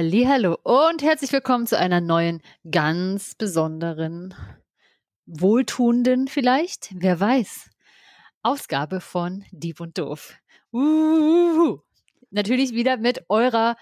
Hallo 0.00 0.56
und 0.62 1.02
herzlich 1.02 1.32
willkommen 1.32 1.66
zu 1.66 1.76
einer 1.76 2.00
neuen, 2.00 2.40
ganz 2.70 3.34
besonderen, 3.34 4.32
wohltuenden 5.26 6.28
vielleicht, 6.28 6.90
wer 6.94 7.18
weiß, 7.18 7.68
Ausgabe 8.44 9.00
von 9.00 9.44
Dieb 9.50 9.80
und 9.80 9.98
Doof. 9.98 10.36
Uhuhu. 10.70 11.80
Natürlich 12.30 12.74
wieder 12.74 12.96
mit 12.96 13.24
eurer 13.28 13.74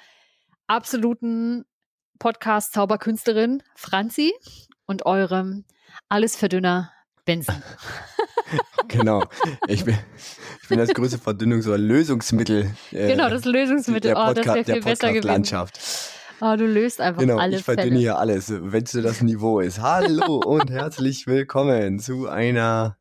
absoluten 0.66 1.66
Podcast-Zauberkünstlerin 2.18 3.62
Franzi 3.74 4.32
und 4.86 5.04
eurem 5.04 5.66
Allesverdünner 6.08 6.92
Benson. 7.26 7.60
genau. 8.88 9.24
Ich 9.66 9.84
bin, 9.84 9.98
ich 10.62 10.68
bin 10.68 10.78
das 10.78 10.90
größte 10.90 11.18
Verdünnungs- 11.18 11.66
oder 11.66 11.76
Lösungsmittel. 11.76 12.70
Äh, 12.92 13.08
genau, 13.08 13.28
das 13.28 13.44
Lösungsmittel. 13.44 14.14
Der 14.14 14.14
Podcast, 14.14 14.48
oh, 14.48 14.54
das 14.54 14.64
viel 14.64 14.82
besser 14.82 15.12
Landschaft. 15.22 15.80
Oh, 16.40 16.54
du 16.56 16.66
löst 16.66 17.00
einfach 17.00 17.20
genau, 17.20 17.38
alles. 17.38 17.60
Ich 17.60 17.64
verdünne 17.64 17.88
Fälle. 17.88 17.98
hier 17.98 18.18
alles, 18.18 18.50
wenn 18.50 18.84
es 18.84 18.92
das 18.92 19.22
Niveau 19.22 19.58
ist. 19.58 19.80
Hallo 19.80 20.36
und 20.36 20.70
herzlich 20.70 21.26
willkommen 21.26 21.98
zu 21.98 22.28
einer, 22.28 22.96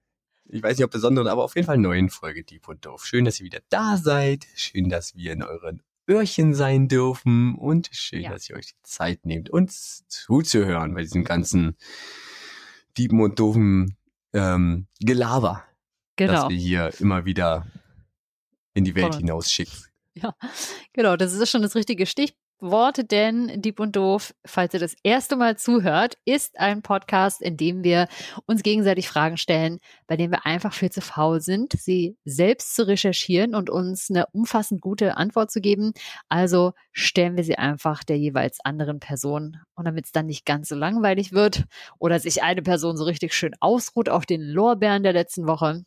ich 0.46 0.64
weiß 0.64 0.78
nicht 0.78 0.86
ob 0.86 0.92
besonderen, 0.92 1.28
aber 1.28 1.44
auf 1.44 1.54
jeden 1.56 1.68
Fall 1.68 1.78
neuen 1.78 2.10
Folge 2.10 2.44
Deep 2.44 2.68
und 2.68 2.84
Doof. 2.84 3.06
Schön, 3.06 3.26
dass 3.26 3.40
ihr 3.40 3.46
wieder 3.46 3.60
da 3.70 3.98
seid. 3.98 4.48
Schön, 4.56 4.90
dass 4.90 5.16
wir 5.16 5.34
in 5.34 5.44
euren 5.44 5.84
Öhrchen 6.10 6.56
sein 6.56 6.88
dürfen 6.88 7.54
und 7.56 7.90
schön, 7.92 8.22
ja. 8.22 8.32
dass 8.32 8.50
ihr 8.50 8.56
euch 8.56 8.68
die 8.68 8.82
Zeit 8.82 9.26
nehmt, 9.28 9.52
uns 9.52 10.04
zuzuhören 10.08 10.96
bei 10.96 11.02
diesem 11.02 11.23
ganzen 11.23 11.78
Diepen 12.98 13.22
und 13.22 13.38
Doofen 13.38 13.98
ähm, 14.36 14.88
Gelaber, 15.00 15.64
genau. 16.16 16.33
das 16.33 16.50
wir 16.50 16.58
hier 16.58 16.91
immer 17.00 17.25
wieder 17.25 17.66
in 18.73 18.83
die 18.83 18.95
Welt 18.95 19.16
hinausschicken. 19.16 19.73
Ja, 20.14 20.33
genau, 20.94 21.16
das 21.17 21.33
ist 21.33 21.50
schon 21.50 21.61
das 21.61 21.75
richtige 21.75 22.05
Stich, 22.05 22.36
Worte, 22.71 23.03
denn 23.03 23.61
Dieb 23.61 23.80
und 23.80 23.95
Doof, 23.95 24.33
falls 24.45 24.73
ihr 24.73 24.80
das 24.80 24.95
erste 25.03 25.35
Mal 25.35 25.58
zuhört, 25.58 26.17
ist 26.25 26.59
ein 26.59 26.81
Podcast, 26.81 27.41
in 27.41 27.58
dem 27.58 27.83
wir 27.83 28.08
uns 28.45 28.63
gegenseitig 28.63 29.08
Fragen 29.08 29.38
stellen, 29.38 29.80
bei 30.08 30.17
dem 30.17 30.31
wir 30.31 30.45
einfach 30.45 30.73
viel 30.73 30.91
zu 30.91 31.02
faul 31.02 31.41
sind, 31.41 31.73
sie 31.73 32.17
selbst 32.25 32.75
zu 32.75 32.88
recherchieren 32.88 33.55
und 33.55 33.69
uns 33.69 34.09
eine 34.09 34.25
umfassend 34.33 34.81
gute 34.81 35.17
Antwort 35.17 35.52
zu 35.52 35.61
geben. 35.61 35.93
Also 36.30 36.73
stellen 36.91 37.38
wir 37.38 37.43
sie 37.43 37.58
einfach 37.58 38.03
der 38.03 38.17
jeweils 38.17 38.59
anderen 38.63 38.99
Person. 38.99 39.58
Und 39.75 39.86
damit 39.86 40.05
es 40.05 40.11
dann 40.11 40.25
nicht 40.25 40.45
ganz 40.45 40.69
so 40.69 40.75
langweilig 40.75 41.31
wird 41.31 41.66
oder 41.99 42.19
sich 42.19 42.43
eine 42.43 42.61
Person 42.61 42.97
so 42.97 43.03
richtig 43.03 43.33
schön 43.33 43.53
ausruht 43.59 44.09
auf 44.09 44.25
den 44.25 44.41
Lorbeeren 44.41 45.03
der 45.03 45.13
letzten 45.13 45.47
Woche, 45.47 45.86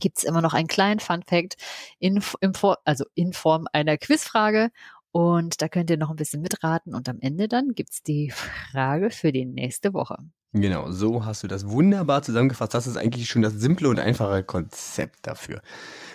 gibt 0.00 0.18
es 0.18 0.24
immer 0.24 0.42
noch 0.42 0.54
einen 0.54 0.68
kleinen 0.68 1.00
Fun 1.00 1.22
Fact 1.22 1.56
in, 1.98 2.22
in, 2.40 2.52
also 2.84 3.04
in 3.14 3.32
Form 3.32 3.66
einer 3.72 3.96
Quizfrage. 3.96 4.70
Und 5.16 5.62
da 5.62 5.68
könnt 5.68 5.88
ihr 5.88 5.96
noch 5.96 6.10
ein 6.10 6.16
bisschen 6.16 6.42
mitraten 6.42 6.94
und 6.94 7.08
am 7.08 7.16
Ende 7.20 7.48
dann 7.48 7.70
gibt 7.70 7.90
es 7.90 8.02
die 8.02 8.30
Frage 8.70 9.08
für 9.08 9.32
die 9.32 9.46
nächste 9.46 9.94
Woche. 9.94 10.18
Genau, 10.52 10.90
so 10.90 11.24
hast 11.24 11.42
du 11.42 11.48
das 11.48 11.70
wunderbar 11.70 12.20
zusammengefasst. 12.20 12.74
Das 12.74 12.86
ist 12.86 12.98
eigentlich 12.98 13.26
schon 13.26 13.40
das 13.40 13.54
simple 13.54 13.88
und 13.88 13.98
einfache 13.98 14.44
Konzept 14.44 15.26
dafür. 15.26 15.62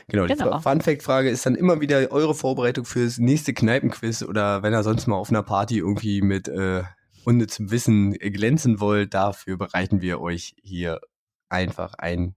Genau, 0.08 0.28
die 0.28 0.36
genau. 0.36 0.60
Fun-Fact-Frage 0.60 1.32
ist 1.32 1.48
dann 1.48 1.56
immer 1.56 1.82
wieder 1.82 2.12
eure 2.12 2.36
Vorbereitung 2.36 2.86
fürs 2.86 3.18
nächste 3.18 3.56
Kneipenquiz 3.56 4.22
oder 4.22 4.62
wenn 4.62 4.72
ihr 4.72 4.84
sonst 4.84 5.08
mal 5.08 5.16
auf 5.16 5.32
einer 5.32 5.42
Party 5.42 5.80
irgendwie 5.80 6.22
mit 6.22 6.48
äh, 6.48 6.84
unnützem 7.26 7.72
Wissen 7.72 8.12
glänzen 8.14 8.80
wollt, 8.80 9.16
dafür 9.16 9.58
bereiten 9.58 10.02
wir 10.02 10.22
euch 10.22 10.54
hier 10.62 11.02
einfach 11.50 11.96
ein, 11.96 12.36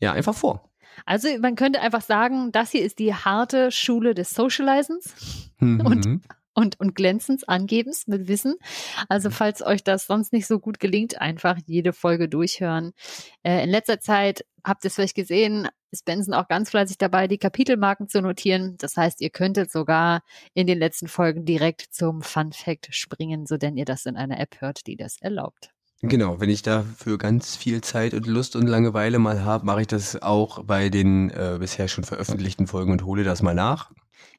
ja, 0.00 0.14
einfach 0.14 0.34
vor. 0.34 0.69
Also 1.06 1.28
man 1.40 1.56
könnte 1.56 1.80
einfach 1.80 2.02
sagen, 2.02 2.52
das 2.52 2.70
hier 2.70 2.82
ist 2.82 2.98
die 2.98 3.14
harte 3.14 3.70
Schule 3.70 4.14
des 4.14 4.30
Socializens 4.30 5.50
mhm. 5.58 5.80
und, 5.80 6.20
und, 6.54 6.80
und 6.80 6.94
Glänzens, 6.94 7.44
Angebens 7.44 8.06
mit 8.06 8.28
Wissen. 8.28 8.56
Also 9.08 9.30
falls 9.30 9.62
euch 9.62 9.82
das 9.82 10.06
sonst 10.06 10.32
nicht 10.32 10.46
so 10.46 10.58
gut 10.58 10.80
gelingt, 10.80 11.20
einfach 11.20 11.58
jede 11.66 11.92
Folge 11.92 12.28
durchhören. 12.28 12.92
Äh, 13.42 13.64
in 13.64 13.70
letzter 13.70 14.00
Zeit 14.00 14.44
habt 14.64 14.84
ihr 14.84 14.88
es 14.88 14.94
vielleicht 14.94 15.14
gesehen, 15.16 15.68
ist 15.90 16.04
Benson 16.04 16.34
auch 16.34 16.48
ganz 16.48 16.70
fleißig 16.70 16.98
dabei, 16.98 17.26
die 17.26 17.38
Kapitelmarken 17.38 18.08
zu 18.08 18.20
notieren. 18.20 18.76
Das 18.78 18.96
heißt, 18.96 19.20
ihr 19.20 19.30
könntet 19.30 19.72
sogar 19.72 20.22
in 20.54 20.66
den 20.66 20.78
letzten 20.78 21.08
Folgen 21.08 21.44
direkt 21.44 21.82
zum 21.90 22.22
Fun 22.22 22.52
Fact 22.52 22.94
springen, 22.94 23.46
so 23.46 23.56
denn 23.56 23.76
ihr 23.76 23.84
das 23.84 24.06
in 24.06 24.16
einer 24.16 24.38
App 24.38 24.60
hört, 24.60 24.86
die 24.86 24.96
das 24.96 25.20
erlaubt. 25.20 25.70
Genau, 26.02 26.40
wenn 26.40 26.48
ich 26.48 26.62
dafür 26.62 27.18
ganz 27.18 27.56
viel 27.56 27.82
Zeit 27.82 28.14
und 28.14 28.26
Lust 28.26 28.56
und 28.56 28.66
Langeweile 28.66 29.18
mal 29.18 29.44
habe, 29.44 29.66
mache 29.66 29.82
ich 29.82 29.86
das 29.86 30.20
auch 30.22 30.64
bei 30.64 30.88
den 30.88 31.28
äh, 31.30 31.58
bisher 31.60 31.88
schon 31.88 32.04
veröffentlichten 32.04 32.66
Folgen 32.66 32.92
und 32.92 33.04
hole 33.04 33.22
das 33.22 33.42
mal 33.42 33.54
nach. 33.54 33.90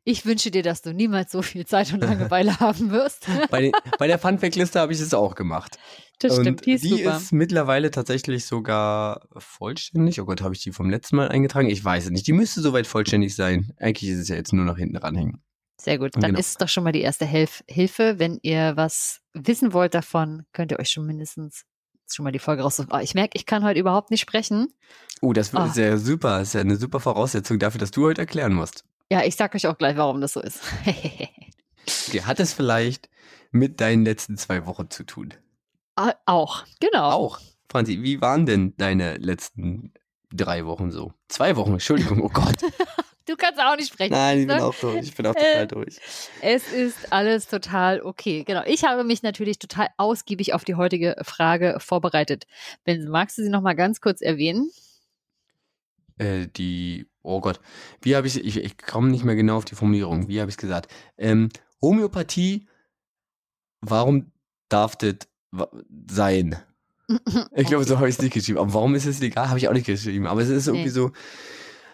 Ich 0.03 0.25
wünsche 0.25 0.49
dir, 0.49 0.63
dass 0.63 0.81
du 0.81 0.94
niemals 0.94 1.31
so 1.31 1.44
viel 1.44 1.67
Zeit 1.67 1.94
und 1.94 2.01
Langeweile 2.01 2.59
haben 2.59 2.89
wirst. 2.89 3.27
bei, 3.51 3.61
den, 3.61 3.72
bei 3.99 4.07
der 4.07 4.17
Funfact-Liste 4.17 4.79
habe 4.79 4.94
ich 4.94 4.99
es 4.99 5.13
auch 5.13 5.35
gemacht. 5.35 5.77
Das 6.17 6.38
und 6.38 6.44
stimmt, 6.44 6.66
die 6.66 6.72
ist, 6.72 6.83
die 6.83 6.89
super. 6.89 7.17
ist 7.17 7.31
mittlerweile 7.31 7.91
tatsächlich 7.91 8.45
sogar 8.45 9.28
vollständig. 9.38 10.19
Oh 10.19 10.25
Gott, 10.25 10.41
habe 10.41 10.55
ich 10.55 10.61
die 10.61 10.72
vom 10.72 10.89
letzten 10.89 11.16
Mal 11.16 11.29
eingetragen? 11.29 11.69
Ich 11.69 11.83
weiß 11.83 12.05
es 12.05 12.09
nicht. 12.11 12.25
Die 12.25 12.33
müsste 12.33 12.61
soweit 12.61 12.88
vollständig 12.88 13.35
sein. 13.35 13.72
Eigentlich 13.78 14.09
ist 14.09 14.19
es 14.19 14.28
ja 14.29 14.35
jetzt 14.35 14.53
nur 14.53 14.66
noch 14.66 14.78
hinten 14.78 14.97
ranhängen. 14.97 15.43
Sehr 15.83 15.97
gut. 15.97 16.15
Dann 16.15 16.21
genau. 16.21 16.39
ist 16.39 16.49
es 16.49 16.57
doch 16.57 16.69
schon 16.69 16.83
mal 16.83 16.91
die 16.91 17.01
erste 17.01 17.25
Hilf 17.25 17.63
Hilfe. 17.67 18.19
Wenn 18.19 18.39
ihr 18.43 18.73
was 18.75 19.21
wissen 19.33 19.73
wollt 19.73 19.95
davon, 19.95 20.45
könnt 20.53 20.71
ihr 20.71 20.79
euch 20.79 20.91
schon 20.91 21.07
mindestens 21.07 21.63
schon 22.13 22.23
mal 22.23 22.31
die 22.31 22.39
Folge 22.39 22.61
raussuchen. 22.61 22.91
Oh, 22.93 22.99
ich 22.99 23.15
merke, 23.15 23.31
ich 23.33 23.47
kann 23.47 23.63
heute 23.63 23.79
überhaupt 23.79 24.11
nicht 24.11 24.21
sprechen. 24.21 24.73
Oh, 25.21 25.33
das 25.33 25.55
oh. 25.55 25.63
ist 25.63 25.77
ja 25.77 25.97
super. 25.97 26.39
Das 26.39 26.49
ist 26.49 26.53
ja 26.53 26.61
eine 26.61 26.75
super 26.75 26.99
Voraussetzung 26.99 27.57
dafür, 27.57 27.79
dass 27.79 27.89
du 27.89 28.05
heute 28.05 28.21
erklären 28.21 28.53
musst. 28.53 28.83
Ja, 29.11 29.23
ich 29.23 29.35
sag 29.35 29.55
euch 29.55 29.65
auch 29.65 29.77
gleich, 29.77 29.97
warum 29.97 30.21
das 30.21 30.33
so 30.33 30.41
ist. 30.41 30.61
okay, 30.85 32.21
hat 32.23 32.39
es 32.39 32.53
vielleicht 32.53 33.09
mit 33.51 33.81
deinen 33.81 34.05
letzten 34.05 34.37
zwei 34.37 34.67
Wochen 34.67 34.89
zu 34.91 35.03
tun? 35.03 35.33
Ah, 35.95 36.13
auch, 36.27 36.63
genau. 36.79 37.09
Auch. 37.09 37.39
Franzi, 37.69 38.03
wie 38.03 38.21
waren 38.21 38.45
denn 38.45 38.75
deine 38.77 39.17
letzten 39.17 39.93
drei 40.31 40.65
Wochen 40.65 40.91
so? 40.91 41.13
Zwei 41.27 41.55
Wochen, 41.55 41.73
Entschuldigung, 41.73 42.21
oh 42.21 42.29
Gott. 42.29 42.57
Du 43.31 43.37
kannst 43.37 43.61
auch 43.61 43.77
nicht 43.77 43.93
sprechen. 43.93 44.11
Nein, 44.11 44.39
ich 44.39 44.47
bin 44.47 44.57
ne? 44.57 44.65
auch 44.65 44.75
durch. 44.75 45.07
Ich 45.07 45.15
bin 45.15 45.25
auch 45.25 45.33
total 45.33 45.63
äh, 45.63 45.67
durch. 45.67 45.97
Es 46.41 46.73
ist 46.73 47.13
alles 47.13 47.47
total 47.47 48.01
okay. 48.01 48.43
Genau. 48.43 48.61
Ich 48.65 48.83
habe 48.83 49.05
mich 49.05 49.23
natürlich 49.23 49.57
total 49.57 49.87
ausgiebig 49.95 50.53
auf 50.53 50.65
die 50.65 50.75
heutige 50.75 51.15
Frage 51.21 51.77
vorbereitet. 51.79 52.45
Ben, 52.83 53.07
magst 53.07 53.37
du 53.37 53.43
sie 53.43 53.49
noch 53.49 53.61
mal 53.61 53.73
ganz 53.73 54.01
kurz 54.01 54.19
erwähnen? 54.19 54.69
Äh, 56.17 56.47
die, 56.47 57.07
oh 57.21 57.39
Gott, 57.39 57.61
wie 58.01 58.17
habe 58.17 58.27
ich, 58.27 58.43
ich, 58.43 58.57
ich 58.57 58.77
komme 58.77 59.09
nicht 59.09 59.23
mehr 59.23 59.35
genau 59.35 59.55
auf 59.55 59.65
die 59.65 59.75
Formulierung. 59.75 60.27
Wie 60.27 60.41
habe 60.41 60.49
ich 60.49 60.55
es 60.55 60.61
gesagt? 60.61 60.91
Ähm, 61.17 61.47
Homöopathie, 61.81 62.67
warum 63.79 64.33
darf 64.67 64.97
das 64.97 65.15
sein? 66.09 66.57
Ich 67.53 67.67
glaube, 67.67 67.83
so 67.83 67.97
habe 67.97 68.07
ich 68.07 68.15
es 68.15 68.21
nicht 68.21 68.33
geschrieben. 68.33 68.59
Aber 68.59 68.73
warum 68.73 68.95
ist 68.95 69.05
es 69.05 69.19
legal? 69.19 69.49
Habe 69.49 69.59
ich 69.59 69.67
auch 69.67 69.73
nicht 69.73 69.85
geschrieben. 69.85 70.27
Aber 70.27 70.41
es 70.41 70.47
ist 70.47 70.67
irgendwie 70.67 70.85
nee. 70.85 70.91
so, 70.91 71.11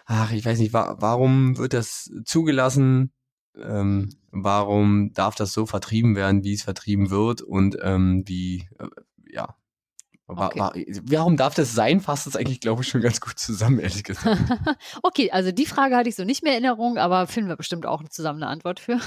ach, 0.08 0.32
ich 0.32 0.44
weiß 0.44 0.58
nicht, 0.58 0.72
wa 0.72 0.96
warum 0.98 1.58
wird 1.58 1.74
das 1.74 2.10
zugelassen? 2.24 3.12
Ähm, 3.56 4.10
warum 4.30 5.12
darf 5.12 5.34
das 5.34 5.52
so 5.52 5.66
vertrieben 5.66 6.16
werden, 6.16 6.42
wie 6.44 6.54
es 6.54 6.62
vertrieben 6.62 7.10
wird? 7.10 7.42
Und 7.42 7.76
ähm, 7.82 8.24
wie, 8.26 8.68
äh, 8.78 8.88
ja, 9.30 9.54
Okay. 10.30 10.58
War, 10.58 10.74
warum 11.04 11.38
darf 11.38 11.54
das 11.54 11.72
sein? 11.72 12.00
Fasst 12.00 12.26
das 12.26 12.36
eigentlich, 12.36 12.60
glaube 12.60 12.82
ich, 12.82 12.88
schon 12.88 13.00
ganz 13.00 13.18
gut 13.18 13.38
zusammen, 13.38 13.78
ehrlich 13.78 14.04
gesagt. 14.04 14.38
okay, 15.02 15.30
also 15.30 15.52
die 15.52 15.64
Frage 15.64 15.96
hatte 15.96 16.10
ich 16.10 16.16
so 16.16 16.24
nicht 16.24 16.42
mehr 16.42 16.58
in 16.58 16.64
Erinnerung, 16.64 16.98
aber 16.98 17.26
finden 17.26 17.48
wir 17.48 17.56
bestimmt 17.56 17.86
auch 17.86 18.06
zusammen 18.10 18.42
eine 18.42 18.52
Antwort 18.52 18.78
für. 18.78 19.00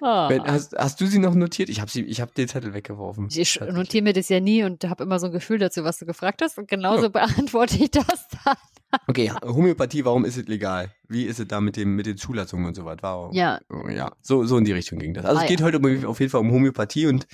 Ah. 0.00 0.28
Ben, 0.28 0.42
hast, 0.44 0.76
hast, 0.76 1.00
du 1.00 1.06
sie 1.06 1.18
noch 1.18 1.34
notiert? 1.34 1.68
Ich 1.68 1.80
habe 1.80 1.90
habe 1.90 2.32
den 2.36 2.48
Zettel 2.48 2.74
weggeworfen. 2.74 3.28
Ich 3.34 3.60
notiere 3.60 4.04
mir 4.04 4.12
das 4.12 4.28
ja 4.28 4.40
nie 4.40 4.62
und 4.62 4.84
habe 4.84 5.04
immer 5.04 5.18
so 5.18 5.26
ein 5.26 5.32
Gefühl 5.32 5.58
dazu, 5.58 5.84
was 5.84 5.98
du 5.98 6.04
gefragt 6.04 6.42
hast. 6.42 6.58
Und 6.58 6.68
genauso 6.68 7.04
ja. 7.04 7.08
beantworte 7.08 7.76
ich 7.76 7.90
das 7.90 8.28
dann. 8.44 8.56
Okay, 9.08 9.32
Homöopathie, 9.42 10.04
warum 10.04 10.24
ist 10.24 10.36
es 10.36 10.46
legal? 10.46 10.90
Wie 11.08 11.24
ist 11.24 11.40
es 11.40 11.48
da 11.48 11.60
mit, 11.60 11.76
dem, 11.76 11.96
mit 11.96 12.06
den 12.06 12.16
Zulassungen 12.16 12.66
und 12.66 12.74
so 12.74 12.84
weiter? 12.84 13.02
Warum? 13.02 13.32
Ja. 13.32 13.58
Oh, 13.68 13.88
ja, 13.88 14.12
so, 14.22 14.46
so 14.46 14.56
in 14.56 14.64
die 14.64 14.72
Richtung 14.72 15.00
ging 15.00 15.14
das. 15.14 15.24
Also 15.24 15.40
ah, 15.40 15.42
es 15.42 15.48
geht 15.48 15.60
ja. 15.60 15.66
heute 15.66 15.78
um, 15.78 16.06
auf 16.06 16.20
jeden 16.20 16.30
Fall 16.30 16.40
um 16.40 16.52
Homöopathie 16.52 17.06
und. 17.06 17.26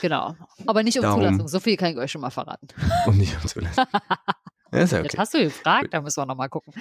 Genau. 0.00 0.34
Aber 0.66 0.82
nicht 0.82 0.96
um 0.98 1.02
darum, 1.02 1.20
Zulassung. 1.20 1.48
So 1.48 1.60
viel 1.60 1.76
kann 1.76 1.92
ich 1.92 1.98
euch 1.98 2.10
schon 2.10 2.22
mal 2.22 2.30
verraten. 2.30 2.68
Und 3.06 3.18
nicht 3.18 3.36
um 3.36 3.46
Zulassung. 3.46 3.84
ja, 4.72 4.82
okay. 4.84 5.02
Jetzt 5.02 5.18
hast 5.18 5.34
du 5.34 5.44
gefragt, 5.44 5.88
da 5.92 6.00
müssen 6.00 6.20
wir 6.20 6.26
nochmal 6.26 6.48
gucken. 6.48 6.72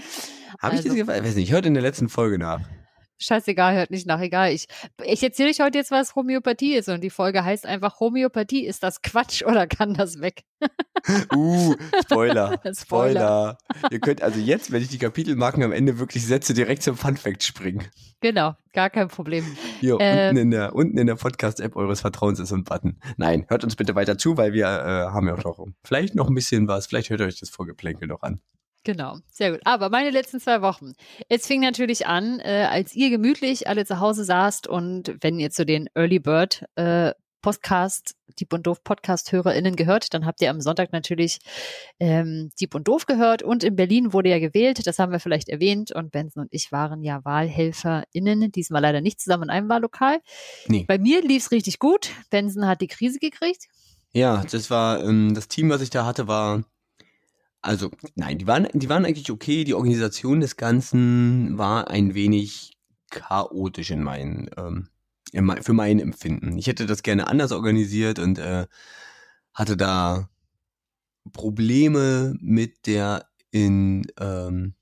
Habe 0.60 0.74
also, 0.74 0.78
ich 0.78 0.86
das 0.86 0.96
gefragt? 0.96 1.20
Ich 1.20 1.26
weiß 1.26 1.36
nicht, 1.36 1.48
ich 1.50 1.52
hörte 1.52 1.68
in 1.68 1.74
der 1.74 1.84
letzten 1.84 2.08
Folge 2.08 2.38
nach. 2.38 2.62
Scheißegal, 3.22 3.76
hört 3.76 3.92
nicht 3.92 4.08
nach, 4.08 4.20
egal. 4.20 4.52
Ich, 4.52 4.66
ich 5.04 5.22
erzähle 5.22 5.50
euch 5.50 5.60
heute 5.60 5.78
jetzt, 5.78 5.92
was 5.92 6.16
Homöopathie 6.16 6.74
ist 6.74 6.90
und 6.90 7.02
die 7.02 7.12
Folge 7.12 7.44
heißt 7.44 7.68
einfach 7.68 8.00
Homöopathie, 8.00 8.66
ist 8.66 8.82
das 8.82 9.04
Quatsch 9.04 9.44
oder 9.44 9.68
kann 9.68 9.94
das 9.94 10.22
weg? 10.22 10.44
uh, 11.36 11.76
Spoiler, 12.04 12.60
Spoiler. 12.74 13.58
Ihr 13.92 14.00
könnt 14.00 14.24
also 14.24 14.40
jetzt, 14.40 14.72
wenn 14.72 14.82
ich 14.82 14.90
die 14.90 14.98
Kapitelmarken 14.98 15.62
am 15.62 15.72
Ende 15.72 16.00
wirklich 16.00 16.26
setze, 16.26 16.56
direkt 16.56 16.82
zum 16.82 16.98
Funfact 16.98 17.44
springen. 17.44 17.86
Genau, 18.22 18.56
gar 18.74 18.90
kein 18.90 19.08
Problem. 19.08 19.46
Hier, 19.80 19.98
ähm, 20.00 20.30
unten 20.30 20.38
in 20.38 20.52
der, 20.52 20.74
unten 20.74 20.98
in 20.98 21.08
der 21.08 21.16
Podcast-App 21.16 21.76
eures 21.76 22.02
Vertrauens 22.02 22.40
ist 22.40 22.50
so 22.50 22.56
ein 22.56 22.64
Button. 22.64 23.00
Nein, 23.18 23.46
hört 23.50 23.64
uns 23.64 23.76
bitte 23.76 23.94
weiter 23.94 24.18
zu, 24.18 24.38
weil 24.38 24.54
wir 24.54 24.66
äh, 24.66 25.12
haben 25.12 25.28
ja 25.28 25.36
auch 25.36 25.44
noch 25.44 25.68
vielleicht 25.84 26.16
noch 26.16 26.28
ein 26.28 26.36
bisschen 26.36 26.68
was, 26.68 26.88
vielleicht 26.88 27.12
hört 27.12 27.22
euch 27.22 27.40
das 27.40 27.50
Vorgeplänkel 27.52 28.08
noch 28.08 28.24
an. 28.24 28.42
Genau, 28.84 29.18
sehr 29.32 29.52
gut. 29.52 29.62
Aber 29.64 29.90
meine 29.90 30.10
letzten 30.10 30.40
zwei 30.40 30.62
Wochen. 30.62 30.94
Es 31.30 31.46
fing 31.46 31.62
natürlich 31.62 32.08
an, 32.08 32.40
äh, 32.40 32.68
als 32.70 32.96
ihr 32.96 33.12
gemütlich 33.12 33.68
alle 33.68 33.86
zu 33.86 34.00
Hause 34.00 34.24
saßt 34.24 34.68
und 34.68 35.16
wenn 35.22 35.40
ihr 35.40 35.52
zu 35.52 35.66
den 35.66 35.88
Early 35.94 36.20
Bird 36.20 36.66
äh, 36.76 37.12
Podcast, 37.42 38.16
Dieb 38.40 38.54
und 38.54 38.66
Doof 38.68 38.84
Podcast-HörerInnen 38.84 39.76
gehört, 39.76 40.14
dann 40.14 40.26
habt 40.26 40.42
ihr 40.42 40.50
am 40.50 40.62
Sonntag 40.62 40.92
natürlich 40.94 41.40
ähm, 42.00 42.52
Dieb 42.60 42.76
und 42.76 42.88
Doof 42.88 43.06
gehört 43.06 43.44
und 43.44 43.64
in 43.64 43.76
Berlin 43.76 44.14
wurde 44.14 44.30
ja 44.30 44.40
gewählt, 44.40 44.86
das 44.86 45.00
haben 45.00 45.12
wir 45.12 45.20
vielleicht 45.20 45.50
erwähnt 45.50 45.92
und 45.92 46.12
Benson 46.12 46.44
und 46.44 46.50
ich 46.52 46.72
waren 46.72 47.04
ja 47.04 47.24
WahlhelferInnen, 47.26 48.52
diesmal 48.52 48.82
leider 48.82 49.02
nicht 49.02 49.20
zusammen 49.20 49.44
in 49.44 49.50
einem 49.50 49.70
Wahllokal. 49.70 50.20
Nee. 50.68 50.86
Bei 50.88 50.98
mir 50.98 51.22
lief 51.22 51.46
es 51.46 51.52
richtig 51.52 51.80
gut, 51.80 52.12
Benson 52.30 52.68
hat 52.68 52.82
die 52.82 52.88
Krise 52.88 53.20
gekriegt. 53.20 53.68
Ja, 54.14 54.44
das 54.50 54.70
war, 54.70 55.04
ähm, 55.04 55.34
das 55.34 55.48
Team, 55.48 55.70
was 55.70 55.82
ich 55.82 55.90
da 55.90 56.06
hatte, 56.06 56.28
war, 56.28 56.64
also, 57.62 57.92
nein, 58.16 58.38
die 58.38 58.48
waren, 58.48 58.68
die 58.74 58.90
waren 58.90 59.06
eigentlich 59.06 59.32
okay. 59.32 59.64
Die 59.64 59.74
Organisation 59.74 60.40
des 60.40 60.58
Ganzen 60.58 61.58
war 61.58 61.90
ein 61.90 62.14
wenig 62.14 62.78
chaotisch 63.10 63.92
in 63.92 64.04
meinen, 64.04 64.50
ähm, 64.58 64.90
in 65.32 65.46
mein, 65.46 65.62
für 65.62 65.74
mein 65.74 66.00
Empfinden. 66.00 66.58
Ich 66.58 66.68
hätte 66.68 66.86
das 66.86 67.04
gerne 67.04 67.28
anders 67.28 67.52
organisiert 67.52 68.20
und 68.20 68.40
äh, 68.40 68.68
hatte 69.54 69.78
da 69.78 70.30
Probleme 71.34 72.36
mit 72.40 72.88
der 72.88 73.28
in 73.52 74.08
ähm, 74.20 74.74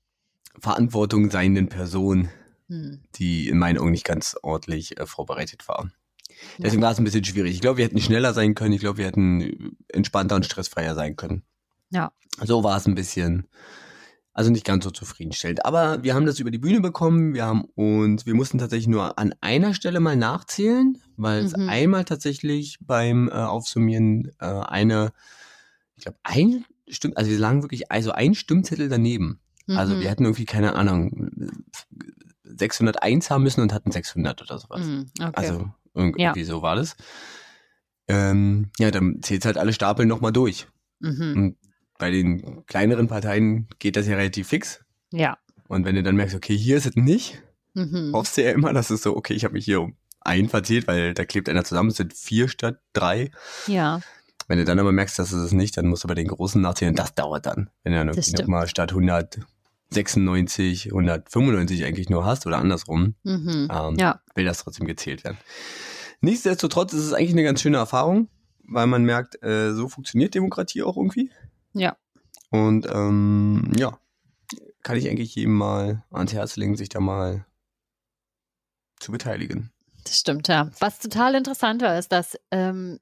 Verantwortung 0.58 1.30
seienden 1.30 1.68
Person, 1.68 2.30
Hm. 2.70 3.00
die 3.16 3.48
in 3.48 3.58
meinen 3.58 3.78
Augen 3.78 3.90
nicht 3.90 4.04
ganz 4.04 4.36
ordentlich 4.42 4.96
äh, 4.98 5.04
vorbereitet 5.04 5.66
war. 5.66 5.90
Deswegen 6.58 6.80
war 6.80 6.92
es 6.92 6.98
ein 6.98 7.04
bisschen 7.04 7.24
schwierig. 7.24 7.52
Ich 7.52 7.60
glaube, 7.60 7.78
wir 7.78 7.84
hätten 7.84 8.00
schneller 8.00 8.32
sein 8.32 8.54
können. 8.54 8.72
Ich 8.72 8.80
glaube, 8.80 8.98
wir 8.98 9.06
hätten 9.06 9.76
entspannter 9.88 10.36
und 10.36 10.46
stressfreier 10.46 10.94
sein 10.94 11.16
können. 11.16 11.42
Ja. 11.90 12.12
So 12.42 12.62
war 12.64 12.76
es 12.76 12.86
ein 12.86 12.94
bisschen, 12.94 13.46
also 14.32 14.50
nicht 14.50 14.64
ganz 14.64 14.84
so 14.84 14.90
zufriedenstellend. 14.90 15.64
Aber 15.66 16.02
wir 16.02 16.14
haben 16.14 16.26
das 16.26 16.38
über 16.40 16.50
die 16.50 16.58
Bühne 16.58 16.80
bekommen. 16.80 17.34
Wir 17.34 17.44
haben 17.44 17.64
uns, 17.74 18.24
wir 18.26 18.34
mussten 18.34 18.58
tatsächlich 18.58 18.88
nur 18.88 19.18
an 19.18 19.34
einer 19.40 19.74
Stelle 19.74 20.00
mal 20.00 20.16
nachzählen, 20.16 20.98
weil 21.16 21.44
es 21.44 21.56
Mhm. 21.56 21.68
einmal 21.68 22.04
tatsächlich 22.04 22.78
beim 22.80 23.28
äh, 23.28 23.32
Aufsummieren 23.32 24.30
äh, 24.40 24.46
eine, 24.46 25.12
ich 25.96 26.04
glaube, 26.04 26.18
ein 26.22 26.64
Stimm, 26.88 27.12
also 27.14 27.30
wir 27.30 27.38
lagen 27.38 27.62
wirklich 27.62 27.92
also 27.92 28.10
ein 28.12 28.34
Stimmzettel 28.34 28.88
daneben. 28.88 29.40
Also 29.68 29.94
Mhm. 29.94 30.00
wir 30.00 30.10
hätten 30.10 30.24
irgendwie 30.24 30.44
keine 30.46 30.74
Ahnung 30.74 31.30
601 32.44 33.30
haben 33.30 33.42
müssen 33.44 33.60
und 33.60 33.72
hatten 33.72 33.92
600 33.92 34.42
oder 34.42 34.58
sowas. 34.58 34.86
Mhm, 34.86 35.06
okay. 35.20 35.30
Also 35.34 35.70
irgendwie 35.94 36.22
Ja. 36.40 36.44
so 36.44 36.62
war 36.62 36.76
das. 36.76 36.96
Ähm, 38.08 38.70
ja, 38.78 38.90
dann 38.90 39.20
zählt 39.22 39.44
halt 39.44 39.58
alle 39.58 39.72
Stapel 39.72 40.06
nochmal 40.06 40.32
durch. 40.32 40.66
mhm. 41.00 41.32
Und 41.36 41.56
bei 42.00 42.10
den 42.10 42.66
kleineren 42.66 43.06
Parteien 43.06 43.68
geht 43.78 43.94
das 43.96 44.08
ja 44.08 44.16
relativ 44.16 44.48
fix. 44.48 44.80
Ja. 45.12 45.38
Und 45.68 45.84
wenn 45.84 45.94
du 45.94 46.02
dann 46.02 46.16
merkst, 46.16 46.34
okay, 46.34 46.56
hier 46.56 46.76
ist 46.76 46.86
es 46.86 46.96
nicht, 46.96 47.42
Mhm. 47.74 48.10
hoffst 48.12 48.36
du 48.36 48.42
ja 48.42 48.50
immer, 48.50 48.72
dass 48.72 48.90
es 48.90 49.02
so, 49.02 49.16
okay, 49.16 49.34
ich 49.34 49.44
habe 49.44 49.52
mich 49.54 49.64
hier 49.64 49.80
um 49.82 49.94
einen 50.22 50.48
verzählt, 50.48 50.88
weil 50.88 51.14
da 51.14 51.24
klebt 51.24 51.48
einer 51.48 51.62
zusammen, 51.64 51.90
es 51.90 51.96
sind 51.96 52.12
vier 52.14 52.48
statt 52.48 52.80
drei. 52.92 53.30
Ja. 53.68 54.00
Wenn 54.48 54.58
du 54.58 54.64
dann 54.64 54.80
aber 54.80 54.90
merkst, 54.90 55.16
dass 55.20 55.30
es 55.30 55.40
es 55.44 55.52
nicht, 55.52 55.76
dann 55.76 55.86
musst 55.86 56.02
du 56.02 56.08
bei 56.08 56.14
den 56.14 56.26
großen 56.26 56.60
nachzählen. 56.60 56.96
Das 56.96 57.14
dauert 57.14 57.46
dann. 57.46 57.70
Wenn 57.84 57.92
du 57.92 57.98
dann 57.98 58.08
irgendwie 58.08 58.32
nochmal 58.42 58.66
statt 58.66 58.92
196, 58.92 60.92
195 60.92 61.84
eigentlich 61.84 62.10
nur 62.10 62.24
hast 62.24 62.46
oder 62.46 62.58
andersrum, 62.58 63.14
Mhm. 63.22 63.68
ähm, 63.72 63.96
Ja. 63.98 64.20
will 64.34 64.44
das 64.44 64.58
trotzdem 64.58 64.86
gezählt 64.86 65.24
werden. 65.24 65.38
Nichtsdestotrotz 66.20 66.92
ist 66.92 67.04
es 67.04 67.12
eigentlich 67.12 67.32
eine 67.32 67.44
ganz 67.44 67.62
schöne 67.62 67.78
Erfahrung, 67.78 68.28
weil 68.68 68.86
man 68.86 69.04
merkt, 69.04 69.42
äh, 69.42 69.72
so 69.72 69.88
funktioniert 69.88 70.34
Demokratie 70.34 70.82
auch 70.82 70.96
irgendwie. 70.96 71.30
Ja. 71.72 71.96
Und 72.50 72.86
ähm, 72.92 73.72
ja, 73.76 73.98
kann 74.82 74.96
ich 74.96 75.08
eigentlich 75.08 75.34
jedem 75.34 75.56
mal 75.56 76.04
ans 76.10 76.32
Herz 76.32 76.56
legen, 76.56 76.76
sich 76.76 76.88
da 76.88 77.00
mal 77.00 77.46
zu 78.98 79.12
beteiligen. 79.12 79.70
Das 80.04 80.18
stimmt, 80.18 80.48
ja. 80.48 80.70
Was 80.80 80.98
total 80.98 81.34
interessant 81.34 81.82
war, 81.82 81.98
ist, 81.98 82.10
dass 82.10 82.36
ähm, 82.50 82.98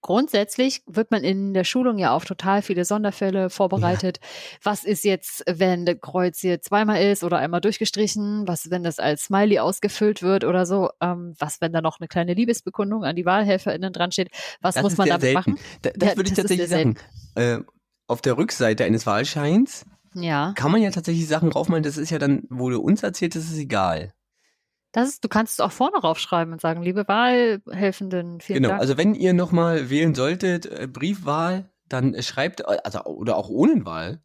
grundsätzlich 0.00 0.82
wird 0.86 1.10
man 1.10 1.22
in 1.24 1.54
der 1.54 1.64
Schulung 1.64 1.98
ja 1.98 2.12
auf 2.12 2.24
total 2.24 2.62
viele 2.62 2.84
Sonderfälle 2.84 3.50
vorbereitet. 3.50 4.18
Was 4.62 4.84
ist 4.84 5.04
jetzt, 5.04 5.44
wenn 5.46 5.84
das 5.86 5.96
Kreuz 6.00 6.40
hier 6.40 6.60
zweimal 6.62 7.02
ist 7.02 7.22
oder 7.24 7.38
einmal 7.38 7.60
durchgestrichen? 7.60 8.48
Was, 8.48 8.70
wenn 8.70 8.82
das 8.82 8.98
als 8.98 9.24
Smiley 9.24 9.58
ausgefüllt 9.58 10.22
wird 10.22 10.44
oder 10.44 10.66
so? 10.66 10.90
Ähm, 11.00 11.34
was, 11.38 11.60
wenn 11.60 11.72
da 11.72 11.80
noch 11.82 12.00
eine 12.00 12.08
kleine 12.08 12.34
Liebesbekundung 12.34 13.04
an 13.04 13.16
die 13.16 13.26
WahlhelferInnen 13.26 13.92
dran 13.92 14.12
steht? 14.12 14.30
Was 14.60 14.74
Das 14.74 14.82
muss 14.82 14.96
man 14.96 15.08
damit 15.08 15.20
selten. 15.22 15.34
machen? 15.38 15.58
Da, 15.82 15.90
das 15.94 16.10
Ja, 16.10 16.16
würde 16.16 16.28
ich 16.30 16.34
das 16.36 16.42
tatsächlich 16.44 16.68
sagen. 16.68 16.96
Äh, 17.34 17.58
auf 18.08 18.20
der 18.22 18.36
Rückseite 18.36 18.84
eines 18.84 19.06
Wahlscheins 19.06 19.84
Ja. 20.14 20.52
kann 20.56 20.72
man 20.72 20.82
ja 20.82 20.90
tatsächlich 20.90 21.28
Sachen 21.28 21.50
draufmalen. 21.50 21.84
Das 21.84 21.96
ist 21.96 22.10
ja 22.10 22.18
dann, 22.18 22.42
wo 22.50 22.68
du 22.70 22.80
uns 22.80 23.02
erzählt, 23.02 23.34
das 23.36 23.44
ist 23.44 23.56
egal. 23.58 24.12
Das 24.92 25.08
ist, 25.10 25.22
du 25.22 25.28
kannst 25.28 25.52
es 25.54 25.60
auch 25.60 25.70
vorne 25.72 25.98
raufschreiben 25.98 26.52
und 26.52 26.60
sagen, 26.60 26.82
liebe 26.82 27.06
Wahlhelfenden, 27.06 28.40
vielen 28.40 28.56
genau. 28.62 28.68
Dank. 28.70 28.80
Also 28.80 28.96
wenn 28.96 29.14
ihr 29.14 29.32
nochmal 29.34 29.90
wählen 29.90 30.14
solltet, 30.14 30.66
äh, 30.66 30.86
Briefwahl, 30.90 31.70
dann 31.88 32.14
äh, 32.14 32.22
schreibt, 32.22 32.60
äh, 32.60 32.78
also 32.84 33.04
oder 33.04 33.36
auch 33.36 33.48
ohne 33.48 33.84
Wahl, 33.84 34.22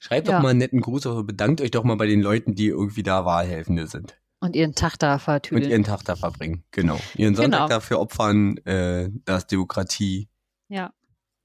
schreibt 0.00 0.28
Ja. 0.28 0.36
doch 0.36 0.42
mal 0.42 0.50
einen 0.50 0.58
netten 0.58 0.80
Gruß 0.80 1.06
oder 1.06 1.24
bedankt 1.24 1.60
euch 1.60 1.70
doch 1.70 1.84
mal 1.84 1.96
bei 1.96 2.06
den 2.06 2.20
Leuten, 2.20 2.54
die 2.54 2.66
irgendwie 2.68 3.02
da 3.02 3.24
Wahlhelfende 3.24 3.86
sind. 3.86 4.18
und 4.40 4.54
ihren 4.54 4.74
Tag 4.76 4.96
da 5.00 5.14
und 5.14 5.20
vertüdeln. 5.20 5.68
ihren 5.68 5.82
Tag 5.84 6.04
da 6.04 6.14
verbringen. 6.14 6.62
Genau. 6.70 6.96
Ihren 7.16 7.34
Sonntag 7.34 7.58
Genau. 7.58 7.68
dafür 7.68 7.98
opfern, 7.98 8.56
äh, 8.58 9.08
dass 9.24 9.48
Demokratie 9.48 10.28
Ja. 10.68 10.92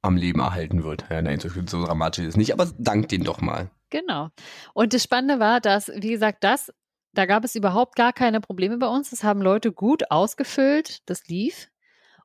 Am 0.03 0.17
Leben 0.17 0.41
erhalten 0.41 0.83
wird. 0.83 1.05
Ja, 1.09 1.21
nein, 1.21 1.39
so, 1.39 1.49
so 1.65 1.85
dramatisch 1.85 2.23
ist 2.23 2.29
es 2.31 2.37
nicht, 2.37 2.53
aber 2.53 2.69
dank 2.77 3.09
den 3.09 3.23
doch 3.23 3.41
mal. 3.41 3.71
Genau. 3.89 4.29
Und 4.73 4.93
das 4.93 5.03
Spannende 5.03 5.39
war, 5.39 5.61
dass, 5.61 5.89
wie 5.95 6.11
gesagt, 6.11 6.43
das, 6.43 6.71
da 7.13 7.25
gab 7.25 7.43
es 7.43 7.55
überhaupt 7.55 7.95
gar 7.95 8.13
keine 8.13 8.41
Probleme 8.41 8.77
bei 8.77 8.87
uns. 8.87 9.09
Das 9.09 9.23
haben 9.23 9.41
Leute 9.41 9.71
gut 9.71 10.11
ausgefüllt, 10.11 11.07
das 11.09 11.27
lief. 11.27 11.69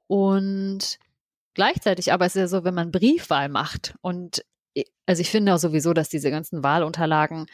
Und 0.06 0.98
gleichzeitig 1.54 2.12
aber 2.12 2.26
ist 2.26 2.36
es 2.36 2.40
ja 2.40 2.48
so, 2.48 2.64
wenn 2.64 2.74
man 2.74 2.90
Briefwahl 2.90 3.48
macht 3.48 3.94
und 4.00 4.42
also 5.06 5.20
ich 5.22 5.30
finde 5.30 5.54
auch 5.54 5.58
sowieso, 5.58 5.92
dass 5.92 6.08
diese 6.08 6.30
ganzen 6.30 6.62
Wahlunterlagen 6.62 7.46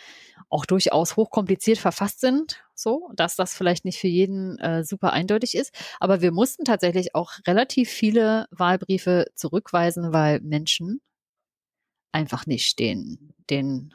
auch 0.49 0.67
durchaus 0.67 1.17
hochkompliziert 1.17 1.79
verfasst 1.79 2.20
sind, 2.20 2.64
so, 2.75 3.11
dass 3.15 3.37
das 3.37 3.55
vielleicht 3.55 3.85
nicht 3.85 3.99
für 3.99 4.09
jeden 4.09 4.59
äh, 4.59 4.85
super 4.85 5.12
eindeutig 5.12 5.55
ist. 5.55 5.75
Aber 6.00 6.20
wir 6.20 6.32
mussten 6.32 6.65
tatsächlich 6.65 7.15
auch 7.15 7.32
relativ 7.46 7.91
viele 7.91 8.46
Wahlbriefe 8.51 9.27
zurückweisen, 9.34 10.13
weil 10.13 10.41
Menschen 10.41 11.01
einfach 12.13 12.46
nicht 12.46 12.79
den, 12.79 13.34
den, 13.51 13.94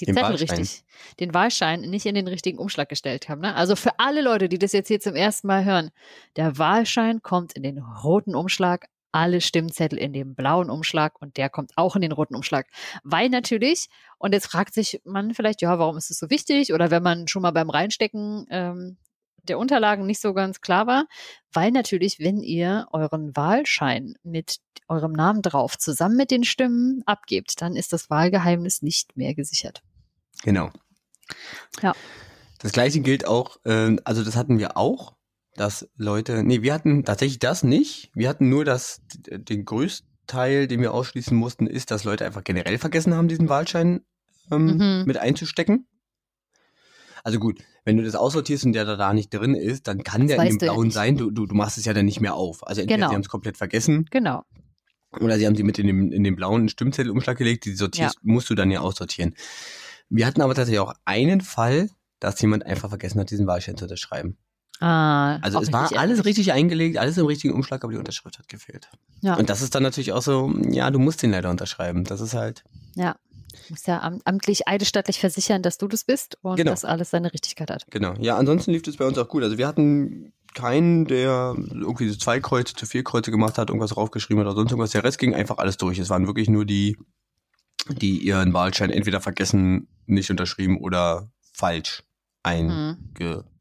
die 0.00 0.06
Den 0.06 0.14
Zettel 0.14 0.40
Wahlschein. 0.40 0.58
richtig, 0.58 0.84
den 1.20 1.34
Wahlschein 1.34 1.80
nicht 1.82 2.06
in 2.06 2.14
den 2.14 2.28
richtigen 2.28 2.58
Umschlag 2.58 2.88
gestellt 2.88 3.28
haben. 3.28 3.40
Ne? 3.40 3.54
Also 3.54 3.76
für 3.76 3.98
alle 3.98 4.22
Leute, 4.22 4.48
die 4.48 4.58
das 4.58 4.72
jetzt 4.72 4.88
hier 4.88 5.00
zum 5.00 5.16
ersten 5.16 5.46
Mal 5.46 5.64
hören, 5.64 5.90
der 6.36 6.58
Wahlschein 6.58 7.22
kommt 7.22 7.52
in 7.54 7.62
den 7.62 7.78
roten 7.78 8.34
Umschlag, 8.34 8.86
alle 9.14 9.40
Stimmzettel 9.40 9.96
in 9.96 10.12
dem 10.12 10.34
blauen 10.34 10.70
Umschlag 10.70 11.22
und 11.22 11.36
der 11.36 11.48
kommt 11.48 11.70
auch 11.76 11.94
in 11.94 12.02
den 12.02 12.10
roten 12.10 12.34
Umschlag. 12.34 12.66
Weil 13.04 13.28
natürlich, 13.28 13.86
und 14.18 14.32
jetzt 14.32 14.48
fragt 14.48 14.74
sich 14.74 15.00
man 15.04 15.34
vielleicht, 15.34 15.62
ja, 15.62 15.78
warum 15.78 15.96
ist 15.96 16.10
es 16.10 16.18
so 16.18 16.30
wichtig? 16.30 16.72
Oder 16.72 16.90
wenn 16.90 17.02
man 17.02 17.28
schon 17.28 17.42
mal 17.42 17.52
beim 17.52 17.70
Reinstecken 17.70 18.46
ähm, 18.50 18.96
der 19.44 19.58
Unterlagen 19.58 20.04
nicht 20.04 20.20
so 20.20 20.34
ganz 20.34 20.60
klar 20.60 20.88
war, 20.88 21.06
weil 21.52 21.70
natürlich, 21.70 22.18
wenn 22.18 22.42
ihr 22.42 22.88
euren 22.90 23.36
Wahlschein 23.36 24.14
mit 24.24 24.56
eurem 24.88 25.12
Namen 25.12 25.42
drauf 25.42 25.78
zusammen 25.78 26.16
mit 26.16 26.32
den 26.32 26.42
Stimmen 26.42 27.02
abgebt, 27.06 27.60
dann 27.60 27.76
ist 27.76 27.92
das 27.92 28.10
Wahlgeheimnis 28.10 28.82
nicht 28.82 29.16
mehr 29.16 29.34
gesichert. 29.34 29.82
Genau. 30.42 30.70
Ja. 31.82 31.94
Das 32.58 32.72
gleiche 32.72 33.00
gilt 33.00 33.28
auch, 33.28 33.58
äh, 33.64 33.96
also 34.04 34.24
das 34.24 34.34
hatten 34.34 34.58
wir 34.58 34.76
auch, 34.76 35.14
dass 35.56 35.88
Leute, 35.96 36.42
nee, 36.42 36.62
wir 36.62 36.74
hatten 36.74 37.04
tatsächlich 37.04 37.38
das 37.38 37.62
nicht. 37.62 38.10
Wir 38.14 38.28
hatten 38.28 38.48
nur 38.48 38.64
das, 38.64 39.00
den 39.08 39.64
größten 39.64 40.08
Teil, 40.26 40.66
den 40.66 40.80
wir 40.80 40.92
ausschließen 40.94 41.36
mussten, 41.36 41.66
ist, 41.66 41.90
dass 41.90 42.04
Leute 42.04 42.24
einfach 42.24 42.44
generell 42.44 42.78
vergessen 42.78 43.14
haben, 43.14 43.28
diesen 43.28 43.48
Wahlschein 43.48 44.00
ähm, 44.50 44.76
Mhm. 44.76 45.04
mit 45.06 45.16
einzustecken. 45.18 45.86
Also 47.22 47.38
gut, 47.38 47.58
wenn 47.84 47.96
du 47.96 48.02
das 48.02 48.14
aussortierst 48.14 48.66
und 48.66 48.72
der 48.74 48.84
da, 48.84 48.96
da 48.96 49.12
nicht 49.14 49.32
drin 49.32 49.54
ist, 49.54 49.86
dann 49.88 50.02
kann 50.02 50.26
der 50.26 50.36
in 50.42 50.50
dem 50.50 50.58
ja 50.58 50.72
blauen 50.72 50.86
nicht. 50.86 50.94
sein. 50.94 51.16
Du, 51.16 51.30
du, 51.30 51.46
du 51.46 51.54
machst 51.54 51.78
es 51.78 51.84
ja 51.86 51.94
dann 51.94 52.04
nicht 52.04 52.20
mehr 52.20 52.34
auf. 52.34 52.66
Also 52.66 52.80
entweder 52.82 52.96
Genau. 52.98 53.08
sie 53.10 53.14
haben 53.14 53.22
es 53.22 53.28
komplett 53.28 53.56
vergessen 53.56 54.06
Genau. 54.10 54.44
oder 55.20 55.38
sie 55.38 55.46
haben 55.46 55.56
sie 55.56 55.62
mit 55.62 55.78
in 55.78 55.86
den, 55.86 56.12
in 56.12 56.24
den 56.24 56.36
blauen 56.36 56.68
Stimmzettelumschlag 56.68 57.38
gelegt. 57.38 57.64
Die 57.64 57.74
sortierst, 57.74 58.18
musst 58.22 58.50
du 58.50 58.54
dann 58.54 58.70
ja 58.70 58.80
aussortieren. 58.80 59.34
Wir 60.10 60.26
hatten 60.26 60.42
aber 60.42 60.54
tatsächlich 60.54 60.80
auch 60.80 60.94
einen 61.06 61.40
Fall, 61.40 61.88
dass 62.20 62.40
jemand 62.40 62.66
einfach 62.66 62.88
vergessen 62.90 63.20
hat, 63.20 63.30
diesen 63.30 63.46
Wahlschein 63.46 63.76
zu 63.76 63.84
unterschreiben. 63.86 64.36
Ah, 64.80 65.36
Also 65.36 65.60
es 65.60 65.72
war 65.72 65.82
alles 65.82 65.92
ärgerlich. 65.92 66.24
richtig 66.24 66.52
eingelegt, 66.52 66.98
alles 66.98 67.16
im 67.16 67.26
richtigen 67.26 67.54
Umschlag, 67.54 67.84
aber 67.84 67.92
die 67.92 67.98
Unterschrift 67.98 68.38
hat 68.38 68.48
gefehlt. 68.48 68.88
Ja. 69.22 69.34
Und 69.36 69.48
das 69.48 69.62
ist 69.62 69.74
dann 69.74 69.82
natürlich 69.82 70.12
auch 70.12 70.22
so, 70.22 70.52
ja, 70.70 70.90
du 70.90 70.98
musst 70.98 71.22
den 71.22 71.30
leider 71.30 71.50
unterschreiben. 71.50 72.04
Das 72.04 72.20
ist 72.20 72.34
halt, 72.34 72.64
Ja. 72.94 73.16
Du 73.68 73.72
musst 73.72 73.86
ja 73.86 74.02
am- 74.02 74.20
amtlich, 74.24 74.66
eidesstattlich 74.68 75.20
versichern, 75.20 75.62
dass 75.62 75.78
du 75.78 75.86
das 75.88 76.04
bist 76.04 76.36
und 76.42 76.56
Genau. 76.56 76.72
dass 76.72 76.84
alles 76.84 77.10
seine 77.10 77.32
Richtigkeit 77.32 77.70
hat. 77.70 77.86
genau. 77.88 78.12
Ja, 78.18 78.36
ansonsten 78.36 78.72
lief 78.72 78.82
das 78.82 78.96
bei 78.96 79.06
uns 79.06 79.16
auch 79.16 79.28
gut. 79.28 79.42
Also 79.44 79.56
wir 79.58 79.66
hatten 79.68 80.32
keinen, 80.54 81.04
der 81.06 81.54
irgendwie 81.56 82.08
so 82.08 82.16
zwei 82.16 82.40
Kreuze 82.40 82.74
zu 82.74 82.84
vier 82.84 83.04
Kreuze 83.04 83.30
gemacht 83.30 83.56
hat, 83.56 83.70
irgendwas 83.70 83.90
draufgeschrieben 83.90 84.40
hat 84.40 84.48
oder 84.48 84.56
sonst 84.56 84.72
irgendwas. 84.72 84.90
Der 84.90 85.04
Rest 85.04 85.18
ging 85.18 85.34
einfach 85.34 85.58
alles 85.58 85.76
durch. 85.78 85.98
Es 85.98 86.10
waren 86.10 86.26
wirklich 86.26 86.48
nur 86.50 86.64
die 86.64 86.98
die 87.88 88.18
ihren 88.18 88.52
Wahlschein 88.54 88.90
entweder 88.90 89.20
vergessen, 89.20 89.88
nicht 90.06 90.30
unterschrieben 90.30 90.78
oder 90.78 91.28
falsch 91.52 92.02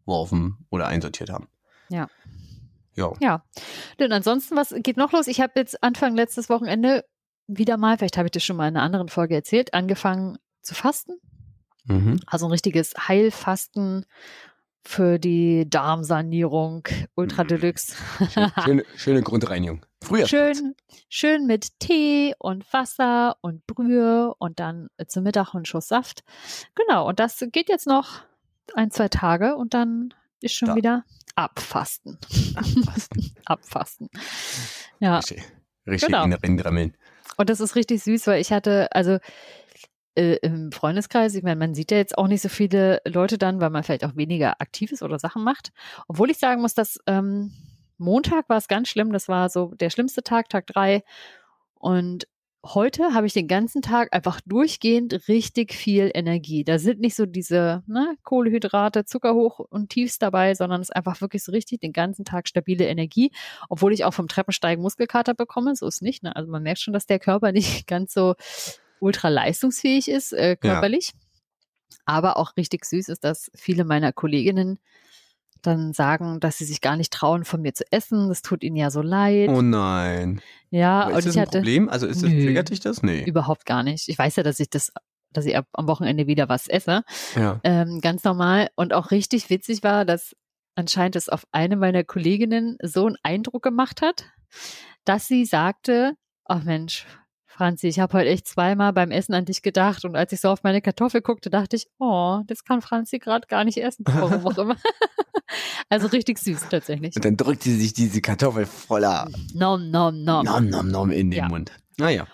eingeworfen 0.03 0.57
oder 0.69 0.87
einsortiert 0.87 1.29
haben. 1.29 1.47
Ja. 1.89 2.07
Ja. 2.95 3.11
Ja. 3.19 3.43
Und 3.99 4.11
ansonsten, 4.11 4.55
was 4.55 4.73
geht 4.77 4.97
noch 4.97 5.11
los? 5.11 5.27
Ich 5.27 5.41
habe 5.41 5.53
jetzt 5.55 5.83
Anfang 5.83 6.15
letztes 6.15 6.49
Wochenende 6.49 7.05
wieder 7.47 7.77
mal, 7.77 7.97
vielleicht 7.97 8.17
habe 8.17 8.27
ich 8.27 8.31
das 8.31 8.43
schon 8.43 8.55
mal 8.55 8.67
in 8.67 8.77
einer 8.77 8.85
anderen 8.85 9.09
Folge 9.09 9.35
erzählt, 9.35 9.73
angefangen 9.73 10.37
zu 10.61 10.75
fasten. 10.75 11.13
Mhm. 11.85 12.19
Also 12.27 12.45
ein 12.45 12.51
richtiges 12.51 12.93
Heilfasten 13.07 14.05
für 14.85 15.17
die 15.17 15.69
Darmsanierung 15.69 16.87
Ultra 17.15 17.43
Mhm. 17.43 17.47
Deluxe. 17.47 17.95
Schöne, 18.63 18.83
schöne 18.95 19.21
Grundreinigung. 19.23 19.85
Früher. 20.03 20.27
schön, 20.27 20.75
schön 21.09 21.47
mit 21.47 21.79
Tee 21.79 22.35
und 22.37 22.71
Wasser 22.73 23.37
und 23.41 23.65
Brühe 23.65 24.33
und 24.37 24.59
dann 24.59 24.89
zum 25.07 25.23
Mittag 25.23 25.53
einen 25.55 25.65
Schuss 25.65 25.87
Saft. 25.87 26.23
Genau, 26.75 27.07
und 27.07 27.19
das 27.19 27.43
geht 27.51 27.69
jetzt 27.69 27.87
noch 27.87 28.21
ein, 28.75 28.91
zwei 28.91 29.07
Tage 29.09 29.55
und 29.55 29.73
dann 29.73 30.13
ist 30.41 30.53
schon 30.55 30.69
Da. 30.69 30.75
wieder 30.75 31.03
Abfasten. 31.35 32.17
Abfasten. 33.45 34.09
Ja, 34.99 35.17
Richtig, 35.17 35.43
richtig 35.85 36.07
Genau. 36.07 36.23
in 36.23 36.33
Rindrammeln. 36.33 36.95
und 37.37 37.49
das 37.49 37.59
ist 37.59 37.75
richtig 37.75 38.03
süß, 38.03 38.27
weil 38.27 38.39
ich 38.39 38.53
hatte, 38.53 38.87
also 38.93 39.17
äh, 40.15 40.35
im 40.41 40.71
Freundeskreis, 40.71 41.35
ich 41.35 41.43
meine, 41.43 41.57
man 41.57 41.73
sieht 41.73 41.91
ja 41.91 41.97
jetzt 41.97 42.17
auch 42.17 42.27
nicht 42.27 42.41
so 42.41 42.47
viele 42.49 43.01
Leute 43.05 43.37
dann, 43.37 43.59
weil 43.59 43.69
man 43.69 43.83
vielleicht 43.83 44.05
auch 44.05 44.15
weniger 44.15 44.61
aktiv 44.61 44.91
ist 44.93 45.01
oder 45.03 45.19
Sachen 45.19 45.43
macht. 45.43 45.71
Obwohl 46.07 46.29
ich 46.29 46.37
sagen 46.37 46.61
muss, 46.61 46.73
dass 46.73 46.99
ähm, 47.07 47.51
Montag 47.97 48.47
war 48.47 48.57
es 48.57 48.67
ganz 48.69 48.87
schlimm, 48.87 49.11
das 49.11 49.27
war 49.27 49.49
so 49.49 49.73
der 49.75 49.89
schlimmste 49.89 50.23
Tag, 50.23 50.47
Tag 50.49 50.67
drei. 50.67 51.03
Und 51.75 52.27
heute 52.65 53.13
habe 53.13 53.27
ich 53.27 53.33
den 53.33 53.47
ganzen 53.47 53.81
Tag 53.81 54.13
einfach 54.13 54.39
durchgehend 54.45 55.27
richtig 55.27 55.73
viel 55.73 56.09
Energie. 56.13 56.63
Da 56.63 56.79
sind 56.79 57.01
nicht 57.01 57.15
so 57.15 57.25
diese 57.25 57.83
ne, 57.87 58.15
Kohlehydrate, 58.23 59.05
Zucker 59.05 59.33
hoch 59.33 59.59
und 59.59 59.89
tiefs 59.89 60.17
dabei, 60.17 60.55
sondern 60.55 60.81
es 60.81 60.89
ist 60.89 60.95
einfach 60.95 61.19
wirklich 61.19 61.43
so 61.43 61.51
richtig 61.51 61.81
den 61.81 61.91
ganzen 61.91 62.23
Tag 62.23 62.47
stabile 62.47 62.85
Energie, 62.85 63.31
obwohl 63.69 63.93
ich 63.93 64.05
auch 64.05 64.13
vom 64.13 64.27
Treppensteigen 64.27 64.81
Muskelkater 64.81 65.33
bekomme, 65.33 65.75
so 65.75 65.87
ist 65.87 66.01
nicht. 66.01 66.23
Ne? 66.23 66.35
Also 66.35 66.49
man 66.49 66.63
merkt 66.63 66.79
schon, 66.79 66.93
dass 66.93 67.05
der 67.05 67.19
Körper 67.19 67.51
nicht 67.51 67.87
ganz 67.87 68.13
so 68.13 68.35
ultra 68.99 69.27
leistungsfähig 69.27 70.09
ist, 70.09 70.31
äh, 70.31 70.55
körperlich. 70.55 71.11
Aber 72.05 72.37
auch 72.37 72.55
richtig 72.57 72.85
süß 72.85 73.09
ist, 73.09 73.23
dass 73.23 73.51
viele 73.55 73.83
meiner 73.83 74.13
Kolleginnen 74.13 74.79
dann 75.67 75.93
sagen, 75.93 76.39
dass 76.39 76.57
sie 76.57 76.65
sich 76.65 76.81
gar 76.81 76.95
nicht 76.95 77.11
trauen, 77.11 77.45
von 77.45 77.61
mir 77.61 77.73
zu 77.73 77.83
essen. 77.91 78.29
Das 78.29 78.41
tut 78.41 78.63
ihnen 78.63 78.75
ja 78.75 78.91
so 78.91 79.01
leid. 79.01 79.49
Oh 79.49 79.61
nein. 79.61 80.41
ja, 80.69 81.01
Aber 81.03 81.13
und 81.13 81.19
ist 81.19 81.25
das 81.27 81.33
ich 81.35 81.39
ein 81.39 81.47
hatte 81.47 81.57
Problem? 81.59 81.89
Also 81.89 82.07
ist 82.07 82.21
das, 82.23 82.29
Nö. 82.29 82.43
triggert 82.45 82.69
dich 82.69 82.79
das? 82.79 83.03
Nee. 83.03 83.23
überhaupt 83.23 83.65
gar 83.65 83.83
nicht. 83.83 84.09
Ich 84.09 84.17
weiß 84.17 84.35
ja, 84.35 84.43
dass 84.43 84.59
ich 84.59 84.69
das, 84.69 84.91
dass 85.31 85.45
ich 85.45 85.55
am 85.57 85.87
Wochenende 85.87 86.27
wieder 86.27 86.49
was 86.49 86.67
esse. 86.67 87.03
Ja. 87.35 87.59
Ähm, 87.63 87.99
ganz 88.01 88.23
normal. 88.23 88.69
Und 88.75 88.93
auch 88.93 89.11
richtig 89.11 89.49
witzig 89.49 89.83
war, 89.83 90.05
dass 90.05 90.35
anscheinend 90.75 91.15
es 91.15 91.29
auf 91.29 91.45
eine 91.51 91.75
meiner 91.75 92.03
Kolleginnen 92.03 92.77
so 92.81 93.05
einen 93.07 93.17
Eindruck 93.23 93.63
gemacht 93.63 94.01
hat, 94.01 94.25
dass 95.05 95.27
sie 95.27 95.45
sagte, 95.45 96.13
ach 96.45 96.63
Mensch, 96.63 97.05
Franzi, 97.55 97.87
ich 97.87 97.99
habe 97.99 98.17
heute 98.17 98.29
echt 98.29 98.47
zweimal 98.47 98.93
beim 98.93 99.11
Essen 99.11 99.33
an 99.35 99.45
dich 99.45 99.61
gedacht 99.61 100.05
und 100.05 100.15
als 100.15 100.31
ich 100.33 100.41
so 100.41 100.49
auf 100.49 100.63
meine 100.63 100.81
Kartoffel 100.81 101.21
guckte, 101.21 101.49
dachte 101.51 101.75
ich, 101.75 101.87
oh, 101.99 102.39
das 102.47 102.63
kann 102.63 102.81
Franzi 102.81 103.19
gerade 103.19 103.47
gar 103.47 103.63
nicht 103.63 103.77
essen, 103.77 104.03
warum 104.07 104.45
auch 104.45 104.57
immer. 104.57 104.75
also 105.89 106.07
richtig 106.07 106.39
süß 106.39 106.67
tatsächlich. 106.69 107.15
Und 107.15 107.23
dann 107.25 107.37
drückt 107.37 107.63
sie 107.63 107.75
sich 107.75 107.93
diese 107.93 108.21
Kartoffel 108.21 108.65
voller 108.65 109.29
Nom, 109.53 109.91
nom, 109.91 110.23
nom. 110.23 110.43
Nom 110.45 110.67
Nom 110.69 110.87
Nom 110.87 111.11
in 111.11 111.29
den 111.29 111.37
Ja. 111.37 111.47
Mund. 111.47 111.71
Naja. 111.97 112.27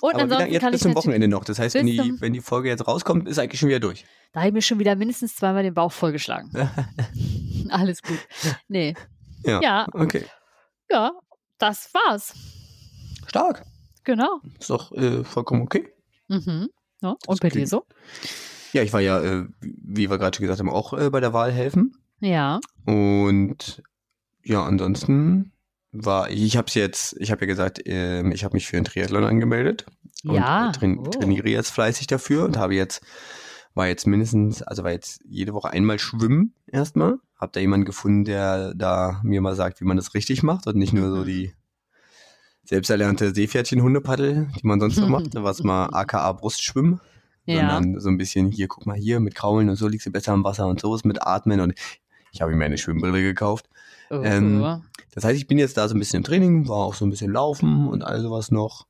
Und 0.00 0.14
Aber 0.14 0.22
ansonsten 0.24 0.52
jetzt 0.52 0.60
kann 0.62 0.72
bis 0.72 0.80
ich 0.80 0.82
zum 0.82 0.94
Wochenende 0.94 1.26
noch. 1.28 1.44
Das 1.44 1.58
heißt, 1.58 1.74
wenn 1.74 1.86
die, 1.86 2.14
wenn 2.20 2.32
die 2.32 2.40
Folge 2.40 2.68
jetzt 2.68 2.86
rauskommt, 2.86 3.26
ist 3.26 3.38
eigentlich 3.38 3.58
schon 3.58 3.68
wieder 3.70 3.80
durch. 3.80 4.04
da 4.32 4.40
habe 4.40 4.48
ich 4.50 4.54
mir 4.54 4.62
schon 4.62 4.78
wieder 4.78 4.94
mindestens 4.94 5.34
zweimal 5.34 5.62
den 5.64 5.74
Bauch 5.74 5.90
vollgeschlagen. 5.90 6.50
Alles 7.70 8.02
gut. 8.02 8.18
Nee. 8.68 8.94
Ja. 9.44 9.60
Ja, 9.60 9.86
Okay. 9.92 10.24
ja, 10.90 11.10
das 11.58 11.90
war's. 11.94 12.34
Stark. 13.26 13.64
Genau. 14.08 14.40
Ist 14.58 14.70
doch 14.70 14.90
äh, 14.92 15.22
vollkommen 15.22 15.60
okay. 15.60 15.92
Mhm. 16.28 16.70
Ja, 17.02 17.14
und 17.26 17.40
bei 17.40 17.50
dir 17.50 17.66
so? 17.66 17.84
Ja, 18.72 18.82
ich 18.82 18.94
war 18.94 19.00
ja, 19.02 19.20
äh, 19.22 19.44
wie 19.60 20.08
wir 20.08 20.16
gerade 20.16 20.34
schon 20.34 20.44
gesagt 20.44 20.60
haben, 20.60 20.70
auch 20.70 20.94
äh, 20.94 21.10
bei 21.10 21.20
der 21.20 21.34
Wahl 21.34 21.52
helfen. 21.52 21.94
Ja. 22.20 22.58
Und 22.86 23.82
ja, 24.42 24.64
ansonsten 24.64 25.52
war 25.92 26.30
ich 26.30 26.56
habe 26.56 26.68
es 26.68 26.74
jetzt, 26.74 27.16
ich 27.20 27.30
habe 27.30 27.42
ja 27.42 27.46
gesagt, 27.48 27.82
ähm, 27.84 28.32
ich 28.32 28.44
habe 28.44 28.54
mich 28.56 28.66
für 28.66 28.76
einen 28.78 28.86
Triathlon 28.86 29.24
angemeldet 29.24 29.84
und 30.24 30.36
Ja. 30.36 30.70
äh, 30.70 30.72
train, 30.72 30.98
Oh. 31.00 31.10
trainiere 31.10 31.48
jetzt 31.50 31.70
fleißig 31.70 32.06
dafür 32.06 32.46
und 32.46 32.56
habe 32.56 32.74
jetzt 32.74 33.02
war 33.74 33.88
jetzt 33.88 34.06
mindestens, 34.06 34.62
also 34.62 34.84
war 34.84 34.90
jetzt 34.92 35.20
jede 35.28 35.52
Woche 35.52 35.68
einmal 35.70 35.98
schwimmen 35.98 36.54
erstmal. 36.66 37.18
Hab 37.36 37.52
da 37.52 37.60
jemanden 37.60 37.84
gefunden, 37.84 38.24
der 38.24 38.72
da 38.74 39.20
mir 39.22 39.42
mal 39.42 39.54
sagt, 39.54 39.82
wie 39.82 39.84
man 39.84 39.98
das 39.98 40.14
richtig 40.14 40.42
macht 40.42 40.66
und 40.66 40.76
nicht 40.76 40.94
nur 40.94 41.10
so 41.10 41.24
die 41.24 41.52
selbsterlernte 42.68 43.34
Seepferdchen-Hundepaddel, 43.34 44.48
die 44.60 44.66
man 44.66 44.78
sonst 44.78 44.96
so 44.96 45.06
macht, 45.08 45.28
was 45.34 45.62
mal 45.62 45.86
aka 45.86 46.30
Brustschwimmen, 46.32 47.00
Ja. 47.46 47.60
sondern 47.72 47.98
so 48.00 48.08
ein 48.10 48.18
bisschen 48.18 48.50
hier, 48.52 48.68
guck 48.68 48.84
mal 48.84 48.96
hier 48.96 49.20
mit 49.20 49.34
Kraulen 49.34 49.70
und 49.70 49.76
so 49.76 49.88
liegst 49.88 50.06
du 50.06 50.10
besser 50.12 50.34
im 50.34 50.44
Wasser 50.44 50.66
und 50.66 50.78
so 50.80 50.94
ist 50.94 51.06
mit 51.06 51.22
Atmen 51.26 51.60
und 51.60 51.72
ich 52.30 52.42
habe 52.42 52.54
mir 52.54 52.66
eine 52.66 52.76
Schwimmbrille 52.76 53.22
gekauft. 53.22 53.70
Oh. 54.10 54.20
ähm, 54.22 54.82
Das 55.14 55.24
heißt, 55.24 55.36
ich 55.38 55.46
bin 55.46 55.56
jetzt 55.58 55.78
da 55.78 55.88
so 55.88 55.94
ein 55.94 55.98
bisschen 55.98 56.18
im 56.18 56.24
Training, 56.24 56.68
war 56.68 56.76
auch 56.76 56.94
so 56.94 57.06
ein 57.06 57.10
bisschen 57.10 57.32
laufen 57.32 57.88
und 57.88 58.04
all 58.04 58.20
sowas 58.20 58.50
noch. 58.50 58.86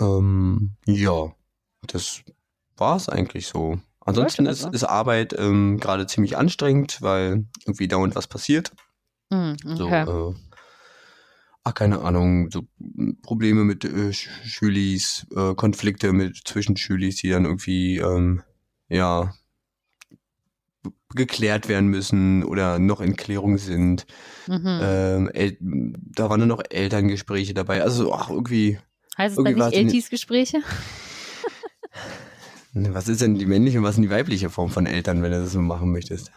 Ähm, 0.00 0.72
ja, 0.86 1.32
das 1.86 2.22
war's 2.76 3.08
eigentlich 3.08 3.46
so. 3.46 3.78
Ansonsten 4.00 4.46
ist, 4.46 4.64
ist 4.74 4.82
Arbeit 4.82 5.32
ähm, 5.38 5.78
gerade 5.78 6.08
ziemlich 6.08 6.36
anstrengend, 6.36 7.00
weil 7.02 7.46
irgendwie 7.66 7.86
dauernd 7.86 8.16
was 8.16 8.26
passiert. 8.26 8.72
So, 9.30 9.86
okay. 9.86 10.02
äh, 10.02 10.34
ach, 11.64 11.74
keine 11.74 12.00
Ahnung, 12.00 12.50
so 12.50 12.62
m, 12.80 13.18
Probleme 13.22 13.64
mit 13.64 13.84
äh, 13.84 14.10
Sch- 14.10 14.28
Schülis, 14.44 15.26
äh, 15.34 15.54
Konflikte 15.54 16.12
mit 16.12 16.36
zwischen 16.44 16.76
Schülis, 16.76 17.16
die 17.16 17.30
dann 17.30 17.44
irgendwie, 17.44 17.98
ähm, 17.98 18.42
ja, 18.88 19.32
geklärt 21.14 21.68
werden 21.68 21.88
müssen 21.88 22.42
oder 22.44 22.78
noch 22.78 23.00
in 23.00 23.16
Klärung 23.16 23.58
sind. 23.58 24.06
mhm. 24.48 24.78
Ähm, 24.80 25.94
da 26.14 26.30
waren 26.30 26.40
dann 26.40 26.48
noch 26.48 26.62
Elterngespräche 26.70 27.54
dabei. 27.54 27.82
Also, 27.82 28.12
ach, 28.14 28.30
irgendwie, 28.30 28.78
heißt 29.18 29.32
es 29.32 29.36
dann 29.36 29.46
irgendwie 29.46 29.54
nicht 29.54 29.60
war's 29.60 29.72
in- 29.74 29.86
Eltis-Gespräche? 29.88 30.60
ne, 32.72 32.94
was 32.94 33.08
ist 33.08 33.20
denn 33.20 33.36
die 33.38 33.46
männliche 33.46 33.78
und 33.78 33.84
was 33.84 33.96
ist 33.96 34.02
die 34.02 34.10
weibliche 34.10 34.50
Form 34.50 34.70
von 34.70 34.86
Eltern, 34.86 35.22
wenn 35.22 35.32
du 35.32 35.40
das 35.40 35.52
so 35.52 35.60
machen 35.60 35.92
möchtest? 35.92 36.32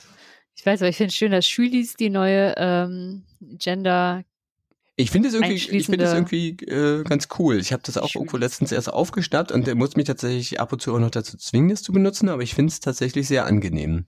Ich 0.56 0.66
weiß, 0.66 0.82
aber 0.82 0.90
ich 0.90 0.98
finde 0.98 1.10
es 1.10 1.16
schön, 1.16 1.32
dass 1.32 1.48
Schülis 1.48 1.96
die 1.96 2.10
neue 2.10 2.54
ähm, 2.58 3.24
Gender. 3.42 4.24
Ich 4.98 5.12
finde 5.12 5.28
es 5.28 5.34
irgendwie, 5.34 5.56
ich 5.56 5.86
finde 5.88 6.06
es 6.06 6.14
irgendwie 6.14 6.52
äh, 6.68 7.04
ganz 7.04 7.28
cool. 7.38 7.58
Ich 7.60 7.74
habe 7.74 7.84
das 7.86 7.98
auch 7.98 8.16
irgendwo 8.16 8.38
letztens 8.38 8.72
erst 8.72 8.92
aufgeschnappt 8.92 9.52
und 9.52 9.68
der 9.68 9.76
muss 9.76 9.96
mich 9.98 10.06
tatsächlich 10.06 10.60
ab 10.62 10.72
und 10.72 10.82
zu 10.82 10.96
auch 10.96 11.00
noch 11.00 11.12
dazu 11.12 11.36
zwingen, 11.38 11.70
das 11.70 11.82
zu 11.84 11.92
benutzen, 11.92 12.30
aber 12.30 12.44
ich 12.44 12.56
finde 12.56 12.72
es 12.72 12.80
tatsächlich 12.80 13.28
sehr 13.28 13.46
angenehm. 13.46 14.06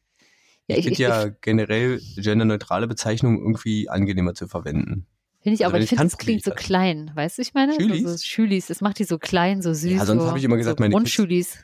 Ja, 0.67 0.77
ich 0.77 0.79
ich, 0.79 0.83
finde 0.85 0.93
ich, 0.93 0.99
ja 0.99 1.25
generell 1.41 2.01
genderneutrale 2.15 2.87
Bezeichnungen 2.87 3.37
irgendwie 3.39 3.89
angenehmer 3.89 4.33
zu 4.33 4.47
verwenden. 4.47 5.05
Finde 5.41 5.55
ich, 5.55 5.65
Also 5.65 5.75
aber 5.75 5.77
ich 5.79 5.91
ich 5.91 5.97
finde, 5.97 6.05
es 6.07 6.17
klingt 6.17 6.43
so 6.43 6.51
ich 6.51 6.57
klein. 6.57 7.11
Weißt 7.15 7.37
du, 7.37 7.41
ich 7.41 7.53
meine? 7.53 7.73
Schülis? 7.73 8.03
So, 8.03 8.09
so 8.09 8.17
Schülis, 8.23 8.67
das 8.67 8.79
macht 8.81 8.99
die 8.99 9.03
so 9.03 9.17
klein, 9.17 9.61
so 9.61 9.73
süß. 9.73 9.91
Ja, 9.91 10.05
sonst 10.05 10.23
so, 10.23 10.27
habe 10.29 10.37
ich 10.39 10.43
immer 10.45 10.57
gesagt, 10.57 10.79
so 10.79 10.83
meine 10.83 10.93
Kids- 10.93 10.97
Grundschulis. 10.97 11.57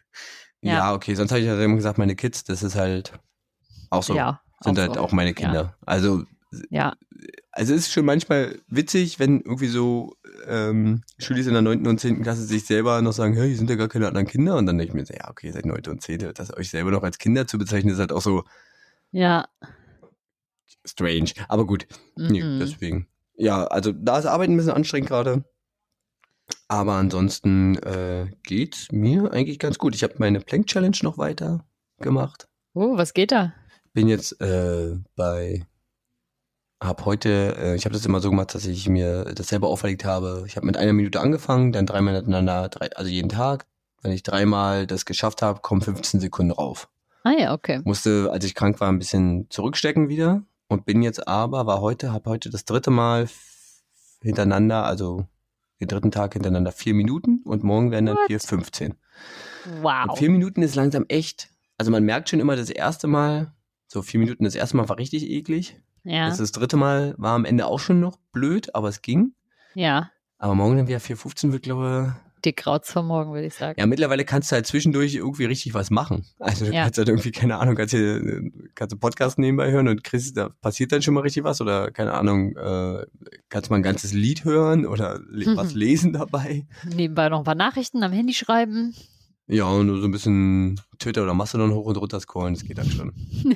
Ja, 0.62 0.74
Ja. 0.74 0.94
okay, 0.94 1.16
sonst 1.16 1.32
habe 1.32 1.40
ich 1.42 1.48
ja 1.48 1.62
immer 1.62 1.76
gesagt, 1.76 1.98
meine 1.98 2.16
Kids, 2.16 2.44
das 2.44 2.62
ist 2.64 2.76
halt 2.76 3.14
auch 3.90 4.04
so. 4.04 4.16
ja. 4.16 4.42
sind 4.64 4.78
auch 4.78 4.82
halt 4.82 4.94
so. 4.96 5.00
auch 5.02 5.12
meine 5.14 5.34
Kinder. 5.34 5.76
Also, 5.86 6.24
Ja. 6.70 6.96
also 7.52 7.74
es 7.74 7.82
ist 7.88 7.92
schon 7.92 8.06
manchmal 8.06 8.60
witzig, 8.68 9.20
wenn 9.20 9.42
irgendwie 9.42 9.68
so 9.68 10.16
ähm, 10.48 11.02
Schüler 11.20 11.40
in 11.46 11.54
der 11.54 11.62
9. 11.62 11.86
und 11.88 12.00
10. 12.00 12.22
Klasse 12.24 12.44
sich 12.44 12.66
selber 12.66 13.02
noch 13.02 13.14
sagen, 13.14 13.34
hey, 13.34 13.48
hier 13.50 13.58
sind 13.58 13.70
ja 13.70 13.76
gar 13.76 13.88
keine 13.90 14.08
anderen 14.08 14.28
Kinder. 14.28 14.56
Und 14.58 14.66
dann 14.66 14.78
denke 14.78 14.92
ich 14.92 14.96
mir, 14.96 15.06
so, 15.06 15.14
ja, 15.14 15.30
okay, 15.30 15.48
ihr 15.48 15.54
seid 15.54 15.66
9. 15.66 15.82
und 15.88 16.02
10. 16.02 16.34
Das 16.34 16.56
euch 16.58 16.70
selber 16.70 16.92
noch 16.92 17.04
als 17.04 17.18
Kinder 17.18 17.48
zu 17.48 17.58
bezeichnen, 17.58 17.94
ist 17.94 18.00
halt 18.00 18.12
auch 18.12 18.22
so 18.22 18.44
Ja. 19.12 19.48
strange. 20.86 21.32
Aber 21.48 21.66
gut, 21.66 21.88
nee, 22.16 22.44
Mhm. 22.44 22.60
deswegen. 22.60 23.08
Ja, 23.36 23.66
also 23.66 23.92
da 23.92 24.20
ist 24.20 24.26
Arbeit 24.26 24.50
ein 24.50 24.58
bisschen 24.58 24.74
anstrengend 24.74 25.10
gerade. 25.10 25.44
Aber 26.68 26.94
ansonsten 26.94 27.78
äh, 27.78 28.28
geht's 28.44 28.92
mir 28.92 29.32
eigentlich 29.32 29.60
ganz 29.60 29.78
gut. 29.78 29.96
Ich 29.96 30.04
habe 30.04 30.16
meine 30.18 30.40
Plank 30.40 30.68
Challenge 30.68 30.98
noch 31.02 31.18
weiter 31.18 31.66
gemacht. 32.00 32.48
Oh, 32.74 32.98
was 32.98 33.14
geht 33.14 33.32
da? 33.32 33.54
bin 33.94 34.08
jetzt 34.08 34.42
äh, 34.42 34.96
bei, 35.16 35.68
hab 36.84 37.06
heute, 37.06 37.56
äh, 37.58 37.76
ich 37.76 37.86
habe 37.86 37.94
das 37.94 38.06
immer 38.06 38.20
so 38.20 38.30
gemacht, 38.30 38.54
dass 38.54 38.66
ich 38.66 38.88
mir 38.90 39.26
das 39.36 39.48
selber 39.48 39.68
auferlegt 39.68 40.06
habe. 40.06 40.44
Ich 40.48 40.56
habe 40.56 40.66
mit 40.66 40.78
einer 40.78 40.94
Minute 40.94 41.20
angefangen, 41.20 41.72
dann 41.72 41.86
dreimal 41.86 42.16
hintereinander, 42.16 42.70
drei, 42.70 42.92
also 42.96 43.10
jeden 43.10 43.30
Tag. 43.30 43.66
Wenn 44.02 44.12
ich 44.12 44.24
dreimal 44.24 44.86
das 44.86 45.06
geschafft 45.06 45.42
habe, 45.42 45.62
kommen 45.62 45.82
15 45.82 46.20
Sekunden 46.20 46.52
rauf. 46.52 46.90
Ah 47.24 47.32
ja, 47.32 47.54
okay. 47.54 47.82
Musste, 47.86 48.30
als 48.32 48.44
ich 48.44 48.54
krank 48.54 48.82
war, 48.82 48.90
ein 48.90 49.00
bisschen 49.00 49.50
zurückstecken 49.50 50.10
wieder 50.10 50.44
und 50.68 50.86
bin 50.86 51.02
jetzt 51.02 51.26
aber, 51.28 51.66
war 51.66 51.80
heute, 51.80 52.12
habe 52.12 52.30
heute 52.30 52.50
das 52.50 52.66
dritte 52.66 52.92
Mal 52.92 53.30
hintereinander, 54.22 54.84
also 54.84 55.26
den 55.80 55.88
dritten 55.88 56.12
Tag 56.12 56.34
hintereinander 56.34 56.72
vier 56.72 56.94
Minuten 56.94 57.42
und 57.46 57.64
morgen 57.64 57.92
werden 57.92 58.08
dann 58.08 58.18
What? 58.18 58.28
vier 58.28 58.40
15. 58.40 58.96
Wow. 59.82 60.10
Und 60.10 60.18
vier 60.18 60.30
Minuten 60.30 60.62
ist 60.62 60.76
langsam 60.76 61.06
echt. 61.08 61.50
Also 61.78 61.92
man 61.92 62.04
merkt 62.04 62.30
schon 62.30 62.40
immer 62.40 62.56
das 62.56 62.70
erste 62.70 63.08
Mal, 63.08 63.54
so 63.88 64.02
vier 64.02 64.20
Minuten 64.20 64.44
das 64.44 64.56
erste 64.56 64.78
Mal 64.78 64.90
war 64.90 64.98
richtig 64.98 65.30
eklig. 65.30 65.80
Ja. 66.04 66.28
Das, 66.28 66.38
das 66.38 66.52
dritte 66.52 66.78
Mal 66.78 67.16
war 67.18 67.34
am 67.36 67.46
Ende 67.46 67.66
auch 67.66 67.80
schon 67.80 68.00
noch 68.00 68.18
blöd, 68.32 68.76
aber 68.76 68.90
es 68.90 69.02
ging. 69.02 69.34
Ja. 69.74 70.10
Aber 70.38 70.56
morgen 70.56 70.78
dann 70.78 70.88
wieder 70.88 70.98
4.15 71.00 71.52
wird, 71.52 71.64
glaube 71.64 72.16
Dick 72.44 72.58
Krauts 72.58 72.92
von 72.92 73.06
morgen, 73.08 73.32
würde 73.32 73.48
ich 73.48 73.54
sagen. 73.54 73.80
Ja, 73.80 73.86
mittlerweile 73.86 74.26
kannst 74.26 74.52
du 74.52 74.56
halt 74.56 74.68
zwischendurch 74.68 75.16
irgendwie 75.16 75.46
richtig 75.46 75.74
was 75.74 75.90
machen. 75.90 76.26
Also 76.40 76.66
du 76.66 76.74
Ja. 76.74 76.84
kannst 76.84 76.98
halt 76.98 77.08
irgendwie, 77.08 77.32
keine 77.32 77.58
Ahnung, 77.58 77.76
kannst 77.76 77.94
hier, 77.94 78.42
kannst 78.76 78.92
du 78.92 78.98
Podcast 79.00 79.40
nebenbei 79.40 79.72
hören 79.72 79.88
und 79.88 80.04
kriegst, 80.04 80.36
da 80.36 80.50
passiert 80.50 80.92
dann 80.92 81.02
schon 81.02 81.14
mal 81.14 81.22
richtig 81.22 81.46
was 81.46 81.62
oder 81.62 81.90
keine 81.92 82.14
Ahnung, 82.14 82.58
äh, 82.58 83.06
kannst 83.48 83.70
mal 83.70 83.78
ein 83.78 83.84
ganzes 83.84 84.12
Lied 84.12 84.44
hören 84.44 84.86
oder 84.86 85.22
le 85.30 85.46
was 85.56 85.74
lesen 85.74 86.12
dabei. 86.12 86.68
Nebenbei 86.94 87.30
noch 87.30 87.38
ein 87.38 87.46
paar 87.46 87.56
Nachrichten 87.56 88.04
am 88.04 88.12
Handy 88.12 88.34
schreiben. 88.34 88.94
Ja, 89.48 89.66
und 89.66 89.88
nur 89.88 90.00
so 90.02 90.06
ein 90.08 90.12
bisschen 90.12 90.82
Twitter 91.00 91.24
oder 91.24 91.34
Mastodon 91.34 91.74
hoch 91.74 91.86
und 91.86 91.96
runter 91.96 92.20
scrollen, 92.20 92.56
das 92.56 92.66
geht 92.66 92.78
dann 92.78 92.90
schon. 92.90 93.14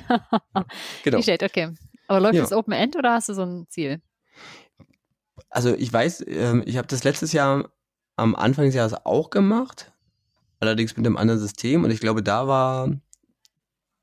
Genau. 1.04 1.18
Okay. 1.18 1.74
Aber 2.08 2.20
läuft 2.20 2.34
Ja. 2.34 2.40
das 2.42 2.52
Open 2.52 2.72
End 2.72 2.96
oder 2.96 3.12
hast 3.12 3.28
du 3.28 3.34
so 3.34 3.42
ein 3.42 3.66
Ziel? 3.68 4.02
Also 5.50 5.74
ich 5.74 5.92
weiß, 5.92 6.24
ähm, 6.26 6.62
ich 6.66 6.76
habe 6.76 6.88
das 6.88 7.04
letztes 7.04 7.32
Jahr 7.32 7.70
am 8.16 8.34
Anfang 8.34 8.64
des 8.66 8.74
Jahres 8.74 8.94
auch 9.06 9.30
gemacht, 9.30 9.92
allerdings 10.60 10.96
mit 10.96 11.06
einem 11.06 11.16
anderen 11.16 11.38
System 11.40 11.84
und 11.84 11.90
ich 11.90 12.00
glaube, 12.00 12.22
da 12.22 12.48
war 12.48 12.90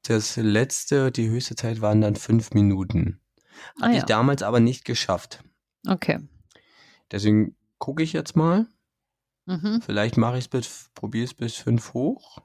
das 0.03 0.38
letzte, 0.38 1.12
die 1.12 1.29
höchste 1.29 1.55
Zeit 1.55 1.81
waren 1.81 2.00
dann 2.01 2.15
fünf 2.15 2.51
Minuten. 2.53 3.19
Ah, 3.79 3.83
Hatte 3.83 3.93
ja. 3.93 3.97
ich 4.00 4.03
damals 4.05 4.43
aber 4.43 4.59
nicht 4.59 4.85
geschafft. 4.85 5.43
Okay. 5.88 6.19
Deswegen 7.12 7.55
gucke 7.79 8.03
ich 8.03 8.13
jetzt 8.13 8.35
mal. 8.35 8.67
Mhm. 9.45 9.81
Vielleicht 9.83 10.17
mache 10.17 10.38
ich 10.38 10.45
es 10.45 10.47
bis, 10.47 10.89
probiere 10.95 11.25
es 11.25 11.33
bis 11.33 11.55
fünf 11.55 11.93
hoch. 11.93 12.39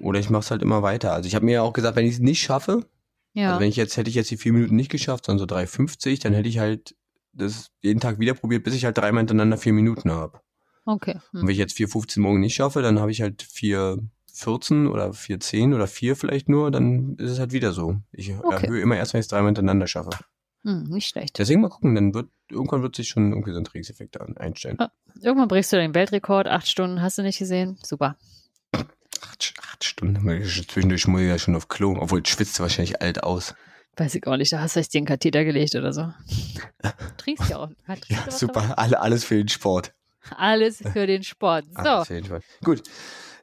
Oder 0.00 0.18
ich 0.18 0.30
mache 0.30 0.40
es 0.40 0.50
halt 0.50 0.62
immer 0.62 0.82
weiter. 0.82 1.12
Also 1.12 1.26
ich 1.26 1.34
habe 1.34 1.44
mir 1.44 1.52
ja 1.52 1.62
auch 1.62 1.72
gesagt, 1.72 1.96
wenn 1.96 2.06
ich 2.06 2.14
es 2.14 2.20
nicht 2.20 2.42
schaffe, 2.42 2.86
Ja. 3.32 3.48
also 3.50 3.60
wenn 3.60 3.68
ich 3.68 3.76
jetzt, 3.76 3.96
hätte 3.96 4.10
ich 4.10 4.16
jetzt 4.16 4.30
die 4.30 4.36
vier 4.36 4.52
Minuten 4.52 4.76
nicht 4.76 4.90
geschafft, 4.90 5.26
sondern 5.26 5.48
so 5.48 5.54
3,50, 5.54 6.22
dann 6.22 6.32
hätte 6.34 6.48
ich 6.48 6.58
halt 6.58 6.94
das 7.32 7.70
jeden 7.80 8.00
Tag 8.00 8.18
wieder 8.18 8.34
probiert, 8.34 8.64
bis 8.64 8.74
ich 8.74 8.84
halt 8.84 8.98
dreimal 8.98 9.20
hintereinander 9.20 9.56
vier 9.56 9.72
Minuten 9.72 10.10
habe. 10.10 10.40
okay. 10.84 11.14
Und 11.32 11.40
Hm. 11.40 11.46
wenn 11.46 11.52
ich 11.52 11.58
jetzt 11.58 11.76
4,15 11.76 12.20
morgen 12.20 12.40
nicht 12.40 12.54
schaffe, 12.54 12.82
dann 12.82 12.98
habe 12.98 13.10
ich 13.12 13.22
halt 13.22 13.42
4,14 13.44 14.88
oder 14.88 15.12
4,10 15.12 15.74
oder 15.74 15.86
4 15.86 16.16
vielleicht 16.16 16.48
nur, 16.48 16.70
dann 16.70 17.14
ist 17.16 17.30
es 17.30 17.38
halt 17.38 17.52
wieder 17.52 17.72
so. 17.72 17.96
Ich 18.12 18.32
Okay. 18.36 18.64
erhöhe 18.66 18.80
immer 18.80 18.96
erst, 18.96 19.12
wenn 19.14 19.20
ich 19.20 19.24
es 19.24 19.28
dreimal 19.28 19.48
hintereinander 19.48 19.86
schaffe. 19.86 20.10
Hm, 20.64 20.84
nicht 20.84 21.08
schlecht. 21.08 21.38
Deswegen 21.38 21.60
mal 21.62 21.68
gucken, 21.70 21.94
dann 21.94 22.12
wird, 22.14 22.28
irgendwann 22.50 22.82
wird 22.82 22.94
sich 22.96 23.08
schon 23.08 23.30
irgendwie 23.32 23.52
so 23.52 23.58
ein 23.58 23.64
Trainingseffekt 23.64 24.20
einstellen. 24.38 24.76
Ah. 24.78 24.90
Irgendwann 25.20 25.48
brichst 25.48 25.72
du 25.72 25.76
den 25.76 25.94
Weltrekord. 25.94 26.48
Acht 26.48 26.68
Stunden 26.68 27.00
hast 27.00 27.16
du 27.18 27.22
nicht 27.22 27.38
gesehen. 27.38 27.78
Super. 27.82 28.16
Stunden, 30.00 30.44
zwischendurch 30.68 31.06
muss 31.06 31.20
ich 31.20 31.28
ja 31.28 31.38
schon 31.38 31.54
auf 31.56 31.68
Klo, 31.68 31.96
obwohl 32.00 32.24
schwitzt 32.24 32.58
du 32.58 32.62
wahrscheinlich 32.62 33.02
alt 33.02 33.22
aus. 33.22 33.54
Weiß 33.96 34.14
ich 34.14 34.26
auch 34.26 34.36
nicht. 34.36 34.52
Da 34.52 34.60
hast 34.60 34.76
du 34.76 34.80
dir 34.82 34.98
einen 34.98 35.06
Katheter 35.06 35.44
gelegt 35.44 35.74
oder 35.74 35.92
so. 35.92 36.10
Trinkst 37.18 37.50
ja 37.50 37.58
auch. 37.58 37.68
Trinkst 37.86 38.10
Ja, 38.10 38.30
super, 38.30 38.78
alle, 38.78 39.00
alles 39.00 39.24
für 39.24 39.36
den 39.36 39.48
Sport. 39.48 39.92
Alles 40.36 40.78
für 40.92 41.06
den 41.06 41.22
Sport. 41.22 41.64
So. 41.74 41.80
Alles 41.80 42.08
für 42.08 42.14
den 42.14 42.24
Sport. 42.24 42.44
Gut. 42.64 42.82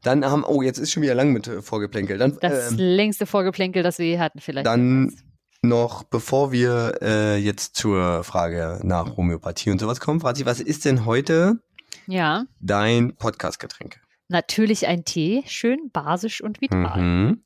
Dann 0.04 0.24
haben, 0.26 0.44
oh, 0.46 0.62
jetzt 0.62 0.78
ist 0.80 0.92
schon 0.92 1.04
wieder 1.04 1.16
lang 1.16 1.32
mit 1.34 1.48
äh, 1.48 1.62
Vorgeplänkel. 1.62 2.18
Dann, 2.18 2.38
Das 2.42 2.72
ähm, 2.72 2.78
längste 2.78 3.26
Vorgeplänkel, 3.26 3.84
das 3.84 4.00
wir 4.00 4.06
je 4.06 4.20
hatten, 4.20 4.40
vielleicht. 4.40 4.66
Dann- 4.66 5.16
noch, 5.64 6.04
bevor 6.04 6.52
wir 6.52 7.00
äh, 7.02 7.38
jetzt 7.38 7.76
zur 7.76 8.24
Frage 8.24 8.80
nach 8.84 9.18
Homöopathie 9.18 9.72
und 9.72 9.80
sowas 9.80 10.00
kommen, 10.00 10.20
Franzi, 10.20 10.46
was 10.46 10.60
ist 10.62 10.86
denn 10.86 11.04
heute 11.06 11.60
Ja. 12.06 12.46
dein 12.62 13.15
Podcast-Getränk? 13.15 14.00
Natürlich 14.30 14.88
ein 14.88 15.06
Tee. 15.06 15.44
Schön 15.48 15.90
basisch 15.92 16.42
und 16.42 16.62
vital. 16.62 17.02
Mhm. 17.02 17.44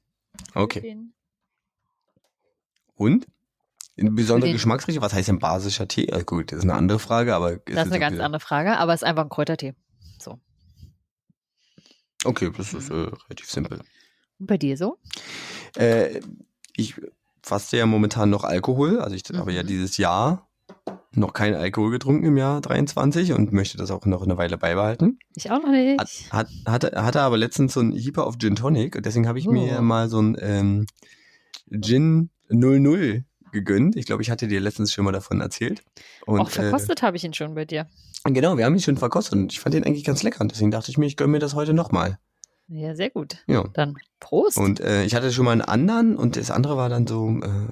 Okay. 0.55 0.97
Und? 2.95 3.27
Eine 3.99 4.11
besondere 4.11 4.51
Geschmacksrichtung? 4.51 5.03
Was 5.03 5.13
heißt 5.13 5.27
denn 5.27 5.39
basischer 5.39 5.87
Tee? 5.87 6.11
Ah, 6.11 6.21
gut, 6.23 6.51
das 6.51 6.59
ist 6.59 6.63
eine 6.63 6.73
andere 6.73 6.97
Frage, 6.97 7.35
aber. 7.35 7.57
Das 7.57 7.85
ist 7.87 7.91
eine 7.91 7.99
ganz 7.99 8.19
andere 8.19 8.39
Frage, 8.39 8.77
aber 8.77 8.93
es 8.93 9.01
ist 9.01 9.07
einfach 9.07 9.23
ein 9.23 9.29
Kräutertee. 9.29 9.75
So. 10.17 10.39
Okay, 12.23 12.51
das 12.55 12.73
ist 12.73 12.89
äh, 12.89 12.93
relativ 12.93 13.49
simpel. 13.49 13.81
Und 14.39 14.47
bei 14.47 14.57
dir 14.57 14.77
so? 14.77 14.97
Äh, 15.75 16.21
ich 16.75 16.95
faste 17.43 17.77
ja 17.77 17.85
momentan 17.85 18.29
noch 18.29 18.43
Alkohol. 18.43 18.99
Also 19.01 19.15
ich 19.15 19.27
Mhm. 19.29 19.37
habe 19.37 19.53
ja 19.53 19.63
dieses 19.63 19.97
Jahr 19.97 20.47
noch 21.13 21.33
keinen 21.33 21.55
Alkohol 21.55 21.91
getrunken 21.91 22.25
im 22.25 22.37
Jahr 22.37 22.61
23 22.61 23.33
und 23.33 23.51
möchte 23.51 23.77
das 23.77 23.91
auch 23.91 24.05
noch 24.05 24.21
eine 24.23 24.37
Weile 24.37 24.57
beibehalten. 24.57 25.19
Ich 25.35 25.51
auch 25.51 25.61
noch 25.61 25.71
nicht. 25.71 25.99
Hat, 25.99 26.09
hat, 26.31 26.47
hatte, 26.65 27.03
hatte 27.03 27.21
aber 27.21 27.37
letztens 27.37 27.73
so 27.73 27.81
ein 27.81 27.91
Hyper 27.93 28.25
auf 28.25 28.37
Gin 28.37 28.55
Tonic 28.55 28.95
und 28.95 29.05
deswegen 29.05 29.27
habe 29.27 29.37
ich 29.39 29.47
mir 29.47 29.77
Oh. 29.79 29.81
mal 29.81 30.09
so 30.09 30.21
ein 30.21 30.37
ähm, 30.39 30.85
Gin 31.69 32.29
00 32.49 33.23
gegönnt. 33.51 33.95
Ich 33.97 34.05
glaube, 34.05 34.21
ich 34.21 34.31
hatte 34.31 34.47
dir 34.47 34.61
letztens 34.61 34.93
schon 34.93 35.03
mal 35.05 35.11
davon 35.11 35.41
erzählt. 35.41 35.83
Und, 36.25 36.39
auch 36.39 36.49
verkostet 36.49 37.01
habe 37.01 37.17
ich 37.17 37.23
ihn 37.23 37.33
schon 37.33 37.55
bei 37.55 37.65
dir. 37.65 37.87
Äh, 38.23 38.31
genau, 38.31 38.57
wir 38.57 38.65
haben 38.65 38.73
ihn 38.75 38.81
schon 38.81 38.97
verkostet 38.97 39.33
und 39.33 39.51
ich 39.51 39.59
fand 39.59 39.75
den 39.75 39.83
eigentlich 39.83 40.05
ganz 40.05 40.23
lecker 40.23 40.41
und 40.41 40.51
deswegen 40.51 40.71
dachte 40.71 40.91
ich 40.91 40.97
mir, 40.97 41.05
ich 41.07 41.17
gönne 41.17 41.31
mir 41.33 41.39
das 41.39 41.55
heute 41.55 41.73
nochmal. 41.73 42.17
Ja, 42.69 42.95
sehr 42.95 43.09
gut. 43.09 43.43
Ja. 43.47 43.65
Dann 43.73 43.97
Prost. 44.21 44.57
Und 44.57 44.79
äh, 44.79 45.03
ich 45.03 45.13
hatte 45.13 45.33
schon 45.33 45.43
mal 45.43 45.51
einen 45.51 45.61
anderen 45.61 46.15
und 46.15 46.37
das 46.37 46.51
andere 46.51 46.77
war 46.77 46.87
dann 46.87 47.05
so 47.05 47.27
äh, 47.27 47.67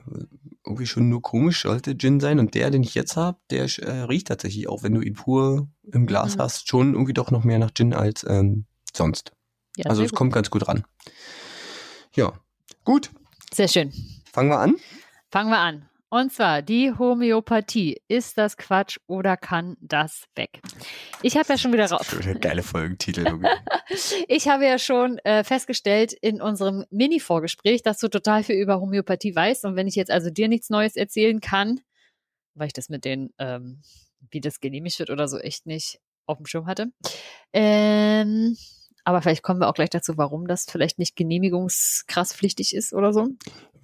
irgendwie 0.66 0.86
schon 0.88 1.10
nur 1.10 1.22
komisch, 1.22 1.62
sollte 1.64 1.98
Gin 1.98 2.20
sein. 2.20 2.40
Und 2.40 2.54
der, 2.54 2.70
den 2.70 2.84
ich 2.84 2.96
jetzt 2.96 3.16
habe, 3.16 3.40
der 3.50 3.64
äh, 3.80 4.02
riecht 4.04 4.28
tatsächlich, 4.28 4.68
auch 4.70 4.84
wenn 4.84 4.94
du 4.94 5.02
ihn 5.02 5.14
pur 5.16 5.68
im 5.92 6.06
Glas 6.06 6.36
Mhm. 6.36 6.42
hast, 6.42 6.68
schon 6.68 6.94
irgendwie 6.94 7.14
doch 7.14 7.32
noch 7.32 7.44
mehr 7.44 7.60
nach 7.60 7.72
Gin 7.74 7.94
als 7.94 8.26
ähm, 8.28 8.66
sonst. 8.96 9.32
ja, 9.78 9.86
also 9.90 10.04
es 10.04 10.12
gut. 10.12 10.18
kommt 10.18 10.34
ganz 10.34 10.50
gut 10.50 10.68
ran. 10.68 10.84
Ja, 12.16 12.34
gut. 12.84 13.12
Sehr 13.54 13.68
schön. 13.68 13.92
Fangen 14.32 14.50
wir 14.50 14.60
an. 14.60 14.76
Fangen 15.32 15.50
wir 15.50 15.60
an. 15.60 15.89
Und 16.12 16.34
zwar 16.34 16.64
die 16.64 16.92
Homöopathie. 16.92 18.02
Ist 18.08 18.38
das 18.40 18.58
Quatsch 18.58 18.98
oder 19.06 19.38
kann 19.38 19.78
das 19.80 20.26
weg? 20.36 20.60
Ich 21.22 21.38
habe 21.38 21.48
ja 21.50 21.58
schon 21.58 21.72
wieder 21.72 21.90
raus. 21.90 22.08
Geile 22.42 22.64
Folgentitel. 22.64 23.40
Ich 24.28 24.48
habe 24.48 24.66
ja 24.66 24.78
schon 24.78 25.18
äh, 25.20 25.44
festgestellt 25.44 26.14
in 26.14 26.42
unserem 26.42 26.86
Mini-Vorgespräch, 26.92 27.82
dass 27.82 27.98
du 27.98 28.08
total 28.08 28.44
viel 28.44 28.56
über 28.56 28.80
Homöopathie 28.80 29.36
weißt. 29.36 29.66
Und 29.66 29.76
wenn 29.76 29.88
ich 29.88 29.96
jetzt 29.96 30.12
also 30.12 30.30
dir 30.30 30.48
nichts 30.48 30.70
Neues 30.70 30.96
erzählen 30.96 31.42
kann, 31.42 31.82
weil 32.54 32.68
ich 32.68 32.74
das 32.74 32.90
mit 32.90 33.04
den, 33.04 33.34
ähm, 33.40 33.82
wie 34.30 34.42
das 34.42 34.60
genehmigt 34.60 35.00
wird 35.00 35.10
oder 35.10 35.28
so, 35.28 35.40
echt 35.40 35.66
nicht 35.66 36.00
auf 36.28 36.38
dem 36.38 36.46
Schirm 36.46 36.68
hatte. 36.68 36.92
Ähm, 37.52 38.56
aber 39.04 39.24
vielleicht 39.24 39.42
kommen 39.42 39.60
wir 39.60 39.68
auch 39.68 39.74
gleich 39.74 39.90
dazu, 39.90 40.18
warum 40.18 40.48
das 40.48 40.66
vielleicht 40.70 41.00
nicht 41.00 41.16
genehmigungskrasspflichtig 41.16 42.76
ist 42.76 42.94
oder 42.94 43.12
so. 43.12 43.28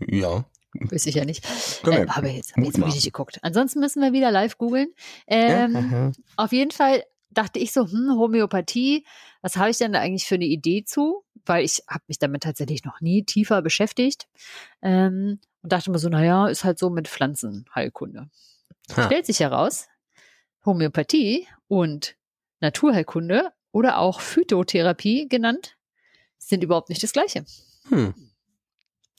ja. 0.08 0.46
Weiß 0.92 1.06
ich 1.06 1.16
ja 1.16 1.26
nicht. 1.26 1.46
Äh, 1.86 2.06
aber 2.08 2.28
jetzt, 2.28 2.36
jetzt 2.36 2.52
habe 2.54 2.62
ich 2.62 2.74
mutmaßen. 2.74 2.96
nicht 2.96 3.06
geguckt. 3.06 3.40
Ansonsten 3.42 3.80
müssen 3.80 4.02
wir 4.02 4.14
wieder 4.14 4.32
live 4.32 4.58
googeln. 4.58 4.94
Ähm, 5.28 5.90
ja. 5.92 6.12
auf 6.36 6.52
jeden 6.52 6.72
Fall 6.72 7.04
dachte 7.30 7.60
ich 7.60 7.72
so, 7.74 7.86
hm, 7.86 8.18
Homöopathie, 8.18 9.06
was 9.42 9.58
habe 9.58 9.70
ich 9.70 9.78
denn 9.78 9.94
da 9.94 10.00
eigentlich 10.00 10.26
für 10.26 10.36
eine 10.36 10.46
Idee 10.46 10.84
zu? 10.86 11.24
Weil 11.46 11.64
ich 11.64 11.84
habe 11.88 12.04
mich 12.08 12.18
damit 12.18 12.44
tatsächlich 12.44 12.84
noch 12.84 13.02
nie 13.02 13.24
tiefer 13.24 13.62
beschäftigt. 13.62 14.28
Ähm, 14.82 15.40
und 15.62 15.72
dachte 15.72 15.92
mir 15.92 16.00
so, 16.00 16.10
naja, 16.10 16.48
ist 16.48 16.64
halt 16.64 16.80
so 16.80 16.90
mit 16.90 17.08
Pflanzenheilkunde. 17.08 18.30
Ha. 18.96 19.06
Stellt 19.06 19.26
sich 19.26 19.40
heraus, 19.40 19.88
Homöopathie 20.66 21.48
und 21.68 22.16
Naturheilkunde 22.62 23.52
oder 23.72 24.00
auch 24.00 24.22
Phytotherapie 24.22 25.28
genannt, 25.28 25.78
sind 26.38 26.64
überhaupt 26.64 26.90
nicht 26.90 27.04
das 27.04 27.14
gleiche. 27.14 27.46
Hm. 27.90 28.14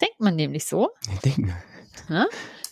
Denkt 0.00 0.20
man 0.20 0.36
nämlich 0.36 0.64
so. 0.66 0.90
Ich 1.14 1.20
denke, 1.20 1.54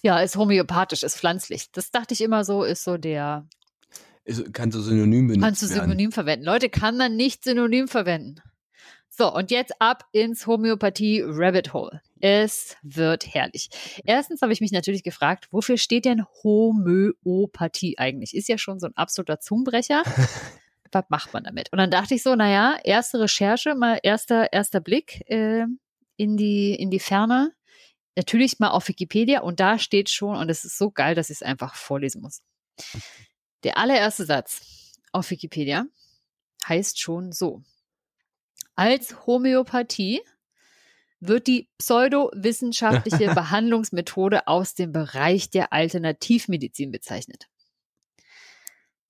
Ja, 0.02 0.20
ist 0.20 0.37
homöopathisch, 0.37 1.02
ist 1.02 1.16
pflanzlich. 1.16 1.70
Das 1.72 1.90
dachte 1.90 2.12
ich 2.14 2.20
immer 2.20 2.44
so, 2.44 2.62
ist 2.64 2.84
so 2.84 2.96
der. 2.98 3.46
ist- 4.24 4.52
kann 4.52 4.70
so 4.70 4.80
synonym 4.82 5.28
benutzt 5.28 5.44
Kannst 5.44 5.62
du 5.62 5.68
werden. 5.68 5.82
Synonym 5.82 6.12
verwenden. 6.12 6.44
Leute, 6.44 6.68
kann 6.68 6.96
man 6.96 7.16
nicht 7.16 7.44
Synonym 7.44 7.88
verwenden. 7.88 8.37
So, 9.08 9.32
und 9.32 9.50
jetzt 9.52 9.80
ab 9.80 10.06
ins 10.12 10.46
Homöopathie 10.46 11.22
Rabbit 11.24 11.72
Hole. 11.72 12.00
Es 12.20 12.76
wird 12.82 13.32
herrlich. 13.32 13.68
Erstens 14.04 14.42
habe 14.42 14.52
ich 14.52 14.60
mich 14.60 14.72
natürlich 14.72 15.04
gefragt, 15.04 15.46
wofür 15.52 15.76
steht 15.78 16.04
denn 16.04 16.24
Homöopathie 16.42 17.96
eigentlich? 17.98 18.34
Ist 18.34 18.48
ja 18.48 18.58
schon 18.58 18.80
so 18.80 18.87
ein 18.88 18.96
absoluter 18.96 19.40
Zungenbrecher. 19.40 20.02
Was 20.92 21.04
macht 21.08 21.32
man 21.32 21.44
damit? 21.44 21.72
Und 21.72 21.78
dann 21.78 21.90
dachte 21.90 22.14
ich 22.14 22.22
so, 22.22 22.34
naja, 22.34 22.76
erste 22.84 23.20
Recherche, 23.20 23.74
mal 23.74 23.98
erster, 24.02 24.52
erster 24.52 24.80
Blick 24.80 25.22
äh, 25.28 25.64
in, 26.16 26.37
die, 26.37 26.74
in 26.74 26.90
die 26.90 27.00
Ferne. 27.00 27.53
Natürlich 28.16 28.61
mal 28.61 28.70
auf 28.70 28.88
Wikipedia 28.88 29.40
und 29.40 29.61
da 29.61 29.79
steht 29.79 30.09
schon, 30.09 30.37
und 30.37 30.48
es 30.48 30.64
ist 30.64 30.79
so 30.79 30.90
geil, 30.90 31.14
dass 31.14 31.31
ich 31.31 31.38
es 31.38 31.42
einfach 31.42 31.74
vorlesen 31.74 32.22
muss. 32.22 32.42
Der 33.64 33.79
allererste 33.79 34.24
Satz 34.24 34.92
auf 35.12 35.31
Wikipedia 35.31 35.87
heißt 36.68 37.00
schon 37.00 37.33
so. 37.33 37.62
Als 38.77 39.27
Homöopathie 39.27 40.22
wird 41.20 41.46
die 41.46 41.68
pseudowissenschaftliche 41.79 43.27
Behandlungsmethode 43.35 44.46
aus 44.46 44.74
dem 44.74 44.92
Bereich 44.92 45.50
der 45.50 45.72
Alternativmedizin 45.72 46.90
bezeichnet. 46.90 47.48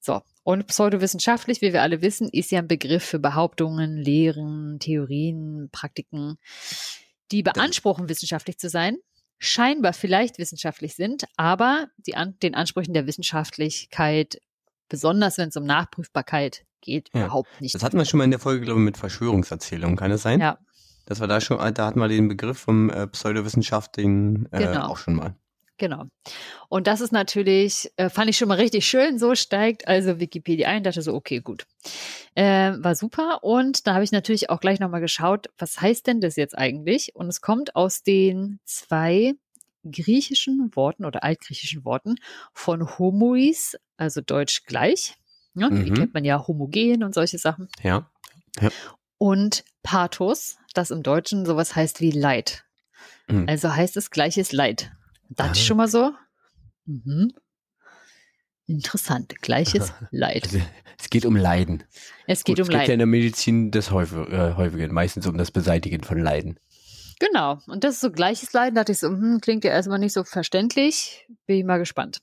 So, 0.01 0.23
Und 0.45 0.67
pseudowissenschaftlich, 0.67 1.63
wie 1.63 1.73
wir 1.73 1.83
alle 1.83 2.03
wissen, 2.03 2.29
ist 2.31 2.51
ja 2.51 2.59
ein 2.61 2.69
Begriff 2.69 3.03
für 3.03 3.19
Behauptungen, 3.19 3.97
Lehren, 3.97 4.79
Theorien, 4.79 5.71
Praktiken, 5.73 6.37
die 7.33 7.43
beanspruchen, 7.43 8.09
wissenschaftlich 8.11 8.59
zu 8.59 8.69
sein, 8.69 8.99
scheinbar 9.39 9.95
vielleicht 9.95 10.39
wissenschaftlich 10.39 10.95
sind, 10.95 11.25
aber 11.37 11.89
die 12.07 12.15
an, 12.15 12.39
den 12.43 12.55
Ansprüchen 12.55 12.93
der 12.93 13.07
Wissenschaftlichkeit, 13.07 14.39
besonders 14.91 15.39
wenn 15.39 15.49
es 15.49 15.57
um 15.57 15.65
Nachprüfbarkeit 15.65 16.65
geht, 16.83 17.09
Ja. 17.15 17.23
überhaupt 17.23 17.61
nicht. 17.63 17.75
Das 17.75 17.83
hatten 17.83 17.97
wir 17.97 18.05
schon 18.05 18.19
mal 18.19 18.25
in 18.25 18.31
der 18.31 18.39
Folge, 18.41 18.65
glaube 18.67 18.81
ich, 18.81 18.85
mit 18.85 18.99
Verschwörungserzählungen, 18.99 19.97
kann 19.97 20.11
es 20.11 20.23
sein? 20.23 20.41
Ja, 20.41 20.59
Das 21.07 21.21
war 21.21 21.27
da 21.27 21.41
schon, 21.41 21.59
da 21.75 21.87
hatten 21.87 21.99
wir 21.99 22.09
den 22.09 22.29
Begriff 22.29 22.59
vom 22.59 22.91
äh, 22.91 23.07
Pseudowissenschaft, 23.07 23.97
den 23.97 24.47
äh, 24.53 24.59
Genau. 24.59 24.89
auch 24.89 24.97
schon 24.99 25.15
mal. 25.15 25.37
Genau. 25.79 26.05
Und 26.69 26.87
das 26.87 27.01
ist 27.01 27.13
natürlich, 27.13 27.91
äh, 27.97 28.09
fand 28.09 28.31
ich 28.31 28.37
schon 28.39 28.49
mal 28.49 28.59
richtig 28.59 28.87
schön. 28.87 29.19
So 29.19 29.35
steigt 29.35 29.87
also 29.89 30.21
Wikipedia 30.21 30.69
ein. 30.69 30.83
Dachte 30.85 31.03
so, 31.03 31.15
okay, 31.15 31.41
gut. 31.41 31.67
Äh, 32.35 32.73
war 32.79 32.95
super. 32.95 33.45
Und 33.45 33.87
da 33.87 33.95
habe 33.95 34.05
ich 34.05 34.13
natürlich 34.13 34.51
auch 34.51 34.61
gleich 34.61 34.81
nochmal 34.81 35.01
geschaut, 35.01 35.49
was 35.59 35.81
heißt 35.81 36.07
denn 36.07 36.21
das 36.21 36.37
jetzt 36.37 36.57
eigentlich? 36.57 37.15
Und 37.15 37.29
es 37.29 37.41
kommt 37.41 37.77
aus 37.77 38.03
den 38.03 38.59
zwei 38.65 39.35
griechischen 39.91 40.75
Worten 40.75 41.05
oder 41.05 41.23
altgriechischen 41.25 41.85
Worten 41.85 42.17
von 42.55 42.99
homois, 42.99 43.77
also 43.97 44.21
deutsch 44.21 44.65
gleich. 44.65 45.17
Ja, 45.55 45.69
Die 45.69 45.91
Mhm. 45.91 45.95
kennt 45.95 46.15
man 46.15 46.25
ja 46.25 46.47
homogen 46.49 47.05
und 47.05 47.15
solche 47.15 47.39
Sachen. 47.39 47.69
Ja. 47.83 48.11
Und 49.19 49.65
Pathos, 49.83 50.57
das 50.75 50.91
im 50.91 51.03
Deutschen 51.03 51.47
sowas 51.47 51.77
heißt 51.77 52.01
wie 52.01 52.11
Leid. 52.11 52.65
Mhm. 53.29 53.47
Also 53.49 53.75
heißt 53.75 53.97
es 53.97 54.11
gleiches 54.11 54.53
Leid. 54.53 54.91
Da 55.37 55.44
dachte 55.44 55.59
ich 55.59 55.64
Ah. 55.64 55.66
schon 55.66 55.77
mal 55.77 55.88
so, 55.88 56.12
mhm. 56.87 57.33
interessant, 58.66 59.35
gleiches 59.40 59.92
Leid. 60.11 60.44
Also, 60.44 60.61
es 60.99 61.11
geht 61.11 61.27
um 61.27 61.37
Leiden. 61.37 61.85
Es 62.27 62.44
geht 62.44 62.57
Gut, 62.57 62.68
um 62.68 62.75
es 62.75 62.79
geht 62.79 62.88
ja 62.88 62.94
in 62.94 62.99
der 62.99 63.07
Medizin 63.07 63.70
das 63.70 63.90
häufig, 63.90 64.18
äh, 64.31 64.55
häufiger, 64.55 64.90
meistens 64.92 65.27
um 65.27 65.37
das 65.37 65.51
Beseitigen 65.51 66.03
von 66.03 66.18
Leiden. 66.18 66.59
Genau. 67.20 67.59
Und 67.66 67.85
das 67.85 67.94
ist 67.94 68.01
so 68.01 68.11
gleiches 68.11 68.53
Leid. 68.53 68.73
Da 68.75 68.81
dachte 68.81 68.92
ich 68.92 68.99
so, 68.99 69.09
hm, 69.09 69.40
klingt 69.40 69.64
ja 69.64 69.70
erstmal 69.70 69.99
nicht 69.99 70.12
so 70.12 70.25
verständlich. 70.25 71.27
Bin 71.47 71.59
ich 71.59 71.64
mal 71.64 71.79
gespannt. 71.79 72.20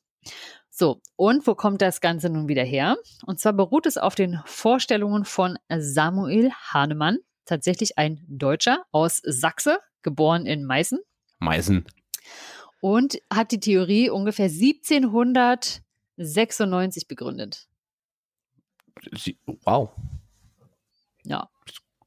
So, 0.69 1.02
und 1.15 1.45
wo 1.47 1.56
kommt 1.56 1.82
das 1.82 2.02
Ganze 2.02 2.30
nun 2.30 2.47
wieder 2.47 2.63
her? 2.63 2.97
Und 3.26 3.39
zwar 3.39 3.54
beruht 3.54 3.86
es 3.86 3.97
auf 3.97 4.15
den 4.15 4.39
Vorstellungen 4.45 5.26
von 5.26 5.58
Samuel 5.69 6.52
Hahnemann, 6.52 7.17
tatsächlich 7.45 7.97
ein 7.97 8.24
Deutscher 8.28 8.84
aus 8.91 9.21
Sachse, 9.24 9.80
geboren 10.02 10.45
in 10.45 10.65
Meißen. 10.65 11.00
Meißen. 11.39 11.86
Und 12.82 13.17
hat 13.32 13.52
die 13.52 13.60
Theorie 13.62 14.10
ungefähr 14.10 14.48
1796 14.50 17.08
begründet. 17.08 17.70
Wow. 19.63 19.91
Ja. 21.24 21.50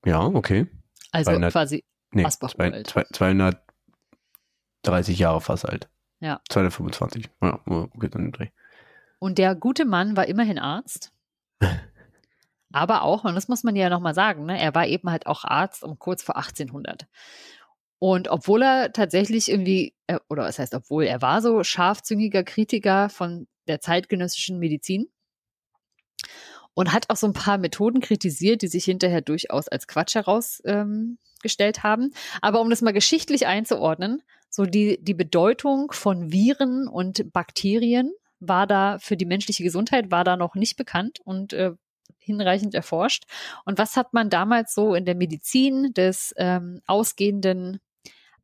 Ja, 0.04 0.26
okay. 0.26 0.66
Also 1.12 1.30
200 1.30 1.52
quasi, 1.52 1.82
Nee, 2.12 2.24
Asbach 2.26 2.52
zwei, 2.52 2.68
uralt. 2.68 2.88
zwei, 2.88 3.04
230 3.12 5.18
Jahre 5.18 5.40
fast 5.40 5.66
alt. 5.66 5.88
Ja. 6.20 6.40
225. 6.48 7.30
Ja, 7.42 7.58
okay, 7.66 8.08
dann 8.10 8.30
Dreh. 8.32 8.48
und 9.18 9.38
der 9.38 9.54
gute 9.54 9.84
Mann 9.86 10.16
war 10.16 10.26
immerhin 10.26 10.58
Arzt. 10.58 11.12
Aber 12.72 13.02
auch, 13.02 13.22
und 13.24 13.34
das 13.36 13.46
muss 13.48 13.62
man 13.62 13.76
ja 13.76 13.88
nochmal 13.88 14.14
sagen, 14.14 14.46
ne, 14.46 14.58
er 14.60 14.74
war 14.74 14.84
eben 14.86 15.08
halt 15.10 15.26
auch 15.26 15.44
Arzt 15.44 15.84
um 15.84 15.96
kurz 15.98 16.22
vor 16.24 16.36
1800. 16.36 17.06
Und 17.98 18.28
obwohl 18.28 18.62
er 18.62 18.92
tatsächlich 18.92 19.50
irgendwie, 19.50 19.94
äh, 20.06 20.18
oder 20.28 20.44
was 20.44 20.58
heißt 20.58 20.74
obwohl, 20.74 21.04
er 21.04 21.22
war 21.22 21.40
so 21.40 21.62
scharfzüngiger 21.62 22.44
Kritiker 22.44 23.08
von 23.08 23.46
der 23.66 23.80
zeitgenössischen 23.80 24.58
Medizin 24.58 25.08
und 26.74 26.92
hat 26.92 27.08
auch 27.08 27.16
so 27.16 27.26
ein 27.26 27.32
paar 27.32 27.58
Methoden 27.58 28.00
kritisiert, 28.00 28.62
die 28.62 28.68
sich 28.68 28.84
hinterher 28.84 29.20
durchaus 29.20 29.68
als 29.68 29.86
Quatsch 29.86 30.14
herausgestellt 30.16 31.78
ähm, 31.78 31.82
haben. 31.82 32.10
Aber 32.42 32.60
um 32.60 32.68
das 32.68 32.82
mal 32.82 32.92
geschichtlich 32.92 33.46
einzuordnen, 33.46 34.22
so 34.50 34.64
die, 34.64 35.02
die 35.02 35.14
Bedeutung 35.14 35.92
von 35.92 36.32
Viren 36.32 36.88
und 36.88 37.32
Bakterien 37.32 38.12
war 38.40 38.66
da 38.66 38.98
für 38.98 39.16
die 39.16 39.24
menschliche 39.24 39.62
Gesundheit 39.62 40.10
war 40.10 40.24
da 40.24 40.36
noch 40.36 40.54
nicht 40.54 40.76
bekannt 40.76 41.20
und 41.24 41.52
äh, 41.52 41.72
hinreichend 42.24 42.74
erforscht. 42.74 43.24
Und 43.64 43.78
was 43.78 43.96
hat 43.96 44.12
man 44.14 44.30
damals 44.30 44.74
so 44.74 44.94
in 44.94 45.04
der 45.04 45.14
Medizin 45.14 45.92
des 45.94 46.34
ähm, 46.36 46.80
ausgehenden 46.86 47.80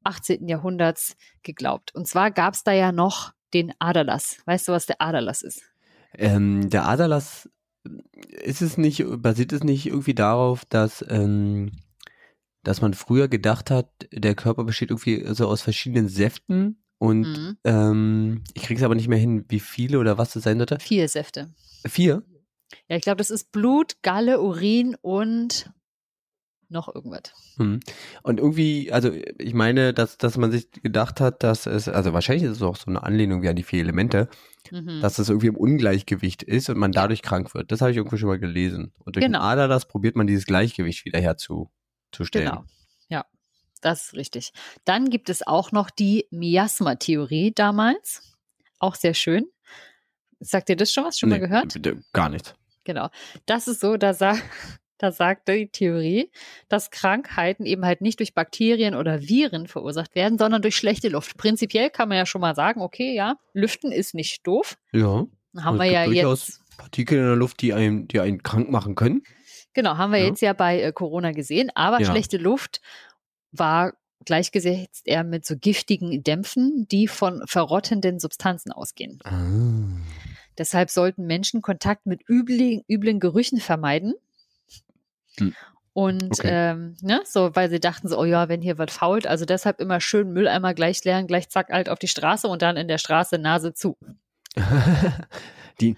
18. 0.04 0.48
Jahrhunderts 0.48 1.16
geglaubt? 1.42 1.94
Und 1.94 2.06
zwar 2.06 2.30
gab 2.30 2.54
es 2.54 2.62
da 2.62 2.72
ja 2.72 2.92
noch 2.92 3.32
den 3.54 3.72
Aderlass. 3.78 4.38
Weißt 4.44 4.68
du, 4.68 4.72
was 4.72 4.86
der 4.86 5.00
Aderlass 5.00 5.42
ist? 5.42 5.62
Ähm, 6.14 6.70
der 6.70 6.86
Aderlass, 6.86 7.48
ist 8.42 8.60
es 8.62 8.76
nicht, 8.76 9.04
basiert 9.22 9.52
es 9.52 9.64
nicht 9.64 9.86
irgendwie 9.86 10.14
darauf, 10.14 10.64
dass, 10.66 11.04
ähm, 11.08 11.72
dass 12.62 12.82
man 12.82 12.92
früher 12.94 13.28
gedacht 13.28 13.70
hat, 13.70 13.88
der 14.12 14.34
Körper 14.34 14.64
besteht 14.64 14.90
irgendwie 14.90 15.24
so 15.34 15.48
aus 15.48 15.62
verschiedenen 15.62 16.08
Säften 16.08 16.82
und 16.98 17.22
Mhm. 17.22 17.56
ähm, 17.64 18.44
ich 18.52 18.64
krieg's 18.64 18.82
aber 18.82 18.94
nicht 18.94 19.08
mehr 19.08 19.18
hin, 19.18 19.46
wie 19.48 19.60
viele 19.60 19.98
oder 19.98 20.18
was 20.18 20.32
das 20.32 20.42
sein 20.42 20.58
sollte. 20.58 20.78
Vier 20.80 21.08
Säfte. 21.08 21.50
Vier? 21.86 22.22
Ja, 22.88 22.96
ich 22.96 23.02
glaube, 23.02 23.16
das 23.18 23.30
ist 23.30 23.52
Blut, 23.52 24.02
Galle, 24.02 24.40
Urin 24.40 24.96
und 25.00 25.70
noch 26.68 26.94
irgendwas. 26.94 27.22
Hm. 27.56 27.80
Und 28.22 28.38
irgendwie, 28.38 28.92
also 28.92 29.10
ich 29.38 29.54
meine, 29.54 29.92
dass, 29.92 30.18
dass 30.18 30.36
man 30.36 30.52
sich 30.52 30.70
gedacht 30.70 31.20
hat, 31.20 31.42
dass 31.42 31.66
es, 31.66 31.88
also 31.88 32.12
wahrscheinlich 32.12 32.44
ist 32.44 32.56
es 32.58 32.62
auch 32.62 32.76
so 32.76 32.86
eine 32.86 33.02
Anlehnung 33.02 33.42
wie 33.42 33.48
an 33.48 33.56
die 33.56 33.64
vier 33.64 33.80
Elemente, 33.80 34.28
Mhm. 34.70 35.00
dass 35.00 35.18
es 35.18 35.30
irgendwie 35.30 35.46
im 35.48 35.56
Ungleichgewicht 35.56 36.42
ist 36.44 36.68
und 36.68 36.76
man 36.78 36.92
dadurch 36.92 37.22
krank 37.22 37.54
wird. 37.54 37.72
Das 37.72 37.80
habe 37.80 37.90
ich 37.92 37.96
irgendwo 37.96 38.18
schon 38.18 38.28
mal 38.28 38.38
gelesen. 38.38 38.92
Und 38.98 39.16
durch 39.16 39.24
Genau. 39.24 39.38
den 39.38 39.42
Aderlass 39.42 39.88
probiert 39.88 40.14
man 40.16 40.26
dieses 40.28 40.44
Gleichgewicht 40.44 41.04
wieder 41.06 41.18
herzustellen. 41.18 41.70
Genau. 42.50 42.64
Ja, 43.08 43.24
das 43.80 44.08
ist 44.08 44.14
richtig. 44.14 44.52
Dann 44.84 45.08
gibt 45.10 45.28
es 45.30 45.44
auch 45.46 45.72
noch 45.72 45.88
die 45.90 46.26
Miasma-Theorie 46.30 47.52
damals. 47.54 48.36
Auch 48.78 48.94
sehr 48.94 49.14
schön. 49.14 49.46
Sagt 50.40 50.68
ihr 50.68 50.76
das 50.76 50.92
schon 50.92 51.04
was? 51.04 51.18
Schon 51.18 51.30
mal 51.30 51.40
Nee, 51.40 51.46
gehört? 51.48 51.72
bitte, 51.74 52.02
Gar 52.12 52.28
nicht. 52.28 52.54
Genau. 52.84 53.08
Das 53.46 53.68
ist 53.68 53.80
so, 53.80 53.96
da, 53.96 54.14
sa 54.14 54.34
da 54.98 55.12
sagt 55.12 55.48
die 55.48 55.68
Theorie, 55.68 56.30
dass 56.68 56.90
Krankheiten 56.90 57.66
eben 57.66 57.84
halt 57.84 58.00
nicht 58.00 58.18
durch 58.20 58.34
Bakterien 58.34 58.94
oder 58.94 59.22
Viren 59.22 59.66
verursacht 59.66 60.14
werden, 60.14 60.38
sondern 60.38 60.62
durch 60.62 60.76
schlechte 60.76 61.08
Luft. 61.08 61.36
Prinzipiell 61.36 61.90
kann 61.90 62.08
man 62.08 62.18
ja 62.18 62.26
schon 62.26 62.40
mal 62.40 62.54
sagen, 62.54 62.80
okay, 62.80 63.14
ja, 63.14 63.36
Lüften 63.54 63.92
ist 63.92 64.14
nicht 64.14 64.46
doof. 64.46 64.76
Ja. 64.92 65.26
Haben 65.58 65.78
Und 65.78 65.78
wir 65.78 65.86
ja 65.90 66.04
jetzt. 66.04 66.60
Partikel 66.76 67.18
in 67.18 67.24
der 67.24 67.36
Luft, 67.36 67.60
die 67.60 67.74
einen, 67.74 68.08
die 68.08 68.20
einen 68.20 68.42
krank 68.42 68.70
machen 68.70 68.94
können. 68.94 69.22
Genau, 69.74 69.96
haben 69.98 70.12
wir 70.12 70.20
Ja. 70.20 70.26
jetzt 70.26 70.40
ja 70.40 70.52
bei 70.54 70.80
äh, 70.80 70.92
Corona 70.92 71.32
gesehen. 71.32 71.70
Aber 71.74 72.00
Ja. 72.00 72.06
schlechte 72.10 72.38
Luft 72.38 72.80
war 73.52 73.92
gleichgesetzt 74.24 75.06
eher 75.06 75.24
mit 75.24 75.44
so 75.44 75.56
giftigen 75.56 76.22
Dämpfen, 76.22 76.86
die 76.90 77.06
von 77.08 77.42
verrottenden 77.46 78.18
Substanzen 78.18 78.72
ausgehen. 78.72 79.18
Ah. 79.24 80.00
Deshalb 80.60 80.90
sollten 80.90 81.26
Menschen 81.26 81.62
Kontakt 81.62 82.04
mit 82.04 82.20
üblen, 82.28 82.82
üblen 82.86 83.18
Gerüchen 83.18 83.60
vermeiden. 83.60 84.12
Hm. 85.38 85.54
Und 85.94 86.38
Okay. 86.38 86.50
ähm, 86.52 86.96
ne, 87.00 87.22
so, 87.24 87.56
weil 87.56 87.70
sie 87.70 87.80
dachten 87.80 88.08
so, 88.08 88.18
oh 88.18 88.26
ja, 88.26 88.50
wenn 88.50 88.60
hier 88.60 88.76
was 88.76 88.92
fault, 88.92 89.26
also 89.26 89.46
deshalb 89.46 89.80
immer 89.80 90.02
schön 90.02 90.34
Mülleimer 90.34 90.74
gleich 90.74 91.02
leeren, 91.02 91.26
gleich 91.26 91.48
zack, 91.48 91.70
alt 91.70 91.88
auf 91.88 91.98
die 91.98 92.08
Straße 92.08 92.46
und 92.46 92.60
dann 92.60 92.76
in 92.76 92.88
der 92.88 92.98
Straße 92.98 93.38
Nase 93.38 93.72
zu. 93.72 93.96
die, 95.80 95.96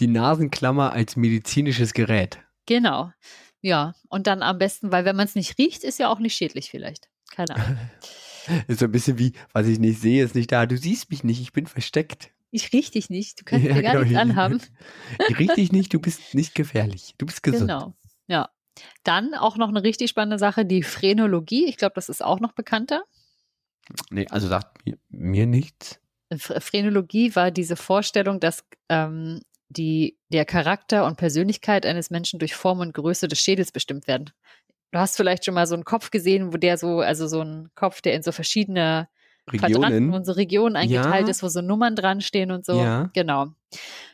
die 0.00 0.06
Nasenklammer 0.08 0.92
als 0.92 1.14
medizinisches 1.14 1.94
Gerät. 1.94 2.40
Genau. 2.66 3.12
Ja, 3.60 3.94
und 4.08 4.26
dann 4.26 4.42
am 4.42 4.58
besten, 4.58 4.90
weil 4.90 5.04
wenn 5.04 5.14
man 5.14 5.26
es 5.26 5.36
nicht 5.36 5.58
riecht, 5.58 5.84
ist 5.84 6.00
ja 6.00 6.08
auch 6.08 6.18
nicht 6.18 6.34
schädlich 6.34 6.70
vielleicht. 6.70 7.08
Keine 7.30 7.54
Ahnung. 7.54 7.78
Ist 8.66 8.80
so 8.80 8.86
ein 8.86 8.92
bisschen 8.92 9.18
wie, 9.18 9.34
was 9.52 9.66
ich 9.68 9.78
nicht 9.78 10.00
sehe, 10.00 10.24
ist 10.24 10.34
nicht 10.34 10.50
da. 10.50 10.64
Du 10.64 10.78
siehst 10.78 11.10
mich 11.10 11.22
nicht, 11.22 11.38
ich 11.42 11.52
bin 11.52 11.66
versteckt. 11.66 12.30
Ich 12.50 12.72
riech 12.72 12.90
dich 12.90 13.10
nicht, 13.10 13.40
du 13.40 13.44
kannst 13.44 13.66
Ja, 13.66 13.74
mir 13.74 13.82
gar 13.82 13.92
genau. 13.92 14.04
nichts 14.04 14.18
anhaben. 14.18 14.62
Ich 15.28 15.38
riech 15.38 15.52
dich 15.52 15.72
nicht, 15.72 15.92
du 15.92 16.00
bist 16.00 16.34
nicht 16.34 16.54
gefährlich. 16.54 17.14
Du 17.18 17.26
bist 17.26 17.42
gesund. 17.42 17.62
Genau. 17.70 17.94
Ja. 18.26 18.48
Dann 19.04 19.34
auch 19.34 19.56
noch 19.56 19.68
eine 19.68 19.82
richtig 19.82 20.08
spannende 20.10 20.38
Sache, 20.38 20.64
die 20.64 20.82
Phrenologie. 20.82 21.66
Ich 21.66 21.76
glaube, 21.76 21.94
das 21.96 22.08
ist 22.08 22.24
auch 22.24 22.40
noch 22.40 22.52
bekannter. 22.52 23.02
Nee, 24.10 24.26
also 24.30 24.48
sagt 24.48 24.84
mir, 24.86 24.98
mir 25.08 25.46
nichts. 25.46 26.00
Ph- 26.32 26.60
Phrenologie 26.60 27.34
war 27.34 27.50
diese 27.50 27.76
Vorstellung, 27.76 28.38
dass 28.40 28.64
ähm, 28.88 29.40
die, 29.68 30.18
der 30.28 30.44
Charakter 30.44 31.06
und 31.06 31.16
Persönlichkeit 31.16 31.84
eines 31.86 32.10
Menschen 32.10 32.38
durch 32.38 32.54
Form 32.54 32.80
und 32.80 32.94
Größe 32.94 33.28
des 33.28 33.40
Schädels 33.40 33.72
bestimmt 33.72 34.06
werden. 34.06 34.30
Du 34.90 34.98
hast 34.98 35.16
vielleicht 35.16 35.44
schon 35.44 35.54
mal 35.54 35.66
so 35.66 35.74
einen 35.74 35.84
Kopf 35.84 36.10
gesehen, 36.10 36.52
wo 36.52 36.56
der 36.56 36.78
so, 36.78 37.00
also 37.00 37.26
so 37.26 37.42
ein 37.42 37.68
Kopf, 37.74 38.00
der 38.00 38.14
in 38.14 38.22
so 38.22 38.32
verschiedene 38.32 39.08
Regionen. 39.48 40.12
und 40.14 40.24
so 40.26 40.32
Regionen 40.32 40.76
eingeteilt 40.76 41.26
Ja. 41.26 41.30
ist, 41.30 41.42
wo 41.42 41.48
so 41.48 41.60
Nummern 41.62 41.96
dran 41.96 42.20
stehen 42.20 42.50
und 42.50 42.64
so. 42.64 42.78
Ja. 42.80 43.10
Genau. 43.14 43.48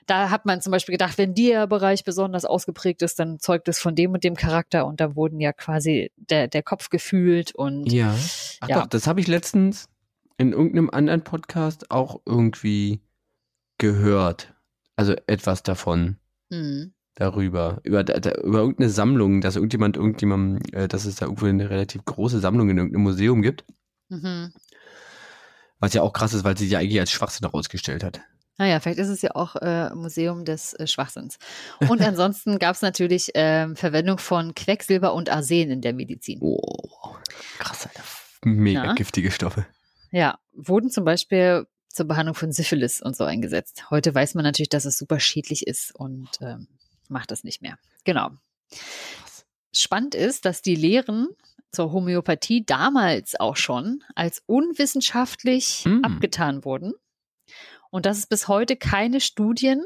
Da 0.06 0.30
hat 0.30 0.44
man 0.46 0.60
zum 0.60 0.70
Beispiel 0.72 0.92
gedacht, 0.94 1.16
wenn 1.18 1.34
der 1.34 1.66
Bereich 1.66 2.04
besonders 2.04 2.44
ausgeprägt 2.44 3.02
ist, 3.02 3.18
dann 3.18 3.38
zeugt 3.38 3.68
es 3.68 3.78
von 3.78 3.94
dem 3.94 4.12
und 4.12 4.22
dem 4.24 4.34
Charakter 4.36 4.86
und 4.86 5.00
da 5.00 5.16
wurden 5.16 5.40
ja 5.40 5.52
quasi 5.52 6.10
der, 6.16 6.48
der 6.48 6.62
Kopf 6.62 6.90
gefühlt 6.90 7.54
und 7.54 7.90
Ja. 7.92 8.14
Ach 8.60 8.68
Ja. 8.68 8.80
doch, 8.80 8.86
das 8.86 9.06
habe 9.06 9.20
ich 9.20 9.26
letztens 9.28 9.88
in 10.36 10.52
irgendeinem 10.52 10.90
anderen 10.90 11.22
Podcast 11.22 11.90
auch 11.90 12.20
irgendwie 12.26 13.00
gehört. 13.78 14.52
Also 14.96 15.14
etwas 15.26 15.62
davon. 15.62 16.16
Mhm. 16.50 16.92
darüber. 17.16 17.78
Über, 17.84 18.02
da, 18.02 18.14
über 18.42 18.58
irgendeine 18.58 18.90
Sammlung, 18.90 19.40
dass 19.40 19.54
irgendjemand, 19.54 19.96
irgendjemand, 19.96 20.74
äh, 20.74 20.88
dass 20.88 21.04
es 21.04 21.14
da 21.16 21.26
irgendwo 21.26 21.46
eine 21.46 21.70
relativ 21.70 22.04
große 22.04 22.40
Sammlung 22.40 22.68
in 22.70 22.76
irgendeinem 22.78 23.04
Museum 23.04 23.40
gibt. 23.40 23.64
Mhm. 24.08 24.52
Was 25.80 25.92
ja 25.94 26.02
auch 26.02 26.12
krass 26.12 26.32
ist, 26.34 26.44
weil 26.44 26.56
sie 26.56 26.68
die 26.68 26.76
eigentlich 26.76 27.00
als 27.00 27.10
Schwachsinn 27.10 27.46
herausgestellt 27.46 28.04
hat. 28.04 28.20
Naja, 28.56 28.78
vielleicht 28.78 29.00
ist 29.00 29.08
es 29.08 29.20
ja 29.20 29.34
auch 29.34 29.56
äh, 29.56 29.90
Museum 29.94 30.44
des 30.44 30.74
äh, 30.74 30.86
Schwachsinns. 30.86 31.38
Und 31.88 32.00
ansonsten 32.00 32.58
gab 32.60 32.76
es 32.76 32.82
natürlich 32.82 33.32
ähm, 33.34 33.74
Verwendung 33.74 34.18
von 34.18 34.54
Quecksilber 34.54 35.12
und 35.12 35.28
Arsen 35.28 35.70
in 35.70 35.80
der 35.80 35.92
Medizin. 35.92 36.38
Oh, 36.40 37.16
krass, 37.58 37.86
Alter. 37.86 38.02
Mega 38.44 38.84
Ja. 38.84 38.92
giftige 38.94 39.32
Stoffe. 39.32 39.66
Ja, 40.12 40.38
wurden 40.52 40.90
zum 40.90 41.04
Beispiel 41.04 41.66
zur 41.88 42.06
Behandlung 42.06 42.36
von 42.36 42.52
Syphilis 42.52 43.02
und 43.02 43.16
so 43.16 43.24
eingesetzt. 43.24 43.90
Heute 43.90 44.14
weiß 44.14 44.34
man 44.34 44.44
natürlich, 44.44 44.68
dass 44.68 44.84
es 44.84 44.98
super 44.98 45.18
schädlich 45.18 45.66
ist 45.66 45.92
und 45.94 46.28
ähm, 46.40 46.68
macht 47.08 47.32
das 47.32 47.42
nicht 47.42 47.60
mehr. 47.62 47.76
Genau. 48.04 48.30
Spannend 49.72 50.14
ist, 50.14 50.44
dass 50.44 50.62
die 50.62 50.76
Lehren 50.76 51.28
zur 51.74 51.92
Homöopathie 51.92 52.64
damals 52.64 53.38
auch 53.38 53.56
schon 53.56 54.02
als 54.14 54.42
unwissenschaftlich 54.46 55.84
Hm. 55.84 56.02
abgetan 56.04 56.64
wurden 56.64 56.94
und 57.90 58.06
dass 58.06 58.18
es 58.18 58.26
bis 58.26 58.48
heute 58.48 58.76
keine 58.76 59.20
Studien, 59.20 59.84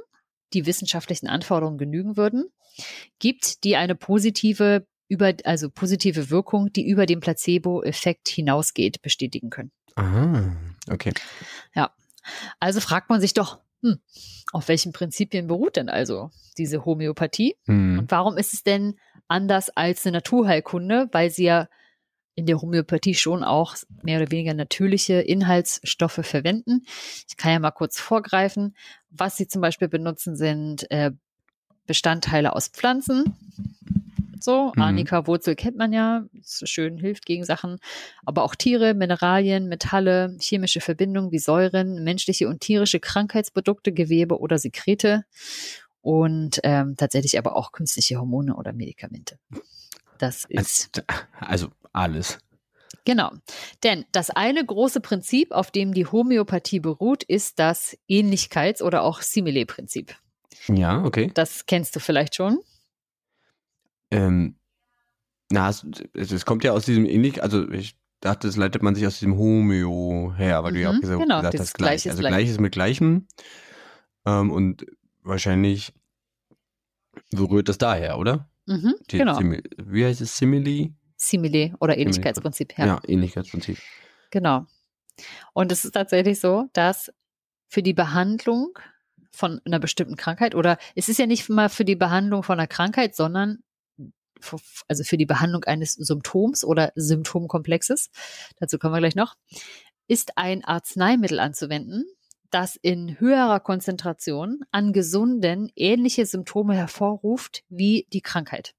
die 0.52 0.66
wissenschaftlichen 0.66 1.26
Anforderungen 1.26 1.78
genügen 1.78 2.16
würden, 2.16 2.46
gibt, 3.18 3.64
die 3.64 3.76
eine 3.76 3.94
positive 3.94 4.86
über, 5.08 5.32
also 5.44 5.70
positive 5.70 6.30
Wirkung, 6.30 6.72
die 6.72 6.86
über 6.86 7.06
den 7.06 7.20
Placebo-Effekt 7.20 8.28
hinausgeht, 8.28 9.02
bestätigen 9.02 9.50
können. 9.50 9.72
Aha, 9.96 10.54
okay. 10.90 11.12
Also 12.60 12.80
fragt 12.80 13.08
man 13.10 13.20
sich 13.20 13.32
doch, 13.34 13.58
hm, 13.82 14.00
auf 14.52 14.68
welchen 14.68 14.92
Prinzipien 14.92 15.46
beruht 15.46 15.76
denn 15.76 15.88
also 15.88 16.30
diese 16.58 16.84
Homöopathie? 16.84 17.56
Hm. 17.66 17.98
Und 17.98 18.10
warum 18.10 18.36
ist 18.36 18.52
es 18.52 18.62
denn 18.62 18.98
anders 19.28 19.70
als 19.70 20.04
eine 20.06 20.18
Naturheilkunde? 20.18 21.08
Weil 21.12 21.30
sie 21.30 21.44
ja 21.44 21.68
in 22.38 22.46
der 22.46 22.62
Homöopathie 22.62 23.14
schon 23.14 23.42
auch 23.42 23.74
mehr 24.04 24.20
oder 24.22 24.30
weniger 24.30 24.54
natürliche 24.54 25.14
Inhaltsstoffe 25.14 26.20
verwenden. 26.22 26.84
Ich 27.28 27.36
kann 27.36 27.50
ja 27.50 27.58
mal 27.58 27.72
kurz 27.72 27.98
vorgreifen. 27.98 28.76
Was 29.10 29.36
sie 29.36 29.48
zum 29.48 29.60
Beispiel 29.60 29.88
benutzen, 29.88 30.36
sind 30.36 30.88
äh, 30.92 31.10
Bestandteile 31.88 32.54
aus 32.54 32.68
Pflanzen. 32.68 33.34
So, 34.38 34.72
Mhm. 34.76 34.82
Arnika 34.82 35.26
Wurzel 35.26 35.56
kennt 35.56 35.78
man 35.78 35.92
ja, 35.92 36.26
ist 36.38 36.68
schön, 36.68 36.96
hilft 36.96 37.26
gegen 37.26 37.44
Sachen. 37.44 37.80
Aber 38.24 38.44
auch 38.44 38.54
Tiere, 38.54 38.94
Mineralien, 38.94 39.66
Metalle, 39.66 40.36
chemische 40.40 40.80
Verbindungen 40.80 41.32
wie 41.32 41.40
Säuren, 41.40 42.04
menschliche 42.04 42.46
und 42.48 42.60
tierische 42.60 43.00
Krankheitsprodukte, 43.00 43.90
Gewebe 43.90 44.38
oder 44.38 44.58
Sekrete 44.58 45.24
und 46.02 46.60
ähm, 46.62 46.94
tatsächlich 46.96 47.36
aber 47.36 47.56
auch 47.56 47.72
künstliche 47.72 48.20
Hormone 48.20 48.54
oder 48.54 48.72
Medikamente. 48.72 49.40
Das 50.18 50.44
ist 50.44 51.02
Also, 51.38 51.68
alles. 51.92 52.38
Genau. 53.04 53.32
Denn 53.82 54.04
das 54.12 54.30
eine 54.30 54.64
große 54.64 55.00
Prinzip, 55.00 55.52
auf 55.52 55.70
dem 55.70 55.94
die 55.94 56.06
Homöopathie 56.06 56.80
beruht, 56.80 57.22
ist 57.22 57.58
das 57.58 57.96
Ähnlichkeits- 58.08 58.82
oder 58.82 59.02
auch 59.02 59.22
Simile-Prinzip. 59.22 60.14
Ja, 60.66 61.02
okay. 61.04 61.30
Das 61.34 61.64
kennst 61.66 61.96
du 61.96 62.00
vielleicht 62.00 62.34
schon. 62.34 62.58
Ähm, 64.10 64.56
na, 65.50 65.70
es, 66.12 66.44
kommt 66.44 66.64
ja 66.64 66.72
aus 66.72 66.84
diesem 66.84 67.06
ähnlich, 67.06 67.42
also 67.42 67.70
ich 67.70 67.96
dachte, 68.20 68.46
das 68.48 68.56
leitet 68.56 68.82
man 68.82 68.94
sich 68.94 69.06
aus 69.06 69.18
diesem 69.18 69.38
Homeo 69.38 70.34
her, 70.36 70.62
weil 70.64 70.72
du 70.74 70.80
ja 70.80 70.90
Mhm, 70.92 70.96
auch 70.98 71.00
gesagt, 71.00 71.20
genau, 71.20 71.36
gesagt 71.38 71.54
das 71.54 71.60
hast, 71.60 71.74
gleich. 71.74 72.08
Also 72.08 72.20
gleich. 72.20 72.30
gleiches 72.32 72.58
mit 72.60 72.72
gleichem. 72.72 73.26
Ähm, 74.26 74.50
und 74.50 74.84
wahrscheinlich 75.22 75.94
berührt 77.30 77.68
das 77.68 77.78
daher, 77.78 78.18
oder? 78.18 78.50
Mhm, 78.68 78.94
Die 79.10 79.18
genau. 79.18 79.38
Simi- 79.38 79.62
wie 79.78 80.04
heißt 80.04 80.20
es? 80.20 80.36
Simile? 80.36 80.92
Simile 81.16 81.74
oder 81.80 81.96
Ähnlichkeitsprinzip. 81.96 82.76
Ja, 82.78 82.86
Ja, 82.86 83.00
Ähnlichkeitsprinzip. 83.06 83.78
genau. 84.30 84.66
Und 85.54 85.72
es 85.72 85.84
ist 85.84 85.92
tatsächlich 85.92 86.38
so, 86.38 86.68
dass 86.74 87.10
für 87.68 87.82
die 87.82 87.94
Behandlung 87.94 88.78
von 89.32 89.60
einer 89.64 89.78
bestimmten 89.78 90.16
Krankheit 90.16 90.54
oder 90.54 90.78
es 90.94 91.08
ist 91.08 91.18
ja 91.18 91.26
nicht 91.26 91.48
mal 91.48 91.68
für 91.68 91.84
die 91.84 91.96
Behandlung 91.96 92.42
von 92.42 92.58
einer 92.58 92.66
Krankheit, 92.68 93.16
sondern 93.16 93.62
f- 94.40 94.84
also 94.86 95.02
für 95.02 95.16
die 95.16 95.26
Behandlung 95.26 95.64
eines 95.64 95.94
Symptoms 95.94 96.62
oder 96.64 96.92
Symptomkomplexes, 96.94 98.10
dazu 98.58 98.78
kommen 98.78 98.94
wir 98.94 99.00
gleich 99.00 99.16
noch, 99.16 99.34
ist 100.08 100.36
ein 100.36 100.64
Arzneimittel 100.64 101.40
anzuwenden, 101.40 102.04
das 102.50 102.76
in 102.76 103.20
höherer 103.20 103.60
Konzentration 103.60 104.60
an 104.70 104.92
Gesunden 104.92 105.70
ähnliche 105.76 106.26
Symptome 106.26 106.74
hervorruft 106.74 107.62
wie 107.68 108.06
die 108.12 108.20
Krankheit. 108.22 108.74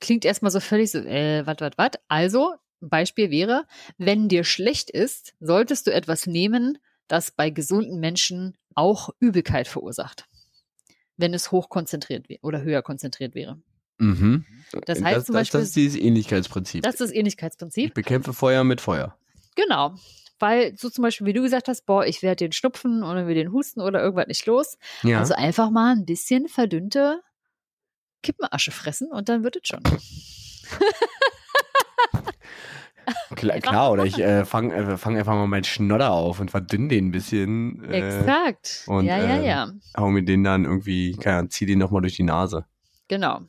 Klingt 0.00 0.24
erstmal 0.24 0.50
so 0.50 0.60
völlig 0.60 0.90
so, 0.90 0.98
äh, 0.98 1.46
wat, 1.46 1.60
wat, 1.60 1.78
wat. 1.78 1.96
Also, 2.08 2.54
ein 2.82 2.88
Beispiel 2.88 3.30
wäre, 3.30 3.66
wenn 3.96 4.28
dir 4.28 4.44
schlecht 4.44 4.90
ist, 4.90 5.34
solltest 5.40 5.86
du 5.86 5.92
etwas 5.92 6.26
nehmen, 6.26 6.78
das 7.08 7.30
bei 7.30 7.50
gesunden 7.50 8.00
Menschen 8.00 8.56
auch 8.74 9.10
Übelkeit 9.20 9.68
verursacht. 9.68 10.26
Wenn 11.16 11.32
es 11.32 11.52
hoch 11.52 11.68
konzentriert 11.68 12.28
wäre 12.28 12.40
oder 12.42 12.62
höher 12.62 12.82
konzentriert 12.82 13.34
wäre. 13.34 13.60
Mhm. 13.98 14.44
Das 14.86 15.02
heißt 15.02 15.16
das, 15.18 15.24
zum 15.26 15.34
das, 15.34 15.40
Beispiel- 15.42 15.60
das 15.60 15.68
ist 15.68 15.76
dieses 15.76 16.00
Ähnlichkeitsprinzip. 16.00 16.82
Das 16.82 16.94
ist 16.94 17.00
das 17.00 17.10
ich 17.12 17.16
Ähnlichkeitsprinzip. 17.18 17.94
bekämpfe 17.94 18.32
Feuer 18.32 18.64
mit 18.64 18.80
Feuer. 18.80 19.16
Genau. 19.54 19.94
Weil 20.38 20.76
so 20.76 20.90
zum 20.90 21.02
Beispiel, 21.02 21.26
wie 21.26 21.32
du 21.32 21.42
gesagt 21.42 21.68
hast, 21.68 21.86
boah, 21.86 22.04
ich 22.04 22.22
werde 22.22 22.44
den 22.44 22.52
Schnupfen 22.52 23.02
oder 23.02 23.26
wir 23.28 23.34
den 23.34 23.52
Husten 23.52 23.80
oder 23.80 24.02
irgendwas 24.02 24.26
nicht 24.26 24.46
los. 24.46 24.78
Ja. 25.02 25.20
Also 25.20 25.34
einfach 25.34 25.70
mal 25.70 25.92
ein 25.92 26.04
bisschen 26.04 26.48
verdünnte 26.48 27.20
Kippenasche 28.22 28.72
fressen 28.72 29.12
und 29.12 29.28
dann 29.28 29.44
wird 29.44 29.56
es 29.56 29.68
schon. 29.68 29.82
Klar, 33.34 33.60
klar 33.60 33.92
oder 33.92 34.04
ich 34.04 34.18
äh, 34.18 34.44
fange 34.44 34.74
äh, 34.74 34.96
fang 34.96 35.16
einfach 35.16 35.34
mal 35.34 35.46
meinen 35.46 35.64
Schnodder 35.64 36.10
auf 36.10 36.40
und 36.40 36.50
verdünn 36.50 36.88
den 36.88 37.08
ein 37.08 37.10
bisschen. 37.10 37.84
Äh, 37.90 37.98
Exakt. 37.98 38.84
und, 38.86 39.04
ja, 39.04 39.18
ja, 39.18 39.36
ähm, 39.36 39.44
ja. 39.44 39.72
hau 39.96 40.08
mir 40.08 40.24
den 40.24 40.44
dann 40.44 40.64
irgendwie, 40.64 41.12
keine 41.12 41.38
Ahnung, 41.38 41.50
zieh 41.50 41.66
den 41.66 41.78
nochmal 41.78 42.00
durch 42.00 42.16
die 42.16 42.22
Nase. 42.22 42.64
Genau. 43.08 43.40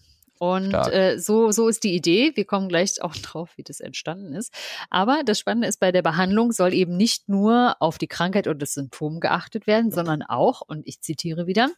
Und 0.53 0.73
äh, 0.73 1.17
so, 1.17 1.51
so 1.51 1.67
ist 1.67 1.83
die 1.83 1.95
Idee. 1.95 2.31
Wir 2.35 2.45
kommen 2.45 2.69
gleich 2.69 3.01
auch 3.01 3.15
drauf, 3.15 3.51
wie 3.55 3.63
das 3.63 3.79
entstanden 3.79 4.33
ist. 4.33 4.53
Aber 4.89 5.21
das 5.25 5.39
Spannende 5.39 5.67
ist, 5.67 5.79
bei 5.79 5.91
der 5.91 6.01
Behandlung 6.01 6.51
soll 6.51 6.73
eben 6.73 6.97
nicht 6.97 7.29
nur 7.29 7.75
auf 7.79 7.97
die 7.97 8.07
Krankheit 8.07 8.47
oder 8.47 8.59
das 8.59 8.73
Symptom 8.73 9.19
geachtet 9.19 9.67
werden, 9.67 9.91
sondern 9.91 10.21
auch, 10.21 10.61
und 10.61 10.87
ich 10.87 11.01
zitiere 11.01 11.47
wieder, 11.47 11.69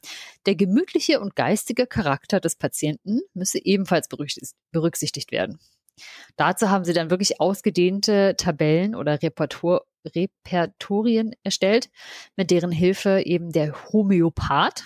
der 0.45 0.55
gemütliche 0.55 1.19
und 1.19 1.35
geistige 1.35 1.87
Charakter 1.87 2.39
des 2.39 2.55
Patienten 2.55 3.21
müsse 3.33 3.63
ebenfalls 3.63 4.07
berücksichtigt- 4.09 4.55
berücksichtigt 4.71 5.31
werden. 5.31 5.59
Dazu 6.35 6.69
haben 6.69 6.85
sie 6.85 6.93
dann 6.93 7.09
wirklich 7.09 7.41
ausgedehnte 7.41 8.35
Tabellen 8.37 8.95
oder 8.95 9.21
Repertor 9.21 9.85
Repertorien 10.15 11.33
erstellt, 11.43 11.89
mit 12.35 12.51
deren 12.51 12.71
Hilfe 12.71 13.23
eben 13.25 13.51
der 13.51 13.73
Homöopath, 13.91 14.85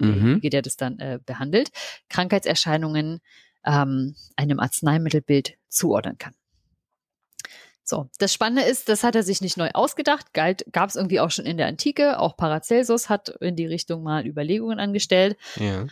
Mhm. 0.00 0.12
derjenige, 0.12 0.50
der 0.50 0.62
das 0.62 0.76
dann 0.76 0.98
äh, 0.98 1.18
behandelt, 1.24 1.70
Krankheitserscheinungen 2.08 3.20
ähm, 3.64 4.16
einem 4.36 4.60
Arzneimittelbild 4.60 5.54
zuordnen 5.68 6.18
kann. 6.18 6.34
So, 7.82 8.08
das 8.18 8.32
Spannende 8.32 8.62
ist, 8.62 8.88
das 8.88 9.02
hat 9.02 9.16
er 9.16 9.24
sich 9.24 9.40
nicht 9.40 9.56
neu 9.56 9.70
ausgedacht, 9.74 10.32
galt, 10.32 10.64
gab 10.70 10.90
es 10.90 10.96
irgendwie 10.96 11.18
auch 11.18 11.30
schon 11.30 11.44
in 11.44 11.56
der 11.56 11.66
Antike, 11.66 12.20
auch 12.20 12.36
Paracelsus 12.36 13.08
hat 13.08 13.30
in 13.40 13.56
die 13.56 13.66
Richtung 13.66 14.04
mal 14.04 14.26
Überlegungen 14.26 14.78
angestellt, 14.78 15.36
Ja. 15.56 15.86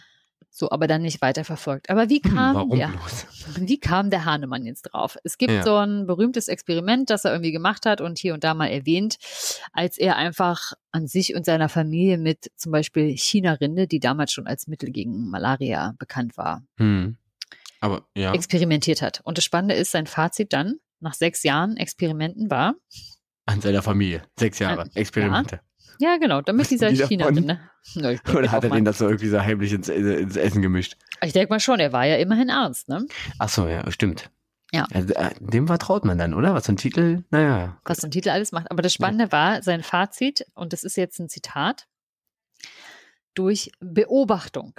So 0.51 0.71
aber 0.71 0.87
dann 0.87 1.03
nicht 1.03 1.21
weiter 1.23 1.45
verfolgt. 1.45 1.89
Aber 1.91 2.09
wie 2.09 2.21
Hm, 2.23 2.35
kam 2.35 2.55
warum 2.57 2.77
der, 2.79 2.91
wie 3.57 3.79
kam 3.79 4.11
der 4.11 4.25
Hahnemann 4.25 4.65
jetzt 4.67 4.83
drauf? 4.83 5.17
Es 5.25 5.39
gibt 5.39 5.53
Ja. 5.53 5.63
so 5.63 5.77
ein 5.77 6.07
berühmtes 6.07 6.49
Experiment, 6.49 7.11
das 7.11 7.25
er 7.25 7.33
irgendwie 7.33 7.53
gemacht 7.53 7.87
hat 7.87 8.01
und 8.01 8.19
hier 8.19 8.35
und 8.35 8.43
da 8.45 8.55
mal 8.55 8.67
erwähnt, 8.69 9.19
als 9.73 9.99
er 9.99 10.17
einfach 10.17 10.73
an 10.91 11.07
sich 11.07 11.35
und 11.35 11.45
seiner 11.47 11.69
Familie 11.69 12.19
mit 12.19 12.51
zum 12.57 12.73
Beispiel 12.73 13.17
China-Rinde, 13.17 13.87
die 13.87 14.01
damals 14.01 14.33
schon 14.33 14.47
als 14.47 14.67
Mittel 14.67 14.91
gegen 14.91 15.29
Malaria 15.31 15.95
bekannt 15.99 16.37
war, 16.37 16.63
Hm. 16.79 17.17
Aber 17.81 18.09
ja. 18.17 18.33
experimentiert 18.35 19.03
hat. 19.03 19.21
Und 19.23 19.39
das 19.39 19.45
Spannende 19.45 19.75
ist, 19.77 19.93
sein 19.93 20.07
Fazit 20.09 20.53
dann 20.53 20.81
nach 21.01 21.15
sechs 21.15 21.45
Jahren 21.45 21.77
Experimenten 21.77 22.51
war, 22.51 22.75
An 23.47 23.61
seiner 23.61 23.83
Familie. 23.83 24.23
Sechs 24.37 24.59
Jahre. 24.59 24.91
Experimente. 24.95 25.57
ja 25.57 25.63
genau, 26.19 26.41
damit 26.43 26.71
dieser 26.71 26.91
die. 26.91 26.97
Ja, 26.97 27.05
ich 27.05 28.21
denke 28.21 28.37
Oder 28.37 28.53
hat 28.53 28.65
er 28.65 28.71
den 28.71 28.85
das 28.85 28.99
so 28.99 29.07
irgendwie 29.07 29.29
so 29.29 29.41
heimlich 29.41 29.73
ins, 29.73 29.89
ins 29.89 30.37
Essen 30.37 30.63
gemischt? 30.63 30.97
Ich 31.23 31.33
denke 31.33 31.53
mal 31.53 31.61
schon, 31.61 31.81
er 31.81 31.93
war 31.93 32.07
ja 32.07 32.17
immerhin 32.17 32.51
Arzt, 32.51 32.89
ne? 32.89 33.07
Ach 33.39 33.49
so, 33.49 33.67
ja, 33.67 33.91
stimmt. 33.91 34.31
Ja. 34.73 34.87
Also, 34.93 35.15
äh, 35.15 35.31
dem 35.41 35.67
vertraut 35.67 36.05
man 36.05 36.19
dann, 36.19 36.35
oder? 36.35 36.55
Was 36.55 36.69
ein 36.69 36.77
Titel? 36.77 37.25
Naja. 37.31 37.81
was 37.85 38.05
ein 38.05 38.11
Titel 38.11 38.29
alles 38.29 38.53
macht. 38.53 38.71
Aber 38.71 38.83
das 38.83 38.93
Spannende 38.93 39.33
war 39.33 39.63
sein 39.63 39.83
Fazit, 39.83 40.45
und 40.55 40.73
das 40.73 40.85
ist 40.85 40.97
jetzt 40.97 41.19
ein 41.19 41.29
Zitat, 41.29 41.87
durch 43.35 43.73
Beobachtung, 43.81 44.75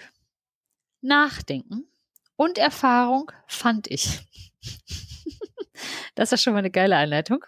Nachdenken 1.02 1.86
und 2.36 2.58
Erfahrung 2.58 3.32
fand 3.48 3.90
ich. 3.90 4.28
das 6.16 6.32
ist 6.32 6.44
schon 6.44 6.54
mal 6.54 6.60
eine 6.60 6.72
geile 6.72 6.98
Einleitung. 6.98 7.46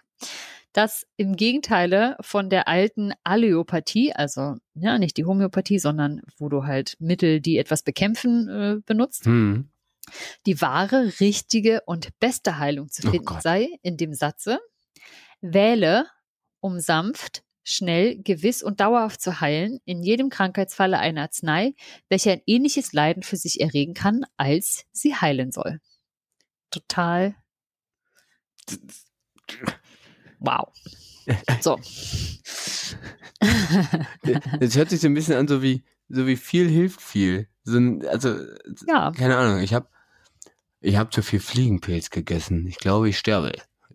Dass 0.72 1.06
im 1.16 1.36
Gegenteile 1.36 2.16
von 2.20 2.48
der 2.50 2.68
alten 2.68 3.12
Alleopathie, 3.24 4.12
also 4.14 4.56
ja, 4.74 4.98
nicht 4.98 5.16
die 5.16 5.24
Homöopathie, 5.24 5.78
sondern 5.78 6.22
wo 6.38 6.48
du 6.48 6.64
halt 6.64 6.96
Mittel, 6.98 7.40
die 7.40 7.58
etwas 7.58 7.82
bekämpfen, 7.82 8.48
äh, 8.48 8.80
benutzt, 8.86 9.26
Hm. 9.26 9.70
die 10.46 10.60
wahre, 10.60 11.12
richtige 11.20 11.82
und 11.86 12.18
beste 12.20 12.58
Heilung 12.58 12.88
zu 12.90 13.06
Oh 13.06 13.10
finden 13.10 13.26
Gott. 13.26 13.42
sei 13.42 13.68
in 13.82 13.96
dem 13.96 14.14
Satze, 14.14 14.58
wähle, 15.40 16.06
um 16.60 16.80
sanft, 16.80 17.42
schnell, 17.64 18.20
gewiss 18.22 18.62
und 18.62 18.80
dauerhaft 18.80 19.20
zu 19.20 19.40
heilen, 19.40 19.78
in 19.84 20.02
jedem 20.02 20.30
Krankheitsfalle 20.30 20.98
eine 20.98 21.22
Arznei, 21.22 21.74
welche 22.08 22.32
ein 22.32 22.42
ähnliches 22.46 22.92
Leiden 22.92 23.22
für 23.22 23.36
sich 23.36 23.60
erregen 23.60 23.94
kann, 23.94 24.24
als 24.36 24.84
sie 24.92 25.14
heilen 25.14 25.52
soll. 25.52 25.80
Total 26.70 27.36
wow. 30.42 30.68
So. 31.60 31.78
Das 34.60 34.76
hört 34.76 34.90
sich 34.90 35.00
so 35.00 35.08
ein 35.08 35.14
bisschen 35.14 35.34
an, 35.36 35.48
so 35.48 35.62
wie, 35.62 35.82
so 36.08 36.26
wie 36.26 36.36
viel 36.36 36.68
hilft 36.68 37.00
viel. 37.00 37.48
So 37.64 37.76
ein, 37.78 38.06
also, 38.06 38.36
ja, 38.86 39.10
keine 39.12 39.36
Ahnung, 39.36 39.60
ich 39.62 39.74
habe 39.74 39.88
ich 40.80 40.96
hab 40.96 41.12
zu 41.12 41.22
viel 41.22 41.40
Fliegenpilz 41.40 42.10
gegessen. 42.10 42.66
Ich 42.66 42.76
glaube, 42.78 43.08
ich 43.08 43.18
sterbe. 43.18 43.52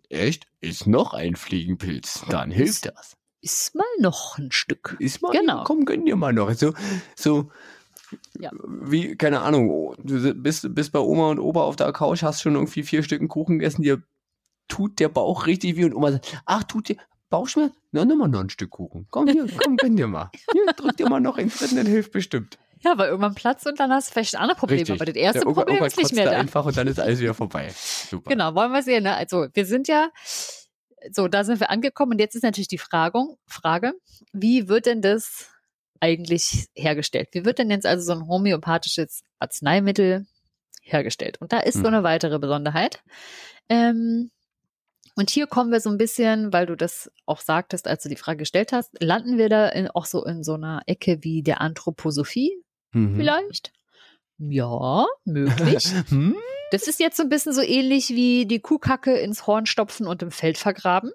Echt? 0.10 0.48
Ist 0.62 0.88
noch 0.88 1.14
ein 1.14 1.36
Fliegenpilz. 1.36 2.24
Dann 2.30 2.50
hilft 2.52 2.86
das. 2.86 3.16
ist 3.42 3.76
mal 3.76 3.84
noch 4.00 4.38
ein 4.38 4.52
Stück. 4.52 4.96
Ist 5.00 5.22
mal, 5.22 5.32
Genau. 5.32 5.64
komm, 5.66 5.86
gönn 5.86 6.06
dir 6.06 6.16
mal 6.16 6.34
noch. 6.34 6.52
So, 6.54 6.74
so 7.16 7.52
Ja. 8.40 8.52
wie, 8.68 9.16
keine 9.16 9.42
Ahnung, 9.42 9.96
du 10.02 10.34
bist, 10.34 10.74
bist 10.74 10.92
bei 10.94 11.00
Oma 11.00 11.30
und 11.30 11.40
Opa 11.40 11.62
auf 11.62 11.76
der 11.76 11.92
Couch, 11.94 12.24
hast 12.24 12.42
schon 12.42 12.56
irgendwie 12.56 12.84
vier 12.84 13.04
Stücken 13.04 13.28
Kuchen 13.28 13.60
gegessen, 13.60 13.82
dir 13.82 14.02
tut 14.67 14.99
der 14.99 15.10
Bauch 15.10 15.45
richtig 15.45 15.75
weh 15.77 15.86
und 15.86 15.93
Oma 15.95 16.12
sagt, 16.12 16.41
ach, 16.45 16.63
tut 16.63 16.89
dir 16.89 16.97
Bauchschmerz? 17.30 17.73
Na, 17.91 18.06
nimm 18.06 18.17
mal 18.19 18.27
noch 18.27 18.41
ein 18.41 18.49
Stück 18.49 18.69
Kuchen. 18.71 19.08
Komm 19.10 19.27
hier, 19.27 19.47
komm, 19.58 19.77
gönn 19.77 19.95
dir 19.95 20.08
mal. 20.08 20.32
Hier, 20.53 20.65
drück 20.73 20.95
dir 20.97 21.10
mal 21.10 21.19
noch 21.19 21.38
ins 21.38 21.58
Dritten, 21.60 21.75
dann 21.77 21.86
hilft 21.86 22.12
bestimmt. 22.12 22.58
Ja, 22.80 22.97
weil 22.97 23.10
irgendwann 23.10 23.34
platzt 23.36 23.65
und 23.65 23.80
dann 23.80 23.91
hast 23.91 24.10
du 24.10 24.13
vielleicht 24.13 24.36
ein 24.36 24.41
anderes 24.41 24.60
Problem. 24.60 24.77
Richtig. 24.80 24.95
Aber 24.95 25.06
das 25.06 25.15
erste 25.15 25.39
Der 25.39 25.45
Problem 25.45 25.84
ist 25.84 25.97
nicht 25.97 26.13
mehr 26.13 26.25
da 26.25 26.38
einfach 26.38 26.65
und 26.65 26.77
dann 26.77 26.88
ist 26.88 26.99
alles 26.99 27.19
wieder 27.19 27.34
vorbei. 27.34 27.73
Super. 27.73 28.30
Genau, 28.30 28.53
wollen 28.56 28.71
wir 28.71 28.84
sehen. 28.84 29.03
Ne? 29.03 29.15
Also 29.15 29.47
wir 29.51 29.65
sind 29.65 29.88
ja, 29.88 30.10
so, 31.12 31.27
da 31.27 31.43
sind 31.43 31.60
wir 31.60 31.69
angekommen 31.71 32.13
und 32.13 32.19
jetzt 32.19 32.36
ist 32.36 32.43
natürlich 32.43 32.67
die 32.67 32.77
Frage, 32.77 33.19
Frage, 33.47 33.93
wie 34.32 34.67
wird 34.67 34.86
denn 34.86 35.01
das 35.01 35.49
eigentlich 35.99 36.67
hergestellt? 36.75 37.30
Wie 37.32 37.45
wird 37.45 37.58
denn 37.60 37.71
jetzt 37.71 37.86
also 37.88 38.13
so 38.13 38.19
ein 38.19 38.27
homöopathisches 38.27 39.23
Arzneimittel 39.39 40.27
hergestellt? 40.84 41.41
Und 41.41 41.51
da 41.53 41.60
ist 41.60 41.73
so 41.75 41.80
Hm. 41.86 41.88
eine 41.88 42.03
weitere 42.03 42.38
Besonderheit. 42.38 43.01
Ähm, 43.69 44.30
und 45.17 45.30
hier 45.30 45.47
kommen 45.47 45.71
wir 45.71 45.80
so 45.82 45.89
ein 45.89 45.97
bisschen, 45.97 46.53
weil 46.53 46.65
du 46.67 46.75
das 46.77 47.12
auch 47.25 47.41
sagtest, 47.41 47.88
als 47.88 48.03
du 48.03 48.10
die 48.10 48.15
Frage 48.15 48.38
gestellt 48.38 48.71
hast, 48.71 48.91
landen 49.01 49.38
wir 49.38 49.49
da 49.49 49.67
in, 49.69 49.88
auch 49.89 50.06
so 50.06 50.23
in 50.23 50.43
so 50.43 50.53
einer 50.53 50.82
Ecke 50.86 51.17
wie 51.23 51.43
der 51.43 51.60
Anthroposophie 51.62 52.53
Mhm. 52.93 53.15
vielleicht? 53.17 53.73
Ja, 54.38 55.06
möglich. 55.25 55.86
Hm? 56.10 56.36
Das 56.71 56.88
ist 56.88 56.99
jetzt 56.99 57.17
so 57.17 57.23
ein 57.23 57.30
bisschen 57.30 57.53
so 57.53 57.62
ähnlich 57.62 58.10
wie 58.10 58.45
die 58.45 58.60
Kuhkacke 58.60 59.15
ins 59.17 59.47
Horn 59.47 59.65
stopfen 59.65 60.06
und 60.08 60.21
im 60.21 60.32
Feld 60.32 60.58
vergraben. 60.58 61.12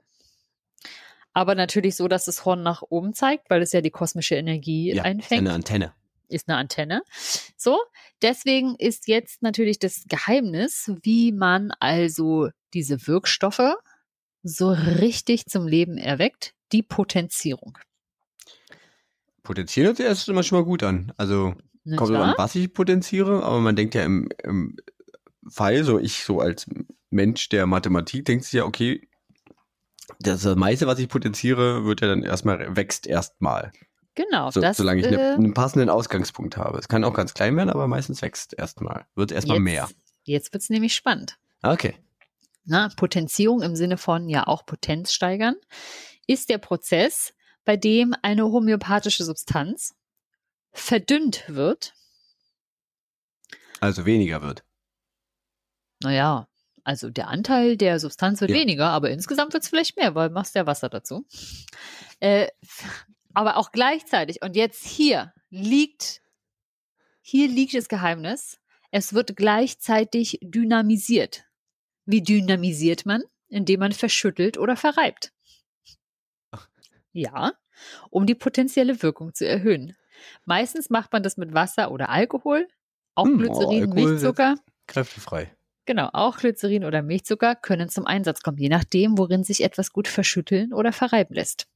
Aber 1.34 1.54
natürlich 1.54 1.96
so, 1.96 2.08
dass 2.08 2.24
das 2.26 2.44
Horn 2.44 2.62
nach 2.62 2.82
oben 2.82 3.14
zeigt, 3.14 3.48
weil 3.50 3.62
es 3.62 3.72
ja 3.72 3.80
die 3.80 3.90
kosmische 3.90 4.34
Energie 4.34 4.94
Ja, 4.94 5.02
einfängt. 5.04 5.40
eine 5.40 5.52
Antenne. 5.52 5.92
Ist 6.28 6.48
eine 6.48 6.56
Antenne. 6.58 7.02
So, 7.56 7.78
deswegen 8.22 8.74
ist 8.76 9.08
jetzt 9.08 9.42
natürlich 9.42 9.78
das 9.78 10.04
Geheimnis, 10.08 10.90
wie 11.02 11.32
man 11.32 11.70
also 11.80 12.48
diese 12.74 13.06
Wirkstoffe 13.06 13.74
so 14.42 14.70
richtig 14.70 15.46
zum 15.46 15.66
Leben 15.66 15.98
erweckt, 15.98 16.54
die 16.72 16.82
Potenzierung. 16.82 17.78
Potenzieren 19.42 19.86
hört 19.86 19.96
sich 19.96 20.06
erst 20.06 20.28
immer 20.28 20.42
schon 20.42 20.58
mal 20.58 20.64
gut 20.64 20.82
an. 20.82 21.12
Also 21.16 21.54
Nicht 21.84 21.98
kommt 21.98 22.12
wahr? 22.12 22.24
an, 22.24 22.34
was 22.36 22.54
ich 22.54 22.72
potenziere, 22.72 23.42
aber 23.42 23.60
man 23.60 23.76
denkt 23.76 23.94
ja 23.94 24.04
im, 24.04 24.28
im 24.42 24.76
Fall, 25.48 25.84
so 25.84 25.98
ich 25.98 26.24
so 26.24 26.40
als 26.40 26.66
Mensch 27.10 27.48
der 27.48 27.66
Mathematik, 27.66 28.24
denkt 28.24 28.44
sich 28.44 28.54
ja, 28.54 28.64
okay, 28.64 29.08
das 30.20 30.44
meiste, 30.44 30.86
was 30.86 30.98
ich 30.98 31.08
potenziere, 31.08 31.84
wird 31.84 32.00
ja 32.00 32.08
dann 32.08 32.22
erstmal, 32.22 32.76
wächst 32.76 33.06
erstmal. 33.06 33.72
Genau, 34.14 34.50
So, 34.50 34.60
das, 34.60 34.76
solange 34.76 35.00
ich 35.00 35.10
ne, 35.10 35.18
äh, 35.18 35.34
einen 35.34 35.54
passenden 35.54 35.88
Ausgangspunkt 35.88 36.56
habe. 36.56 36.78
Es 36.78 36.88
kann 36.88 37.02
auch 37.02 37.14
ganz 37.14 37.32
klein 37.34 37.56
werden, 37.56 37.70
aber 37.70 37.88
meistens 37.88 38.20
wächst 38.20 38.54
erstmal. 38.56 39.06
Wird 39.14 39.32
erstmal 39.32 39.58
mehr. 39.58 39.88
Jetzt 40.24 40.52
wird's 40.52 40.68
nämlich 40.68 40.94
spannend. 40.94 41.38
Okay. 41.62 41.94
Na, 42.64 42.88
Potenzierung 42.96 43.62
im 43.62 43.76
Sinne 43.76 43.96
von 43.96 44.28
ja 44.28 44.46
auch 44.46 44.64
Potenz 44.66 45.12
steigern, 45.12 45.56
ist 46.26 46.48
der 46.48 46.58
Prozess, 46.58 47.34
bei 47.64 47.76
dem 47.76 48.14
eine 48.22 48.44
homöopathische 48.44 49.24
Substanz 49.24 49.94
verdünnt 50.72 51.44
wird. 51.48 51.94
Also 53.80 54.04
weniger 54.06 54.42
wird. 54.42 54.64
Naja, 56.02 56.48
also 56.84 57.10
der 57.10 57.28
Anteil 57.28 57.76
der 57.76 58.00
Substanz 58.00 58.40
wird 58.40 58.50
Ja. 58.50 58.56
weniger, 58.56 58.90
aber 58.90 59.10
insgesamt 59.10 59.52
wird 59.52 59.62
es 59.62 59.68
vielleicht 59.68 59.96
mehr, 59.96 60.14
weil 60.14 60.28
du 60.28 60.34
machst 60.34 60.54
ja 60.54 60.66
Wasser 60.66 60.88
dazu. 60.88 61.26
Äh, 62.20 62.48
aber 63.34 63.56
auch 63.56 63.72
gleichzeitig, 63.72 64.42
und 64.42 64.56
jetzt 64.56 64.84
hier 64.84 65.32
liegt, 65.50 66.22
hier 67.20 67.48
liegt 67.48 67.74
das 67.74 67.88
Geheimnis, 67.88 68.58
es 68.90 69.14
wird 69.14 69.36
gleichzeitig 69.36 70.38
dynamisiert. 70.42 71.44
Wie 72.04 72.22
dynamisiert 72.22 73.06
man? 73.06 73.22
Indem 73.48 73.80
man 73.80 73.92
verschüttelt 73.92 74.58
oder 74.58 74.76
verreibt. 74.76 75.32
Ja, 77.12 77.52
um 78.10 78.24
die 78.26 78.34
potenzielle 78.34 79.02
Wirkung 79.02 79.34
zu 79.34 79.46
erhöhen. 79.46 79.94
Meistens 80.46 80.88
macht 80.88 81.12
man 81.12 81.22
das 81.22 81.36
mit 81.36 81.52
Wasser 81.52 81.90
oder 81.90 82.08
Alkohol, 82.08 82.66
auch 83.14 83.26
Hm, 83.26 83.34
oh, 83.34 83.38
Glycerin, 83.38 83.80
Alkohol 83.82 83.94
Milchzucker. 84.10 84.54
Kräftefrei. 84.86 85.54
Genau, 85.84 86.08
auch 86.12 86.38
Glycerin 86.38 86.84
oder 86.84 87.02
Milchzucker 87.02 87.54
können 87.54 87.88
zum 87.88 88.06
Einsatz 88.06 88.40
kommen, 88.40 88.56
je 88.56 88.68
nachdem, 88.68 89.18
worin 89.18 89.44
sich 89.44 89.62
etwas 89.62 89.92
gut 89.92 90.08
verschütteln 90.08 90.72
oder 90.72 90.92
verreiben 90.92 91.34
lässt. 91.34 91.66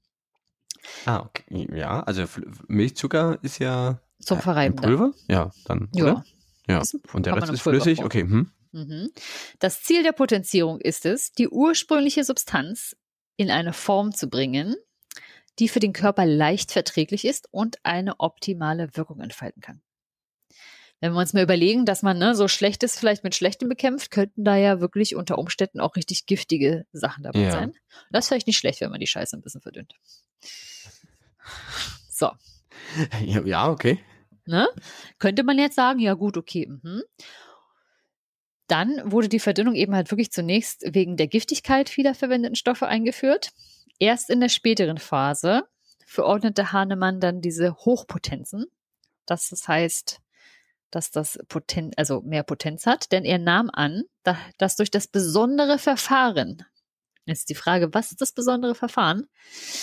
Ah, 1.04 1.20
okay. 1.20 1.66
Ja, 1.74 2.00
also 2.04 2.24
Milchzucker 2.68 3.38
ist 3.42 3.58
ja 3.58 4.00
Zum 4.20 4.38
äh, 4.38 4.42
Verreiben. 4.42 4.76
dann. 4.76 4.84
Pulver? 4.96 5.12
Ja, 5.28 5.50
dann. 5.64 5.88
Ja. 5.94 6.04
Oder? 6.04 6.24
Ja. 6.68 6.82
Und 7.12 7.26
der 7.26 7.36
Rest 7.36 7.52
ist 7.52 7.62
flüssig? 7.62 8.04
Okay. 8.04 8.22
Hm. 8.22 8.50
Mhm. 8.76 9.10
Das 9.58 9.82
Ziel 9.82 10.02
der 10.02 10.12
Potenzierung 10.12 10.80
ist 10.80 11.06
es, 11.06 11.32
die 11.32 11.48
ursprüngliche 11.48 12.24
Substanz 12.24 12.94
in 13.36 13.50
eine 13.50 13.72
Form 13.72 14.14
zu 14.14 14.28
bringen, 14.28 14.76
die 15.58 15.68
für 15.68 15.80
den 15.80 15.94
Körper 15.94 16.26
leicht 16.26 16.72
verträglich 16.72 17.24
ist 17.24 17.48
und 17.50 17.78
eine 17.84 18.20
optimale 18.20 18.94
Wirkung 18.94 19.20
entfalten 19.20 19.62
kann. 19.62 19.80
Wenn 21.00 21.12
wir 21.12 21.20
uns 21.20 21.32
mal 21.32 21.42
überlegen, 21.42 21.84
dass 21.84 22.02
man 22.02 22.18
ne, 22.18 22.34
so 22.34 22.48
Schlechtes 22.48 22.98
vielleicht 22.98 23.24
mit 23.24 23.34
Schlechtem 23.34 23.68
bekämpft, 23.68 24.10
könnten 24.10 24.44
da 24.44 24.56
ja 24.56 24.80
wirklich 24.80 25.14
unter 25.14 25.38
Umständen 25.38 25.80
auch 25.80 25.96
richtig 25.96 26.26
giftige 26.26 26.86
Sachen 26.92 27.22
dabei 27.22 27.44
Ja. 27.44 27.50
sein. 27.50 27.74
Das 28.10 28.24
ist 28.24 28.28
vielleicht 28.28 28.46
nicht 28.46 28.58
schlecht, 28.58 28.80
wenn 28.80 28.90
man 28.90 29.00
die 29.00 29.06
Scheiße 29.06 29.36
ein 29.36 29.42
bisschen 29.42 29.60
verdünnt. 29.62 29.94
So. 32.10 32.30
Ja, 33.24 33.70
okay. 33.70 33.98
Ne? 34.44 34.68
Könnte 35.18 35.42
man 35.42 35.58
jetzt 35.58 35.74
sagen, 35.74 35.98
ja 35.98 36.14
gut, 36.14 36.36
okay. 36.36 36.66
Mhm. 36.68 37.02
Dann 38.66 39.00
wurde 39.04 39.28
die 39.28 39.38
Verdünnung 39.38 39.74
eben 39.74 39.94
halt 39.94 40.10
wirklich 40.10 40.32
zunächst 40.32 40.82
wegen 40.86 41.16
der 41.16 41.28
Giftigkeit 41.28 41.88
vieler 41.88 42.14
verwendeten 42.14 42.56
Stoffe 42.56 42.86
eingeführt. 42.86 43.50
Erst 43.98 44.28
in 44.30 44.40
der 44.40 44.48
späteren 44.48 44.98
Phase 44.98 45.64
verordnete 46.06 46.72
Hahnemann 46.72 47.20
dann 47.20 47.40
diese 47.40 47.74
Hochpotenzen. 47.74 48.66
Das, 49.24 49.50
heißt, 49.66 50.20
dass 50.90 51.10
das 51.10 51.38
Poten 51.48 51.92
also 51.96 52.22
mehr 52.22 52.42
Potenz 52.42 52.86
hat, 52.86 53.12
denn 53.12 53.24
er 53.24 53.38
nahm 53.38 53.70
an, 53.72 54.04
da, 54.22 54.38
dass 54.58 54.76
durch 54.76 54.90
das 54.90 55.08
besondere 55.08 55.78
Verfahren, 55.78 56.64
jetzt 57.24 57.50
die 57.50 57.54
Frage, 57.54 57.92
was 57.92 58.12
ist 58.12 58.20
das 58.20 58.32
besondere 58.32 58.74
Verfahren? 58.74 59.26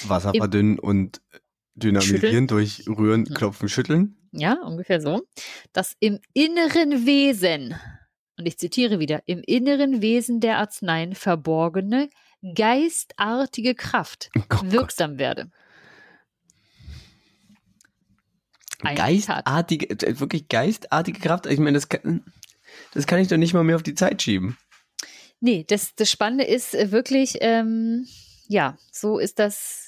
Wasser 0.08 0.34
verdünnen 0.34 0.80
und 0.80 1.22
dynamisieren 1.76 2.22
Schütteln? 2.22 2.48
durch 2.48 2.88
Rühren, 2.88 3.22
Mhm. 3.22 3.34
Klopfen, 3.34 3.70
Schütteln. 3.70 4.18
Ja, 4.32 4.54
ungefähr 4.64 5.02
so. 5.02 5.22
Das 5.74 5.96
im 6.00 6.20
inneren 6.34 7.06
Wesen, 7.06 7.76
und 8.44 8.48
ich 8.48 8.58
zitiere 8.58 9.00
wieder, 9.00 9.24
im 9.26 9.42
inneren 9.42 10.02
Wesen 10.02 10.42
der 10.42 10.58
Arzneien 10.58 11.16
verborgene, 11.16 12.10
geistartige 12.56 13.74
Kraft 13.74 14.30
Oh 14.38 14.42
Gott. 14.50 14.70
wirksam 14.70 15.18
werde. 15.18 15.50
Ein. 18.82 18.98
Geistartige, 18.98 19.90
äh, 19.92 20.20
wirklich 20.20 20.50
geistartige 20.50 21.22
Kraft. 21.22 21.46
Ich 21.46 21.58
meine, 21.58 21.76
das 21.76 21.88
kann, 21.88 22.26
das 22.94 23.08
kann 23.08 23.20
ich 23.20 23.30
doch 23.30 23.38
nicht 23.38 23.54
mal 23.54 23.64
mehr 23.64 23.78
auf 23.78 23.84
die 23.84 23.96
Zeit 23.96 24.22
schieben. 24.22 24.58
Nee, 25.40 25.64
das, 25.66 25.96
das 25.96 26.12
Spannende 26.12 26.44
ist 26.44 26.76
äh, 26.76 26.92
wirklich, 26.92 27.38
ähm, 27.40 28.06
ja, 28.50 28.78
so 28.92 29.20
ist 29.20 29.40
das, 29.40 29.88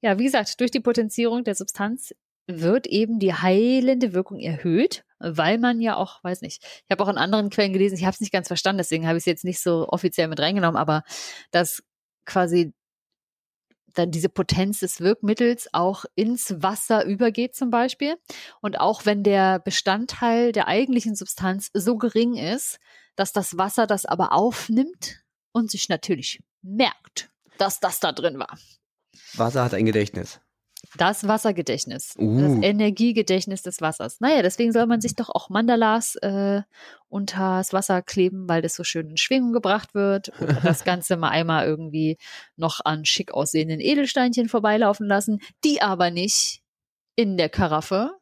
ja, 0.00 0.16
wie 0.16 0.24
gesagt, 0.24 0.60
durch 0.60 0.70
die 0.70 0.78
Potenzierung 0.78 1.42
der 1.42 1.56
Substanz 1.56 2.14
wird 2.46 2.86
eben 2.86 3.18
die 3.18 3.34
heilende 3.34 4.12
Wirkung 4.12 4.38
erhöht, 4.38 5.04
weil 5.18 5.58
man 5.58 5.80
ja 5.80 5.96
auch, 5.96 6.22
weiß 6.22 6.42
nicht, 6.42 6.62
ich 6.62 6.90
habe 6.90 7.02
auch 7.02 7.08
in 7.08 7.18
anderen 7.18 7.50
Quellen 7.50 7.72
gelesen, 7.72 7.96
ich 7.96 8.04
habe 8.04 8.14
es 8.14 8.20
nicht 8.20 8.32
ganz 8.32 8.48
verstanden, 8.48 8.78
deswegen 8.78 9.06
habe 9.06 9.16
ich 9.16 9.22
es 9.22 9.26
jetzt 9.26 9.44
nicht 9.44 9.62
so 9.62 9.88
offiziell 9.88 10.28
mit 10.28 10.40
reingenommen, 10.40 10.76
aber 10.76 11.02
dass 11.50 11.82
quasi 12.26 12.74
dann 13.94 14.10
diese 14.10 14.28
Potenz 14.28 14.80
des 14.80 15.00
Wirkmittels 15.00 15.68
auch 15.72 16.04
ins 16.14 16.62
Wasser 16.62 17.04
übergeht 17.04 17.54
zum 17.54 17.70
Beispiel. 17.70 18.16
Und 18.60 18.80
auch 18.80 19.06
wenn 19.06 19.22
der 19.22 19.60
Bestandteil 19.60 20.52
der 20.52 20.66
eigentlichen 20.68 21.14
Substanz 21.14 21.70
so 21.72 21.96
gering 21.96 22.36
ist, 22.36 22.78
dass 23.16 23.32
das 23.32 23.56
Wasser 23.56 23.86
das 23.86 24.04
aber 24.04 24.32
aufnimmt 24.32 25.22
und 25.52 25.70
sich 25.70 25.88
natürlich 25.88 26.42
merkt, 26.62 27.30
dass 27.58 27.80
das 27.80 28.00
da 28.00 28.12
drin 28.12 28.38
war. 28.38 28.58
Wasser 29.34 29.64
hat 29.64 29.74
ein 29.74 29.86
Gedächtnis. 29.86 30.40
Das 30.96 31.26
Wassergedächtnis, 31.26 32.14
Uh. 32.18 32.40
das 32.40 32.62
Energiegedächtnis 32.62 33.62
des 33.62 33.80
Wassers. 33.80 34.20
Naja, 34.20 34.42
deswegen 34.42 34.72
soll 34.72 34.86
man 34.86 35.00
sich 35.00 35.14
doch 35.14 35.28
auch 35.28 35.48
Mandalas 35.48 36.16
äh, 36.16 36.62
unters 37.08 37.72
Wasser 37.72 38.02
kleben, 38.02 38.48
weil 38.48 38.62
das 38.62 38.74
so 38.74 38.84
schön 38.84 39.10
in 39.10 39.16
Schwingung 39.16 39.52
gebracht 39.52 39.94
wird. 39.94 40.30
Oder 40.40 40.54
das 40.54 40.84
Ganze 40.84 41.16
mal 41.16 41.30
einmal 41.30 41.66
irgendwie 41.66 42.18
noch 42.56 42.80
an 42.84 43.04
schick 43.04 43.32
aussehenden 43.32 43.80
Edelsteinchen 43.80 44.48
vorbeilaufen 44.48 45.06
lassen, 45.06 45.40
die 45.64 45.82
aber 45.82 46.10
nicht 46.10 46.60
in 47.16 47.36
der 47.36 47.48
Karaffe 47.48 48.12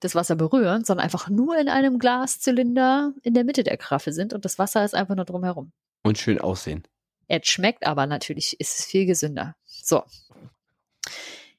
das 0.00 0.14
Wasser 0.14 0.36
berühren, 0.36 0.84
sondern 0.84 1.04
einfach 1.04 1.28
nur 1.30 1.58
in 1.58 1.68
einem 1.68 1.98
Glaszylinder 1.98 3.12
in 3.22 3.34
der 3.34 3.44
Mitte 3.44 3.64
der 3.64 3.76
Karaffe 3.76 4.12
sind 4.12 4.32
und 4.34 4.44
das 4.44 4.58
Wasser 4.58 4.84
ist 4.84 4.94
einfach 4.94 5.14
nur 5.14 5.24
drumherum. 5.24 5.72
Und 6.02 6.18
schön 6.18 6.40
aussehen. 6.40 6.84
Es 7.26 7.46
schmeckt 7.46 7.86
aber 7.86 8.06
natürlich, 8.06 8.60
ist 8.60 8.78
es 8.80 8.84
viel 8.84 9.06
gesünder. 9.06 9.56
So. 9.64 10.02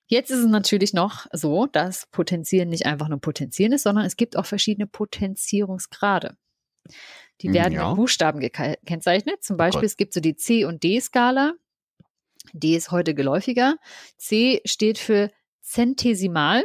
Jetzt 0.08 0.30
ist 0.30 0.40
es 0.40 0.46
natürlich 0.48 0.94
noch 0.94 1.26
so, 1.34 1.66
dass 1.66 2.06
Potenzieren 2.08 2.70
nicht 2.70 2.86
einfach 2.86 3.08
nur 3.08 3.20
Potenzieren 3.20 3.72
ist, 3.74 3.84
sondern 3.84 4.06
es 4.06 4.16
gibt 4.18 4.38
auch 4.38 4.46
verschiedene 4.46 4.86
Potenzierungsgrade. 4.88 6.38
Die 7.42 7.48
Hm, 7.48 7.54
werden 7.54 7.74
ja. 7.74 7.88
mit 7.90 7.98
Buchstaben 7.98 8.40
gekennzeichnet. 8.40 9.44
Zum 9.44 9.56
Oh 9.56 9.58
Beispiel, 9.58 9.82
Gott. 9.82 9.90
es 9.90 9.98
gibt 9.98 10.14
so 10.14 10.20
die 10.20 10.36
C- 10.36 10.66
und 10.66 10.84
D-Skala. 10.84 11.54
D 12.54 12.76
ist 12.76 12.92
heute 12.92 13.16
geläufiger. 13.16 13.78
C 14.18 14.62
steht 14.66 15.00
für 15.00 15.32
Zentesimal. 15.62 16.64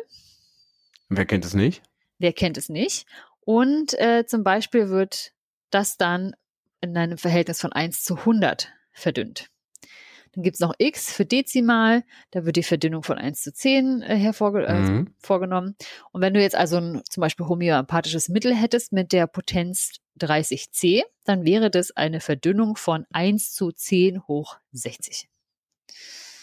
Wer 1.08 1.24
kennt 1.24 1.44
es 1.46 1.54
nicht? 1.54 1.82
Wer 2.18 2.34
kennt 2.34 2.58
es 2.58 2.68
nicht? 2.68 3.06
Und 3.40 3.98
äh, 3.98 4.26
zum 4.26 4.44
Beispiel 4.44 4.90
wird 4.90 5.32
das 5.70 5.96
dann 5.96 6.34
in 6.82 6.96
einem 6.96 7.16
Verhältnis 7.16 7.60
von 7.60 7.72
1 7.72 8.04
zu 8.04 8.16
100 8.16 8.68
verdünnt. 8.92 9.48
Dann 10.32 10.44
gibt's 10.44 10.60
noch 10.60 10.74
X 10.78 11.12
für 11.12 11.24
Dezimal, 11.26 12.04
da 12.30 12.44
wird 12.44 12.56
die 12.56 12.62
Verdünnung 12.62 13.02
von 13.02 13.18
1 13.18 13.42
zu 13.42 13.52
10 13.52 14.02
äh, 14.02 14.16
hervorge 14.16 14.64
äh, 14.66 14.80
Mhm. 14.80 15.14
vorgenommen. 15.18 15.74
Und 16.12 16.20
wenn 16.20 16.34
du 16.34 16.40
jetzt 16.40 16.54
also 16.54 16.76
ein 16.76 17.02
zum 17.08 17.20
Beispiel 17.20 17.46
homöopathisches 17.46 18.28
Mittel 18.28 18.54
hättest 18.54 18.92
mit 18.92 19.12
der 19.12 19.26
Potenz 19.26 19.94
30c, 20.20 21.02
dann 21.24 21.44
wäre 21.44 21.70
das 21.70 21.90
eine 21.96 22.20
Verdünnung 22.20 22.76
von 22.76 23.06
1 23.10 23.52
zu 23.52 23.72
10 23.72 24.26
hoch 24.28 24.56
60. 24.72 25.28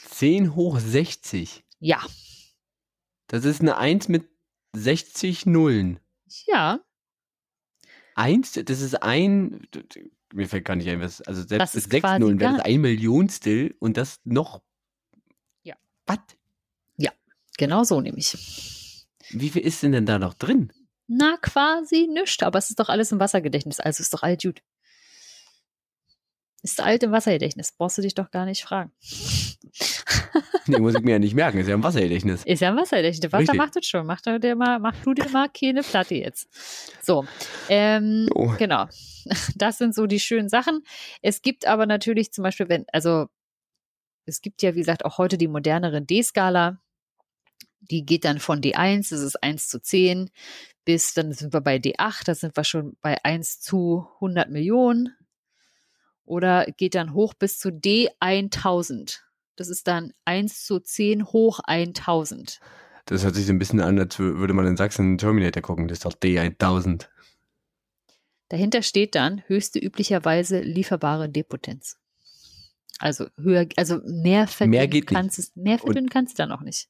10 0.09 0.55
hoch 0.55 0.79
60. 0.79 1.63
Ja, 1.79 2.01
Das 3.27 3.45
ist 3.45 3.61
eine 3.61 3.77
1 3.77 4.07
mit 4.09 4.27
60 4.73 5.45
Nullen. 5.45 5.99
ja, 6.47 6.79
1, 8.15 8.53
das 8.65 8.81
ist 8.81 8.95
ein, 9.03 9.67
mir 10.33 10.47
fällt 10.47 10.65
gar 10.65 10.75
nicht 10.75 10.89
ein, 10.89 11.01
was, 11.01 11.21
also 11.21 11.41
Das 11.41 11.49
selbst 11.49 11.75
mit 11.75 11.83
ist 11.83 11.91
6 11.91 12.01
quasi 12.01 12.19
Nullen 12.19 12.39
wäre 12.39 12.57
das 12.57 12.65
ein 12.65 12.81
Millionstel 12.81 13.75
und 13.79 13.97
das 13.97 14.19
noch. 14.23 14.61
Ja. 15.63 15.75
Was? 16.05 16.19
genau 17.57 17.83
so 17.83 17.99
nämlich. 17.99 19.05
Wie 19.29 19.49
viel 19.49 19.63
ist 19.63 19.83
denn 19.83 19.91
denn 19.91 20.05
da 20.05 20.19
noch 20.19 20.35
drin? 20.35 20.71
Na, 21.07 21.37
quasi 21.41 22.07
nischt, 22.07 22.43
aber 22.43 22.59
es 22.59 22.69
ist 22.69 22.79
doch 22.79 22.89
alles 22.89 23.11
im 23.11 23.19
Wassergedächtnis, 23.19 23.79
also 23.79 24.01
ist 24.01 24.13
doch 24.13 24.23
alt 24.23 24.43
gut. 24.43 24.61
Ist 26.67 26.81
alt 26.81 27.01
im 27.03 27.13
Wassergedächtnis, 27.13 27.71
brauchst 27.71 27.97
du 27.97 28.01
dich 28.01 28.13
doch 28.13 28.29
gar 28.29 28.43
nicht 28.43 28.61
fragen. 28.61 28.91
Nee, 30.69 30.79
muss 30.79 30.95
ich 30.95 31.01
mir 31.01 31.11
ja 31.11 31.19
nicht 31.19 31.33
merken, 31.33 31.59
ist 31.59 31.67
ja 31.69 31.75
ein 31.75 31.83
Wassergedächtnis. 31.83 32.43
Ist 32.43 32.59
ja 32.59 32.69
ein 32.69 32.75
Wassergedächtnis. 32.75 33.31
Wasser 33.31 33.39
Richtig. 33.39 33.57
macht 33.57 33.75
es 33.77 33.85
schon. 33.85 34.05
Mach, 34.05 34.19
du 34.19 34.37
dir 34.37 34.53
mal, 34.57 34.79
mach 34.79 34.93
du 35.01 35.13
dir 35.13 35.29
mal 35.29 35.47
keine 35.47 35.81
Platte 35.81 36.15
jetzt. 36.15 36.49
So, 37.01 37.25
ähm, 37.69 38.27
Oh. 38.35 38.53
genau. 38.57 38.85
Das 39.55 39.77
sind 39.77 39.95
so 39.95 40.07
die 40.07 40.19
schönen 40.19 40.49
Sachen. 40.49 40.83
Es 41.21 41.41
gibt 41.41 41.65
aber 41.65 41.85
natürlich 41.85 42.33
zum 42.33 42.43
Beispiel, 42.43 42.67
wenn, 42.67 42.85
also 42.91 43.27
es 44.25 44.41
gibt 44.41 44.61
ja, 44.61 44.75
wie 44.75 44.79
gesagt, 44.79 45.05
auch 45.05 45.17
heute 45.17 45.37
die 45.37 45.47
modernere 45.47 46.01
D-Skala. 46.01 46.81
Die 47.79 48.05
geht 48.05 48.25
dann 48.25 48.39
von 48.39 48.59
D1, 48.59 49.09
das 49.11 49.21
ist 49.21 49.41
1 49.41 49.69
zu 49.69 49.81
10, 49.81 50.29
bis 50.83 51.13
dann 51.13 51.31
sind 51.31 51.53
wir 51.53 51.61
bei 51.61 51.77
D8, 51.77 52.25
da 52.25 52.35
sind 52.35 52.57
wir 52.57 52.65
schon 52.65 52.97
bei 53.01 53.23
1 53.23 53.61
zu 53.61 54.05
100 54.15 54.49
Millionen. 54.49 55.15
Oder 56.27 56.65
geht 56.65 56.93
dann 56.93 57.13
hoch 57.13 57.33
bis 57.33 57.57
zu 57.57 57.69
D1000. 57.69 59.19
Das 59.55 59.69
ist 59.69 59.87
dann 59.87 60.13
1 60.25 60.65
zu 60.65 60.79
10 60.79 61.25
hoch 61.25 61.59
1000. 61.63 62.59
Das 63.05 63.23
hört 63.23 63.33
sich 63.35 63.45
so 63.45 63.53
ein 63.53 63.59
bisschen 63.59 63.79
an, 63.79 63.97
als 63.97 64.17
wür- 64.19 64.37
würde 64.37 64.53
man 64.53 64.67
in 64.67 64.77
Sachsen 64.77 65.17
Terminator 65.17 65.63
gucken. 65.63 65.87
Das 65.87 65.99
ist 65.99 66.05
doch 66.05 66.13
D1000. 66.13 67.07
Dahinter 68.49 68.81
steht 68.81 69.15
dann 69.15 69.41
höchste 69.47 69.79
üblicherweise 69.79 70.59
lieferbare 70.61 71.29
Depotenz. 71.29 71.97
Also 72.99 73.27
höher, 73.37 73.67
also 73.75 73.99
mehr 74.05 74.47
verdünnen 74.47 74.71
Mehr 74.71 74.87
geht 74.87 75.03
nicht. 75.05 75.13
kannst 75.15 75.39
es, 75.39 75.55
mehr 75.55 75.77
verdünnen 75.79 76.09
kannst 76.09 76.37
du 76.37 76.43
dann 76.43 76.51
auch 76.51 76.61
nicht. 76.61 76.89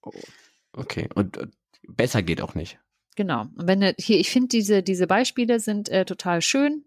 Okay, 0.74 1.10
und 1.16 1.38
äh, 1.38 1.48
besser 1.88 2.22
geht 2.24 2.42
auch 2.42 2.56
nicht. 2.56 2.80
Genau. 3.16 3.42
Und 3.42 3.68
wenn 3.68 3.82
du 3.82 3.94
hier, 4.00 4.20
ich 4.20 4.30
finde 4.30 4.48
diese, 4.50 4.84
diese 4.84 5.08
Beispiele 5.08 5.60
sind 5.60 5.90
äh, 5.90 6.06
total 6.06 6.42
schön, 6.42 6.86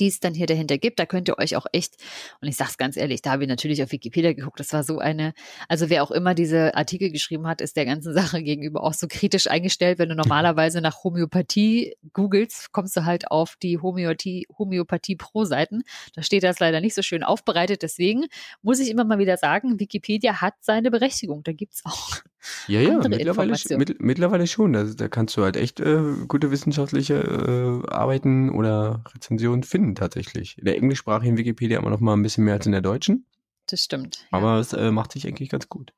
die 0.00 0.08
es 0.08 0.20
dann 0.20 0.34
hier 0.34 0.46
dahinter 0.46 0.78
gibt. 0.78 0.98
Da 0.98 1.06
könnt 1.06 1.28
ihr 1.28 1.38
euch 1.38 1.56
auch 1.56 1.66
echt, 1.72 1.96
und 2.40 2.48
ich 2.48 2.56
sag's 2.56 2.78
ganz 2.78 2.96
ehrlich, 2.96 3.22
da 3.22 3.32
habe 3.32 3.44
ich 3.44 3.48
natürlich 3.48 3.82
auf 3.82 3.92
Wikipedia 3.92 4.32
geguckt, 4.32 4.60
das 4.60 4.72
war 4.72 4.82
so 4.82 4.98
eine, 4.98 5.34
also 5.68 5.90
wer 5.90 6.02
auch 6.02 6.10
immer 6.10 6.34
diese 6.34 6.74
Artikel 6.74 7.10
geschrieben 7.10 7.46
hat, 7.46 7.60
ist 7.60 7.76
der 7.76 7.86
ganzen 7.86 8.12
Sache 8.14 8.42
gegenüber 8.42 8.82
auch 8.82 8.94
so 8.94 9.06
kritisch 9.08 9.48
eingestellt. 9.48 9.98
Wenn 9.98 10.08
du 10.08 10.14
normalerweise 10.14 10.80
nach 10.80 11.04
Homöopathie 11.04 11.96
googelst, 12.12 12.72
kommst 12.72 12.96
du 12.96 13.04
halt 13.04 13.30
auf 13.30 13.56
die 13.62 13.78
Homöopathie, 13.78 14.46
Homöopathie 14.58 15.16
Pro-Seiten. 15.16 15.82
Da 16.14 16.22
steht 16.22 16.42
das 16.42 16.60
leider 16.60 16.80
nicht 16.80 16.94
so 16.94 17.02
schön 17.02 17.22
aufbereitet. 17.22 17.82
Deswegen 17.82 18.26
muss 18.62 18.80
ich 18.80 18.90
immer 18.90 19.04
mal 19.04 19.18
wieder 19.18 19.36
sagen, 19.36 19.80
Wikipedia 19.80 20.40
hat 20.40 20.54
seine 20.60 20.90
Berechtigung. 20.90 21.42
Da 21.42 21.52
gibt's 21.52 21.82
auch 21.84 22.20
Ja, 22.66 22.80
ja, 22.80 22.98
mittlerweile, 23.08 23.56
mitt, 23.78 24.00
mittlerweile 24.00 24.46
schon. 24.46 24.72
Da, 24.72 24.84
da 24.84 25.08
kannst 25.08 25.36
du 25.36 25.42
halt 25.42 25.56
echt 25.56 25.80
äh, 25.80 26.00
gute 26.28 26.50
wissenschaftliche 26.50 27.14
äh, 27.14 27.90
Arbeiten 27.90 28.50
oder 28.50 29.04
Rezensionen 29.14 29.62
finden 29.62 29.94
tatsächlich. 29.94 30.58
In 30.58 30.66
der 30.66 30.76
englischsprachigen 30.76 31.36
Wikipedia 31.36 31.78
immer 31.78 31.90
noch 31.90 32.00
mal 32.00 32.14
ein 32.14 32.22
bisschen 32.22 32.44
mehr 32.44 32.54
als 32.54 32.66
in 32.66 32.72
der 32.72 32.82
deutschen, 32.82 33.26
Das 33.66 33.82
stimmt. 33.82 34.26
ja. 34.30 34.38
aber 34.38 34.58
es 34.58 34.72
äh, 34.72 34.90
macht 34.90 35.12
sich 35.12 35.26
eigentlich 35.26 35.48
ganz 35.48 35.68
gut. 35.68 35.92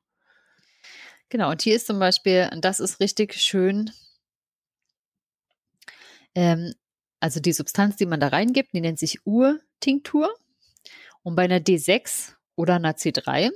Genau, 1.29 1.51
und 1.51 1.61
hier 1.61 1.75
ist 1.75 1.87
zum 1.87 1.99
Beispiel, 1.99 2.49
und 2.53 2.63
das 2.63 2.79
ist 2.79 3.01
richtig 3.01 3.33
schön, 3.35 3.91
ähm, 6.35 6.73
also 7.19 7.39
die 7.39 7.51
Substanz, 7.53 7.95
die 7.95 8.05
man 8.05 8.19
da 8.19 8.27
reingibt, 8.27 8.73
die 8.73 8.81
nennt 8.81 8.99
sich 8.99 9.25
Urtinktur. 9.25 10.33
Und 11.23 11.35
bei 11.35 11.43
einer 11.43 11.59
D6 11.59 12.33
oder 12.55 12.75
einer 12.75 12.93
C3 12.93 13.51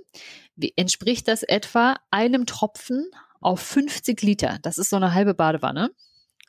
wie- 0.55 0.73
entspricht 0.75 1.27
das 1.27 1.43
etwa 1.43 1.95
einem 2.11 2.45
Tropfen 2.45 3.09
auf 3.39 3.59
50 3.61 4.21
Liter. 4.21 4.59
Das 4.61 4.77
ist 4.77 4.89
so 4.89 4.95
eine 4.97 5.13
halbe 5.13 5.33
Badewanne. 5.33 5.91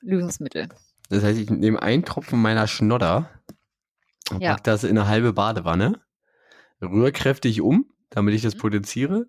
Lösungsmittel. 0.01 0.69
Das 1.09 1.23
heißt, 1.23 1.39
ich 1.39 1.49
nehme 1.51 1.81
einen 1.81 2.05
Tropfen 2.05 2.41
meiner 2.43 2.67
Schnodder 2.67 3.31
und 4.31 4.41
Ja. 4.43 4.55
pack 4.55 4.65
das 4.65 4.83
in 4.85 4.99
eine 4.99 5.07
halbe 5.07 5.33
Badewanne, 5.33 6.01
rühr 6.81 7.13
kräftig 7.13 7.61
um, 7.61 7.93
damit 8.11 8.35
ich 8.35 8.43
das 8.43 8.55
Mhm. 8.55 8.59
potenziere. 8.59 9.27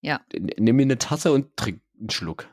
Ja. 0.00 0.20
Nimm 0.58 0.76
mir 0.76 0.82
eine 0.82 0.98
Tasse 0.98 1.32
und 1.32 1.56
trink 1.56 1.80
einen 1.98 2.10
Schluck. 2.10 2.48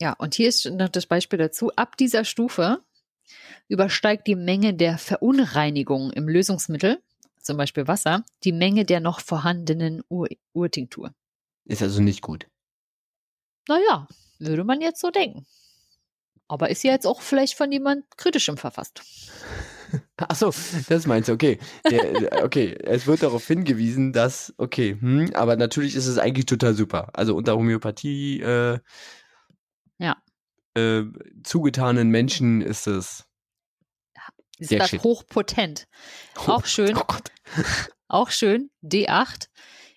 Ja, 0.00 0.14
und 0.14 0.34
hier 0.34 0.48
ist 0.48 0.64
noch 0.66 0.88
das 0.88 1.06
Beispiel 1.06 1.38
dazu. 1.38 1.70
Ab 1.76 1.96
dieser 1.96 2.24
Stufe 2.24 2.82
übersteigt 3.68 4.26
die 4.26 4.34
Menge 4.34 4.74
der 4.74 4.98
Verunreinigung 4.98 6.10
im 6.12 6.28
Lösungsmittel, 6.28 7.00
zum 7.42 7.56
Beispiel 7.56 7.86
Wasser, 7.88 8.24
die 8.44 8.52
Menge 8.52 8.84
der 8.84 9.00
noch 9.00 9.20
vorhandenen 9.20 10.02
Ur 10.08 10.28
Urtinktur. 10.52 11.12
Ist 11.64 11.82
also 11.82 12.00
nicht 12.02 12.22
gut. 12.22 12.46
Naja, 13.68 14.08
würde 14.38 14.64
man 14.64 14.80
jetzt 14.80 15.00
so 15.00 15.10
denken. 15.10 15.46
Aber 16.48 16.70
ist 16.70 16.82
ja 16.84 16.92
jetzt 16.92 17.06
auch 17.06 17.20
vielleicht 17.22 17.54
von 17.54 17.70
jemand 17.72 18.04
Kritischem 18.16 18.56
verfasst. 18.56 19.02
Ach 20.16 20.34
so, 20.34 20.52
das 20.88 21.06
meinst 21.06 21.28
du, 21.28 21.32
okay. 21.32 21.58
Der, 21.88 22.44
okay, 22.44 22.74
es 22.82 23.06
wird 23.06 23.22
darauf 23.22 23.46
hingewiesen, 23.46 24.12
dass, 24.12 24.52
okay, 24.58 24.96
hm, 24.98 25.30
aber 25.34 25.56
natürlich 25.56 25.94
ist 25.94 26.06
es 26.06 26.18
eigentlich 26.18 26.46
total 26.46 26.74
super. 26.74 27.10
Also 27.12 27.36
unter 27.36 27.54
Homöopathie, 27.56 28.40
äh, 28.40 28.78
Ja. 29.98 30.16
äh, 30.74 31.04
zugetanen 31.44 32.08
Menschen 32.08 32.62
ist 32.62 32.86
es 32.86 33.24
Ist 34.62 34.68
Sehr 34.68 34.78
das 34.78 34.90
shit. 34.90 35.02
hochpotent. 35.02 35.88
Auch 36.36 36.66
schön. 36.66 36.96
Oh. 36.96 37.02
Auch 38.06 38.30
schön. 38.30 38.70
D8 38.84 39.48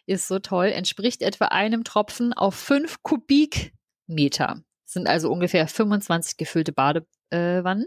ist 0.08 0.28
so 0.28 0.40
toll, 0.40 0.68
entspricht 0.70 1.22
etwa 1.22 1.46
einem 1.46 1.84
Tropfen 1.84 2.34
auf 2.34 2.56
5 2.56 3.04
Kubikmeter. 3.04 4.64
Sind 4.86 5.08
also 5.08 5.32
ungefähr 5.32 5.68
25 5.68 6.38
gefüllte 6.38 6.72
Badewannen. 6.72 7.86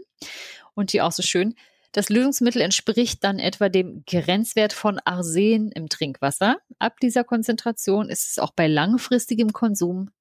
Und 0.73 0.91
hier 0.91 1.05
auch 1.05 1.11
so 1.11 1.21
schön. 1.21 1.55
Das 1.91 2.07
Lösungsmittel 2.07 2.61
entspricht 2.61 3.25
dann 3.25 3.39
etwa 3.39 3.67
dem 3.67 4.05
Grenzwert 4.07 4.71
von 4.71 4.99
Arsen 5.03 5.73
im 5.73 5.89
Trinkwasser. 5.89 6.59
Ab 6.77 7.01
dieser 7.01 7.25
Konzentration 7.25 8.09
ist 8.09 8.29
es 8.29 8.39
auch 8.39 8.51
bei 8.51 8.67
langfristigem 8.67 9.51
Konsum 9.51 10.11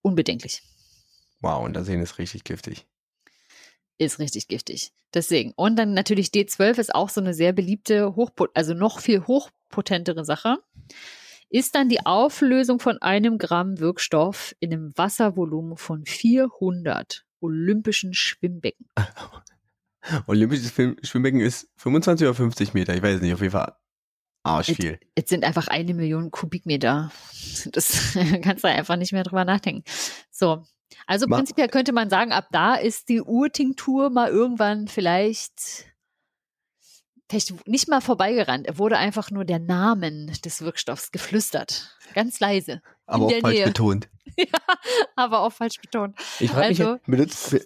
unbedenklich. 0.00 0.62
Wow, 1.40 1.66
und 1.66 1.76
Arsen 1.76 2.00
ist 2.00 2.16
richtig 2.16 2.44
giftig. 2.44 2.86
Ist 4.00 4.18
richtig 4.18 4.48
giftig. 4.48 4.94
Deswegen. 5.12 5.52
Und 5.56 5.76
dann 5.76 5.92
natürlich 5.92 6.28
D12 6.28 6.78
ist 6.78 6.94
auch 6.94 7.10
so 7.10 7.20
eine 7.20 7.34
sehr 7.34 7.52
beliebte, 7.52 8.16
hochpot 8.16 8.48
also 8.54 8.72
noch 8.72 8.98
viel 8.98 9.26
hochpotentere 9.26 10.24
Sache. 10.24 10.56
Ist 11.50 11.74
dann 11.74 11.90
die 11.90 12.06
Auflösung 12.06 12.80
von 12.80 12.96
einem 13.02 13.36
Gramm 13.36 13.78
Wirkstoff 13.78 14.56
in 14.58 14.72
einem 14.72 14.96
Wasservolumen 14.96 15.76
von 15.76 16.06
400 16.06 17.26
olympischen 17.40 18.14
Schwimmbecken. 18.14 18.86
Olympisches 20.26 20.72
Schwimmbecken 21.02 21.40
ist 21.40 21.68
25 21.76 22.26
oder 22.26 22.34
50 22.34 22.72
Meter, 22.72 22.94
ich 22.94 23.02
weiß 23.02 23.20
nicht, 23.20 23.34
auf 23.34 23.42
jeden 23.42 23.52
Fall 23.52 23.76
arschviel. 24.44 24.98
Es 25.14 25.28
sind 25.28 25.44
einfach 25.44 25.68
eine 25.68 25.92
Million 25.92 26.30
Kubikmeter. 26.30 27.12
Das 27.66 28.16
kannst 28.42 28.64
du 28.64 28.68
einfach 28.68 28.96
nicht 28.96 29.12
mehr 29.12 29.24
drüber 29.24 29.44
nachdenken. 29.44 29.84
So. 30.30 30.64
Also 31.06 31.26
Ma- 31.26 31.36
prinzipiell 31.36 31.68
könnte 31.68 31.92
man 31.92 32.10
sagen, 32.10 32.32
ab 32.32 32.48
da 32.52 32.74
ist 32.74 33.08
die 33.08 33.20
Urtinktur 33.20 34.10
mal 34.10 34.28
irgendwann 34.30 34.88
vielleicht, 34.88 35.86
vielleicht 37.28 37.66
nicht 37.66 37.88
mal 37.88 38.00
vorbeigerannt. 38.00 38.66
Er 38.66 38.78
wurde 38.78 38.96
einfach 38.98 39.30
nur 39.30 39.44
der 39.44 39.58
Namen 39.58 40.32
des 40.44 40.62
Wirkstoffs 40.62 41.12
geflüstert. 41.12 41.96
Ganz 42.14 42.40
leise. 42.40 42.82
Aber 43.06 43.26
auch 43.26 43.32
falsch 43.40 43.56
Nähe. 43.56 43.66
betont. 43.66 44.08
Aber 45.16 45.40
auch 45.40 45.52
falsch 45.52 45.80
betont. 45.80 46.16
Ich 46.38 46.50
frage 46.50 46.66
Also- 46.66 46.92
mich, 46.92 47.02
benutzt, 47.06 47.56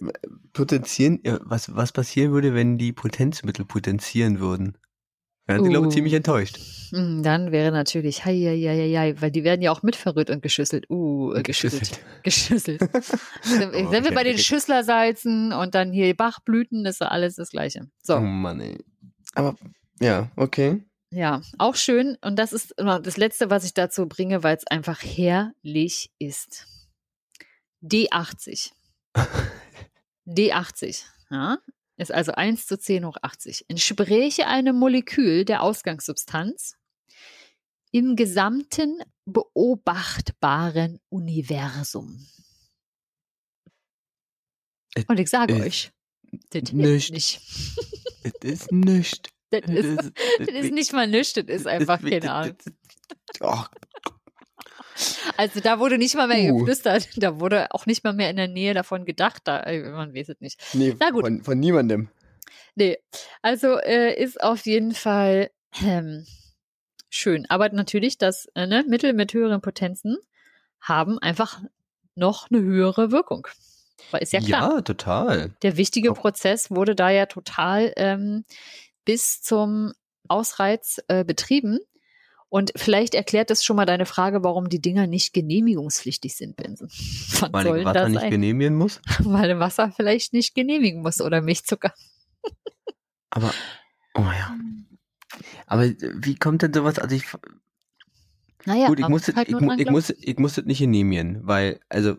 potenzieren, 0.52 1.20
ja, 1.24 1.38
was, 1.42 1.74
was 1.74 1.92
passieren 1.92 2.32
würde, 2.32 2.54
wenn 2.54 2.78
die 2.78 2.92
Potenzmittel 2.92 3.64
potenzieren 3.64 4.40
würden? 4.40 4.78
Wären 5.46 5.62
sie, 5.64 5.70
glaube 5.70 5.86
ich, 5.86 5.90
Uh. 5.92 5.94
ziemlich 5.94 6.14
enttäuscht. 6.14 6.58
Hm, 6.90 7.22
Dann 7.22 7.52
wäre 7.52 7.70
natürlich, 7.72 8.24
hei, 8.24 8.32
hei, 8.34 8.58
hei, 8.60 8.94
hei, 8.96 9.20
weil 9.20 9.30
die 9.30 9.44
werden 9.44 9.60
ja 9.62 9.70
auch 9.72 9.82
mitverrührt 9.82 10.30
und 10.30 10.42
geschüsselt. 10.42 10.88
Uh, 10.90 11.32
äh, 11.34 11.42
geschüsselt. 11.42 12.00
Geschüsselt. 12.22 12.80
Wir- 13.44 13.86
Oh, 13.88 13.92
wir 13.92 14.14
bei 14.14 14.24
den 14.24 14.38
Schüsslersalzen 14.38 15.52
und 15.52 15.74
dann 15.74 15.92
hier 15.92 16.14
Bachblüten, 16.16 16.86
ist 16.86 17.00
ja 17.00 17.08
alles 17.08 17.34
das 17.36 17.50
Gleiche. 17.50 17.88
So. 18.02 18.16
Oh 18.16 18.20
Mann, 18.20 18.60
ey. 18.60 18.78
Aber, 19.34 19.56
ja, 20.00 20.30
okay. 20.36 20.82
Ja, 21.10 21.42
auch 21.58 21.74
schön. 21.76 22.16
Und 22.22 22.36
das 22.38 22.52
ist 22.52 22.74
das 22.76 23.16
Letzte, 23.16 23.50
was 23.50 23.64
ich 23.64 23.74
dazu 23.74 24.06
bringe, 24.08 24.42
weil 24.42 24.56
es 24.56 24.66
einfach 24.66 25.02
herrlich 25.02 26.10
ist. 26.18 26.66
D80. 27.82 28.70
D80, 30.26 31.02
ja, 31.30 31.58
ist 31.96 32.12
also 32.12 32.32
1 32.32 32.66
zu 32.66 32.78
10 32.78 33.06
hoch 33.06 33.16
80. 33.22 33.66
Entspräche 33.68 34.46
einem 34.46 34.76
Molekül 34.76 35.44
der 35.44 35.62
Ausgangssubstanz 35.62 36.76
im 37.92 38.16
gesamten 38.16 39.00
beobachtbaren 39.24 41.00
Universum. 41.08 42.26
Äh, 44.94 45.04
Und 45.06 45.20
ich 45.20 45.30
sage 45.30 45.54
euch, 45.54 45.92
das 46.50 46.62
ist 46.62 46.72
nicht. 46.72 47.12
nicht. 47.12 47.40
Es 48.24 48.32
ist 48.42 48.72
nichts. 48.72 49.28
Das 49.50 49.70
ist, 49.70 50.12
das 50.40 50.48
ist 50.48 50.72
nicht 50.72 50.92
mal 50.92 51.06
nichts, 51.06 51.34
das 51.34 51.44
ist 51.46 51.68
einfach 51.68 52.00
keine 52.00 52.32
Ahnung. 52.32 52.56
Also 55.36 55.60
da 55.60 55.78
wurde 55.80 55.98
nicht 55.98 56.14
mal 56.14 56.28
mehr 56.28 56.52
Uh. 56.52 56.58
geflüstert, 56.58 57.08
da 57.16 57.40
wurde 57.40 57.68
auch 57.72 57.86
nicht 57.86 58.04
mal 58.04 58.12
mehr 58.12 58.30
in 58.30 58.36
der 58.36 58.48
Nähe 58.48 58.74
davon 58.74 59.04
gedacht, 59.04 59.42
da, 59.44 59.64
man 59.66 60.14
weiß 60.14 60.28
es 60.28 60.40
nicht. 60.40 60.60
nee, 60.72 60.94
Na 61.00 61.10
gut. 61.10 61.22
Von, 61.24 61.42
von 61.42 61.58
niemandem. 61.58 62.08
Nee, 62.76 62.98
also 63.42 63.78
äh, 63.78 64.14
ist 64.20 64.40
auf 64.42 64.66
jeden 64.66 64.94
Fall 64.94 65.50
ähm, 65.84 66.26
schön. 67.08 67.46
Aber 67.48 67.68
natürlich, 67.70 68.18
dass 68.18 68.46
äh, 68.54 68.66
ne, 68.66 68.84
Mittel 68.88 69.12
mit 69.12 69.32
höheren 69.32 69.60
Potenzen 69.60 70.16
haben 70.80 71.18
einfach 71.18 71.60
noch 72.14 72.50
eine 72.50 72.60
höhere 72.62 73.10
Wirkung. 73.10 73.46
Weil 74.10 74.22
ist 74.22 74.32
ja 74.32 74.40
klar. 74.40 74.74
Ja, 74.76 74.80
total. 74.82 75.54
Der 75.62 75.76
wichtige 75.76 76.12
Auch- 76.12 76.16
Prozess 76.16 76.70
wurde 76.70 76.94
da 76.94 77.10
ja 77.10 77.26
total 77.26 77.92
ähm, 77.96 78.44
bis 79.04 79.40
zum 79.42 79.92
Ausreiz 80.28 81.00
äh, 81.08 81.24
betrieben. 81.24 81.78
Und 82.48 82.72
vielleicht 82.76 83.14
erklärt 83.14 83.50
das 83.50 83.64
schon 83.64 83.76
mal 83.76 83.86
deine 83.86 84.06
Frage, 84.06 84.44
warum 84.44 84.68
die 84.68 84.80
Dinger 84.80 85.06
nicht 85.08 85.32
genehmigungspflichtig 85.32 86.36
sind, 86.36 86.56
Benson. 86.56 86.88
Was 87.40 87.52
Weil 87.52 87.64
soll 87.64 87.84
Wasser 87.84 87.92
das 87.94 88.10
nicht 88.10 88.30
genehmigen 88.30 88.76
muss. 88.76 89.00
Weil 89.20 89.58
Wasser 89.58 89.92
vielleicht 89.94 90.32
nicht 90.32 90.54
genehmigen 90.54 91.02
muss 91.02 91.20
oder 91.20 91.40
Milchzucker. 91.40 91.92
Aber, 93.30 93.52
oh 94.14 94.20
ja. 94.20 94.56
Aber 95.66 95.82
wie 95.88 96.36
kommt 96.36 96.62
denn 96.62 96.72
sowas? 96.72 96.98
Also 97.00 97.16
ich, 97.16 97.24
Naja, 98.64 98.86
gut, 98.86 99.00
ich 99.00 99.08
muss, 99.08 99.26
halt 99.26 99.48
ich, 99.48 99.54
ich 99.54 99.58
glauben. 99.58 99.90
muss, 99.90 100.10
ich 100.10 100.38
muss 100.38 100.54
das 100.54 100.64
nicht 100.64 100.78
genehmigen, 100.78 101.40
weil, 101.44 101.80
also, 101.88 102.16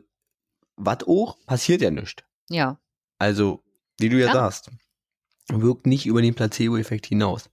was 0.76 1.04
auch, 1.08 1.38
passiert 1.46 1.82
ja 1.82 1.92
nichts. 1.92 2.24
Ja, 2.50 2.80
Also, 3.18 3.64
wie 4.00 4.10
du 4.10 4.20
ja, 4.20 4.28
Ja. 4.28 4.34
sagst, 4.34 4.70
wirkt 5.48 5.88
nicht 5.88 6.06
über 6.06 6.22
den 6.22 6.36
Placebo-Effekt 6.36 7.06
hinaus. 7.06 7.50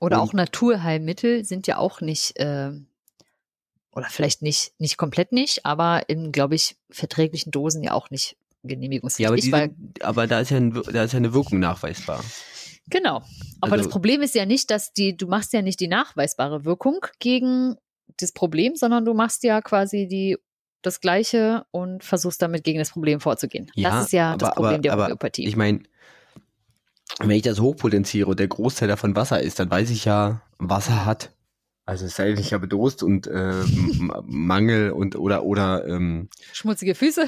Oder 0.00 0.20
Und- 0.20 0.28
auch 0.28 0.32
Naturheilmittel 0.32 1.44
sind 1.44 1.66
ja 1.68 1.76
auch 1.78 2.00
nicht, 2.00 2.32
ähm, 2.36 2.86
oder 3.92 4.06
vielleicht 4.08 4.42
nicht, 4.42 4.72
nicht 4.78 4.96
komplett 4.96 5.30
nicht, 5.32 5.64
aber 5.66 6.08
in, 6.08 6.32
glaube 6.32 6.54
ich, 6.54 6.76
verträglichen 6.90 7.50
Dosen 7.52 7.82
ja 7.82 7.92
auch 7.92 8.10
nicht 8.10 8.30
Ja, 8.32 8.36
aber, 8.64 8.68
genehmigungspflichtig. 8.68 9.42
die 9.44 9.52
weil, 9.52 9.70
aber 10.00 10.26
da 10.26 10.40
ist 10.40 10.50
ja, 10.50 10.56
ein, 10.58 10.72
da 10.92 11.04
ist 11.04 11.12
ja 11.12 11.16
eine 11.18 11.32
Wirkung 11.32 11.58
nachweisbar. 11.60 12.22
genau. 12.88 13.22
Aber 13.60 13.72
Also- 13.74 13.84
das 13.84 13.88
Problem 13.92 14.22
ist 14.22 14.34
ja 14.34 14.46
nicht, 14.46 14.70
dass 14.70 14.92
die, 14.92 15.16
du 15.16 15.26
machst 15.26 15.52
ja 15.52 15.62
nicht 15.62 15.80
die 15.80 15.88
nachweisbare 15.88 16.64
Wirkung 16.64 17.00
gegen 17.18 17.76
das 18.18 18.32
Problem, 18.32 18.74
sondern 18.76 19.04
du 19.04 19.14
machst 19.14 19.42
ja 19.44 19.60
quasi 19.60 20.06
die 20.08 20.36
das 20.82 21.00
Gleiche 21.00 21.66
und 21.72 22.04
versuchst 22.04 22.40
damit 22.40 22.64
gegen 22.64 22.78
das 22.78 22.90
Problem 22.90 23.20
vorzugehen. 23.20 23.70
Ja, 23.74 23.90
das 23.90 24.06
ist 24.06 24.12
ja 24.12 24.34
das 24.36 24.48
aber- 24.48 24.54
Problem 24.54 24.72
aber- 24.74 24.82
der 24.82 24.92
aber 24.94 25.04
Homöopathie. 25.04 25.46
Ich 25.46 25.56
meine, 25.56 25.82
wenn 27.28 27.36
ich 27.36 27.42
das 27.42 27.60
hochpotenziere 27.60 28.28
und 28.28 28.38
der 28.40 28.48
Großteil 28.48 28.88
davon 28.88 29.14
Wasser 29.16 29.40
ist, 29.42 29.58
dann 29.58 29.70
weiß 29.70 29.90
ich 29.90 30.04
ja, 30.04 30.42
Wasser 30.58 31.04
hat. 31.04 31.32
Also 31.86 32.06
es 32.06 32.14
sei 32.16 32.28
denn, 32.28 32.38
ich 32.38 32.52
habe 32.52 32.68
Durst 32.68 33.02
und 33.02 33.26
äh, 33.26 33.52
Mangel 34.24 34.90
und 34.92 35.16
oder 35.16 35.44
oder 35.44 35.86
ähm, 35.86 36.28
Schmutzige 36.52 36.94
Füße. 36.94 37.24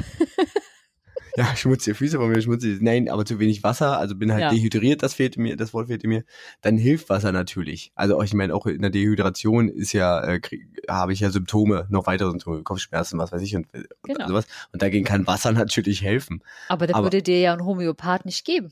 ja, 1.37 1.57
schmutzige 1.57 1.95
Füße 1.95 2.19
von 2.19 2.29
mir, 2.31 2.41
schmutzig. 2.43 2.79
Nein, 2.81 3.09
aber 3.09 3.25
zu 3.25 3.39
wenig 3.41 3.63
Wasser, 3.65 3.99
also 3.99 4.15
bin 4.15 4.31
halt 4.33 4.43
Ja. 4.43 4.51
dehydriert, 4.51 5.03
das 5.03 5.15
fehlte 5.15 5.41
mir, 5.41 5.57
das 5.57 5.73
Wort 5.75 5.89
fehlte 5.89 6.07
mir. 6.07 6.25
Dann 6.61 6.77
hilft 6.77 7.09
Wasser 7.09 7.33
natürlich. 7.33 7.91
Also 7.95 8.17
auch, 8.19 8.23
ich 8.23 8.35
meine, 8.35 8.55
auch 8.55 8.67
in 8.67 8.83
der 8.83 8.91
Dehydration 8.91 9.69
ist 9.69 9.93
ja, 9.95 10.23
äh, 10.23 10.39
krieg- 10.41 10.67
habe 10.89 11.13
ich 11.13 11.21
ja 11.21 11.31
Symptome, 11.31 11.87
noch 11.91 12.07
weitere 12.07 12.31
Symptome, 12.31 12.63
Kopfschmerzen, 12.63 13.19
was 13.19 13.33
weiß 13.33 13.43
ich 13.43 13.57
und, 13.57 13.67
und 13.75 13.87
Genau. 14.03 14.29
sowas. 14.29 14.47
Und 14.73 14.83
dagegen 14.83 15.05
kann 15.05 15.27
Wasser 15.27 15.51
natürlich 15.53 16.03
helfen. 16.03 16.43
Aber 16.69 16.87
das 16.87 16.95
Aber- 16.95 17.07
würde 17.07 17.23
dir 17.23 17.41
ja 17.41 17.53
ein 17.55 17.65
Homöopath 17.65 18.27
nicht 18.27 18.45
geben. 18.45 18.71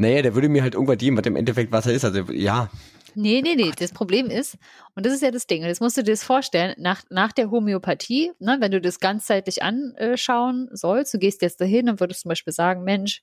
Naja, 0.00 0.22
der 0.22 0.34
würde 0.34 0.48
mir 0.48 0.62
halt 0.62 0.74
irgendwas 0.74 0.96
geben, 0.96 1.16
was 1.18 1.26
im 1.26 1.36
Endeffekt 1.36 1.72
Wasser 1.72 1.92
ist. 1.92 2.04
Also 2.04 2.22
ja, 2.32 2.70
Nee, 3.16 3.42
nee, 3.42 3.56
nee. 3.56 3.72
Das 3.76 3.92
Problem 3.92 4.30
ist, 4.30 4.56
und 4.94 5.04
das 5.04 5.12
ist 5.12 5.22
ja 5.22 5.32
das 5.32 5.46
Ding, 5.48 5.64
das 5.64 5.80
musst 5.80 5.96
du 5.96 6.04
dir 6.04 6.12
das 6.12 6.22
vorstellen, 6.22 6.74
nach, 6.78 7.02
nach 7.10 7.32
der 7.32 7.50
Homöopathie, 7.50 8.30
ne, 8.38 8.58
wenn 8.60 8.70
du 8.70 8.80
das 8.80 9.00
ganzheitlich 9.00 9.64
anschauen 9.64 10.68
sollst, 10.72 11.12
du 11.12 11.18
gehst 11.18 11.42
jetzt 11.42 11.60
dahin 11.60 11.90
und 11.90 11.98
würdest 11.98 12.20
zum 12.20 12.28
Beispiel 12.28 12.52
sagen, 12.52 12.84
Mensch, 12.84 13.22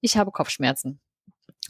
ich 0.00 0.16
habe 0.16 0.30
Kopfschmerzen. 0.30 1.00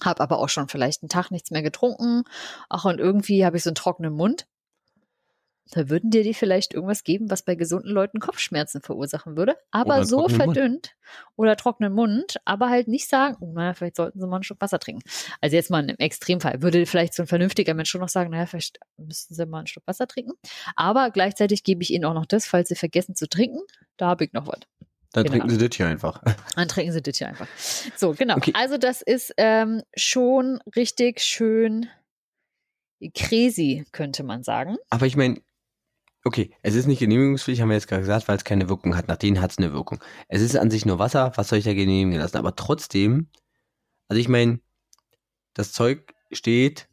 Habe 0.03 0.21
aber 0.21 0.41
auch 0.41 0.49
schon 0.49 0.69
vielleicht 0.69 1.03
einen 1.03 1.09
Tag 1.09 1.31
nichts 1.31 1.51
mehr 1.51 1.63
getrunken. 1.63 2.25
Ach, 2.69 2.85
und 2.85 2.99
irgendwie 2.99 3.47
habe 3.47 3.57
ich 3.57 3.63
so 3.63 3.71
einen 3.71 3.77
trockenen 3.77 4.13
Mund. 4.13 4.47
Da 5.71 5.89
würden 5.89 6.11
dir 6.11 6.23
die 6.23 6.35
vielleicht 6.35 6.75
irgendwas 6.75 7.05
geben, 7.05 7.31
was 7.31 7.43
bei 7.43 7.55
gesunden 7.55 7.91
Leuten 7.91 8.21
Kopfschmerzen 8.21 8.83
verursachen 8.83 9.37
würde. 9.37 9.57
Aber 9.71 10.05
so 10.05 10.19
trockenen 10.19 10.39
Mund. 10.47 10.57
verdünnt 10.57 10.97
oder 11.37 11.57
trockenen 11.57 11.93
Mund, 11.95 12.37
aber 12.45 12.69
halt 12.69 12.87
nicht 12.87 13.09
sagen, 13.09 13.37
oh, 13.41 13.53
naja, 13.53 13.73
vielleicht 13.73 13.97
sollten 13.97 14.21
sie 14.21 14.27
mal 14.27 14.37
einen 14.37 14.43
Schluck 14.45 14.61
Wasser 14.61 14.79
trinken. 14.79 15.03
Also 15.41 15.57
jetzt 15.57 15.71
mal 15.71 15.89
im 15.89 15.97
Extremfall 15.97 16.61
würde 16.61 16.85
vielleicht 16.85 17.15
so 17.15 17.23
ein 17.23 17.27
vernünftiger 17.27 17.73
Mensch 17.75 17.91
schon 17.91 18.03
noch 18.03 18.11
sagen, 18.11 18.31
naja, 18.31 18.47
vielleicht 18.47 18.79
müssten 18.99 19.35
sie 19.35 19.47
mal 19.47 19.59
einen 19.59 19.67
Schluck 19.67 19.87
Wasser 19.87 20.07
trinken. 20.07 20.33
Aber 20.77 21.11
gleichzeitig 21.11 21.65
gebe 21.65 21.83
ich 21.83 21.91
ihnen 21.91 22.05
auch 22.05 22.15
noch 22.15 22.27
das, 22.27 22.45
falls 22.47 22.69
sie 22.69 22.77
vergessen 22.77 23.15
zu 23.15 23.27
trinken. 23.29 23.61
Da 23.97 24.07
habe 24.07 24.25
ich 24.25 24.33
noch 24.33 24.47
was. 24.47 24.61
dann 25.13 25.25
Genau. 25.25 25.31
trinken 25.39 25.51
sie 25.51 25.69
das 25.69 25.77
hier 25.77 25.87
einfach. 25.87 26.23
Dann 26.57 26.69
trinken 26.69 26.93
sie 26.93 27.01
das 27.03 27.17
hier 27.17 27.29
einfach. 27.29 27.49
So, 27.97 28.13
genau. 28.13 28.37
Okay. 28.37 28.53
Also 28.55 28.77
das 28.79 29.01
ist 29.01 29.33
ähm, 29.39 29.83
schon 29.97 30.61
richtig 30.77 31.21
schön 31.21 31.89
crazy, 33.15 33.85
könnte 33.93 34.23
man 34.23 34.43
sagen. 34.43 34.77
Aber 34.91 35.07
ich 35.07 35.17
meine, 35.17 35.41
okay, 36.25 36.51
es 36.63 36.75
ist 36.75 36.87
nicht 36.87 36.99
genehmigungspflichtig, 36.99 37.63
haben 37.63 37.69
wir 37.69 37.77
jetzt 37.77 37.89
gerade 37.89 38.03
gesagt, 38.03 38.29
weil 38.29 38.37
es 38.37 38.45
keine 38.45 38.69
Wirkung 38.69 38.97
hat. 38.97 39.09
Nach 39.09 39.17
denen 39.17 39.41
hat 39.41 39.53
es 39.53 39.59
eine 39.59 39.73
Wirkung. 39.73 40.01
Es 40.29 40.41
ist 40.41 40.57
an 40.57 40.71
sich 40.71 40.87
nur 40.87 40.99
Wasser, 40.99 41.33
was 41.37 41.49
soll 41.49 41.59
ich 41.59 41.65
da 41.65 41.75
genehmigen 41.75 42.19
lassen? 42.19 42.39
Aber 42.39 42.57
trotzdem, 42.57 43.29
also 44.09 44.21
ich 44.21 44.29
meine, 44.29 44.61
das 45.53 45.73
Zeug 45.73 46.15
steht 46.33 46.89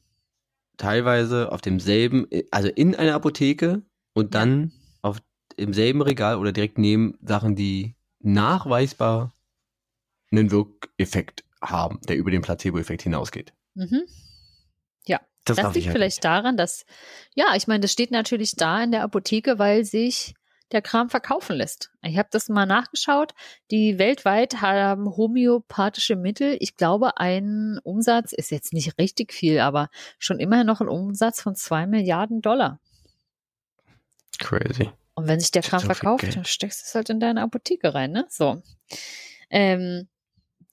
teilweise 0.78 1.52
auf 1.52 1.62
demselben, 1.62 2.28
also 2.52 2.68
in 2.68 2.96
einer 2.96 3.16
Apotheke 3.16 3.82
und 4.14 4.36
dann 4.36 4.74
auf 5.02 5.18
im 5.58 5.74
selben 5.74 6.02
Regal 6.02 6.38
oder 6.38 6.52
direkt 6.52 6.78
neben 6.78 7.18
Sachen, 7.22 7.56
die 7.56 7.96
nachweisbar 8.20 9.34
einen 10.32 10.52
Wirkeffekt 10.52 11.44
haben, 11.62 12.00
der 12.08 12.18
über 12.18 12.32
den 12.32 12.42
Placebo-Effekt 12.42 13.04
hinausgeht. 13.04 13.54
Mhm. 13.76 14.04
Das, 15.56 15.66
das 15.66 15.76
liegt 15.76 15.88
halt 15.88 15.96
vielleicht 15.96 16.18
nicht. 16.18 16.26
daran, 16.26 16.58
dass, 16.58 16.86
ja, 17.36 17.56
ich 17.56 17.68
meine, 17.68 17.82
das 17.82 17.92
steht 17.92 18.12
natürlich 18.12 18.56
da 18.56 18.84
in 18.84 18.92
der 18.92 19.04
Apotheke, 19.04 19.60
weil 19.60 19.86
sich 19.86 20.34
der 20.72 20.82
Kram 20.82 21.10
verkaufen 21.10 21.58
lässt. 21.58 21.92
Ich 22.02 22.18
habe 22.18 22.30
das 22.32 22.50
mal 22.50 22.66
nachgeschaut. 22.66 23.34
Die 23.72 23.98
weltweit 24.00 24.62
haben 24.62 25.18
homöopathische 25.18 26.16
Mittel, 26.16 26.56
ich 26.60 26.78
glaube, 26.78 27.18
einen 27.18 27.80
Umsatz, 27.80 28.32
ist 28.32 28.52
jetzt 28.52 28.74
nicht 28.74 28.98
richtig 28.98 29.34
viel, 29.34 29.60
aber 29.60 29.90
schon 30.18 30.40
immerhin 30.40 30.68
noch 30.68 30.82
ein 30.82 30.88
Umsatz 30.88 31.42
von 31.42 31.56
zwei 31.56 31.86
Milliarden 31.88 32.42
Dollar. 32.42 32.80
Crazy. 34.40 34.90
Und 35.14 35.28
wenn 35.28 35.40
sich 35.40 35.52
der 35.52 35.62
Kram 35.62 35.82
so 35.82 35.88
verkauft, 35.88 36.36
dann 36.36 36.46
steckst 36.46 36.82
du 36.82 36.86
es 36.88 36.96
halt 36.96 37.10
in 37.10 37.20
deine 37.20 37.42
Apotheke 37.42 37.94
rein, 37.94 38.12
ne? 38.12 38.26
So. 38.30 38.62
Ähm, 39.50 40.08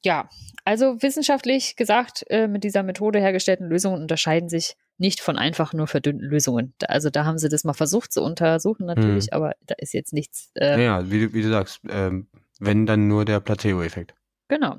ja, 0.04 0.28
also 0.64 1.02
wissenschaftlich 1.02 1.76
gesagt, 1.76 2.24
äh, 2.30 2.46
mit 2.46 2.62
dieser 2.64 2.82
Methode 2.82 3.18
hergestellten 3.20 3.68
Lösungen 3.68 4.00
unterscheiden 4.02 4.48
sich 4.48 4.76
nicht 4.96 5.20
von 5.20 5.38
einfach 5.38 5.72
nur 5.72 5.86
verdünnten 5.86 6.26
Lösungen. 6.26 6.74
Also 6.86 7.10
da 7.10 7.24
haben 7.24 7.38
sie 7.38 7.48
das 7.48 7.64
mal 7.64 7.72
versucht 7.72 8.12
zu 8.12 8.22
untersuchen 8.22 8.86
natürlich, 8.86 9.26
Hm. 9.26 9.32
aber 9.32 9.52
da 9.66 9.74
ist 9.78 9.92
jetzt 9.94 10.12
nichts. 10.12 10.50
Äh, 10.54 10.82
Ja, 10.84 11.10
wie, 11.10 11.26
du- 11.26 11.32
wie 11.32 11.42
du 11.42 11.48
sagst, 11.50 11.80
ähm, 11.88 12.28
wenn 12.60 12.86
dann 12.86 13.06
nur 13.08 13.24
der 13.24 13.40
Placebo-Effekt. 13.40 14.14
Genau. 14.48 14.78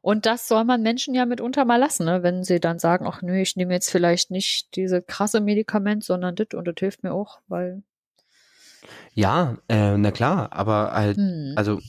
Und 0.00 0.26
das 0.26 0.46
soll 0.46 0.64
man 0.64 0.82
Menschen 0.82 1.14
ja 1.14 1.26
mitunter 1.26 1.64
mal 1.64 1.76
lassen, 1.78 2.04
ne? 2.06 2.22
wenn 2.22 2.44
sie 2.44 2.60
dann 2.60 2.78
sagen, 2.78 3.06
ach 3.08 3.22
nö, 3.22 3.40
ich 3.40 3.56
nehme 3.56 3.74
jetzt 3.74 3.90
vielleicht 3.90 4.30
nicht 4.30 4.74
diese 4.76 5.02
krasse 5.02 5.40
Medikament, 5.40 6.04
sondern 6.04 6.36
das 6.36 6.48
und 6.54 6.66
das 6.66 6.74
hilft 6.78 7.02
mir 7.02 7.12
auch, 7.12 7.40
weil 7.48 7.82
Ja, 9.14 9.56
äh, 9.68 9.96
na 9.96 10.10
klar, 10.12 10.52
aber 10.52 10.92
halt, 10.92 11.16
hm. 11.16 11.54
also 11.56 11.80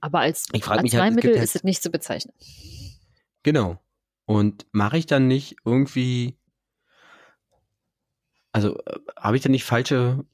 aber 0.00 0.20
als 0.20 0.46
halt, 0.52 0.68
Arzneimittel 0.68 1.34
halt, 1.34 1.44
ist 1.44 1.56
es 1.56 1.64
nicht 1.64 1.82
zu 1.82 1.90
bezeichnen. 1.90 2.34
genau. 3.42 3.80
Und 4.28 4.66
mache 4.72 4.98
ich 4.98 5.06
dann 5.06 5.28
nicht 5.28 5.56
irgendwie, 5.64 6.36
also 8.50 8.76
äh, 8.84 8.98
habe 9.16 9.36
ich 9.36 9.42
dann 9.42 9.52
nicht 9.52 9.64
falsche 9.64 10.24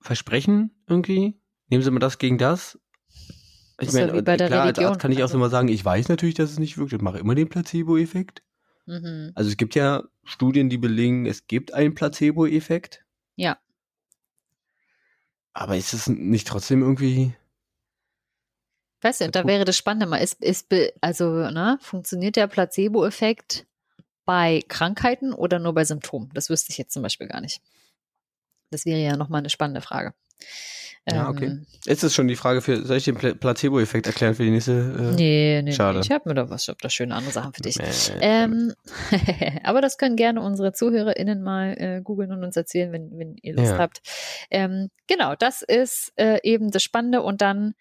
Versprechen 0.00 0.70
irgendwie? 0.86 1.40
Nehmen 1.68 1.82
Sie 1.82 1.90
mal 1.90 1.98
das 1.98 2.18
gegen 2.18 2.38
das? 2.38 2.78
Ich 3.80 3.90
ja 3.90 4.06
meine, 4.06 4.22
der 4.22 4.36
klar, 4.36 4.50
als 4.50 4.78
Religion, 4.78 4.86
Arzt 4.86 5.00
kann 5.00 5.10
ich 5.10 5.18
auch 5.18 5.22
also. 5.22 5.32
so 5.32 5.38
mal 5.38 5.50
sagen, 5.50 5.68
ich 5.68 5.84
weiß 5.84 6.08
natürlich, 6.08 6.36
dass 6.36 6.52
es 6.52 6.58
nicht 6.60 6.78
wirkt, 6.78 6.92
ich 6.92 7.00
mache 7.00 7.18
immer 7.18 7.34
den 7.34 7.48
Placebo-Effekt. 7.48 8.42
Mhm. 8.86 9.32
Also 9.34 9.50
es 9.50 9.56
gibt 9.56 9.74
ja 9.74 10.04
Studien, 10.22 10.68
die 10.68 10.78
belegen, 10.78 11.26
es 11.26 11.46
gibt 11.46 11.74
einen 11.74 11.94
Placebo-Effekt. 11.94 13.04
Ja. 13.34 13.58
Aber 15.52 15.76
ist 15.76 15.92
es 15.92 16.06
nicht 16.06 16.46
trotzdem 16.46 16.82
irgendwie, 16.82 17.34
Weißt 19.04 19.20
du, 19.20 19.28
da 19.30 19.46
wäre 19.46 19.66
das 19.66 19.76
Spannende 19.76 20.06
mal, 20.06 20.16
ist, 20.16 20.42
ist 20.42 20.66
also, 21.02 21.26
ne, 21.50 21.78
funktioniert 21.82 22.36
der 22.36 22.46
Placebo-Effekt 22.46 23.66
bei 24.24 24.62
Krankheiten 24.68 25.34
oder 25.34 25.58
nur 25.58 25.74
bei 25.74 25.84
Symptomen? 25.84 26.30
Das 26.32 26.48
wüsste 26.48 26.70
ich 26.72 26.78
jetzt 26.78 26.94
zum 26.94 27.02
Beispiel 27.02 27.26
gar 27.28 27.42
nicht. 27.42 27.60
Das 28.70 28.86
wäre 28.86 29.00
ja 29.00 29.16
nochmal 29.18 29.40
eine 29.40 29.50
spannende 29.50 29.82
Frage. 29.82 30.14
Ja, 31.06 31.28
okay. 31.28 31.44
Ähm, 31.48 31.66
ist 31.84 32.02
es 32.02 32.14
schon 32.14 32.28
die 32.28 32.34
Frage 32.36 32.62
für, 32.62 32.82
soll 32.82 32.96
ich 32.96 33.04
den 33.04 33.16
Pla- 33.16 33.34
Placebo-Effekt 33.34 34.06
erklären 34.06 34.34
für 34.34 34.42
die 34.42 34.50
nächste? 34.50 34.72
Äh, 34.72 35.14
nee, 35.14 35.60
nee, 35.62 35.72
schade. 35.72 35.98
nee, 35.98 36.04
ich 36.06 36.10
habe 36.10 36.26
mir 36.30 36.34
da 36.34 36.48
was, 36.48 36.62
ich 36.62 36.68
hab 36.70 36.78
da 36.80 36.88
schöne 36.88 37.14
andere 37.14 37.30
Sachen 37.32 37.52
für 37.52 37.60
dich. 37.60 37.78
äh, 37.78 37.84
Ähm, 38.22 38.72
aber 39.64 39.82
das 39.82 39.98
können 39.98 40.16
gerne 40.16 40.40
unsere 40.40 40.72
ZuhörerInnen 40.72 41.42
mal 41.42 41.74
äh, 41.78 42.00
googeln 42.02 42.32
und 42.32 42.42
uns 42.42 42.56
erzählen, 42.56 42.90
wenn, 42.90 43.18
wenn 43.18 43.36
ihr 43.42 43.54
Lust 43.54 43.72
Ja. 43.72 43.78
habt. 43.78 44.00
Ähm, 44.50 44.88
genau, 45.06 45.34
das 45.34 45.60
ist 45.60 46.14
äh, 46.16 46.38
eben 46.42 46.70
das 46.70 46.82
Spannende 46.82 47.20
und 47.20 47.42
dann 47.42 47.74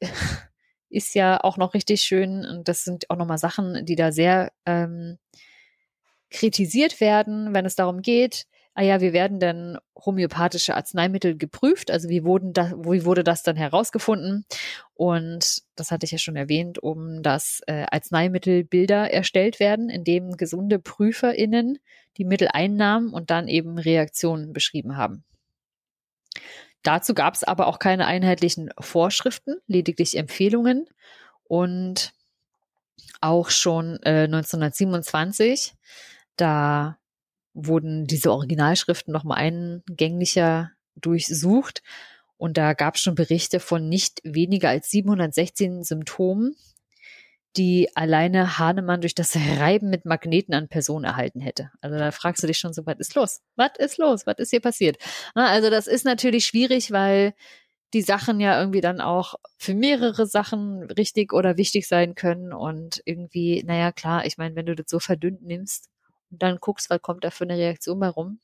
ist 0.90 1.14
ja 1.14 1.42
auch 1.42 1.56
noch 1.56 1.74
richtig 1.74 2.02
schön 2.02 2.44
und 2.44 2.68
das 2.68 2.84
sind 2.84 3.10
auch 3.10 3.16
nochmal 3.16 3.38
Sachen, 3.38 3.84
die 3.84 3.96
da 3.96 4.12
sehr 4.12 4.52
ähm, 4.66 5.18
kritisiert 6.30 7.00
werden, 7.00 7.54
wenn 7.54 7.66
es 7.66 7.76
darum 7.76 8.02
geht, 8.02 8.46
ah 8.74 8.82
ja, 8.82 9.00
wie 9.00 9.12
werden 9.12 9.38
denn 9.38 9.78
homöopathische 10.04 10.74
Arzneimittel 10.74 11.36
geprüft? 11.36 11.90
Also 11.90 12.08
wie 12.08 12.24
wurden 12.24 12.52
da, 12.52 12.72
wie 12.72 13.04
wurde 13.04 13.24
das 13.24 13.42
dann 13.42 13.56
herausgefunden? 13.56 14.44
Und 14.94 15.62
das 15.76 15.90
hatte 15.90 16.04
ich 16.04 16.12
ja 16.12 16.18
schon 16.18 16.36
erwähnt, 16.36 16.80
um 16.80 17.22
dass 17.22 17.60
äh, 17.66 17.86
Arzneimittelbilder 17.90 19.10
erstellt 19.12 19.60
werden, 19.60 19.88
in 19.88 20.04
dem 20.04 20.36
gesunde 20.36 20.78
PrüferInnen 20.78 21.78
die 22.16 22.24
Mittel 22.24 22.48
einnahmen 22.52 23.12
und 23.12 23.30
dann 23.30 23.48
eben 23.48 23.78
Reaktionen 23.78 24.52
beschrieben 24.52 24.96
haben. 24.96 25.24
Dazu 26.84 27.14
gab 27.14 27.34
es 27.34 27.42
aber 27.42 27.66
auch 27.66 27.80
keine 27.80 28.06
einheitlichen 28.06 28.70
Vorschriften, 28.78 29.56
lediglich 29.66 30.16
Empfehlungen. 30.16 30.86
Und 31.44 32.12
auch 33.20 33.50
schon 33.50 33.98
äh, 34.02 34.24
1927, 34.24 35.74
da 36.36 36.98
wurden 37.54 38.06
diese 38.06 38.30
Originalschriften 38.30 39.12
nochmal 39.12 39.38
eingänglicher 39.38 40.72
durchsucht. 40.94 41.82
Und 42.36 42.58
da 42.58 42.74
gab 42.74 42.96
es 42.96 43.00
schon 43.00 43.14
Berichte 43.14 43.60
von 43.60 43.88
nicht 43.88 44.20
weniger 44.22 44.68
als 44.68 44.90
716 44.90 45.84
Symptomen, 45.84 46.54
die 47.56 47.88
alleine 47.94 48.58
Hahnemann 48.58 49.00
durch 49.00 49.14
das 49.14 49.36
Reiben 49.36 49.88
mit 49.88 50.04
Magneten 50.04 50.54
an 50.54 50.68
Personen 50.68 51.04
erhalten 51.04 51.40
hätte. 51.40 51.70
Also 51.80 51.96
da 51.98 52.10
fragst 52.10 52.42
du 52.42 52.46
dich 52.46 52.58
schon 52.58 52.72
so, 52.72 52.84
was 52.86 52.96
ist 52.98 53.14
los? 53.14 53.42
Was 53.56 53.70
ist 53.78 53.98
los? 53.98 54.26
Was 54.26 54.38
ist 54.38 54.50
hier 54.50 54.60
passiert? 54.60 54.96
Na, 55.34 55.48
also 55.48 55.70
das 55.70 55.86
ist 55.86 56.04
natürlich 56.04 56.46
schwierig, 56.46 56.90
weil 56.90 57.34
die 57.94 58.02
Sachen 58.02 58.40
ja 58.40 58.58
irgendwie 58.58 58.80
dann 58.80 59.00
auch 59.00 59.36
für 59.56 59.74
mehrere 59.74 60.26
Sachen 60.26 60.82
richtig 60.90 61.32
oder 61.32 61.56
wichtig 61.56 61.86
sein 61.86 62.16
können. 62.16 62.52
Und 62.52 63.00
irgendwie, 63.04 63.62
naja, 63.64 63.92
klar, 63.92 64.26
ich 64.26 64.36
meine, 64.36 64.56
wenn 64.56 64.66
du 64.66 64.74
das 64.74 64.86
so 64.88 64.98
verdünnt 64.98 65.42
nimmst 65.42 65.88
und 66.30 66.42
dann 66.42 66.58
guckst, 66.60 66.90
was 66.90 67.00
kommt 67.00 67.22
da 67.22 67.30
für 67.30 67.44
eine 67.44 67.56
Reaktion 67.56 68.00
bei 68.00 68.08
rum, 68.08 68.40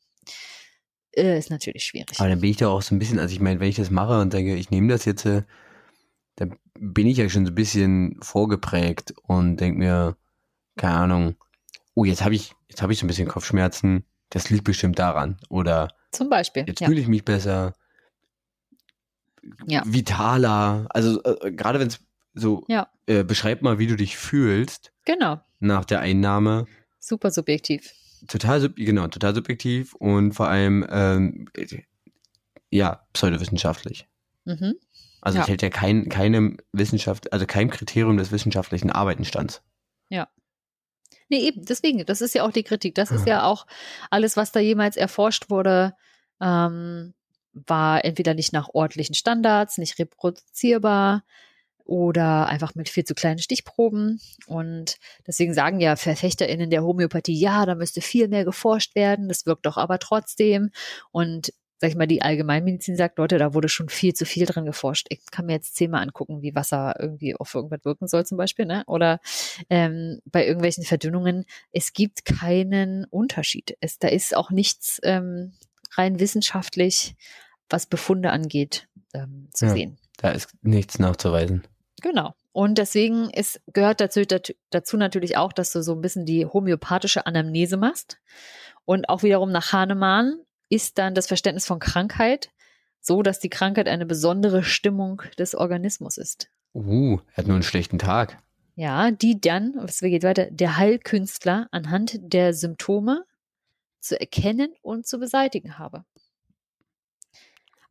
äh, 1.13 1.37
ist 1.37 1.51
natürlich 1.51 1.85
schwierig. 1.85 2.21
Aber 2.21 2.29
dann 2.29 2.41
bin 2.41 2.51
ich 2.51 2.59
da 2.59 2.69
auch 2.69 2.83
so 2.83 2.95
ein 2.95 3.01
bisschen, 3.01 3.19
also 3.19 3.33
ich 3.33 3.41
meine, 3.41 3.59
wenn 3.59 3.69
ich 3.69 3.77
das 3.77 3.91
mache 3.91 4.21
und 4.21 4.33
denke, 4.33 4.55
ich 4.55 4.71
nehme 4.71 4.89
das 4.89 5.05
jetzt, 5.05 5.27
äh, 5.27 5.43
dann 6.41 6.57
bin 6.79 7.07
ich 7.07 7.19
ja 7.19 7.29
schon 7.29 7.45
so 7.45 7.53
ein 7.53 7.55
bisschen 7.55 8.17
vorgeprägt 8.23 9.13
und 9.25 9.59
denke 9.59 9.79
mir, 9.79 10.17
keine 10.77 10.95
Ahnung, 10.95 11.37
oh, 11.95 12.05
jetzt 12.05 12.25
habe 12.25 12.35
ich, 12.35 12.55
jetzt 12.69 12.81
habe 12.83 12.93
ich 12.93 12.99
so 12.99 13.05
ein 13.05 13.09
bisschen 13.09 13.29
Kopfschmerzen, 13.29 14.05
das 14.31 14.49
liegt 14.49 14.65
bestimmt 14.65 14.99
daran. 14.99 15.37
Oder 15.51 15.89
Zum 16.13 16.31
Beispiel. 16.31 16.65
jetzt 16.67 16.81
Ja. 16.81 16.87
fühle 16.89 17.01
ich 17.01 17.09
mich 17.09 17.25
besser, 17.25 17.75
Ja. 19.67 19.83
vitaler. 19.87 20.87
Also 20.91 21.23
äh, 21.25 21.53
gerade 21.53 21.79
wenn 21.81 21.89
es 21.89 22.01
so, 22.35 22.65
Ja. 22.69 22.89
äh, 23.07 23.23
beschreib 23.25 23.61
mal, 23.63 23.79
wie 23.79 23.87
du 23.87 23.97
dich 23.97 24.17
fühlst 24.17 24.93
Genau. 25.05 25.41
nach 25.59 25.85
der 25.85 26.01
Einnahme. 26.01 26.67
Super 26.99 27.31
subjektiv. 27.31 27.93
Total, 28.29 28.61
sub 28.61 28.77
genau, 28.77 29.09
total 29.09 29.35
subjektiv 29.35 29.95
und 29.95 30.33
vor 30.33 30.49
allem, 30.49 30.87
ähm, 30.91 31.49
äh, 31.55 31.67
ja, 32.71 33.07
pseudowissenschaftlich. 33.13 34.07
Mhm. 34.45 34.75
Also 35.21 35.39
Ja. 35.39 35.45
es 35.45 35.49
hält 35.49 35.63
ja 35.63 35.71
kein, 35.71 36.09
keinem 36.09 36.59
Wissenschaft, 36.73 37.33
also 37.33 37.47
keinem 37.47 37.71
Kriterium 37.71 38.17
des 38.17 38.33
wissenschaftlichen 38.33 38.91
Arbeiten 38.91 39.25
stand. 39.25 39.63
Nee, 41.31 41.43
eben, 41.47 41.65
deswegen, 41.65 42.05
das 42.05 42.21
ist 42.21 42.35
ja 42.35 42.45
auch 42.45 42.51
die 42.51 42.65
Kritik. 42.65 42.97
Das 42.97 43.13
ist 43.13 43.25
ja 43.27 43.45
auch 43.45 43.67
alles, 44.11 44.37
was 44.37 44.51
da 44.51 44.59
jemals 44.59 44.97
erforscht 44.97 45.49
wurde, 45.49 45.95
ähm, 46.41 47.15
war 47.53 48.05
entweder 48.05 48.35
nicht 48.35 48.53
nach 48.53 48.69
ordentlichen 48.73 49.15
Standards, 49.15 49.79
nicht 49.79 49.99
reproduzierbar 50.01 51.23
oder 51.85 52.47
einfach 52.47 52.75
mit 52.75 52.89
viel 52.89 53.05
zu 53.05 53.15
kleinen 53.15 53.39
Stichproben. 53.39 54.21
Und 54.47 54.99
deswegen 55.25 55.55
sagen 55.55 55.81
ja 55.81 55.95
VerfechterInnen 55.95 56.69
der 56.69 56.83
Homöopathie, 56.83 57.39
ja, 57.39 57.65
da 57.65 57.77
müsste 57.77 58.01
viel 58.01 58.27
mehr 58.27 58.45
geforscht 58.45 58.97
werden, 58.97 59.29
das 59.29 59.47
wirkt 59.47 59.67
doch 59.67 59.77
aber 59.77 60.01
trotzdem. 60.01 60.71
Und 61.13 61.53
sag 61.81 61.89
ich 61.89 61.97
mal, 61.97 62.07
die 62.07 62.21
Allgemeinmedizin 62.21 62.95
sagt, 62.95 63.17
Leute, 63.19 63.39
da 63.39 63.55
wurde 63.55 63.71
schon 63.71 63.89
viel 63.89 64.13
zu 64.13 64.27
viel 64.27 64.45
dran 64.45 64.67
geforscht. 64.67 65.07
Ich 65.09 65.25
kann 65.31 65.47
mir 65.47 65.55
jetzt 65.55 65.77
zehnmal 65.77 66.03
angucken, 66.03 66.43
wie 66.43 66.55
Wasser 66.55 66.95
irgendwie 66.99 67.35
auf 67.35 67.55
irgendwas 67.55 67.85
wirken 67.85 68.07
soll 68.07 68.27
zum 68.27 68.37
Beispiel, 68.37 68.67
ne? 68.67 68.85
Oder 68.87 69.19
ähm, 69.71 70.21
bei 70.27 70.47
irgendwelchen 70.47 70.85
Verdünnungen. 70.85 71.47
Es 71.73 71.95
gibt 71.95 72.27
keinen 72.27 73.07
Unterschied. 73.07 73.79
Es, 73.81 73.99
da 73.99 74.09
ist 74.09 74.37
auch 74.37 74.51
nichts 74.51 75.01
ähm, 75.05 75.55
rein 75.97 76.21
wissenschaftlich, 76.21 77.17
was 77.71 77.87
Befunde 77.87 78.31
angeht, 78.31 78.89
ähm, 79.15 79.49
zu 79.55 79.67
Ja. 79.67 79.73
sehen. 79.73 79.99
Da 80.19 80.33
ist 80.33 80.51
nichts 80.61 80.99
nachzuweisen. 80.99 81.67
Genau. 82.03 82.35
Und 82.53 82.77
deswegen 82.77 83.31
ist, 83.31 83.61
gehört 83.73 84.01
dazu, 84.03 84.27
dazu, 84.27 84.53
dazu 84.69 84.97
natürlich 84.99 85.39
auch, 85.39 85.53
dass 85.53 85.73
du 85.73 85.83
so 85.83 85.95
ein 85.95 86.03
bisschen 86.03 86.27
die 86.27 86.45
homöopathische 86.45 87.25
Anamnese 87.25 87.79
machst. 87.79 88.19
Und 88.85 89.09
auch 89.09 89.23
wiederum 89.23 89.51
nach 89.51 89.73
Hahnemann 89.73 90.41
ist 90.71 90.97
dann 90.97 91.15
das 91.15 91.27
Verständnis 91.27 91.67
von 91.67 91.79
Krankheit 91.79 92.51
so, 93.01 93.23
dass 93.23 93.39
die 93.41 93.51
Krankheit 93.51 93.89
eine 93.89 94.07
besondere 94.07 94.63
Stimmung 94.63 95.23
des 95.39 95.55
Organismus 95.55 96.17
ist. 96.17 96.49
Uh, 96.75 97.19
er 97.33 97.37
hat 97.39 97.47
nur 97.47 97.57
einen 97.57 97.63
schlechten 97.63 97.99
Tag. 97.99 98.43
Ja, 98.77 99.11
die 99.11 99.41
dann, 99.41 99.75
es 99.85 100.01
geht 100.01 100.23
weiter, 100.23 100.47
der 100.51 100.77
Heilkünstler 100.79 101.69
anhand 101.71 102.19
der 102.23 102.55
Symptome 102.55 103.25
zu 104.01 104.19
erkennen 104.19 104.73
und 104.81 105.07
zu 105.07 105.19
beseitigen 105.19 105.79
habe. 105.79 106.05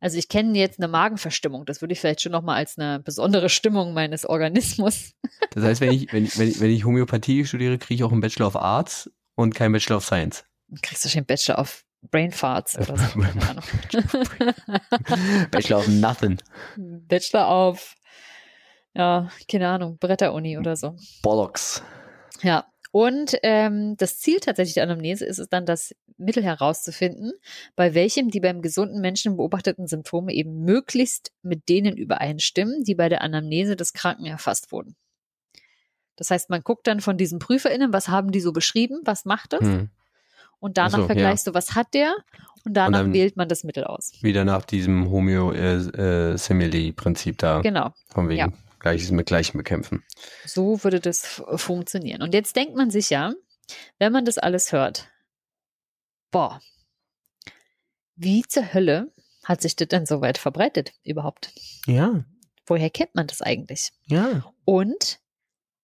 Also 0.00 0.16
ich 0.16 0.28
kenne 0.28 0.58
jetzt 0.58 0.78
eine 0.78 0.88
Magenverstimmung. 0.88 1.66
Das 1.66 1.82
würde 1.82 1.92
ich 1.92 2.00
vielleicht 2.00 2.22
schon 2.22 2.32
nochmal 2.32 2.56
als 2.56 2.78
eine 2.78 3.00
besondere 3.00 3.48
Stimmung 3.50 3.92
meines 3.94 4.24
Organismus. 4.26 5.12
Das 5.52 5.64
heißt, 5.64 5.80
wenn 5.80 5.90
ich, 5.90 6.12
wenn, 6.12 6.24
ich- 6.26 6.38
wenn, 6.38 6.48
ich, 6.48 6.60
wenn 6.60 6.70
ich 6.70 6.84
Homöopathie 6.84 7.44
studiere, 7.44 7.76
kriege 7.76 7.94
ich 7.96 8.04
auch 8.04 8.12
einen 8.12 8.20
Bachelor 8.20 8.46
of 8.46 8.54
Arts 8.56 9.10
und 9.34 9.52
keinen 9.52 9.72
Bachelor 9.72 9.96
of 9.96 10.04
Science. 10.04 10.44
Dann 10.68 10.80
kriegst 10.80 11.04
du 11.04 11.08
schon 11.08 11.18
einen 11.18 11.26
Bachelor 11.26 11.58
of 11.58 11.84
Brain 12.02 12.32
Farts 12.32 12.76
oder 12.78 12.96
so. 12.96 13.20
Keine 13.20 13.48
Ahnung. 13.48 13.64
Bachelor 15.50 15.78
of 15.78 15.88
Nothing. 15.88 16.38
Bachelor 16.76 17.68
of, 17.68 17.94
ja, 18.94 19.28
keine 19.48 19.68
Ahnung, 19.68 19.98
Bretteruni 19.98 20.58
oder 20.58 20.76
so. 20.76 20.96
Bollocks. 21.22 21.82
Ja. 22.42 22.66
Und 22.92 23.36
ähm, 23.44 23.96
das 23.98 24.18
Ziel 24.18 24.40
tatsächlich 24.40 24.74
der 24.74 24.82
Anamnese 24.82 25.24
ist 25.24 25.38
es 25.38 25.48
dann, 25.48 25.64
das 25.64 25.94
Mittel 26.16 26.42
herauszufinden, 26.42 27.32
bei 27.76 27.94
welchem 27.94 28.30
die 28.30 28.40
beim 28.40 28.62
gesunden 28.62 29.00
Menschen 29.00 29.36
beobachteten 29.36 29.86
Symptome 29.86 30.32
eben 30.32 30.64
möglichst 30.64 31.32
mit 31.42 31.68
denen 31.68 31.96
übereinstimmen, 31.96 32.82
die 32.82 32.96
bei 32.96 33.08
der 33.08 33.22
Anamnese 33.22 33.76
des 33.76 33.92
Kranken 33.92 34.26
erfasst 34.26 34.72
wurden. 34.72 34.96
Das 36.16 36.30
heißt, 36.30 36.50
man 36.50 36.62
guckt 36.62 36.86
dann 36.86 37.00
von 37.00 37.16
diesen 37.16 37.38
PrüferInnen, 37.38 37.92
was 37.92 38.08
haben 38.08 38.32
die 38.32 38.40
so 38.40 38.52
beschrieben, 38.52 39.00
was 39.04 39.24
macht 39.24 39.52
das? 39.52 39.62
Hm. 39.62 39.90
Und 40.60 40.76
danach 40.78 40.92
Ach 40.92 40.96
so, 40.96 41.00
ja. 41.02 41.06
vergleichst 41.06 41.46
du, 41.46 41.54
was 41.54 41.74
hat 41.74 41.94
der? 41.94 42.14
Und 42.64 42.74
danach 42.74 43.00
dann- 43.00 43.12
wählt 43.14 43.36
man 43.36 43.48
das 43.48 43.64
Mittel 43.64 43.84
aus. 43.84 44.12
Wieder 44.22 44.44
nach 44.44 44.64
diesem 44.66 45.10
Homeo-Simile-Prinzip 45.10 47.38
da. 47.38 47.60
Genau. 47.62 47.92
Von 48.08 48.28
wegen 48.28 48.38
Ja. 48.38 48.48
Gleiches 48.78 49.10
mit 49.10 49.26
Gleichem 49.26 49.58
bekämpfen. 49.58 50.04
So 50.46 50.82
würde 50.84 51.00
das 51.00 51.42
funktionieren. 51.56 52.22
Und 52.22 52.32
jetzt 52.34 52.54
denkt 52.56 52.76
man 52.76 52.90
sich 52.90 53.10
ja, 53.10 53.32
wenn 53.98 54.12
man 54.12 54.24
das 54.24 54.38
alles 54.38 54.72
hört, 54.72 55.08
boah, 56.30 56.60
wie 58.16 58.42
zur 58.42 58.72
Hölle 58.74 59.12
hat 59.44 59.62
sich 59.62 59.76
das 59.76 59.88
denn 59.88 60.04
so 60.06 60.20
weit 60.20 60.38
verbreitet 60.38 60.92
überhaupt? 61.04 61.52
Ja, 61.86 62.24
Woher 62.66 62.90
kennt 62.90 63.14
man 63.14 63.26
das 63.26 63.42
eigentlich? 63.42 63.90
ja. 64.06 64.44
Und, 64.64 65.19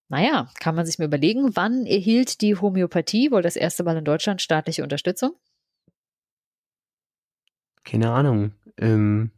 naja, 0.09 0.49
kann 0.61 0.75
man 0.75 0.87
sich 0.87 0.99
mal 0.99 1.07
überlegen, 1.07 1.57
wann 1.57 1.87
erhielt 1.87 2.41
die 2.41 2.55
Homöopathie 2.57 3.31
wohl 3.31 3.43
das 3.43 3.57
erste 3.57 3.83
Mal 3.83 3.97
in 3.97 4.05
Deutschland 4.05 4.41
staatliche 4.41 4.83
Unterstützung? 4.83 5.35
Keine 7.85 8.11
Ahnung. 8.11 8.53
Ähm, 8.79 9.31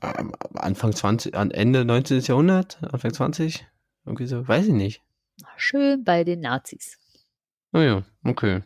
Anfang 0.00 0.92
20, 0.92 1.34
an 1.34 1.50
Ende 1.50 1.84
19. 1.84 2.20
Jahrhundert, 2.20 2.78
Anfang 2.82 3.12
20? 3.12 3.66
Irgendwie 4.04 4.26
so, 4.26 4.46
weiß 4.46 4.66
ich 4.66 4.72
nicht. 4.72 5.02
Schön 5.56 6.04
bei 6.04 6.24
den 6.24 6.40
Nazis. 6.40 6.98
Oh 7.72 7.80
ja, 7.80 8.04
okay. 8.24 8.62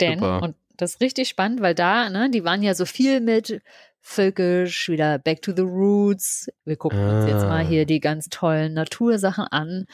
Denn, 0.00 0.18
Super. 0.18 0.42
und 0.42 0.56
das 0.76 0.94
ist 0.94 1.00
richtig 1.00 1.28
spannend, 1.28 1.60
weil 1.60 1.74
da, 1.74 2.08
ne, 2.08 2.30
die 2.30 2.44
waren 2.44 2.62
ja 2.62 2.74
so 2.74 2.86
viel 2.86 3.20
mit 3.20 3.62
völkisch, 4.00 4.88
wieder 4.88 5.18
back 5.18 5.42
to 5.42 5.52
the 5.54 5.62
roots. 5.62 6.48
Wir 6.64 6.76
gucken 6.76 6.98
uns 6.98 7.26
jetzt 7.30 7.44
Ah. 7.44 7.48
mal 7.48 7.66
hier 7.66 7.84
die 7.86 8.00
ganz 8.00 8.28
tollen 8.28 8.74
Natursachen 8.74 9.44
an. 9.50 9.86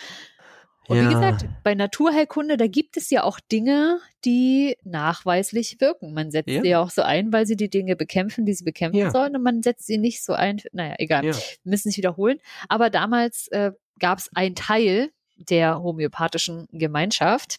Und 0.89 0.99
Ja. 0.99 1.09
wie 1.11 1.15
gesagt, 1.15 1.47
bei 1.65 1.75
Naturheilkunde, 1.75 2.57
da 2.57 2.69
gibt 2.69 2.97
es 2.97 3.11
ja 3.11 3.25
auch 3.25 3.41
Dinge, 3.41 3.99
die 4.25 4.77
nachweislich 4.85 5.81
wirken. 5.81 6.15
Man 6.15 6.31
setzt 6.31 6.49
Ja. 6.49 6.63
sie 6.63 6.69
ja 6.69 6.81
auch 6.81 6.91
so 6.91 7.03
ein, 7.03 7.33
weil 7.33 7.45
sie 7.45 7.57
die 7.57 7.69
Dinge 7.69 7.97
bekämpfen, 7.97 8.47
die 8.47 8.55
sie 8.55 8.63
bekämpfen 8.63 8.99
Ja. 9.01 9.11
sollen. 9.11 9.35
Und 9.35 9.43
man 9.43 9.63
setzt 9.63 9.87
sie 9.87 9.99
nicht 9.99 10.25
so 10.25 10.33
ein. 10.35 10.61
Naja, 10.73 10.95
egal. 10.99 11.25
Ja. 11.25 11.35
Wir 11.35 11.41
müssen 11.65 11.89
nicht 11.89 11.97
wiederholen. 11.99 12.39
Aber 12.69 12.89
damals 12.89 13.49
äh, 13.49 13.73
gab 13.99 14.19
es 14.19 14.31
einen 14.37 14.55
Teil 14.55 15.11
der 15.37 15.83
homöopathischen 15.83 16.69
Gemeinschaft, 16.71 17.57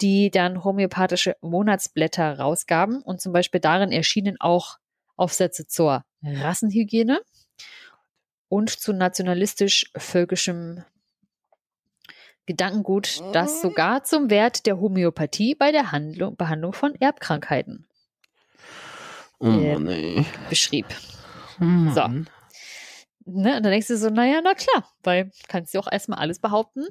die 0.00 0.30
dann 0.30 0.62
homöopathische 0.62 1.34
Monatsblätter 1.40 2.38
rausgaben. 2.38 3.02
Und 3.02 3.20
zum 3.20 3.32
Beispiel 3.32 3.60
darin 3.60 3.90
erschienen 3.90 4.36
auch 4.38 4.76
Aufsätze 5.16 5.66
zur 5.66 6.04
Rassenhygiene 6.22 7.20
und 8.48 8.70
zu 8.70 8.92
nationalistisch-völkischem 8.92 10.84
Gedankengut, 12.46 13.20
das 13.32 13.62
sogar 13.62 14.04
zum 14.04 14.28
Wert 14.28 14.66
der 14.66 14.78
Homöopathie 14.78 15.54
bei 15.54 15.72
der 15.72 15.92
Handlung, 15.92 16.36
Behandlung 16.36 16.72
von 16.74 16.94
Erbkrankheiten 17.00 17.88
Oh 19.40 19.46
Äh, 19.48 20.16
ey. 20.18 20.26
beschrieb. 20.48 20.86
Oh. 21.60 21.90
So. 21.94 22.08
Ne? 23.26 23.56
Und 23.56 23.62
dann 23.62 23.62
denkst 23.62 23.88
du 23.88 23.96
so, 23.96 24.10
naja, 24.10 24.40
na 24.42 24.54
klar, 24.54 24.90
weil 25.02 25.30
kannst 25.48 25.74
du 25.74 25.78
auch 25.78 25.90
erstmal 25.90 26.18
alles 26.18 26.38
behaupten. 26.38 26.84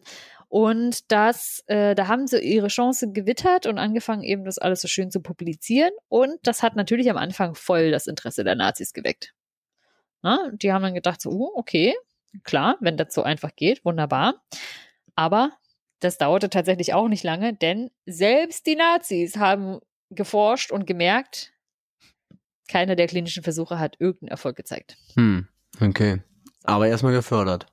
Und 0.54 1.12
das, 1.12 1.64
äh, 1.66 1.96
da 1.96 2.08
haben 2.08 2.28
sie 2.28 2.40
ihre 2.40 2.68
Chance 2.68 3.12
gewittert 3.12 3.66
und 3.66 3.80
angefangen, 3.80 4.22
eben 4.22 4.46
das 4.46 4.60
alles 4.60 4.82
so 4.82 4.88
schön 4.88 5.10
zu 5.10 5.20
publizieren. 5.20 5.90
Und 6.10 6.38
das 6.44 6.62
hat 6.62 6.76
natürlich 6.76 7.10
am 7.10 7.18
Anfang 7.18 7.56
voll 7.56 7.90
das 7.90 8.06
Interesse 8.06 8.44
der 8.44 8.54
Nazis 8.54 8.94
geweckt. 8.94 9.34
Na? 10.22 10.52
Die 10.54 10.72
haben 10.72 10.84
dann 10.84 10.94
gedacht, 10.94 11.22
so, 11.22 11.32
oh, 11.32 11.52
okay, 11.56 11.96
klar, 12.44 12.78
wenn 12.82 12.98
das 12.98 13.16
so 13.16 13.24
einfach 13.24 13.56
geht, 13.56 13.84
wunderbar. 13.84 14.44
Aber 15.16 15.54
das 16.00 16.20
dauerte 16.20 16.52
tatsächlich 16.52 16.94
auch 16.94 17.08
nicht 17.08 17.24
lange, 17.24 17.56
denn 17.56 17.90
selbst 18.06 18.68
die 18.68 18.76
Nazis 18.76 19.38
haben 19.38 19.80
geforscht 20.12 20.72
und 20.72 20.86
gemerkt, 20.86 21.52
keiner 22.68 22.96
der 22.96 23.08
klinischen 23.08 23.42
Versuche 23.42 23.80
hat 23.80 23.96
irgendeinen 23.98 24.30
Erfolg 24.30 24.56
gezeigt. 24.56 24.98
Hm, 25.16 25.48
okay. 25.82 26.22
Aber 26.64 26.88
erstmal 26.88 27.14
gefördert. 27.14 27.73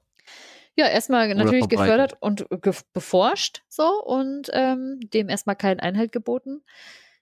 Ja, 0.81 0.87
erstmal 0.87 1.35
natürlich 1.35 1.69
gefördert 1.69 2.17
und 2.21 2.47
ge 2.63 2.73
beforscht 2.95 3.61
so 3.69 4.03
und 4.03 4.49
ähm, 4.55 4.99
dem 5.13 5.29
erstmal 5.29 5.55
keinen 5.55 5.79
Einhalt 5.79 6.11
geboten. 6.11 6.63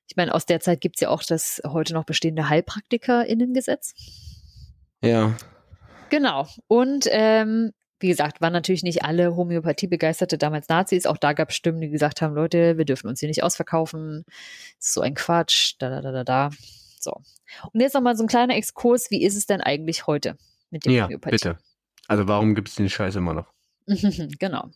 Ich 0.06 0.14
meine, 0.14 0.32
aus 0.32 0.46
der 0.46 0.60
Zeit 0.60 0.80
gibt's 0.80 1.00
ja 1.00 1.08
auch 1.08 1.24
das 1.24 1.60
heute 1.66 1.92
noch 1.92 2.04
bestehende 2.04 2.48
HeilpraktikerInnengesetz. 2.48 3.94
Ja. 5.02 5.36
Genau. 6.08 6.46
Und 6.68 7.08
ähm, 7.10 7.72
wie 7.98 8.06
gesagt, 8.06 8.40
waren 8.40 8.52
natürlich 8.52 8.84
nicht 8.84 9.02
alle 9.02 9.34
Homöopathie-Begeisterte 9.34 10.38
damals 10.38 10.68
Nazis. 10.68 11.04
Auch 11.04 11.16
da 11.16 11.32
gab 11.32 11.50
es 11.50 11.56
Stimmen, 11.56 11.80
die 11.80 11.90
gesagt 11.90 12.22
haben, 12.22 12.36
Leute, 12.36 12.78
wir 12.78 12.84
dürfen 12.84 13.08
uns 13.08 13.18
hier 13.18 13.28
nicht 13.28 13.42
ausverkaufen. 13.42 14.22
Das 14.78 14.86
ist 14.86 14.94
so 14.94 15.00
ein 15.00 15.14
Quatsch. 15.14 15.74
Da, 15.80 15.90
da, 15.90 16.00
da, 16.00 16.12
da, 16.12 16.22
da. 16.22 16.50
So. 17.00 17.20
Und 17.72 17.80
jetzt 17.80 17.94
nochmal 17.94 18.16
so 18.16 18.22
ein 18.22 18.28
kleiner 18.28 18.54
Exkurs. 18.54 19.10
Wie 19.10 19.24
ist 19.24 19.36
es 19.36 19.46
denn 19.46 19.60
eigentlich 19.60 20.06
heute 20.06 20.36
mit 20.70 20.84
der 20.84 20.92
Ja, 20.92 21.04
Homöopathie? 21.06 21.34
bitte. 21.34 21.58
Also 22.08 22.26
warum 22.26 22.54
gibt 22.54 22.68
es 22.68 22.74
den 22.74 22.88
Scheiß 22.88 23.14
immer 23.16 23.34
noch? 23.34 23.52
genau. 23.86 24.70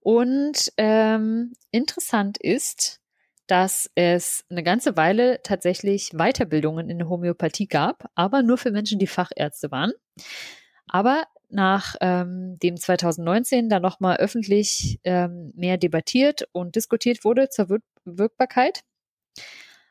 Und 0.00 0.72
ähm, 0.76 1.52
interessant 1.70 2.38
ist, 2.38 3.00
dass 3.46 3.90
es 3.94 4.44
eine 4.50 4.62
ganze 4.62 4.96
Weile 4.96 5.40
tatsächlich 5.42 6.10
Weiterbildungen 6.10 6.88
in 6.90 6.98
der 6.98 7.08
Homöopathie 7.08 7.66
gab, 7.66 8.10
aber 8.14 8.42
nur 8.42 8.58
für 8.58 8.70
Menschen, 8.70 8.98
die 8.98 9.06
Fachärzte 9.06 9.70
waren. 9.70 9.92
Aber 10.86 11.24
nach 11.48 11.96
ähm, 12.00 12.58
dem 12.62 12.76
2019 12.76 13.68
da 13.68 13.78
nochmal 13.78 14.16
öffentlich 14.16 15.00
ähm, 15.04 15.52
mehr 15.54 15.76
debattiert 15.76 16.48
und 16.52 16.76
diskutiert 16.76 17.24
wurde 17.24 17.48
zur 17.48 17.68
Wir 17.68 17.78
Wirkbarkeit, 18.04 18.82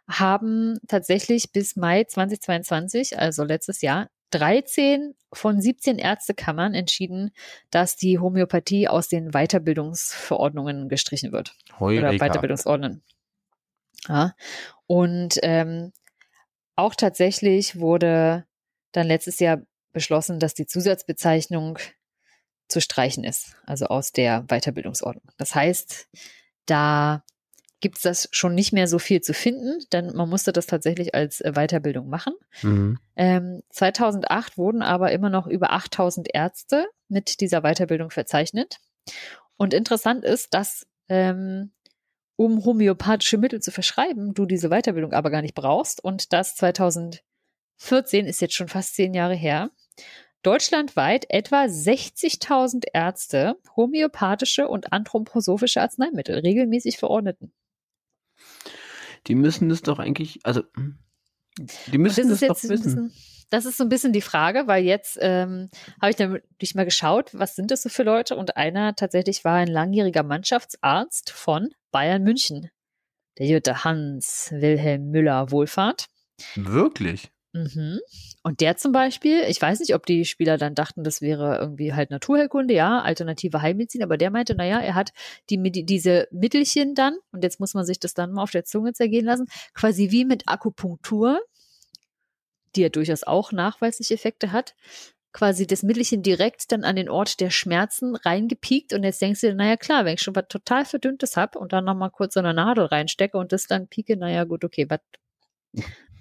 haben 0.10 0.80
tatsächlich 0.88 1.52
bis 1.52 1.76
Mai 1.76 2.04
2022, 2.04 3.18
also 3.18 3.44
letztes 3.44 3.82
Jahr, 3.82 4.10
13 4.32 5.14
von 5.34 5.62
17 5.62 5.98
Ärztekammern 5.98 6.74
entschieden, 6.74 7.32
dass 7.70 7.96
die 7.96 8.20
Homöopathie 8.20 8.88
aus 8.88 9.08
den 9.08 9.32
Weiterbildungsverordnungen 9.32 10.90
gestrichen 10.90 11.32
wird 11.32 11.56
oder 11.80 11.80
Heureka. 11.80 12.26
Weiterbildungsordnungen. 12.26 13.04
Ja. 14.08 14.36
Und 14.88 15.40
ähm, 15.44 15.92
auch 16.76 16.96
tatsächlich 16.96 17.80
wurde 17.80 18.46
dann 18.92 19.08
letztes 19.08 19.40
Jahr 19.40 19.62
beschlossen, 19.94 20.40
dass 20.40 20.54
die 20.54 20.66
Zusatzbezeichnung 20.66 21.78
zu 22.68 22.82
streichen 22.82 23.24
ist, 23.24 23.56
also 23.66 23.86
aus 23.86 24.12
der 24.12 24.44
Weiterbildungsordnung. 24.48 25.32
Das 25.38 25.54
heißt, 25.54 26.08
da 26.66 27.24
gibt 27.82 27.98
es 27.98 28.04
das 28.04 28.30
schon 28.32 28.56
nicht 28.56 28.72
mehr 28.72 28.88
so 28.88 29.00
viel 29.00 29.22
zu 29.22 29.34
finden, 29.34 29.84
denn 29.92 30.16
man 30.16 30.30
musste 30.30 30.54
das 30.54 30.68
tatsächlich 30.68 31.14
als 31.14 31.42
äh, 31.42 31.54
Weiterbildung 31.54 32.08
machen. 32.08 32.34
Mhm. 32.62 33.00
Ähm, 33.16 33.64
2008 33.70 34.58
wurden 34.58 34.82
aber 34.82 35.12
immer 35.12 35.30
noch 35.30 35.48
über 35.48 35.72
8000 35.74 36.34
Ärzte 36.34 36.86
mit 37.10 37.42
dieser 37.42 37.62
Weiterbildung 37.62 38.12
verzeichnet. 38.12 38.78
Und 39.58 39.74
interessant 39.74 40.24
ist, 40.24 40.54
dass 40.54 40.88
ähm, 41.10 41.72
um 42.36 42.64
homöopathische 42.66 43.38
Mittel 43.38 43.62
zu 43.62 43.72
verschreiben, 43.72 44.34
du 44.34 44.46
diese 44.46 44.70
Weiterbildung 44.70 45.14
aber 45.14 45.30
gar 45.30 45.42
nicht 45.42 45.56
brauchst 45.56 46.04
und 46.04 46.34
das 46.34 46.56
2014 46.56 48.26
ist 48.26 48.42
jetzt 48.42 48.56
schon 48.56 48.70
fast 48.70 48.96
zehn 48.96 49.14
Jahre 49.14 49.36
her. 49.36 49.72
Deutschlandweit 50.44 51.26
etwa 51.30 51.66
60.000 51.66 52.86
Ärzte 52.94 53.58
homöopathische 53.76 54.68
und 54.68 54.92
anthroposophische 54.92 55.82
Arzneimittel 55.82 56.40
regelmäßig 56.40 56.98
verordneten. 56.98 57.54
Die 59.28 59.36
müssen 59.36 59.70
das 59.70 59.82
doch 59.82 60.00
eigentlich, 60.00 60.40
also 60.44 60.64
hm, 60.76 60.98
die 61.88 61.98
müssen 61.98 62.30
das 62.30 62.40
das, 62.40 62.42
ist 62.42 62.42
jetzt 62.42 62.64
doch 62.64 62.70
wissen. 62.70 63.10
bisschen, 63.10 63.14
das 63.50 63.66
ist 63.66 63.78
so 63.78 63.84
ein 63.84 63.90
bisschen 63.90 64.14
die 64.14 64.22
Frage, 64.22 64.68
weil 64.68 64.84
jetzt 64.84 65.18
ähm, 65.22 65.70
habe 66.02 66.12
ich 66.12 66.18
natürlich 66.18 66.76
mal 66.76 66.86
geschaut, 66.86 67.30
was 67.34 67.56
sind 67.56 67.70
das 67.70 67.82
so 67.84 67.90
für 67.90 68.04
Leute? 68.04 68.36
Und 68.36 68.58
einer 68.58 68.96
tatsächlich 68.96 69.44
war 69.44 69.56
ein 69.56 69.68
langjähriger 69.68 70.24
Mannschaftsarzt 70.24 71.32
von 71.32 71.70
Bayern 71.92 72.24
München. 72.24 72.70
der 73.38 73.48
Jutta 73.48 73.84
Hans 73.84 74.50
Wilhelm 74.52 75.10
Müller 75.10 75.52
Wohlfahrt. 75.52 76.08
Wirklich? 76.56 77.31
Mhm. 77.54 78.00
Und 78.44 78.62
der 78.62 78.78
zum 78.78 78.94
Beispiel, 78.94 79.42
ich 79.48 79.62
weiß 79.62 79.82
nicht, 79.82 79.94
ob 79.94 80.06
die 80.06 80.24
Spieler 80.24 80.58
dann 80.58 80.74
dachten, 80.74 81.04
das 81.04 81.22
wäre 81.22 81.58
irgendwie 81.58 81.94
halt 81.94 82.10
Naturheilkunde, 82.10 82.74
ja, 82.74 83.02
alternative 83.02 83.62
Heilmedizin, 83.62 84.04
aber 84.04 84.18
der 84.18 84.32
meinte, 84.32 84.56
naja, 84.56 84.80
er 84.80 84.96
hat 84.96 85.12
die, 85.50 85.58
diese 85.86 86.28
Mittelchen 86.32 86.96
dann, 86.96 87.18
und 87.32 87.44
jetzt 87.44 87.60
muss 87.60 87.74
man 87.74 87.86
sich 87.86 88.00
das 88.00 88.14
dann 88.14 88.32
mal 88.32 88.44
auf 88.44 88.52
der 88.52 88.64
Zunge 88.64 88.94
zergehen 88.94 89.26
lassen, 89.26 89.48
quasi 89.74 90.12
wie 90.12 90.24
mit 90.24 90.48
Akupunktur, 90.48 91.42
die 92.76 92.82
ja 92.82 92.90
durchaus 92.90 93.24
auch 93.24 93.52
nachweisliche 93.52 94.14
Effekte 94.14 94.54
hat, 94.54 94.76
quasi 95.34 95.68
das 95.68 95.84
Mittelchen 95.84 96.24
direkt 96.24 96.72
dann 96.72 96.86
an 96.86 96.96
den 96.96 97.10
Ort 97.10 97.42
der 97.42 97.50
Schmerzen 97.50 98.16
reingepiekt 98.16 98.94
und 98.94 99.04
jetzt 99.04 99.22
denkst 99.22 99.42
du 99.42 99.48
dir, 99.48 99.56
naja 99.56 99.76
klar, 99.76 100.06
wenn 100.06 100.16
ich 100.16 100.22
schon 100.22 100.36
was 100.36 100.48
total 100.48 100.86
verdünntes 100.86 101.36
habe 101.36 101.60
und 101.60 101.74
dann 101.74 101.86
nochmal 101.86 102.12
kurz 102.12 102.34
so 102.34 102.40
eine 102.40 102.54
Nadel 102.54 102.86
reinstecke 102.86 103.38
und 103.38 103.52
das 103.52 103.68
dann 103.68 103.88
pieke, 103.88 104.16
naja 104.16 104.46
gut, 104.46 104.64
okay, 104.64 104.90
was 104.90 105.00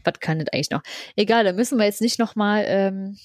was 0.04 0.20
kann 0.20 0.38
das 0.38 0.48
eigentlich 0.52 0.70
noch? 0.70 0.82
Egal, 1.16 1.44
da 1.44 1.52
müssen 1.52 1.78
wir 1.78 1.84
jetzt 1.84 2.00
nicht 2.00 2.18
nochmal 2.18 2.64
ähm, 2.66 3.18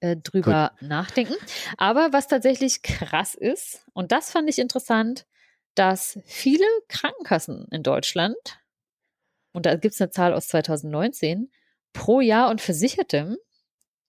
äh, 0.00 0.16
drüber 0.16 0.72
Gut. 0.78 0.88
nachdenken. 0.88 1.34
Aber 1.76 2.12
was 2.12 2.28
tatsächlich 2.28 2.82
krass 2.82 3.34
ist, 3.34 3.84
und 3.92 4.12
das 4.12 4.30
fand 4.30 4.48
ich 4.48 4.58
interessant, 4.58 5.26
dass 5.74 6.18
viele 6.24 6.66
Krankenkassen 6.88 7.66
in 7.70 7.82
Deutschland, 7.82 8.36
und 9.52 9.66
da 9.66 9.76
gibt 9.76 9.94
es 9.94 10.00
eine 10.00 10.10
Zahl 10.10 10.34
aus 10.34 10.48
2019, 10.48 11.50
pro 11.92 12.20
Jahr 12.20 12.50
und 12.50 12.60
Versichertem 12.60 13.36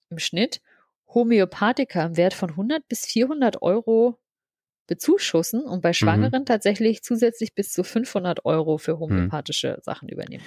im 0.10 0.20
Schnitt 0.20 0.62
Homöopathika 1.08 2.04
im 2.06 2.18
Wert 2.18 2.34
von 2.34 2.52
100 2.52 2.88
bis 2.88 3.06
400 3.06 3.62
Euro 3.62 4.20
bezuschussen 4.88 5.64
und 5.64 5.82
bei 5.82 5.90
mhm. 5.90 5.94
Schwangeren 5.94 6.42
mhm. 6.42 6.46
tatsächlich 6.46 7.04
zusätzlich 7.04 7.56
bis 7.56 7.72
zu 7.72 7.84
500 7.84 8.46
Euro 8.46 8.78
für 8.78 8.96
mhm. 8.96 9.00
homöopathische 9.00 9.78
mhm. 9.78 9.82
Sachen 9.82 10.10
übernehmen. 10.10 10.44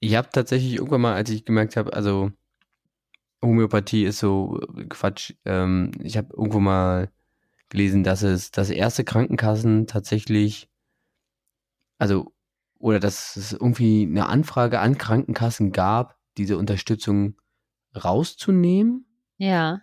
Ich 0.00 0.16
habe 0.16 0.28
tatsächlich 0.32 0.74
irgendwann 0.74 1.02
mal, 1.02 1.14
als 1.14 1.30
ich 1.30 1.44
gemerkt 1.44 1.76
habe, 1.76 1.92
also 1.92 2.32
Homöopathie 3.42 4.04
ist 4.04 4.18
so 4.18 4.60
äh, 4.76 4.84
Quatsch. 4.84 5.34
Ähm, 5.44 5.92
ich 6.02 6.16
habe 6.16 6.34
irgendwo 6.34 6.60
mal 6.60 7.10
gelesen, 7.68 8.02
dass 8.02 8.22
es, 8.22 8.50
dass 8.50 8.70
erste 8.70 9.04
Krankenkassen 9.04 9.86
tatsächlich, 9.86 10.68
also, 11.98 12.32
oder 12.78 12.98
dass 12.98 13.36
es 13.36 13.52
irgendwie 13.52 14.06
eine 14.10 14.26
Anfrage 14.26 14.80
an 14.80 14.98
Krankenkassen 14.98 15.72
gab, 15.72 16.18
diese 16.36 16.56
Unterstützung 16.56 17.36
rauszunehmen. 17.94 19.06
Ja. 19.36 19.82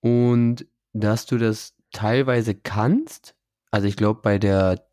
Und 0.00 0.66
dass 0.92 1.26
du 1.26 1.38
das 1.38 1.74
teilweise 1.92 2.54
kannst. 2.54 3.34
Also 3.70 3.86
ich 3.86 3.96
glaube, 3.96 4.20
bei 4.22 4.38
der 4.38 4.86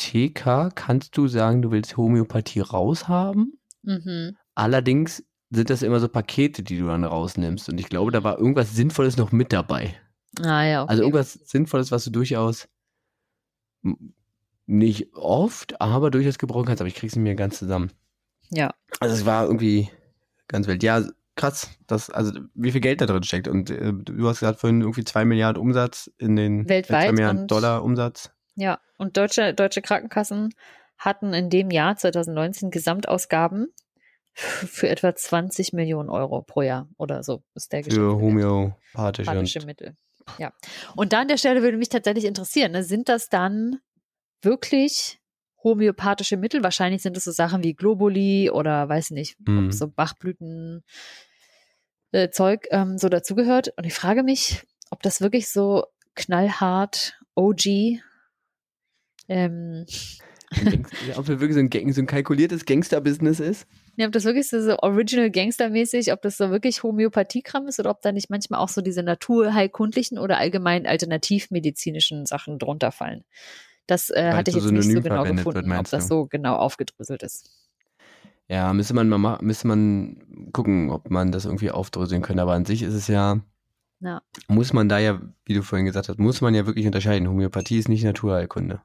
TK 0.00 0.70
kannst 0.74 1.16
du 1.16 1.28
sagen, 1.28 1.62
du 1.62 1.70
willst 1.70 1.96
Homöopathie 1.96 2.60
raushaben. 2.60 3.58
Mhm. 3.82 4.36
Allerdings 4.54 5.24
sind 5.50 5.68
das 5.68 5.82
immer 5.82 6.00
so 6.00 6.08
Pakete, 6.08 6.62
die 6.62 6.78
du 6.78 6.86
dann 6.86 7.04
rausnimmst. 7.04 7.68
Und 7.68 7.78
ich 7.78 7.88
glaube, 7.88 8.10
da 8.10 8.24
war 8.24 8.38
irgendwas 8.38 8.74
Sinnvolles 8.74 9.16
noch 9.16 9.32
mit 9.32 9.52
dabei. 9.52 9.94
Ah 10.40 10.64
ja, 10.64 10.82
okay. 10.82 10.90
Also 10.90 11.02
irgendwas 11.02 11.32
Sinnvolles, 11.32 11.90
was 11.90 12.04
du 12.04 12.10
durchaus 12.10 12.68
nicht 14.66 15.14
oft, 15.14 15.80
aber 15.80 16.10
durchaus 16.10 16.38
gebrauchen 16.38 16.66
kannst. 16.66 16.80
Aber 16.80 16.88
ich 16.88 16.94
krieg's 16.94 17.16
mehr 17.16 17.34
ganz 17.34 17.58
zusammen. 17.58 17.90
Ja. 18.50 18.72
Also 19.00 19.14
es 19.14 19.26
war 19.26 19.44
irgendwie 19.44 19.90
ganz 20.48 20.66
wild. 20.66 20.82
Ja, 20.82 21.04
krass, 21.36 21.70
das, 21.86 22.10
also 22.10 22.32
wie 22.54 22.70
viel 22.72 22.80
Geld 22.80 23.00
da 23.00 23.06
drin 23.06 23.22
steckt. 23.22 23.48
Und 23.48 23.70
äh, 23.70 23.92
du 23.92 24.28
hast 24.28 24.40
gesagt 24.40 24.60
vorhin 24.60 24.80
irgendwie 24.80 25.04
zwei 25.04 25.24
Milliarden 25.24 25.60
Umsatz 25.60 26.10
in 26.18 26.36
den 26.36 26.68
Weltweit 26.68 27.04
äh, 27.04 27.06
zwei 27.06 27.12
Milliarden 27.12 27.46
Dollar 27.48 27.82
Umsatz. 27.82 28.30
Ja, 28.60 28.78
und 28.98 29.16
deutsche, 29.16 29.54
deutsche 29.54 29.80
Krankenkassen 29.80 30.54
hatten 30.98 31.32
in 31.32 31.48
dem 31.48 31.70
Jahr 31.70 31.96
2019 31.96 32.70
Gesamtausgaben 32.70 33.68
für 34.34 34.88
etwa 34.88 35.14
20 35.14 35.72
Millionen 35.72 36.10
Euro 36.10 36.42
pro 36.42 36.60
Jahr 36.60 36.88
oder 36.98 37.22
so 37.22 37.42
ist 37.54 37.72
der 37.72 37.84
Für 37.84 38.20
homöopathische 38.20 39.64
Mittel. 39.64 39.96
Ja. 40.38 40.52
Und 40.94 41.14
da 41.14 41.20
an 41.22 41.28
der 41.28 41.38
Stelle 41.38 41.62
würde 41.62 41.78
mich 41.78 41.88
tatsächlich 41.88 42.26
interessieren, 42.26 42.72
ne, 42.72 42.84
sind 42.84 43.08
das 43.08 43.30
dann 43.30 43.80
wirklich 44.42 45.20
homöopathische 45.64 46.36
Mittel? 46.36 46.62
Wahrscheinlich 46.62 47.00
sind 47.00 47.16
es 47.16 47.24
so 47.24 47.32
Sachen 47.32 47.64
wie 47.64 47.74
Globuli 47.74 48.50
oder 48.50 48.86
weiß 48.88 49.10
nicht, 49.12 49.36
mhm. 49.40 49.72
so 49.72 49.88
Bachblüten 49.88 50.84
äh, 52.12 52.28
Zeug 52.28 52.66
ähm, 52.70 52.98
so 52.98 53.08
dazugehört. 53.08 53.72
Und 53.78 53.86
ich 53.86 53.94
frage 53.94 54.22
mich, 54.22 54.62
ob 54.90 55.02
das 55.02 55.22
wirklich 55.22 55.48
so 55.48 55.86
knallhart 56.14 57.18
OG 57.34 58.00
ähm, 59.30 59.86
ob 61.16 61.26
das 61.26 61.40
wirklich 61.40 61.54
so 61.54 61.60
ein, 61.60 61.70
Gang, 61.70 61.92
so 61.92 62.00
ein 62.02 62.06
kalkuliertes 62.06 62.64
Gangster-Business 62.64 63.38
ist? 63.38 63.66
Ja, 63.96 64.06
ob 64.06 64.12
das 64.12 64.24
wirklich 64.24 64.48
so, 64.48 64.60
so 64.60 64.78
original 64.80 65.30
Gangster-mäßig, 65.30 66.12
ob 66.12 66.22
das 66.22 66.36
so 66.36 66.50
wirklich 66.50 66.82
Homöopathiekram 66.82 67.68
ist 67.68 67.78
oder 67.78 67.90
ob 67.90 68.02
da 68.02 68.10
nicht 68.10 68.30
manchmal 68.30 68.60
auch 68.60 68.68
so 68.68 68.80
diese 68.80 69.02
naturheilkundlichen 69.02 70.18
oder 70.18 70.38
allgemein 70.38 70.86
alternativmedizinischen 70.86 72.26
Sachen 72.26 72.58
drunter 72.58 72.90
fallen. 72.90 73.24
Das 73.86 74.10
äh, 74.10 74.32
hatte 74.32 74.50
ich 74.50 74.56
jetzt 74.56 74.70
nicht 74.70 74.90
so 74.90 75.00
genau 75.00 75.24
gefunden, 75.24 75.68
wird, 75.70 75.78
ob 75.78 75.88
das 75.88 76.08
so 76.08 76.26
genau 76.26 76.56
aufgedröselt 76.56 77.22
ist. 77.22 77.50
Ja, 78.48 78.72
müsste 78.72 78.94
man 78.94 79.08
mal 79.08 79.38
müsste 79.42 79.68
man 79.68 80.50
gucken, 80.52 80.90
ob 80.90 81.10
man 81.10 81.30
das 81.30 81.44
irgendwie 81.44 81.70
aufdröseln 81.70 82.22
könnte. 82.22 82.42
Aber 82.42 82.54
an 82.54 82.64
sich 82.64 82.82
ist 82.82 82.94
es 82.94 83.06
ja, 83.06 83.40
ja. 84.00 84.22
Muss 84.48 84.72
man 84.72 84.88
da 84.88 84.98
ja, 84.98 85.20
wie 85.44 85.54
du 85.54 85.62
vorhin 85.62 85.86
gesagt 85.86 86.08
hast, 86.08 86.18
muss 86.18 86.40
man 86.40 86.54
ja 86.54 86.66
wirklich 86.66 86.86
unterscheiden. 86.86 87.28
Homöopathie 87.28 87.78
ist 87.78 87.88
nicht 87.88 88.02
Naturheilkunde. 88.02 88.80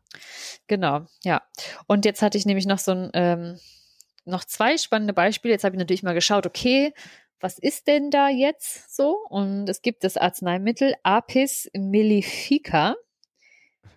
Genau, 0.68 1.06
ja. 1.24 1.42
Und 1.88 2.06
jetzt 2.06 2.22
hatte 2.22 2.38
ich 2.38 2.46
nämlich 2.46 2.66
noch 2.66 2.80
so 2.80 2.92
ein, 2.92 3.10
ähm, 3.14 3.58
noch 4.26 4.44
zwei 4.44 4.78
spannende 4.78 5.14
Beispiele. 5.14 5.54
Jetzt 5.54 5.64
habe 5.64 5.76
ich 5.76 5.80
natürlich 5.80 6.04
mal 6.04 6.14
geschaut, 6.14 6.46
okay, 6.46 6.94
was 7.40 7.60
ist 7.60 7.88
denn 7.88 8.12
da 8.12 8.30
jetzt 8.30 8.96
so? 8.96 9.18
Und 9.30 9.70
es 9.70 9.82
gibt 9.82 10.04
das 10.04 10.18
Arzneimittel 10.18 10.96
Apis 11.04 11.70
mellifica. 11.74 12.96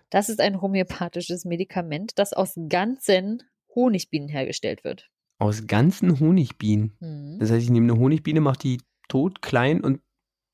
Das 0.09 0.29
ist 0.29 0.39
ein 0.39 0.61
homöopathisches 0.61 1.45
Medikament, 1.45 2.17
das 2.17 2.33
aus 2.33 2.53
ganzen 2.69 3.43
Honigbienen 3.75 4.29
hergestellt 4.29 4.83
wird. 4.83 5.09
Aus 5.37 5.67
ganzen 5.67 6.19
Honigbienen? 6.19 6.97
Mhm. 6.99 7.37
Das 7.39 7.51
heißt, 7.51 7.63
ich 7.63 7.69
nehme 7.69 7.91
eine 7.91 7.99
Honigbiene, 7.99 8.41
mache 8.41 8.59
die 8.59 8.81
tot, 9.07 9.41
klein 9.41 9.81
und 9.81 10.01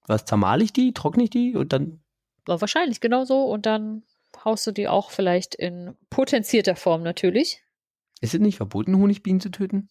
was 0.07 0.25
zermale 0.25 0.63
ich 0.63 0.73
die, 0.73 0.93
trockne 0.93 1.23
ich 1.23 1.29
die 1.29 1.55
und 1.55 1.73
dann. 1.73 2.01
Ja, 2.47 2.61
wahrscheinlich 2.61 3.01
genau 3.01 3.25
so. 3.25 3.43
Und 3.45 3.65
dann 3.65 4.03
haust 4.43 4.67
du 4.67 4.71
die 4.71 4.87
auch 4.87 5.11
vielleicht 5.11 5.55
in 5.55 5.95
potenzierter 6.09 6.75
Form 6.75 7.03
natürlich. 7.03 7.61
Ist 8.21 8.33
es 8.33 8.39
nicht 8.39 8.57
verboten, 8.57 8.95
Honigbienen 8.95 9.41
zu 9.41 9.49
töten? 9.49 9.89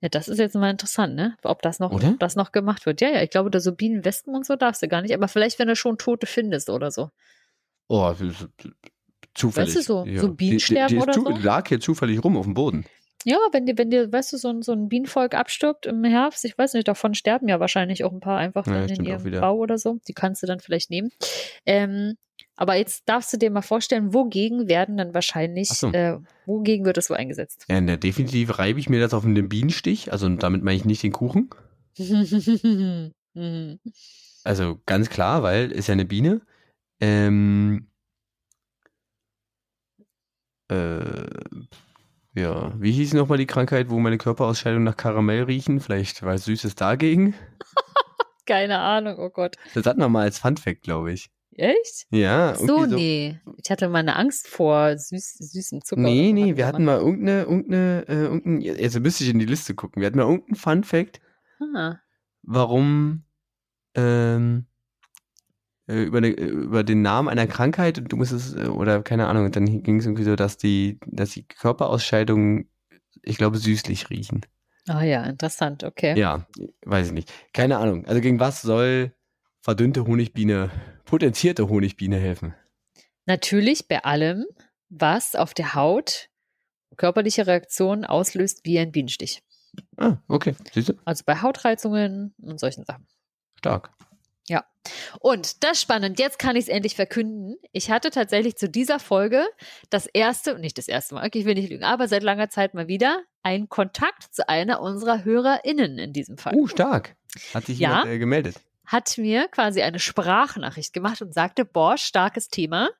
Ja, 0.00 0.08
das 0.08 0.28
ist 0.28 0.38
jetzt 0.38 0.54
mal 0.54 0.70
interessant, 0.70 1.16
ne? 1.16 1.36
Ob 1.42 1.62
das 1.62 1.80
noch, 1.80 1.90
oder? 1.90 2.14
das 2.18 2.36
noch 2.36 2.52
gemacht 2.52 2.86
wird. 2.86 3.00
Ja, 3.00 3.10
ja, 3.10 3.22
ich 3.22 3.30
glaube, 3.30 3.50
da 3.50 3.60
so 3.60 3.72
Bienenwespen 3.72 4.34
und 4.34 4.46
so 4.46 4.56
darfst 4.56 4.82
du 4.82 4.88
gar 4.88 5.02
nicht, 5.02 5.14
aber 5.14 5.26
vielleicht, 5.28 5.58
wenn 5.58 5.68
du 5.68 5.76
schon 5.76 5.98
Tote 5.98 6.26
findest 6.26 6.70
oder 6.70 6.90
so. 6.90 7.10
Oh, 7.88 8.14
zufällig. 9.34 9.68
Weißt 9.68 9.76
du, 9.76 9.82
so, 9.82 10.04
ja. 10.04 10.20
so 10.20 10.32
Bienensterben 10.32 10.88
die, 10.88 10.94
die, 10.94 11.12
die 11.12 11.20
oder 11.20 11.36
so? 11.36 11.42
lag 11.42 11.68
hier 11.68 11.80
zufällig 11.80 12.22
rum 12.22 12.36
auf 12.36 12.44
dem 12.44 12.54
Boden. 12.54 12.84
Ja, 13.28 13.38
wenn 13.50 13.66
dir, 13.66 13.76
wenn 13.76 13.90
dir, 13.90 14.12
weißt 14.12 14.32
du, 14.32 14.36
so 14.36 14.50
ein, 14.50 14.62
so 14.62 14.70
ein 14.70 14.88
Bienenvolk 14.88 15.34
abstirbt 15.34 15.84
im 15.84 16.04
Herbst, 16.04 16.44
ich 16.44 16.56
weiß 16.56 16.74
nicht, 16.74 16.86
davon 16.86 17.12
sterben 17.12 17.48
ja 17.48 17.58
wahrscheinlich 17.58 18.04
auch 18.04 18.12
ein 18.12 18.20
paar 18.20 18.38
einfach 18.38 18.68
ja, 18.68 18.84
in 18.84 19.04
ihrem 19.04 19.28
Bau 19.40 19.56
oder 19.56 19.78
so. 19.78 19.98
Die 20.06 20.12
kannst 20.12 20.44
du 20.44 20.46
dann 20.46 20.60
vielleicht 20.60 20.90
nehmen. 20.90 21.10
Ähm, 21.66 22.14
aber 22.54 22.76
jetzt 22.76 23.02
darfst 23.08 23.32
du 23.32 23.36
dir 23.36 23.50
mal 23.50 23.62
vorstellen, 23.62 24.14
wogegen 24.14 24.68
werden 24.68 24.96
dann 24.96 25.12
wahrscheinlich, 25.12 25.70
so. 25.70 25.90
äh, 25.90 26.20
wogegen 26.46 26.86
wird 26.86 26.98
das 26.98 27.06
so 27.06 27.14
eingesetzt? 27.14 27.64
Ja, 27.68 27.80
ne, 27.80 27.98
definitiv 27.98 28.60
reibe 28.60 28.78
ich 28.78 28.88
mir 28.88 29.00
das 29.00 29.12
auf 29.12 29.24
den 29.24 29.48
Bienenstich, 29.48 30.12
also 30.12 30.28
damit 30.28 30.62
meine 30.62 30.76
ich 30.76 30.84
nicht 30.84 31.02
den 31.02 31.12
Kuchen. 31.12 31.50
also 34.44 34.78
ganz 34.86 35.10
klar, 35.10 35.42
weil 35.42 35.72
ist 35.72 35.88
ja 35.88 35.94
eine 35.94 36.04
Biene. 36.04 36.42
Ähm, 37.00 37.88
äh, 40.68 41.35
ja, 42.36 42.72
wie 42.78 42.92
hieß 42.92 43.14
nochmal 43.14 43.38
die 43.38 43.46
Krankheit, 43.46 43.88
wo 43.88 43.98
meine 43.98 44.18
Körperausscheidungen 44.18 44.84
nach 44.84 44.96
Karamell 44.96 45.44
riechen? 45.44 45.80
Vielleicht 45.80 46.22
war 46.22 46.34
es 46.34 46.44
Süßes 46.44 46.74
dagegen? 46.74 47.34
Keine 48.46 48.78
Ahnung, 48.78 49.16
oh 49.18 49.30
Gott. 49.30 49.56
Das 49.74 49.86
hatten 49.86 50.00
wir 50.00 50.08
mal 50.10 50.22
als 50.24 50.38
Funfact, 50.38 50.82
glaube 50.82 51.12
ich. 51.12 51.30
Echt? 51.54 52.06
Ja. 52.10 52.54
so, 52.54 52.84
so, 52.84 52.86
nee. 52.86 53.40
Ich 53.56 53.70
hatte 53.70 53.88
mal 53.88 54.00
eine 54.00 54.16
Angst 54.16 54.48
vor 54.48 54.98
süß, 54.98 55.38
süßem 55.38 55.82
Zucker. 55.82 56.02
Nee, 56.02 56.32
nee, 56.32 56.56
wir 56.56 56.66
hatten 56.66 56.84
mal 56.84 56.98
irgendeine, 56.98 57.42
irgendeine, 57.44 58.04
äh, 58.06 58.24
irgendeine, 58.24 58.82
also 58.82 59.00
müsste 59.00 59.24
ich 59.24 59.30
in 59.30 59.38
die 59.38 59.46
Liste 59.46 59.74
gucken. 59.74 60.02
Wir 60.02 60.06
hatten 60.06 60.18
mal 60.18 60.24
irgendeinen 60.24 60.56
Funfact, 60.56 61.20
ah. 61.74 61.94
warum 62.42 63.24
ähm, 63.94 64.66
äh, 64.68 64.75
über, 65.94 66.18
eine, 66.18 66.28
über 66.28 66.82
den 66.84 67.02
Namen 67.02 67.28
einer 67.28 67.46
Krankheit 67.46 67.98
und 67.98 68.10
du 68.10 68.16
musstest, 68.16 68.56
äh, 68.56 68.66
oder 68.66 69.02
keine 69.02 69.28
Ahnung, 69.28 69.50
dann 69.52 69.82
ging 69.82 69.98
es 69.98 70.06
irgendwie 70.06 70.24
so, 70.24 70.36
dass 70.36 70.56
die, 70.56 70.98
dass 71.06 71.30
die 71.30 71.46
Körperausscheidungen, 71.46 72.68
ich 73.22 73.38
glaube, 73.38 73.58
süßlich 73.58 74.10
riechen. 74.10 74.42
Ah 74.88 75.02
ja, 75.02 75.24
interessant, 75.24 75.84
okay. 75.84 76.18
Ja, 76.18 76.46
weiß 76.84 77.08
ich 77.08 77.12
nicht. 77.12 77.32
Keine 77.52 77.78
Ahnung. 77.78 78.04
Also 78.06 78.20
gegen 78.20 78.40
was 78.40 78.62
soll 78.62 79.12
verdünnte 79.60 80.06
Honigbiene, 80.06 80.70
potenzierte 81.04 81.68
Honigbiene 81.68 82.18
helfen? 82.18 82.54
Natürlich 83.26 83.88
bei 83.88 84.04
allem, 84.04 84.46
was 84.88 85.34
auf 85.34 85.54
der 85.54 85.74
Haut 85.74 86.28
körperliche 86.96 87.46
Reaktionen 87.46 88.04
auslöst 88.04 88.60
wie 88.64 88.78
ein 88.78 88.92
Bienenstich. 88.92 89.42
Ah, 89.96 90.18
okay. 90.28 90.54
Siehst 90.72 90.90
du? 90.90 90.94
Also 91.04 91.24
bei 91.26 91.42
Hautreizungen 91.42 92.34
und 92.40 92.58
solchen 92.60 92.84
Sachen. 92.84 93.06
Stark. 93.58 93.90
Und 95.20 95.64
das 95.64 95.80
spannend. 95.80 96.18
Jetzt 96.18 96.38
kann 96.38 96.56
ich 96.56 96.64
es 96.64 96.68
endlich 96.68 96.94
verkünden. 96.94 97.56
Ich 97.72 97.90
hatte 97.90 98.10
tatsächlich 98.10 98.56
zu 98.56 98.68
dieser 98.68 98.98
Folge 98.98 99.46
das 99.90 100.06
erste, 100.06 100.58
nicht 100.58 100.78
das 100.78 100.88
erste 100.88 101.14
Mal, 101.14 101.26
okay, 101.26 101.40
ich 101.40 101.44
will 101.44 101.54
nicht 101.54 101.70
lügen, 101.70 101.84
aber 101.84 102.08
seit 102.08 102.22
langer 102.22 102.48
Zeit 102.50 102.74
mal 102.74 102.88
wieder 102.88 103.22
einen 103.42 103.68
Kontakt 103.68 104.34
zu 104.34 104.48
einer 104.48 104.80
unserer 104.80 105.24
HörerInnen 105.24 105.98
in 105.98 106.12
diesem 106.12 106.38
Fall. 106.38 106.54
Uh, 106.54 106.66
stark. 106.68 107.16
Hat 107.54 107.66
sich 107.66 107.78
Ja. 107.78 107.90
jemand 107.90 108.06
äh, 108.06 108.18
gemeldet? 108.18 108.60
Hat 108.84 109.18
mir 109.18 109.48
quasi 109.48 109.82
eine 109.82 109.98
Sprachnachricht 109.98 110.92
gemacht 110.92 111.20
und 111.20 111.34
sagte, 111.34 111.64
boah, 111.64 111.98
starkes 111.98 112.48
Thema. 112.48 112.90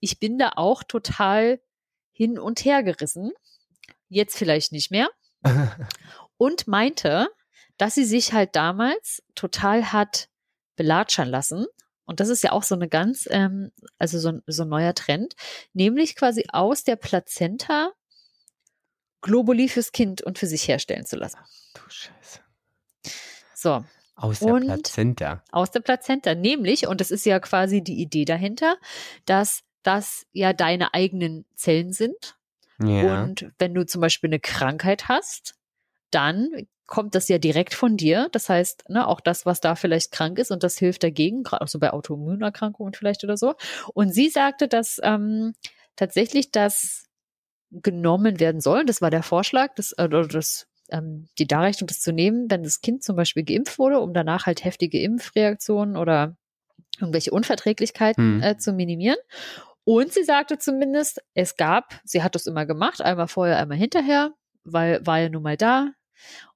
Ich 0.00 0.18
bin 0.18 0.38
da 0.38 0.52
auch 0.56 0.82
total 0.82 1.60
hin 2.10 2.38
und 2.38 2.64
her 2.64 2.82
gerissen. 2.82 3.32
Jetzt 4.08 4.36
vielleicht 4.36 4.72
nicht 4.72 4.90
mehr. 4.90 5.08
und 6.36 6.66
meinte, 6.66 7.28
dass 7.78 7.94
sie 7.94 8.04
sich 8.04 8.32
halt 8.32 8.56
damals 8.56 9.22
total 9.34 9.92
hat 9.92 10.28
belatschern 10.76 11.28
lassen. 11.28 11.66
Und 12.04 12.20
das 12.20 12.28
ist 12.28 12.42
ja 12.44 12.52
auch 12.52 12.62
so 12.62 12.74
eine 12.76 12.88
ganz, 12.88 13.26
ähm, 13.30 13.72
also 13.98 14.18
so, 14.20 14.28
ein- 14.28 14.42
so 14.46 14.62
ein 14.62 14.68
neuer 14.68 14.94
Trend, 14.94 15.34
nämlich 15.72 16.14
quasi 16.14 16.44
aus 16.52 16.84
der 16.84 16.96
Plazenta 16.96 17.90
Globuli 19.22 19.68
fürs 19.68 19.92
Kind 19.92 20.22
und 20.22 20.38
für 20.38 20.46
sich 20.46 20.68
herstellen 20.68 21.04
zu 21.06 21.16
lassen. 21.16 21.38
du 21.74 21.80
Scheiße. 21.88 22.40
So, 23.54 23.84
Aus 24.14 24.38
der 24.38 24.54
Und- 24.54 24.64
Plazenta. 24.66 25.42
aus 25.52 25.70
der 25.72 25.80
Plazenta, 25.80 26.34
nämlich, 26.34 26.86
und 26.86 27.00
das 27.02 27.10
ist 27.10 27.26
ja 27.26 27.38
quasi 27.40 27.82
die 27.82 28.00
Idee 28.00 28.24
dahinter, 28.24 28.76
dass 29.26 29.62
das 29.82 30.26
ja 30.32 30.52
deine 30.54 30.94
eigenen 30.94 31.44
Zellen 31.54 31.92
sind. 31.92 32.36
Ja. 32.80 33.24
Und 33.24 33.50
wenn 33.58 33.74
du 33.74 33.84
zum 33.84 34.00
Beispiel 34.00 34.28
eine 34.28 34.40
Krankheit 34.40 35.08
hast, 35.08 35.54
dann 36.10 36.48
kommt 36.86 37.14
das 37.14 37.28
ja 37.28 37.38
direkt 37.38 37.74
von 37.74 37.96
dir. 37.96 38.28
Das 38.32 38.48
heißt, 38.48 38.88
ne, 38.88 39.06
auch 39.06 39.20
das, 39.20 39.46
was 39.46 39.60
da 39.60 39.74
vielleicht 39.74 40.12
krank 40.12 40.38
ist 40.38 40.50
und 40.50 40.62
das 40.62 40.78
hilft 40.78 41.02
dagegen, 41.02 41.42
gerade 41.42 41.62
auch 41.62 41.68
so 41.68 41.78
bei 41.78 41.92
Autoimmunerkrankungen 41.92 42.94
vielleicht 42.94 43.24
oder 43.24 43.36
so. 43.36 43.54
Und 43.94 44.12
sie 44.12 44.28
sagte, 44.28 44.68
dass 44.68 45.00
ähm, 45.02 45.54
tatsächlich 45.96 46.52
das 46.52 47.06
genommen 47.70 48.38
werden 48.40 48.60
soll. 48.60 48.84
Das 48.84 49.02
war 49.02 49.10
der 49.10 49.22
Vorschlag, 49.22 49.74
das, 49.74 49.92
äh, 49.92 50.08
das, 50.08 50.66
ähm, 50.90 51.28
die 51.38 51.46
Darreichung, 51.46 51.88
das 51.88 52.00
zu 52.00 52.12
nehmen, 52.12 52.50
wenn 52.50 52.62
das 52.62 52.80
Kind 52.80 53.02
zum 53.02 53.16
Beispiel 53.16 53.44
geimpft 53.44 53.78
wurde, 53.78 54.00
um 54.00 54.14
danach 54.14 54.46
halt 54.46 54.64
heftige 54.64 55.00
Impfreaktionen 55.00 55.96
oder 55.96 56.36
irgendwelche 57.00 57.32
Unverträglichkeiten 57.32 58.36
Hm. 58.36 58.42
äh, 58.42 58.56
zu 58.56 58.72
minimieren. 58.72 59.18
Und 59.84 60.12
sie 60.12 60.24
sagte 60.24 60.58
zumindest, 60.58 61.22
es 61.34 61.56
gab, 61.56 62.00
sie 62.04 62.22
hat 62.22 62.34
das 62.34 62.46
immer 62.46 62.66
gemacht, 62.66 63.00
einmal 63.00 63.28
vorher, 63.28 63.58
einmal 63.58 63.78
hinterher, 63.78 64.32
weil 64.64 65.04
war 65.06 65.20
ja 65.20 65.28
nun 65.28 65.42
mal 65.42 65.56
da. 65.56 65.90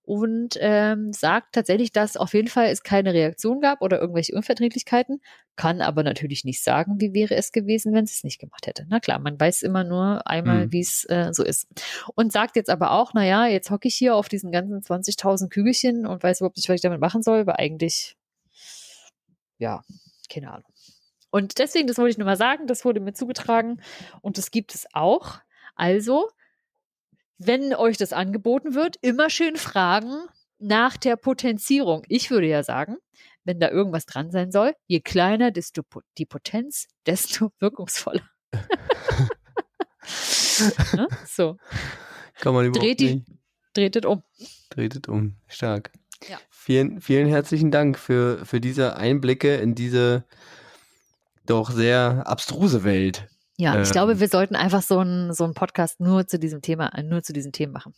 Und 0.02 0.56
ähm, 0.60 1.12
sagt 1.12 1.54
tatsächlich, 1.54 1.92
dass 1.92 2.16
auf 2.16 2.34
jeden 2.34 2.48
Fall 2.48 2.66
es 2.66 2.82
keine 2.82 3.14
Reaktion 3.14 3.60
gab 3.60 3.80
oder 3.80 4.00
irgendwelche 4.00 4.34
Unverträglichkeiten, 4.34 5.20
kann 5.54 5.80
aber 5.82 6.02
natürlich 6.02 6.44
nicht 6.44 6.64
sagen, 6.64 7.00
wie 7.00 7.12
wäre 7.14 7.36
es 7.36 7.52
gewesen, 7.52 7.92
wenn 7.92 8.06
sie 8.06 8.14
es 8.14 8.24
nicht 8.24 8.40
gemacht 8.40 8.66
hätte. 8.66 8.86
Na 8.88 8.98
klar, 8.98 9.20
man 9.20 9.38
weiß 9.38 9.62
immer 9.62 9.84
nur 9.84 10.26
einmal, 10.26 10.64
Hm. 10.64 10.72
wie 10.72 10.80
es 10.80 11.04
äh, 11.08 11.28
so 11.32 11.44
ist. 11.44 11.68
Und 12.16 12.32
sagt 12.32 12.56
jetzt 12.56 12.70
aber 12.70 12.90
auch, 12.92 13.12
na 13.14 13.24
ja, 13.24 13.46
jetzt 13.46 13.70
hocke 13.70 13.86
ich 13.86 13.94
hier 13.94 14.16
auf 14.16 14.28
diesen 14.28 14.50
ganzen 14.50 14.82
20.000 14.82 15.48
Kügelchen 15.48 16.06
und 16.06 16.22
weiß 16.22 16.40
überhaupt 16.40 16.56
nicht, 16.56 16.68
was 16.68 16.76
ich 16.76 16.80
damit 16.80 17.00
machen 17.00 17.22
soll, 17.22 17.46
weil 17.46 17.56
eigentlich, 17.58 18.16
ja, 19.58 19.82
keine 20.32 20.50
Ahnung. 20.50 20.72
Und 21.30 21.58
deswegen, 21.58 21.86
das 21.86 21.98
wollte 21.98 22.10
ich 22.10 22.18
nur 22.18 22.26
mal 22.26 22.36
sagen, 22.36 22.66
das 22.66 22.84
wurde 22.84 22.98
mir 22.98 23.12
zugetragen 23.12 23.80
und 24.22 24.38
das 24.38 24.50
gibt 24.50 24.74
es 24.74 24.86
auch. 24.92 25.38
Also, 25.76 26.28
wenn 27.42 27.74
euch 27.74 27.96
das 27.96 28.12
angeboten 28.12 28.74
wird, 28.74 28.96
immer 29.00 29.30
schön 29.30 29.56
fragen 29.56 30.12
nach 30.58 30.98
der 30.98 31.16
Potenzierung. 31.16 32.02
Ich 32.08 32.30
würde 32.30 32.48
ja 32.48 32.62
sagen, 32.62 32.96
wenn 33.44 33.58
da 33.58 33.70
irgendwas 33.70 34.04
dran 34.04 34.30
sein 34.30 34.52
soll, 34.52 34.74
je 34.86 35.00
kleiner 35.00 35.50
desto 35.50 35.80
die 36.18 36.26
Potenz, 36.26 36.86
desto 37.06 37.50
wirkungsvoller. 37.58 38.28
ne? 40.94 41.08
So, 41.26 41.56
Kann 42.40 42.54
man 42.54 42.66
überhaupt 42.66 42.86
dreht 42.86 43.00
die- 43.00 43.14
nicht. 43.16 43.26
dreht 43.74 43.96
es 43.96 44.04
um. 44.04 44.22
Dreht 44.70 44.94
es 44.96 45.02
um. 45.08 45.36
Stark. 45.48 45.92
Ja. 46.28 46.38
Vielen, 46.50 47.00
vielen 47.00 47.28
herzlichen 47.28 47.70
Dank 47.70 47.98
für, 47.98 48.44
für 48.44 48.60
diese 48.60 48.96
Einblicke 48.96 49.56
in 49.56 49.74
diese 49.74 50.24
doch 51.46 51.70
sehr 51.70 52.26
abstruse 52.26 52.84
Welt. 52.84 53.26
Ja, 53.60 53.78
ich 53.80 53.88
Ähm. 53.88 53.92
glaube, 53.92 54.20
wir 54.20 54.28
sollten 54.28 54.56
einfach 54.56 54.80
so 54.80 55.00
einen 55.00 55.34
so 55.34 55.44
einen 55.44 55.52
Podcast 55.52 56.00
nur 56.00 56.26
zu 56.26 56.38
diesem 56.38 56.62
Thema, 56.62 56.90
nur 57.02 57.22
zu 57.22 57.34
diesen 57.34 57.52
Themen 57.52 57.74
machen. 57.74 57.92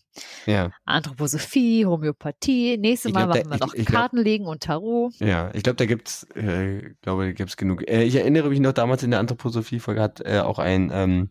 Ja. 0.44 0.72
Anthroposophie, 0.84 1.86
Homöopathie. 1.86 2.78
Nächstes 2.78 3.10
Ich 3.10 3.14
Mal 3.14 3.26
glaub, 3.26 3.36
machen 3.36 3.42
da- 3.44 3.50
wir 3.50 3.54
ich- 3.54 3.60
noch 3.60 3.74
ich 3.74 3.86
glaub- 3.86 4.00
Kartenlegen 4.02 4.46
und 4.48 4.62
Tarot. 4.64 5.14
Ja, 5.20 5.50
ich 5.54 5.62
glaube, 5.62 5.76
da 5.76 5.86
gibt's, 5.86 6.24
äh, 6.34 6.90
glaube, 7.02 7.26
da 7.26 7.32
gibt's 7.32 7.56
genug. 7.56 7.88
Äh, 7.88 8.02
ich 8.02 8.16
erinnere 8.16 8.48
mich 8.48 8.58
noch 8.58 8.72
damals 8.72 9.04
in 9.04 9.12
der 9.12 9.20
Anthroposophie-Folge 9.20 10.00
hat 10.02 10.20
äh, 10.26 10.40
auch 10.40 10.58
ein, 10.58 10.90
ähm, 10.92 11.30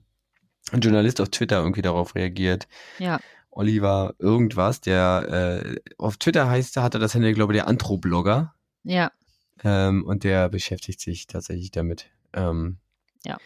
ein 0.72 0.80
Journalist 0.80 1.20
auf 1.20 1.28
Twitter 1.30 1.58
irgendwie 1.60 1.82
darauf 1.82 2.16
reagiert. 2.16 2.68
Ja. 3.00 3.20
Oliver 3.50 4.16
irgendwas, 4.18 4.80
der 4.80 5.62
äh, 5.66 5.80
auf 5.98 6.16
Twitter 6.16 6.50
heißt, 6.50 6.78
hatte 6.78 7.00
das 7.00 7.16
Handel, 7.16 7.34
glaube 7.34 7.52
ich, 7.54 7.60
der 7.60 7.68
Anthroblogger. 7.68 8.54
Ja, 8.84 9.12
Ähm, 9.64 10.06
und 10.06 10.24
der 10.24 10.48
beschäftigt 10.50 11.02
sich 11.02 11.28
tatsächlich 11.28 11.70
damit. 11.72 12.06
Ähm, 12.34 12.78
Ja. 13.26 13.38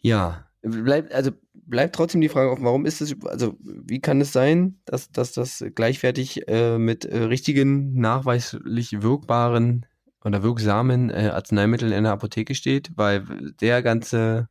Ja, 0.00 0.48
bleibt, 0.62 1.12
also 1.12 1.32
bleibt 1.52 1.94
trotzdem 1.94 2.20
die 2.20 2.28
Frage 2.28 2.50
offen, 2.50 2.64
warum 2.64 2.86
ist 2.86 3.00
es, 3.00 3.14
also 3.24 3.56
wie 3.60 4.00
kann 4.00 4.20
es 4.20 4.32
sein, 4.32 4.80
dass, 4.84 5.10
dass 5.10 5.32
das 5.32 5.64
gleichwertig 5.74 6.48
äh, 6.48 6.78
mit 6.78 7.04
äh, 7.04 7.24
richtigen, 7.24 7.94
nachweislich 7.94 9.02
wirkbaren 9.02 9.86
oder 10.24 10.42
wirksamen 10.42 11.10
äh, 11.10 11.30
Arzneimitteln 11.32 11.92
in 11.92 12.04
der 12.04 12.12
Apotheke 12.12 12.54
steht? 12.54 12.90
Weil 12.96 13.24
der 13.60 13.82
ganze, 13.82 14.48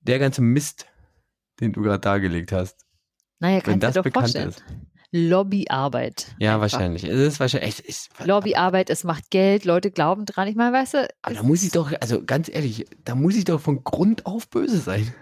der 0.00 0.18
ganze 0.18 0.42
Mist, 0.42 0.86
den 1.60 1.72
du 1.72 1.82
gerade 1.82 2.00
dargelegt 2.00 2.52
hast, 2.52 2.86
naja, 3.38 3.60
wenn 3.64 3.80
das 3.80 3.94
bekannt 3.94 4.14
vorstellen. 4.14 4.50
ist. 4.50 4.64
Lobbyarbeit. 5.12 6.34
Ja, 6.38 6.54
Einfach. 6.54 6.60
wahrscheinlich. 6.72 7.04
Es 7.04 7.10
ist 7.18 7.40
wahrscheinlich, 7.40 7.70
es 7.70 7.80
ist, 7.80 8.10
Lobbyarbeit, 8.24 8.90
es 8.90 9.04
macht 9.04 9.30
Geld, 9.30 9.64
Leute 9.64 9.90
glauben 9.90 10.24
dran. 10.26 10.46
Ich 10.48 10.56
meine, 10.56 10.72
weißt 10.76 10.94
du, 10.94 11.08
Aber 11.22 11.34
da 11.34 11.42
muss 11.42 11.62
ich 11.62 11.72
doch, 11.72 11.92
also 12.00 12.24
ganz 12.24 12.48
ehrlich, 12.48 12.84
da 13.04 13.14
muss 13.14 13.36
ich 13.36 13.44
doch 13.44 13.60
von 13.60 13.82
Grund 13.84 14.26
auf 14.26 14.48
böse 14.48 14.78
sein. 14.78 15.12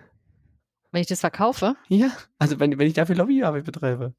wenn 0.93 1.01
ich 1.01 1.07
das 1.07 1.21
verkaufe, 1.21 1.77
Ja, 1.89 2.11
also 2.39 2.59
wenn, 2.61 2.79
wenn 2.79 2.87
ich 2.87 2.95
dafür 2.95 3.17
Lobbyarbeit 3.17 3.65
betreibe. 3.65 4.15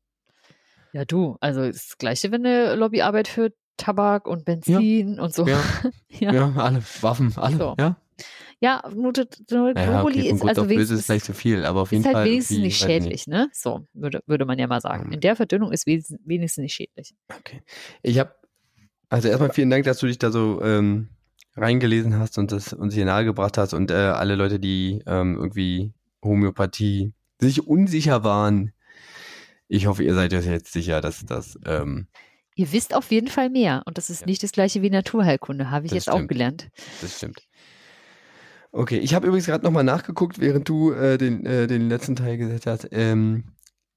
ja 0.94 1.06
du, 1.06 1.38
also 1.40 1.66
das 1.68 1.98
Gleiche, 1.98 2.32
wenn 2.32 2.46
eine 2.46 2.76
Lobbyarbeit 2.76 3.28
für 3.28 3.52
Tabak 3.78 4.28
und 4.28 4.46
Benzin 4.46 5.20
und 5.20 5.34
so. 5.34 5.48
Ja, 5.48 5.62
Ja. 6.10 6.34
ja, 6.34 6.54
alle 6.58 6.84
Waffen, 7.02 7.32
alle, 7.38 7.58
So. 7.58 7.76
ja. 7.80 7.96
Ja, 8.60 8.82
nur, 8.94 9.14
nur 9.52 9.76
Ja, 9.78 9.86
Globuli 9.86 10.20
okay, 10.20 10.30
ist 10.30 10.44
also 10.46 10.70
wenigstens, 10.70 11.00
ist 11.00 11.06
vielleicht 11.06 11.26
zu 11.26 11.34
viel, 11.34 11.66
aber 11.66 11.82
auf 11.82 11.92
jeden 11.92 12.02
ist 12.02 12.08
halt 12.08 12.16
Fall. 12.16 12.26
wenigstens 12.26 12.58
nicht 12.58 12.78
schädlich, 12.78 13.28
ne? 13.28 13.50
So, 13.54 13.88
würde, 13.94 14.22
würde 14.26 14.46
man 14.46 14.60
ja 14.60 14.68
mal 14.68 14.82
sagen. 14.82 15.08
Mhm. 15.08 15.14
In 15.14 15.20
der 15.22 15.36
Verdünnung 15.36 15.72
ist 15.72 15.86
wenigstens, 15.86 16.20
wenigstens 16.26 16.62
nicht 16.64 16.74
schädlich. 16.76 17.14
Okay. 17.38 17.62
Ich 18.02 18.20
habe, 18.20 18.34
also 19.10 19.28
erstmal 19.28 19.54
vielen 19.54 19.70
Dank, 19.70 19.86
dass 19.86 20.00
du 20.00 20.08
dich 20.08 20.20
da 20.20 20.32
so 20.32 20.62
ähm, 20.62 21.10
reingelesen 21.56 22.18
hast 22.20 22.38
und 22.38 22.52
das 22.52 22.74
uns 22.74 22.94
hier 22.94 23.06
nahegebracht 23.06 23.58
hast 23.58 23.74
und 23.74 23.92
äh, 23.92 23.94
alle 23.96 24.36
Leute, 24.36 24.60
die 24.60 25.02
ähm, 25.08 25.36
irgendwie 25.36 25.94
Homöopathie 26.24 27.14
sich 27.40 27.66
unsicher 27.68 28.24
waren. 28.24 28.74
Ich 29.68 29.88
hoffe, 29.88 30.04
ihr 30.04 30.16
seid 30.16 30.34
euch 30.34 30.46
jetzt 30.46 30.74
sicher, 30.74 31.00
dass 31.00 31.26
das 31.26 31.58
ähm, 31.66 32.08
Ihr 32.56 32.74
wisst 32.74 32.94
auf 32.94 33.10
jeden 33.12 33.28
Fall 33.30 33.50
mehr. 33.50 33.84
Und 33.86 33.98
das 33.98 34.10
ist 34.10 34.22
Ja. 34.22 34.26
nicht 34.26 34.44
das 34.44 34.52
gleiche 34.52 34.82
wie 34.82 34.90
Naturheilkunde, 34.90 35.72
habe 35.72 35.86
ich 35.86 35.92
Das 35.92 36.06
jetzt 36.06 36.10
auch 36.10 36.16
stimmt. 36.18 36.28
gelernt. 36.30 36.70
Das 37.00 37.16
stimmt. 37.16 37.42
Okay, 38.72 38.98
ich 39.00 39.14
habe 39.16 39.28
übrigens 39.28 39.48
gerade 39.48 39.64
nochmal 39.66 39.84
nachgeguckt, 39.84 40.40
während 40.40 40.70
du 40.70 40.92
äh, 40.92 41.18
den, 41.18 41.46
äh, 41.46 41.66
den 41.68 41.90
letzten 41.90 42.16
Teil 42.16 42.38
gesagt 42.38 42.68
hast. 42.68 42.88
Ähm, 42.92 43.46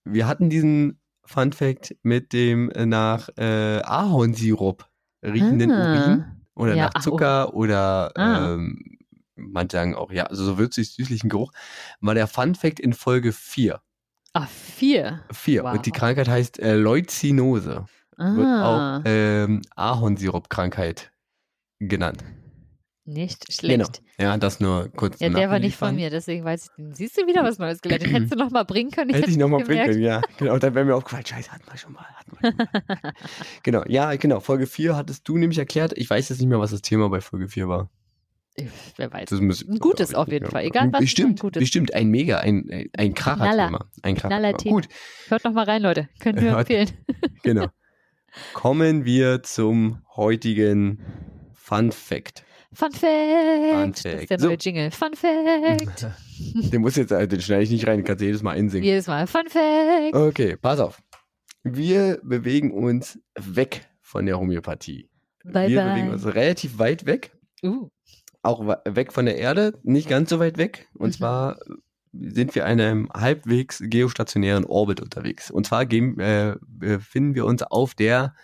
wir 0.04 0.26
hatten 0.26 0.48
diesen 0.50 0.98
Fun 1.24 1.52
Fact 1.52 1.94
mit 2.02 2.32
dem 2.32 2.70
äh, 2.70 2.86
nach 2.86 3.28
äh, 3.36 3.80
Ahornsirup 3.82 4.88
riechenden 5.22 5.70
Urin 5.70 6.24
oder 6.54 6.72
Ah. 6.72 6.76
Ja, 6.76 6.84
nach 6.86 6.92
ach, 6.94 7.02
Zucker 7.02 7.54
oder 7.54 8.12
Ah. 8.16 8.54
ähm, 8.54 8.98
manche 9.36 9.76
sagen 9.76 9.94
auch, 9.94 10.10
ja, 10.10 10.24
also 10.24 10.44
so 10.44 10.58
würzig-süßlichen 10.58 11.28
Geruch, 11.28 11.52
war 12.00 12.14
der 12.14 12.26
Fun 12.26 12.54
Fact 12.54 12.80
in 12.80 12.92
Folge 12.92 13.32
4. 13.32 13.80
Ah, 14.32 14.46
vier. 14.46 15.20
4. 15.30 15.64
Wow. 15.64 15.74
Und 15.74 15.84
die 15.86 15.90
Krankheit 15.92 16.28
heißt 16.28 16.58
äh, 16.58 16.74
Leucinose. 16.76 17.84
Wird 18.16 18.46
Ah, 18.46 18.98
auch 18.98 19.02
ähm, 19.04 19.62
Ahornsirup-Krankheit 19.76 21.12
genannt. 21.78 22.24
Nicht 23.04 23.52
schlecht. 23.52 24.00
Genau. 24.18 24.30
Ja, 24.30 24.36
das 24.36 24.60
nur 24.60 24.88
kurz. 24.90 25.18
Ja, 25.20 25.28
der 25.28 25.50
war 25.50 25.58
nicht 25.58 25.76
von 25.76 25.94
mir, 25.96 26.08
deswegen 26.10 26.44
weiß 26.44 26.70
ich. 26.78 26.96
Siehst 26.96 27.20
du 27.20 27.26
wieder 27.26 27.42
was 27.42 27.58
Neues 27.58 27.80
gelernt? 27.80 28.04
Den 28.04 28.10
hättest 28.12 28.32
du 28.34 28.38
noch 28.38 28.50
mal 28.50 28.64
bringen 28.64 28.90
können. 28.90 29.10
Hätte 29.10 29.26
ich 29.26 29.32
hätte 29.32 29.40
nochmal 29.40 29.62
gemerkt. 29.62 29.90
bringen 29.90 30.02
können, 30.02 30.04
ja. 30.04 30.20
Genau, 30.38 30.58
dann 30.58 30.74
wäre 30.74 30.84
mir 30.84 30.94
aufgefallen, 30.94 31.26
scheiße, 31.26 31.50
hatten 31.50 31.64
wir 31.68 31.76
schon 31.76 31.92
mal, 31.94 32.04
hatten 32.04 32.32
wir 32.40 32.50
schon 32.50 32.68
mal. 33.02 33.12
genau, 33.62 33.82
ja, 33.88 34.14
genau, 34.16 34.40
Folge 34.40 34.66
4 34.66 34.94
hattest 34.96 35.26
du 35.28 35.36
nämlich 35.36 35.58
erklärt. 35.58 35.92
Ich 35.96 36.08
weiß 36.08 36.28
jetzt 36.28 36.38
nicht 36.38 36.48
mehr, 36.48 36.60
was 36.60 36.70
das 36.70 36.82
Thema 36.82 37.08
bei 37.08 37.20
Folge 37.20 37.48
4 37.48 37.66
war. 37.68 37.90
Wer 38.98 39.10
weiß. 39.10 39.32
Ein 39.32 39.78
gutes 39.78 40.14
auf 40.14 40.28
jeden 40.28 40.50
Fall. 40.50 40.64
Egal 40.64 40.88
was, 40.92 40.98
ein 41.00 41.04
Bestimmt, 41.04 41.40
gutes. 41.40 41.58
bestimmt. 41.60 41.94
Ein 41.94 42.08
mega, 42.08 42.38
ein, 42.38 42.68
ein, 42.70 42.86
ein 42.98 43.14
Kracher-Thema. 43.14 43.86
Ein 44.02 44.14
Kracher-Thema. 44.14 44.56
Thema. 44.58 44.74
Gut, 44.74 44.88
Hört 45.28 45.44
noch 45.44 45.52
mal 45.54 45.64
rein, 45.64 45.80
Leute. 45.82 46.08
Können 46.20 46.40
wir 46.40 46.50
Hört- 46.56 46.68
empfehlen. 46.70 46.90
genau. 47.42 47.66
Kommen 48.52 49.04
wir 49.06 49.42
zum 49.42 50.02
heutigen 50.16 51.02
Fun 51.54 51.92
Fact. 51.92 52.44
Fun 52.74 52.90
Fact. 52.92 53.02
Fun 53.02 53.92
Das 53.92 54.04
ist 54.04 54.18
Fact. 54.18 54.30
der 54.30 54.38
So. 54.40 54.46
neue 54.48 54.56
Jingle. 54.58 54.90
Fun 54.90 55.14
Fact. 55.14 56.06
Den 56.72 56.80
muss 56.80 56.96
jetzt, 56.96 57.10
äh, 57.12 57.28
den 57.28 57.40
schneide 57.40 57.62
ich 57.62 57.70
nicht 57.70 57.86
rein, 57.86 57.98
den 57.98 58.04
kannst 58.04 58.20
du 58.20 58.24
jedes 58.26 58.42
Mal 58.42 58.52
einsingen. 58.56 58.84
Jedes 58.84 59.06
Mal. 59.06 59.26
Fun 59.26 59.48
Fact. 59.48 60.14
Okay, 60.14 60.56
pass 60.56 60.80
auf. 60.80 61.00
Wir 61.62 62.18
bewegen 62.24 62.72
uns 62.72 63.20
weg 63.38 63.88
von 64.00 64.26
der 64.26 64.38
Homöopathie. 64.38 65.08
Bye, 65.44 65.68
wir 65.68 65.80
bye. 65.82 65.90
bewegen 65.92 66.10
uns 66.10 66.26
relativ 66.26 66.78
weit 66.78 67.06
weg, 67.06 67.32
Uh, 67.64 67.88
auch 68.42 68.66
weg 68.86 69.12
von 69.12 69.24
der 69.26 69.36
Erde, 69.36 69.78
nicht 69.84 70.08
ganz 70.08 70.30
so 70.30 70.40
weit 70.40 70.58
weg. 70.58 70.88
Und 70.94 71.10
Mhm. 71.10 71.12
zwar 71.12 71.58
sind 72.12 72.54
wir 72.56 72.66
in 72.66 72.80
einem 72.80 73.08
halbwegs 73.14 73.80
geostationären 73.86 74.64
Orbit 74.64 75.00
unterwegs. 75.00 75.48
Und 75.50 75.66
zwar 75.66 75.86
gehen, 75.86 76.18
äh, 76.18 76.56
befinden 76.66 77.36
wir 77.36 77.44
uns 77.46 77.62
auf 77.62 77.94
der 77.94 78.34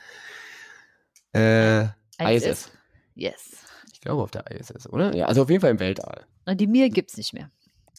äh, 1.35 1.85
ISS. 2.21 2.71
Yes. 3.15 3.65
Ich 3.99 4.03
glaube 4.03 4.23
auf 4.23 4.31
der 4.31 4.49
ISS, 4.49 4.89
oder? 4.89 5.13
Ja, 5.15 5.27
also 5.27 5.43
auf 5.43 5.51
jeden 5.51 5.61
Fall 5.61 5.73
im 5.73 5.81
Weltall. 5.81 6.25
Und 6.47 6.61
die 6.61 6.69
Mir 6.69 6.89
gibt's 6.89 7.17
nicht 7.17 7.35
mehr. 7.35 7.51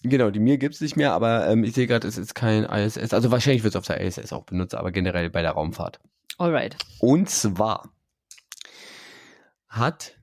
Genau, 0.01 0.31
die 0.31 0.39
Mir 0.39 0.57
gibt 0.57 0.75
es 0.75 0.81
nicht 0.81 0.95
mehr, 0.95 1.11
aber 1.11 1.49
ähm, 1.49 1.65
ich 1.65 1.73
sehe 1.73 1.87
gerade, 1.87 2.07
es 2.07 2.17
ist 2.17 2.33
kein 2.35 2.63
ISS. 2.63 3.13
Also 3.13 3.31
wahrscheinlich 3.31 3.63
wird 3.63 3.75
es 3.75 3.75
auf 3.75 3.85
der 3.85 3.99
ISS 3.99 4.31
auch 4.31 4.45
benutzt, 4.45 4.75
aber 4.75 4.91
generell 4.91 5.29
bei 5.29 5.41
der 5.41 5.51
Raumfahrt. 5.51 5.99
Alright. 6.37 6.77
Und 6.99 7.29
zwar 7.29 7.91
hat, 9.67 10.15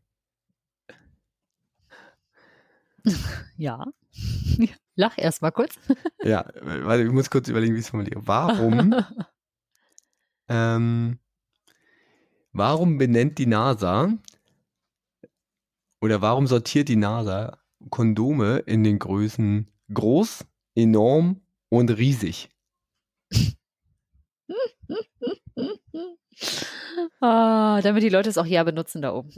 Ja. 3.57 3.85
Lach 4.97 5.19
erst 5.19 5.43
mal 5.43 5.51
kurz. 5.51 5.79
ja, 6.23 6.47
warte, 6.63 7.03
ich 7.03 7.13
muss 7.13 7.29
kurz 7.29 7.49
überlegen, 7.49 7.75
wie 7.75 7.81
ich 7.81 7.85
es 7.85 7.91
formuliere. 7.91 8.23
Warum, 8.25 8.95
ähm, 10.49 11.19
warum 12.53 12.97
benennt 12.97 13.37
die 13.37 13.47
NASA 13.47 14.11
oder 16.07 16.23
warum 16.23 16.47
sortiert 16.47 16.89
die 16.89 16.95
NASA 16.95 17.59
Kondome 17.91 18.59
in 18.59 18.85
den 18.85 19.01
Größen 19.01 19.69
groß, 19.93 20.47
enorm 20.77 21.41
und 21.69 21.91
riesig? 21.91 22.49
ah, 27.21 27.81
damit 27.83 28.05
die 28.05 28.09
Leute 28.09 28.31
es 28.31 28.39
auch 28.39 28.47
ja 28.47 28.63
benutzen 28.63 29.03
da 29.03 29.13
oben. 29.15 29.33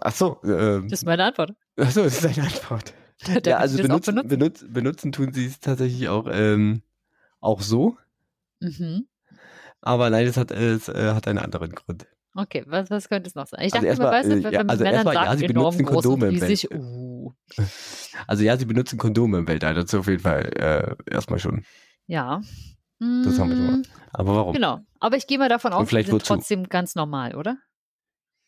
Ach 0.00 0.12
so, 0.12 0.40
ähm, 0.42 0.88
Das 0.88 1.02
ist 1.02 1.06
meine 1.06 1.22
Antwort. 1.22 1.54
ach 1.76 1.92
so, 1.92 2.02
das 2.02 2.18
ist 2.18 2.26
eine 2.26 2.48
Antwort. 2.48 2.92
Ja, 3.46 3.56
also 3.58 3.80
benutzen, 3.80 4.28
benutzen, 4.28 4.72
benutzen 4.72 5.10
tun 5.10 5.32
sie 5.32 5.46
es 5.46 5.58
tatsächlich 5.58 6.08
auch, 6.08 6.26
ähm, 6.30 6.82
auch 7.40 7.62
so. 7.62 7.96
Mhm. 8.60 9.06
Aber 9.86 10.10
nein, 10.10 10.26
es 10.26 10.36
hat, 10.36 10.50
es 10.50 10.88
äh, 10.88 11.12
hat 11.14 11.28
einen 11.28 11.38
anderen 11.38 11.70
Grund. 11.70 12.08
Okay, 12.34 12.64
was, 12.66 12.90
was 12.90 13.08
könnte 13.08 13.28
es 13.28 13.36
noch 13.36 13.46
sein? 13.46 13.60
Ich 13.64 13.72
Also 13.72 13.86
dachte 13.86 14.02
immer, 14.02 14.12
erstmal, 14.12 14.12
weißt 14.12 14.28
du, 14.28 14.32
äh, 14.32 14.44
wenn 14.44 14.52
ja, 14.52 14.60
also 14.60 14.84
Männern 14.84 15.06
erstmal, 15.06 15.14
ja, 15.14 15.36
sie 15.36 15.46
benutzen 15.46 15.84
Kondome 15.86 16.26
im 16.26 16.40
Bett. 16.40 16.68
uh. 16.74 17.32
Also 18.26 18.42
ja, 18.42 18.56
sie 18.56 18.64
benutzen 18.64 18.98
Kondome 18.98 19.38
im 19.38 19.46
Weltall. 19.46 19.74
Das 19.74 19.84
ist 19.84 19.94
auf 19.94 20.08
jeden 20.08 20.22
Fall 20.22 20.42
äh, 20.56 21.14
erstmal 21.14 21.38
schon. 21.38 21.64
Ja. 22.08 22.40
Das 22.98 23.38
haben 23.38 23.50
wir 23.50 23.56
schon 23.56 23.66
mal. 23.66 23.76
Mm, 23.78 23.82
Aber 24.12 24.34
warum? 24.34 24.54
Genau. 24.54 24.80
Aber 24.98 25.16
ich 25.16 25.28
gehe 25.28 25.38
mal 25.38 25.48
davon 25.48 25.72
aus, 25.72 25.82
die 25.82 25.86
vielleicht 25.86 26.08
sind 26.08 26.16
wozu? 26.16 26.26
trotzdem 26.34 26.68
ganz 26.68 26.94
normal, 26.96 27.36
oder? 27.36 27.56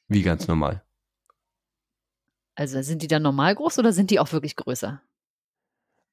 Wie 0.09 0.23
ganz 0.23 0.49
normal. 0.49 0.83
Also 2.57 2.83
sind 2.83 3.03
die 3.03 3.09
dann 3.09 3.23
normal 3.23 3.55
groß 3.55 3.79
oder 3.79 3.93
sind 3.93 4.11
die 4.11 4.19
auch 4.19 4.33
wirklich 4.33 4.57
größer? 4.57 5.01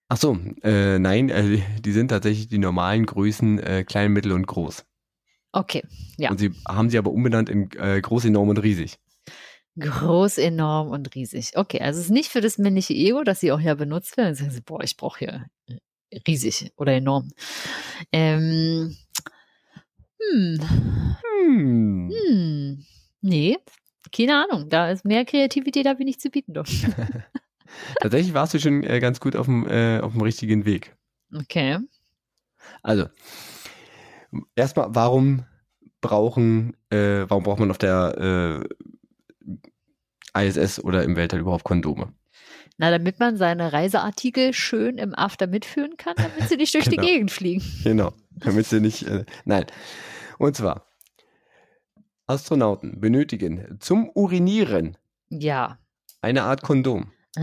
Ach 0.08 0.18
so, 0.18 0.38
äh, 0.62 1.00
nein, 1.00 1.30
äh, 1.30 1.62
die 1.80 1.92
sind 1.94 2.10
tatsächlich 2.10 2.48
die 2.48 2.60
normalen 2.60 3.08
Größen 3.08 3.58
äh, 3.58 3.84
klein, 3.84 4.12
mittel 4.14 4.34
und 4.34 4.46
groß. 4.46 4.86
Okay. 5.56 5.84
Ja. 6.18 6.32
Und 6.32 6.38
sie 6.38 6.52
haben 6.68 6.90
sie 6.90 6.98
aber 6.98 7.12
umbenannt 7.12 7.50
in 7.50 7.72
äh, 7.78 8.02
groß, 8.02 8.26
enorm 8.26 8.50
und 8.50 8.58
riesig. 8.58 8.98
Groß, 9.80 10.38
enorm 10.38 10.90
und 10.90 11.16
riesig. 11.16 11.52
Okay, 11.56 11.80
also 11.80 12.00
es 12.00 12.08
ist 12.08 12.12
nicht 12.12 12.30
für 12.30 12.42
das 12.42 12.58
männliche 12.58 12.94
Ego, 12.94 13.24
dass 13.24 13.40
sie 13.40 13.54
auch 13.54 13.60
ja 13.60 13.74
benutzt 13.74 14.18
werden. 14.18 14.28
Dann 14.28 14.36
sagen 14.36 14.52
sie, 14.52 14.62
boah, 14.62 14.84
ich 14.84 14.98
brauche 14.98 15.20
hier 15.20 15.46
äh, 15.68 16.20
riesig 16.28 16.74
oder 16.76 16.94
enorm. 16.94 17.32
Ähm, 18.12 18.98
hm, 20.20 20.60
Hm. 21.46 22.12
hm, 22.12 22.86
nee, 23.22 23.58
keine 24.12 24.44
Ahnung. 24.44 24.70
Da 24.70 24.92
ist 24.92 25.06
mehr 25.06 25.24
Kreativität, 25.24 25.88
habe 25.88 26.02
ich 26.02 26.06
nicht 26.06 26.22
zu 26.22 26.30
bieten 26.30 26.54
dürfen. 26.54 26.94
Tatsächlich 28.02 28.34
warst 28.34 28.54
du 28.54 28.60
schon 28.60 28.84
äh, 28.84 29.00
ganz 29.00 29.22
gut 29.22 29.38
auf 29.38 29.46
dem, 29.46 29.66
äh, 29.68 30.00
auf 30.00 30.12
dem 30.12 30.22
richtigen 30.22 30.66
Weg. 30.66 30.96
Okay. 31.34 31.80
Also, 32.82 33.08
erstmal, 34.56 34.88
warum 34.94 35.46
brauchen, 36.02 36.76
äh, 36.90 37.26
warum 37.28 37.44
braucht 37.44 37.60
man 37.60 37.72
auf 37.72 37.78
der 37.78 38.64
äh, 40.36 40.46
ISS 40.48 40.80
oder 40.84 41.04
im 41.04 41.16
Weltall 41.16 41.40
überhaupt 41.40 41.64
Kondome? 41.64 42.14
Na, 42.78 42.92
damit 42.92 43.20
man 43.20 43.38
seine 43.38 43.72
Reiseartikel 43.72 44.54
schön 44.54 44.98
im 44.98 45.16
After 45.16 45.48
mitführen 45.48 45.96
kann, 45.98 46.16
damit 46.18 46.50
sie 46.50 46.58
nicht 46.58 46.74
durch 46.74 46.86
Genau. 46.90 47.02
die 47.02 47.08
Gegend 47.08 47.32
fliegen. 47.32 47.64
Genau, 47.84 48.12
damit 48.36 48.66
sie 48.66 48.82
nicht, 48.82 49.04
äh, 49.08 49.24
nein. 49.46 49.66
Und 50.38 50.56
zwar, 50.58 50.86
Astronauten 52.28 53.00
benötigen 53.00 53.78
zum 53.80 54.10
Urinieren 54.14 54.98
Ja. 55.30 55.80
eine 56.22 56.44
Art 56.44 56.62
Kondom, 56.64 57.12
Ah, 57.38 57.42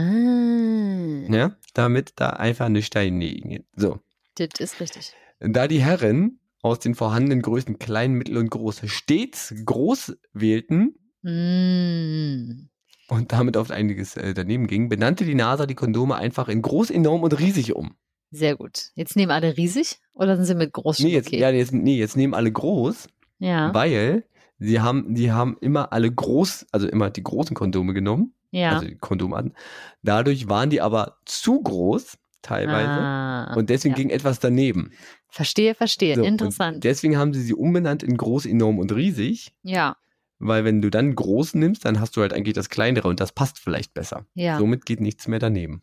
ja, 1.29 1.57
damit 1.75 2.13
da 2.17 2.31
einfach 2.31 2.69
nicht 2.69 2.95
reinliegen. 2.97 3.65
So, 3.77 4.01
das 4.37 4.49
ist 4.59 4.81
richtig. 4.81 5.13
da 5.41 5.69
die 5.69 5.83
Herren 5.83 6.41
aus 6.63 6.79
den 6.79 6.95
vorhandenen 6.95 7.43
Größen 7.43 7.79
klein, 7.79 8.13
mittel 8.13 8.37
und 8.39 8.51
groß 8.51 8.83
stets 8.87 9.55
groß 9.65 10.17
wählten, 10.33 10.95
Mm. 11.25 12.69
und 13.09 13.33
damit 13.33 13.57
oft 13.57 13.71
einiges 13.71 14.17
äh, 14.17 14.35
daneben 14.35 14.67
ging, 14.67 14.89
benannte 14.89 15.25
die 15.25 15.35
NASA 15.37 15.67
die 15.67 15.75
Kondome 15.77 16.17
einfach 16.17 16.49
in 16.49 16.63
groß, 16.63 16.91
enorm 16.91 17.23
und 17.23 17.39
riesig 17.39 17.75
um. 17.77 17.95
Sehr 18.31 18.57
gut. 18.57 18.91
Jetzt 18.95 19.15
nehmen 19.15 19.31
alle 19.31 19.57
riesig 19.57 19.99
oder 20.15 20.37
sind 20.37 20.47
sie 20.47 20.55
mit 20.55 20.73
groß 20.73 21.01
Nee, 21.01 21.11
jetzt, 21.11 21.29
okay? 21.29 21.39
ja, 21.39 21.51
jetzt, 21.51 21.73
nee, 21.73 21.97
jetzt 21.97 22.17
nehmen 22.17 22.35
alle 22.35 22.51
groß, 22.51 23.09
ja. 23.39 23.73
weil 23.75 24.25
sie 24.59 24.81
haben, 24.81 25.15
die 25.15 25.31
haben 25.31 25.57
immer 25.61 25.93
alle 25.93 26.11
groß, 26.11 26.67
also 26.73 26.89
immer 26.89 27.11
die 27.11 27.23
großen 27.23 27.55
Kondome 27.55 27.93
genommen, 27.95 28.35
ja. 28.51 28.71
also 28.71 28.87
die 28.87 28.97
Kondomarten. 28.97 29.55
Dadurch 30.03 30.49
waren 30.49 30.71
die 30.71 30.81
aber 30.81 31.19
zu 31.27 31.61
groß, 31.63 32.17
teilweise, 32.41 32.89
Ah, 32.91 33.55
und 33.55 33.69
deswegen 33.71 33.95
ja. 33.95 33.99
ging 33.99 34.11
etwas 34.11 34.41
daneben. 34.41 34.91
Verstehe, 35.35 35.75
verstehe. 35.75 36.15
So, 36.15 36.23
Interessant. 36.23 36.85
Deswegen 36.85 37.17
haben 37.17 37.33
sie 37.33 37.41
sie 37.41 37.55
umbenannt 37.55 38.03
in 38.03 38.17
groß, 38.19 38.45
enorm 38.47 38.79
und 38.79 38.95
riesig, 38.95 39.53
Ja, 39.63 39.97
weil 40.39 40.65
wenn 40.65 40.83
du 40.83 40.91
dann 40.91 41.15
groß 41.15 41.55
nimmst, 41.55 41.85
dann 41.87 42.01
hast 42.01 42.17
du 42.17 42.21
halt 42.21 42.33
eigentlich 42.35 42.55
das 42.55 42.69
kleinere 42.69 43.09
und 43.09 43.19
das 43.19 43.33
passt 43.33 43.59
vielleicht 43.59 43.95
besser. 43.95 44.27
ja. 44.35 44.59
Somit 44.59 44.85
geht 44.85 45.01
nichts 45.01 45.27
mehr 45.29 45.39
daneben. 45.39 45.81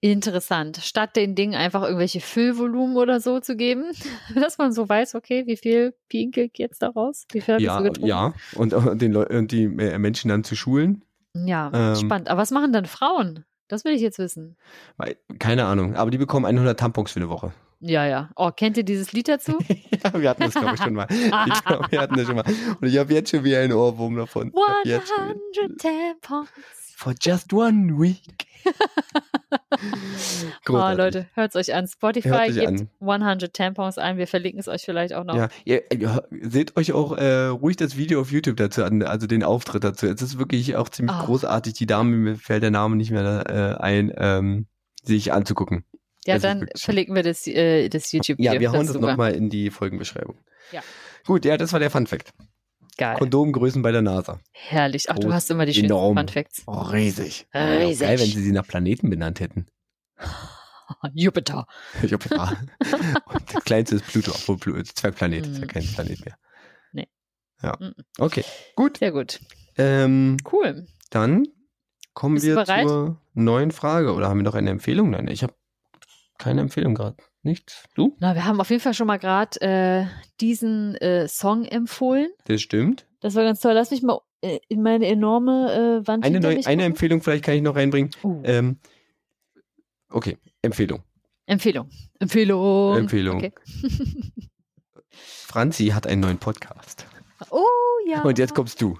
Interessant. 0.00 0.76
Statt 0.82 1.16
den 1.16 1.34
Dingen 1.34 1.54
einfach 1.54 1.82
irgendwelche 1.82 2.20
Füllvolumen 2.20 2.96
oder 2.96 3.20
so 3.20 3.40
zu 3.40 3.56
geben, 3.56 3.84
dass 4.34 4.58
man 4.58 4.72
so 4.72 4.88
weiß, 4.88 5.14
okay, 5.16 5.44
wie 5.46 5.56
viel 5.56 5.94
pinkelt 6.08 6.58
jetzt 6.58 6.82
daraus? 6.82 7.24
Wie 7.32 7.40
viel 7.40 7.60
Ja, 7.60 7.80
getrunken? 7.80 8.06
ja. 8.06 8.32
Und, 8.54 8.74
und, 8.74 9.00
den 9.02 9.12
Leu 9.12 9.24
und 9.26 9.50
die 9.50 9.64
äh, 9.64 9.98
Menschen 9.98 10.28
dann 10.28 10.44
zu 10.44 10.54
schulen. 10.54 11.04
Ja, 11.34 11.70
Ähm. 11.74 11.96
spannend. 11.96 12.28
Aber 12.28 12.40
was 12.42 12.50
machen 12.52 12.72
dann 12.72 12.86
Frauen? 12.86 13.44
Das 13.66 13.84
will 13.84 13.92
ich 13.92 14.00
jetzt 14.00 14.18
wissen. 14.18 14.56
Weil, 14.98 15.16
keine 15.38 15.64
Ahnung, 15.66 15.94
aber 15.96 16.10
die 16.10 16.18
bekommen 16.18 16.46
100 16.46 16.78
Tampons 16.78 17.10
für 17.12 17.20
eine 17.20 17.28
Woche. 17.28 17.52
Ja, 17.80 18.06
ja. 18.06 18.30
Oh, 18.34 18.50
kennt 18.50 18.76
ihr 18.76 18.82
dieses 18.82 19.12
Lied 19.12 19.28
dazu? 19.28 19.58
ja, 20.04 20.20
wir 20.20 20.30
hatten 20.30 20.42
das, 20.42 20.54
glaube 20.54 20.74
ich, 20.74 20.82
schon 20.82 20.94
mal. 20.94 21.06
Ich 21.10 21.64
glaube, 21.64 21.86
wir 21.90 22.00
hatten 22.00 22.16
das 22.16 22.26
schon 22.26 22.36
mal. 22.36 22.44
Und 22.80 22.88
ich 22.88 22.98
habe 22.98 23.14
jetzt 23.14 23.30
schon 23.30 23.44
wieder 23.44 23.60
einen 23.60 23.72
Ohrwurm 23.72 24.16
davon. 24.16 24.52
Ich 24.52 24.60
hab 24.60 24.84
Jetzt 24.84 25.08
schon 25.08 25.28
wieder. 25.28 25.62
100 25.62 25.80
Tampons. 25.80 26.48
For 26.96 27.14
just 27.20 27.52
one 27.52 27.92
week. 28.00 28.46
Oh. 30.68 30.72
Leute, 30.72 31.26
hört 31.34 31.54
es 31.54 31.56
euch 31.56 31.74
an. 31.74 31.86
Spotify 31.86 32.28
Hört 32.28 32.52
sich 32.52 32.66
gibt 32.66 32.86
100 33.00 33.54
Tampons 33.54 33.96
ein. 33.96 34.18
Wir 34.18 34.26
verlinken 34.26 34.60
es 34.60 34.68
euch 34.68 34.82
vielleicht 34.82 35.14
auch 35.14 35.24
noch. 35.24 35.36
Ja, 35.36 35.48
ihr, 35.64 35.90
ihr 35.92 36.22
seht 36.42 36.76
euch 36.76 36.92
auch 36.92 37.16
äh, 37.16 37.46
ruhig 37.46 37.76
das 37.76 37.96
Video 37.96 38.20
auf 38.20 38.30
YouTube 38.30 38.56
dazu 38.56 38.84
an, 38.84 39.02
also 39.02 39.26
den 39.26 39.42
Auftritt 39.42 39.84
dazu. 39.84 40.06
Es 40.06 40.20
ist 40.20 40.38
wirklich 40.38 40.76
auch 40.76 40.88
ziemlich 40.88 41.14
Ah. 41.14 41.24
großartig. 41.24 41.74
Die 41.74 41.86
Dame, 41.86 42.16
mir 42.16 42.36
fällt 42.36 42.62
der 42.62 42.70
Name 42.70 42.96
nicht 42.96 43.10
mehr 43.10 43.44
äh, 43.48 43.82
ein, 43.82 44.12
ähm, 44.16 44.66
sich 45.02 45.32
anzugucken. 45.32 45.84
Ja, 46.28 46.34
Das 46.34 46.44
ist 46.44 46.60
dann 46.60 46.68
verlinken 46.76 47.14
wir 47.14 47.22
das, 47.22 47.46
äh, 47.46 47.88
das 47.88 48.12
YouTube-Video. 48.12 48.52
Ja, 48.52 48.60
wir 48.60 48.70
hauen 48.72 48.86
das 48.86 48.92
super. 48.94 49.08
nochmal 49.10 49.32
in 49.34 49.48
die 49.50 49.70
Folgenbeschreibung. 49.70 50.36
Ja. 50.72 50.82
Gut, 51.26 51.44
ja, 51.44 51.56
das 51.56 51.72
war 51.72 51.80
der 51.80 51.90
Fun 51.90 52.06
Fact. 52.06 52.32
Geil. 52.96 53.16
Kondomgrößen 53.16 53.80
bei 53.82 53.92
der 53.92 54.02
NASA. 54.02 54.40
Herrlich. 54.52 55.08
Ach, 55.08 55.14
du 55.18 55.28
Groß, 55.28 55.34
hast 55.34 55.50
immer 55.50 55.66
die 55.66 55.72
schönsten 55.74 55.92
enorm. 55.92 56.16
Fun 56.16 56.28
Facts. 56.28 56.62
Oh, 56.66 56.72
riesig. 56.82 57.46
Riesig. 57.54 58.00
Geil, 58.06 58.18
wenn 58.18 58.26
sie 58.26 58.42
sie 58.42 58.52
nach 58.52 58.66
Planeten 58.66 59.08
benannt 59.10 59.40
hätten. 59.40 59.66
Jupiter. 61.14 61.66
Jupiter. 62.02 62.56
Und 63.26 63.54
das 63.54 63.64
kleinste 63.64 63.96
ist 63.96 64.06
Pluto, 64.06 64.32
obwohl 64.32 64.56
Pluto 64.58 64.78
ist 64.80 64.98
Zwergplanet, 64.98 65.46
ist 65.46 65.58
ja 65.58 65.64
Mhm. 65.64 65.68
kein 65.68 65.86
Planet 65.86 66.24
mehr. 66.24 66.38
Nee. 66.92 67.08
Ja. 67.62 67.78
Okay, 68.18 68.44
gut. 68.74 68.98
Sehr 68.98 69.12
gut. 69.12 69.40
Ähm, 69.76 70.36
Cool. 70.50 70.86
dann 71.10 71.46
kommen 72.14 72.34
Bist 72.34 72.46
du 72.46 72.56
wir 72.56 72.64
zur 72.64 73.20
neuen 73.34 73.70
Frage. 73.70 74.12
Oder 74.14 74.28
haben 74.28 74.38
wir 74.38 74.44
noch 74.44 74.54
eine 74.54 74.70
Empfehlung? 74.70 75.10
Nein, 75.10 75.28
ich 75.28 75.42
habe 75.42 75.54
keine 76.38 76.60
Empfehlung 76.60 76.94
gerade. 76.94 77.16
Nichts? 77.42 77.84
Du? 77.94 78.16
Na, 78.20 78.34
wir 78.34 78.44
haben 78.44 78.60
auf 78.60 78.70
jeden 78.70 78.82
Fall 78.82 78.94
schon 78.94 79.06
mal 79.06 79.18
gerade 79.18 79.60
äh, 79.60 80.06
diesen 80.40 80.94
äh, 80.96 81.28
Song 81.28 81.64
empfohlen. 81.64 82.28
Das 82.46 82.60
stimmt. 82.60 83.06
Das 83.20 83.34
war 83.34 83.44
ganz 83.44 83.60
toll. 83.60 83.72
Lass 83.72 83.90
mich 83.90 84.02
mal 84.02 84.20
äh, 84.40 84.58
in 84.68 84.82
meine 84.82 85.06
enorme 85.06 86.02
äh, 86.02 86.06
Wand 86.06 86.24
Eine, 86.24 86.40
mich 86.40 86.66
eine. 86.66 86.84
Empfehlung 86.84 87.22
vielleicht 87.22 87.44
kann 87.44 87.54
ich 87.54 87.62
noch 87.62 87.76
reinbringen. 87.76 88.10
Uh, 88.22 88.42
Ähm, 88.44 88.78
okay, 90.10 90.38
Empfehlung. 90.62 91.02
Empfehlung. 91.46 91.90
Empfehlung. 92.18 92.96
Empfehlung. 92.96 93.36
Okay. 93.38 93.52
Franzi 95.10 95.86
hat 95.86 96.06
einen 96.06 96.20
neuen 96.20 96.38
Podcast. 96.38 97.06
Oh 97.50 97.64
ja. 98.06 98.22
Und 98.22 98.38
jetzt 98.38 98.54
kommst 98.54 98.80
du. 98.82 98.98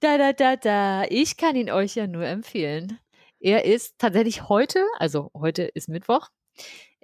Da, 0.00 0.18
da, 0.18 0.32
da, 0.32 0.56
da. 0.56 1.04
Ich 1.08 1.36
kann 1.36 1.54
ihn 1.54 1.70
euch 1.70 1.94
ja 1.94 2.06
nur 2.06 2.24
empfehlen. 2.24 2.98
Er 3.38 3.64
ist 3.64 3.98
tatsächlich 3.98 4.48
heute, 4.48 4.84
also 4.98 5.30
heute 5.34 5.62
ist 5.62 5.88
Mittwoch, 5.88 6.28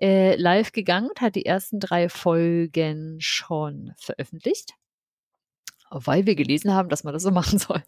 äh, 0.00 0.36
live 0.36 0.72
gegangen 0.72 1.08
und 1.08 1.20
hat 1.20 1.34
die 1.34 1.46
ersten 1.46 1.80
drei 1.80 2.08
Folgen 2.08 3.16
schon 3.20 3.92
veröffentlicht. 3.96 4.74
Weil 5.90 6.26
wir 6.26 6.34
gelesen 6.34 6.74
haben, 6.74 6.88
dass 6.88 7.04
man 7.04 7.14
das 7.14 7.22
so 7.22 7.30
machen 7.32 7.58
soll. 7.58 7.82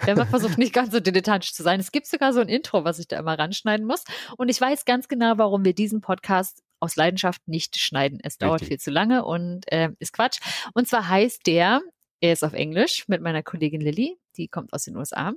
Haben 0.00 0.18
mal 0.18 0.26
versucht, 0.26 0.58
nicht 0.58 0.72
ganz 0.72 0.92
so 0.92 1.00
dilettantisch 1.00 1.52
zu 1.52 1.62
sein. 1.62 1.78
Es 1.78 1.92
gibt 1.92 2.06
sogar 2.06 2.32
so 2.32 2.40
ein 2.40 2.48
Intro, 2.48 2.84
was 2.84 2.98
ich 2.98 3.08
da 3.08 3.18
immer 3.18 3.38
ranschneiden 3.38 3.86
muss. 3.86 4.04
Und 4.36 4.48
ich 4.48 4.60
weiß 4.60 4.84
ganz 4.84 5.08
genau, 5.08 5.34
warum 5.36 5.64
wir 5.64 5.74
diesen 5.74 6.00
Podcast 6.00 6.62
aus 6.80 6.96
Leidenschaft 6.96 7.46
nicht 7.46 7.78
schneiden. 7.78 8.18
Es 8.22 8.38
dauert 8.38 8.62
Richtig. 8.62 8.68
viel 8.68 8.78
zu 8.80 8.90
lange 8.90 9.24
und 9.24 9.70
äh, 9.72 9.90
ist 9.98 10.12
Quatsch. 10.12 10.40
Und 10.74 10.88
zwar 10.88 11.08
heißt 11.08 11.46
der, 11.46 11.80
er 12.20 12.32
ist 12.32 12.44
auf 12.44 12.54
Englisch 12.54 13.06
mit 13.08 13.22
meiner 13.22 13.42
Kollegin 13.42 13.80
Lilly, 13.80 14.18
die 14.36 14.48
kommt 14.48 14.72
aus 14.72 14.84
den 14.84 14.96
USA. 14.96 15.32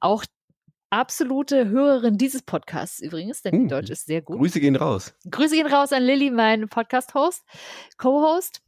Auch 0.00 0.24
absolute 0.96 1.68
Hörerin 1.68 2.16
dieses 2.18 2.42
Podcasts 2.42 3.00
übrigens, 3.00 3.42
denn 3.42 3.54
Uh, 3.54 3.62
die 3.62 3.68
Deutsch 3.68 3.90
ist 3.90 4.06
sehr 4.06 4.22
gut. 4.22 4.38
Grüße 4.38 4.60
gehen 4.60 4.76
raus. 4.76 5.14
Grüße 5.30 5.54
gehen 5.54 5.66
raus 5.66 5.92
an 5.92 6.02
Lilly, 6.02 6.30
mein 6.30 6.68
Podcast-Host, 6.68 7.44
Co-Host. 7.98 8.62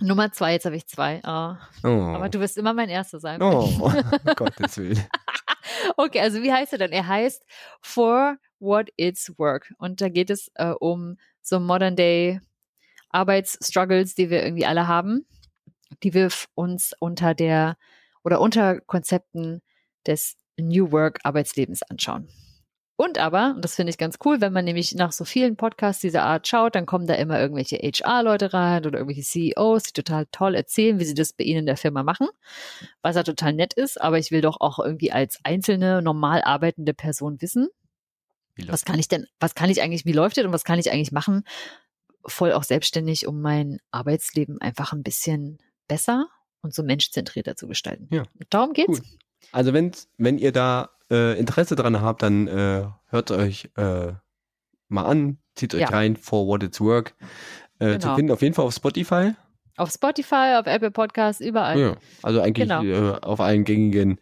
Nummer 0.00 0.32
zwei, 0.32 0.52
jetzt 0.54 0.66
habe 0.66 0.76
ich 0.76 0.86
zwei. 0.88 1.20
Ah, 1.24 1.58
Oh. 1.84 1.88
Aber 1.88 2.28
du 2.28 2.40
wirst 2.40 2.56
immer 2.58 2.74
mein 2.74 2.88
Erster 2.88 3.20
sein. 3.20 3.40
oh, 3.40 3.70
um 3.80 4.34
Gottes 4.36 4.76
Willen. 4.78 5.02
Okay, 5.96 6.20
also 6.20 6.42
wie 6.42 6.52
heißt 6.52 6.72
er 6.72 6.78
denn? 6.78 6.92
Er 6.92 7.06
heißt 7.06 7.44
For 7.80 8.36
What 8.58 8.90
It's 8.96 9.32
Work. 9.38 9.72
Und 9.78 10.00
da 10.00 10.08
geht 10.08 10.30
es 10.30 10.50
äh, 10.54 10.70
um 10.78 11.16
so 11.42 11.58
Modern 11.58 11.96
Day 11.96 12.40
Arbeitsstruggles, 13.10 14.14
die 14.14 14.28
wir 14.30 14.42
irgendwie 14.42 14.66
alle 14.66 14.86
haben, 14.88 15.26
die 16.02 16.12
wir 16.14 16.28
uns 16.54 16.92
unter 16.98 17.34
der 17.34 17.76
oder 18.24 18.40
unter 18.40 18.80
Konzepten 18.80 19.62
des 20.06 20.36
New 20.58 20.92
Work 20.92 21.20
Arbeitslebens 21.24 21.82
anschauen. 21.82 22.28
Und 22.96 23.18
aber, 23.18 23.54
und 23.56 23.64
das 23.64 23.74
finde 23.74 23.90
ich 23.90 23.98
ganz 23.98 24.18
cool, 24.24 24.40
wenn 24.40 24.52
man 24.52 24.64
nämlich 24.64 24.94
nach 24.94 25.10
so 25.10 25.24
vielen 25.24 25.56
Podcasts 25.56 26.00
dieser 26.00 26.22
Art 26.22 26.46
schaut, 26.46 26.76
dann 26.76 26.86
kommen 26.86 27.08
da 27.08 27.14
immer 27.14 27.40
irgendwelche 27.40 27.76
HR-Leute 27.76 28.52
rein 28.54 28.86
oder 28.86 29.00
irgendwelche 29.00 29.28
CEOs, 29.28 29.82
die 29.82 29.92
total 29.92 30.26
toll 30.30 30.54
erzählen, 30.54 31.00
wie 31.00 31.04
sie 31.04 31.14
das 31.14 31.32
bei 31.32 31.42
ihnen 31.42 31.60
in 31.60 31.66
der 31.66 31.76
Firma 31.76 32.04
machen, 32.04 32.28
was 33.02 33.16
ja 33.16 33.24
total 33.24 33.52
nett 33.52 33.74
ist, 33.74 34.00
aber 34.00 34.18
ich 34.18 34.30
will 34.30 34.42
doch 34.42 34.60
auch 34.60 34.78
irgendwie 34.78 35.10
als 35.10 35.40
einzelne, 35.42 36.02
normal 36.02 36.42
arbeitende 36.42 36.94
Person 36.94 37.40
wissen, 37.40 37.68
was 38.68 38.84
kann 38.84 39.00
ich 39.00 39.08
denn, 39.08 39.26
was 39.40 39.56
kann 39.56 39.70
ich 39.70 39.82
eigentlich, 39.82 40.04
wie 40.04 40.12
läuft 40.12 40.36
das 40.36 40.44
und 40.44 40.52
was 40.52 40.62
kann 40.62 40.78
ich 40.78 40.92
eigentlich 40.92 41.10
machen, 41.10 41.42
voll 42.24 42.52
auch 42.52 42.62
selbstständig, 42.62 43.26
um 43.26 43.40
mein 43.40 43.78
Arbeitsleben 43.90 44.60
einfach 44.60 44.92
ein 44.92 45.02
bisschen 45.02 45.58
besser 45.88 46.28
und 46.62 46.72
so 46.72 46.84
menschzentrierter 46.84 47.56
zu 47.56 47.66
gestalten. 47.66 48.08
Ja. 48.12 48.22
Darum 48.50 48.72
geht's. 48.72 49.00
Cool. 49.00 49.18
Also 49.52 49.72
wenn's, 49.72 50.08
wenn 50.18 50.38
ihr 50.38 50.52
da 50.52 50.90
äh, 51.10 51.38
Interesse 51.38 51.76
dran 51.76 52.00
habt, 52.00 52.22
dann 52.22 52.48
äh, 52.48 52.84
hört 53.10 53.30
euch 53.30 53.70
äh, 53.76 54.12
mal 54.88 55.04
an, 55.04 55.38
zieht 55.54 55.74
euch 55.74 55.80
Ja. 55.82 55.88
rein, 55.88 56.16
For 56.16 56.46
What 56.46 56.62
It's 56.62 56.80
Work. 56.80 57.14
Äh, 57.78 57.92
Zu 57.98 57.98
Genau. 57.98 58.14
finden 58.16 58.32
auf 58.32 58.42
jeden 58.42 58.54
Fall 58.54 58.64
auf 58.64 58.74
Spotify. 58.74 59.32
Auf 59.76 59.90
Spotify, 59.90 60.56
auf 60.58 60.66
Apple 60.66 60.90
Podcasts, 60.92 61.40
überall. 61.40 61.78
Ja, 61.78 61.96
also 62.22 62.40
eigentlich 62.40 62.68
Genau. 62.68 62.82
äh, 62.84 63.18
auf 63.20 63.40
allen 63.40 63.64
gängigen 63.64 64.18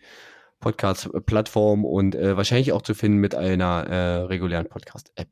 Podcast-Plattformen 0.60 1.84
und 1.84 2.14
äh, 2.14 2.36
wahrscheinlich 2.36 2.72
auch 2.72 2.82
zu 2.82 2.94
finden 2.94 3.18
mit 3.18 3.34
einer 3.34 3.86
äh, 3.88 4.16
regulären 4.22 4.68
Podcast-App. 4.68 5.28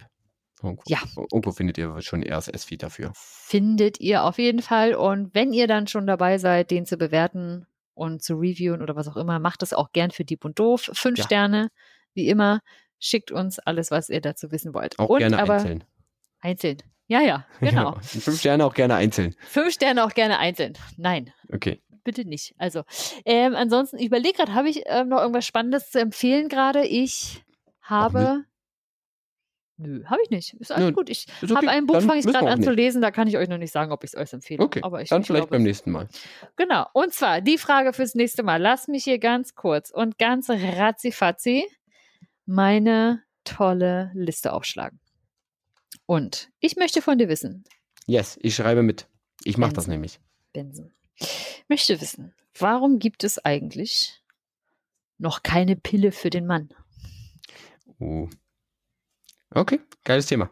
Ja. 0.87 0.99
Irgendwo 1.33 1.53
findet 1.53 1.79
ihr 1.79 2.03
schon 2.03 2.23
RSS-Feed 2.23 2.83
dafür. 2.83 3.13
findet 3.15 3.99
ihr 3.99 4.25
auf 4.25 4.39
jeden 4.39 4.61
Fall. 4.61 4.95
Und 4.95 5.35
wenn 5.35 5.55
ihr 5.55 5.67
dann 5.67 5.87
schon 5.87 6.07
dabei 6.07 6.37
seid, 6.37 6.71
den 6.71 6.85
zu 6.85 6.99
bewerten 6.99 7.67
und 8.01 8.23
zu 8.23 8.35
reviewen 8.35 8.83
oder 8.83 8.97
was 8.97 9.07
auch 9.09 9.17
immer, 9.17 9.39
macht 9.39 9.63
es 9.63 9.73
auch 9.73 9.93
gern 9.93 10.11
für 10.11 10.25
Dieb 10.25 10.45
und 10.45 10.59
Doof. 10.59 10.91
Fünf 10.95 11.19
Ja. 11.19 11.25
Sterne, 11.25 11.69
wie 12.15 12.29
immer. 12.29 12.61
Schickt 12.99 13.31
uns 13.31 13.59
alles, 13.59 13.91
was 13.91 14.09
ihr 14.09 14.21
dazu 14.21 14.51
wissen 14.53 14.75
wollt. 14.75 14.99
Auch 14.99 15.09
und 15.11 15.19
gerne 15.19 15.39
aber 15.41 15.55
einzeln. 15.55 15.85
einzeln. 16.41 16.79
Ja, 17.07 17.21
ja, 17.21 17.47
genau. 17.61 17.95
Ja, 17.95 18.01
fünf 18.01 18.39
Sterne 18.41 18.65
auch 18.65 18.75
gerne 18.75 18.95
einzeln. 18.95 19.35
Fünf 19.41 19.73
Sterne 19.75 20.05
auch 20.05 20.13
gerne 20.15 20.39
einzeln. 20.39 20.75
Nein, 20.97 21.33
Okay. 21.53 21.81
bitte 22.05 22.25
nicht. 22.25 22.55
Also, 22.59 22.83
ähm, 23.25 23.55
ansonsten, 23.55 23.99
ich 23.99 24.07
überlege 24.07 24.37
gerade, 24.37 24.55
habe 24.55 24.69
ich 24.69 24.83
ähm, 24.87 25.09
noch 25.09 25.21
irgendwas 25.21 25.47
Spannendes 25.47 25.91
zu 25.91 26.01
empfehlen 26.01 26.49
gerade? 26.49 26.87
Ich 26.87 27.43
habe. 27.83 28.45
Nö, 29.83 30.05
habe 30.05 30.21
ich 30.23 30.31
nicht. 30.31 30.55
Ist 30.55 30.73
alles 30.73 30.89
Nö, 30.89 30.93
gut. 30.93 31.09
Ich 31.09 31.27
okay. 31.43 31.55
habe 31.55 31.69
ein 31.69 31.87
Buch, 31.87 32.01
fange 32.03 32.19
ich 32.19 32.27
gerade 32.27 32.49
an 32.49 32.63
zu 32.63 32.71
nicht. 32.71 32.79
lesen. 32.79 33.01
Da 33.01 33.11
kann 33.11 33.29
ich 33.29 33.39
euch 33.39 33.49
noch 33.49 33.57
nicht 33.57 33.73
sagen, 33.73 33.93
ob 33.93 34.05
ich 34.05 34.11
es 34.13 34.17
euch 34.17 34.33
empfehle. 34.33 34.63
Okay, 34.63 34.81
Aber 34.83 35.01
ich, 35.01 35.09
dann 35.09 35.23
ich 35.23 35.27
vielleicht 35.27 35.45
glaube, 35.49 35.57
beim 35.57 35.63
nächsten 35.63 35.91
Mal. 35.91 36.09
Genau. 36.57 36.87
Und 36.93 37.15
zwar 37.15 37.41
die 37.41 37.57
Frage 37.57 37.93
fürs 37.95 38.15
nächste 38.15 38.43
Mal. 38.43 38.61
Lass 38.61 38.89
mich 38.89 39.05
hier 39.05 39.19
ganz 39.19 39.55
kurz 39.55 39.91
und 39.91 40.19
ganz 40.19 40.51
ratzifatzi 40.51 41.65
meine 42.45 43.23
tolle 43.45 44.11
Liste 44.13 44.53
aufschlagen. 44.53 45.01
Und 46.05 46.51
ich 46.61 46.77
möchte 46.77 47.01
von 47.01 47.17
dir 47.19 47.29
wissen, 47.29 47.65
Yes, 48.07 48.39
ich 48.43 48.55
schreibe 48.57 48.83
mit. 48.83 49.07
Ich 49.45 49.57
mache 49.57 49.73
das 49.73 49.87
nämlich. 49.87 50.19
Benson, 50.53 50.91
möchte 51.69 52.01
wissen, 52.01 52.35
warum 52.59 52.99
gibt 52.99 53.25
es 53.25 53.39
eigentlich 53.39 54.21
noch 55.19 55.43
keine 55.43 55.77
Pille 55.77 56.11
für 56.13 56.29
den 56.29 56.47
Mann? 56.47 56.71
Oh. 58.01 58.29
Okay, 59.55 59.81
geiles 60.05 60.27
Thema. 60.27 60.51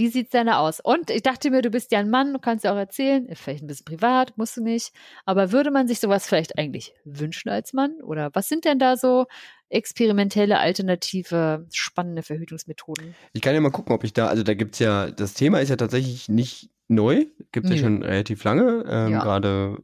Wie 0.00 0.08
sieht's 0.08 0.30
denn 0.30 0.46
da 0.46 0.60
aus? 0.60 0.80
Und 0.80 1.10
ich 1.10 1.20
dachte 1.20 1.50
mir, 1.50 1.60
du 1.60 1.68
bist 1.68 1.92
ja 1.92 1.98
ein 1.98 2.08
Mann, 2.08 2.32
du 2.32 2.38
kannst 2.38 2.64
ja 2.64 2.72
auch 2.72 2.76
erzählen, 2.78 3.28
vielleicht 3.34 3.62
ein 3.62 3.66
bisschen 3.66 3.84
privat, 3.84 4.38
musst 4.38 4.56
du 4.56 4.62
nicht. 4.62 4.92
Aber 5.26 5.52
würde 5.52 5.70
man 5.70 5.88
sich 5.88 6.00
sowas 6.00 6.26
vielleicht 6.26 6.56
eigentlich 6.58 6.94
wünschen 7.04 7.50
als 7.50 7.74
Mann? 7.74 8.00
Oder 8.02 8.30
was 8.32 8.48
sind 8.48 8.64
denn 8.64 8.78
da 8.78 8.96
so 8.96 9.26
experimentelle, 9.68 10.58
alternative, 10.58 11.66
spannende 11.70 12.22
Verhütungsmethoden? 12.22 13.14
Ich 13.34 13.42
kann 13.42 13.52
ja 13.54 13.60
mal 13.60 13.70
gucken, 13.72 13.94
ob 13.94 14.02
ich 14.02 14.14
da, 14.14 14.28
also 14.28 14.42
da 14.42 14.54
gibt's 14.54 14.78
ja, 14.78 15.10
das 15.10 15.34
Thema 15.34 15.60
ist 15.60 15.68
ja 15.68 15.76
tatsächlich 15.76 16.30
nicht 16.30 16.70
neu, 16.88 17.26
gibt 17.52 17.66
es 17.66 17.72
ja 17.72 17.76
schon 17.76 18.02
relativ 18.02 18.42
lange, 18.44 18.84
ähm, 18.88 19.12
Ja. 19.12 19.20
gerade 19.22 19.82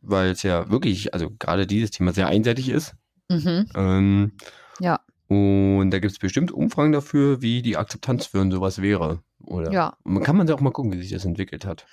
weil 0.00 0.30
es 0.30 0.42
ja 0.42 0.70
wirklich, 0.70 1.12
also 1.12 1.30
gerade 1.30 1.66
dieses 1.66 1.90
Thema 1.90 2.14
sehr 2.14 2.28
einseitig 2.28 2.70
ist. 2.70 2.94
Mhm. 3.28 3.66
Ähm, 3.74 4.32
Ja. 4.80 5.00
Und 5.32 5.90
da 5.90 5.98
gibt 5.98 6.12
es 6.12 6.18
bestimmt 6.18 6.50
Umfragen 6.52 6.92
dafür, 6.92 7.42
wie 7.42 7.62
die 7.62 7.76
Akzeptanz 7.76 8.26
für 8.26 8.48
sowas 8.50 8.80
wäre. 8.82 9.22
Oder 9.44 9.72
Ja. 9.72 9.96
Und 10.04 10.14
man 10.14 10.22
kann 10.22 10.36
man 10.36 10.46
ja 10.46 10.54
auch 10.54 10.60
mal 10.60 10.70
gucken, 10.72 10.92
wie 10.92 10.98
sich 11.00 11.10
das 11.10 11.24
entwickelt 11.24 11.64
hat. 11.64 11.86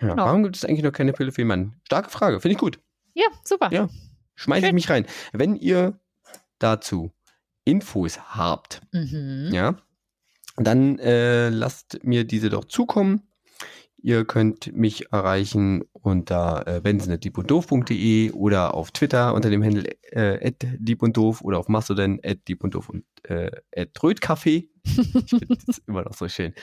Ja, 0.00 0.08
Genau. 0.10 0.24
Warum 0.26 0.42
gibt 0.42 0.56
es 0.56 0.64
eigentlich 0.64 0.82
noch 0.82 0.92
keine 0.92 1.12
Pille 1.12 1.30
für 1.32 1.42
den 1.42 1.48
Mann? 1.48 1.74
Starke 1.84 2.10
Frage, 2.10 2.40
finde 2.40 2.52
ich 2.52 2.58
gut. 2.58 2.78
Ja, 3.14 3.26
super. 3.44 3.70
Ja. 3.72 3.88
Schmeiße 4.34 4.66
ich 4.68 4.72
mich 4.72 4.88
rein. 4.88 5.04
Wenn 5.32 5.56
ihr 5.56 5.98
dazu 6.58 7.12
Infos 7.64 8.18
habt, 8.34 8.80
Mhm. 8.92 9.50
ja, 9.52 9.76
dann 10.56 10.98
äh, 10.98 11.48
lasst 11.50 12.02
mir 12.04 12.24
diese 12.24 12.50
doch 12.50 12.64
zukommen. 12.64 13.22
Ihr 14.02 14.24
könnt 14.24 14.74
mich 14.74 15.12
erreichen 15.12 15.84
unter 15.92 16.66
äh, 16.66 16.80
benson.diebunddoof.de 16.80 18.32
oder 18.32 18.74
auf 18.74 18.92
Twitter 18.92 19.34
unter 19.34 19.50
dem 19.50 19.62
Handle 19.62 19.84
äh, 20.12 20.52
@diebunddoof 20.78 21.42
oder 21.42 21.58
auf 21.58 21.68
Mastodon 21.68 22.20
@diebunddoof 22.48 22.88
und 22.88 23.04
äh, 23.24 23.50
@rötcafé. 23.76 24.68
Ich 24.84 25.30
finde 25.30 25.56
das 25.66 25.78
immer 25.86 26.02
noch 26.02 26.14
so 26.14 26.28
schön. 26.28 26.54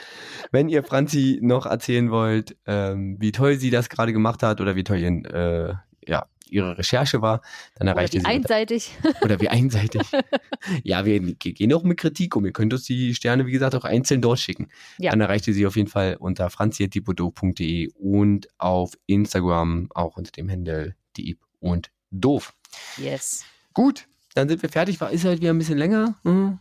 Wenn 0.51 0.69
ihr 0.69 0.83
Franzi 0.83 1.39
noch 1.41 1.67
erzählen 1.67 2.09
wollt, 2.09 2.57
ähm, 2.65 3.17
wie 3.19 3.31
toll 3.31 3.57
sie 3.57 3.69
das 3.69 3.89
gerade 3.89 4.13
gemacht 4.13 4.41
hat 4.41 4.59
oder 4.59 4.75
wie 4.75 4.83
toll 4.83 4.97
ihr, 4.97 5.09
äh, 5.09 5.75
ja, 6.09 6.25
ihre 6.51 6.77
Recherche 6.77 7.21
war, 7.21 7.41
dann 7.75 7.87
erreicht 7.87 8.13
ihr 8.13 8.21
sie 8.21 8.25
einseitig. 8.25 8.91
oder 9.21 9.39
wie 9.41 9.49
einseitig. 9.49 10.01
ja, 10.83 11.05
wir 11.05 11.19
ge- 11.19 11.53
gehen 11.53 11.73
auch 11.73 11.83
mit 11.83 11.97
Kritik 11.99 12.35
um. 12.35 12.45
Ihr 12.45 12.51
könnt 12.53 12.73
uns 12.73 12.83
die 12.83 13.13
Sterne, 13.15 13.45
wie 13.45 13.51
gesagt, 13.51 13.75
auch 13.75 13.83
einzeln 13.85 14.21
dort 14.21 14.39
schicken. 14.39 14.67
Ja. 14.97 15.11
Dann 15.11 15.21
erreicht 15.21 15.47
ihr 15.47 15.53
sie 15.53 15.65
auf 15.65 15.75
jeden 15.75 15.89
Fall 15.89 16.17
unter 16.19 16.49
franzi.diebodo.de 16.49 17.89
und 17.95 18.47
auf 18.57 18.93
Instagram 19.05 19.87
auch 19.93 20.17
unter 20.17 20.31
dem 20.31 20.49
Handle 20.49 20.95
dieb 21.15 21.39
und 21.59 21.89
doof. 22.11 22.53
Yes. 22.97 23.43
Gut, 23.73 24.07
dann 24.33 24.49
sind 24.49 24.61
wir 24.61 24.69
fertig. 24.69 24.99
War 25.01 25.11
ist 25.11 25.25
halt 25.25 25.41
wieder 25.41 25.51
ein 25.53 25.57
bisschen 25.57 25.77
länger. 25.77 26.15
Hm. 26.23 26.59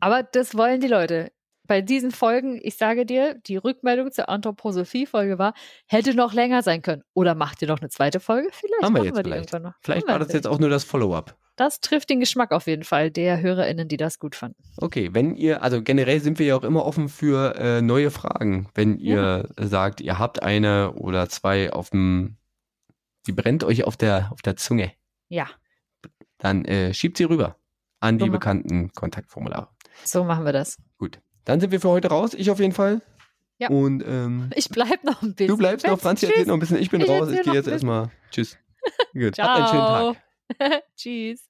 Aber 0.00 0.22
das 0.22 0.54
wollen 0.54 0.80
die 0.80 0.88
Leute. 0.88 1.32
Bei 1.66 1.80
diesen 1.82 2.10
Folgen, 2.10 2.60
ich 2.62 2.76
sage 2.76 3.04
dir, 3.06 3.34
die 3.46 3.56
Rückmeldung 3.56 4.10
zur 4.12 4.28
Anthroposophie-Folge 4.28 5.38
war, 5.38 5.54
hätte 5.86 6.14
noch 6.14 6.32
länger 6.32 6.62
sein 6.62 6.82
können. 6.82 7.02
Oder 7.14 7.34
macht 7.34 7.62
ihr 7.62 7.68
noch 7.68 7.80
eine 7.80 7.88
zweite 7.90 8.20
Folge? 8.20 8.48
Vielleicht 8.52 8.82
Haben 8.82 8.94
wir 8.94 8.98
machen 9.00 9.04
jetzt 9.06 9.16
wir 9.16 9.22
die 9.22 9.30
vielleicht. 9.30 9.52
irgendwann 9.52 9.70
noch. 9.72 9.78
Vielleicht 9.82 10.06
war 10.08 10.18
das 10.18 10.32
jetzt 10.32 10.46
auch 10.46 10.58
nur 10.58 10.68
das 10.70 10.84
Follow-up. 10.84 11.36
Das 11.56 11.80
trifft 11.80 12.10
den 12.10 12.20
Geschmack 12.20 12.52
auf 12.52 12.66
jeden 12.66 12.84
Fall 12.84 13.10
der 13.10 13.40
HörerInnen, 13.40 13.88
die 13.88 13.96
das 13.96 14.18
gut 14.18 14.34
fanden. 14.34 14.62
Okay, 14.76 15.10
wenn 15.12 15.34
ihr, 15.36 15.62
also 15.62 15.82
generell 15.82 16.20
sind 16.20 16.38
wir 16.38 16.44
ja 16.46 16.56
auch 16.56 16.64
immer 16.64 16.84
offen 16.84 17.08
für 17.08 17.54
äh, 17.56 17.80
neue 17.80 18.10
Fragen. 18.10 18.68
Wenn 18.74 18.98
ihr 18.98 19.48
sagt, 19.58 20.02
ihr 20.02 20.18
habt 20.18 20.42
eine 20.42 20.92
oder 20.92 21.28
zwei 21.30 21.72
auf 21.72 21.88
dem, 21.90 22.36
die 23.26 23.32
brennt 23.32 23.64
euch 23.64 23.84
auf 23.84 23.96
der, 23.96 24.30
auf 24.32 24.42
der 24.42 24.56
Zunge, 24.56 24.92
Ja, 25.28 25.46
dann 26.38 26.66
äh, 26.66 26.92
schiebt 26.92 27.16
sie 27.16 27.24
rüber 27.24 27.56
an 28.00 28.18
die 28.18 28.24
So 28.24 28.26
machen- 28.26 28.32
bekannten 28.32 28.92
Kontaktformulare. 28.92 29.68
so 30.04 30.24
machen 30.24 30.44
wir 30.44 30.52
das. 30.52 30.76
Gut. 30.98 31.20
Dann 31.46 31.60
sind 31.60 31.70
wir 31.70 31.80
für 31.80 31.88
heute 31.88 32.08
raus. 32.08 32.34
Ich 32.34 32.50
auf 32.50 32.58
jeden 32.60 32.72
Fall. 32.72 33.00
Ja. 33.58 33.70
Und 33.70 34.04
ähm, 34.06 34.50
Ich 34.54 34.68
bleib 34.68 35.02
noch 35.04 35.22
ein 35.22 35.34
bisschen. 35.34 35.48
du 35.48 35.56
bleibst 35.56 35.86
noch. 35.86 35.98
Franzi 35.98 36.26
erzählt 36.26 36.48
noch 36.48 36.54
ein 36.54 36.60
bisschen. 36.60 36.76
Ich 36.76 36.90
bin 36.90 37.00
Ich 37.00 37.08
raus. 37.08 37.30
Ich 37.30 37.40
gehe 37.42 37.54
jetzt 37.54 37.68
erstmal. 37.68 38.10
Tschüss. 38.30 38.58
Gut. 39.14 39.38
Habt 39.38 39.48
einen 39.48 39.66
schönen 39.68 40.16
Tag. 40.60 40.82
Tschüss. 40.96 41.48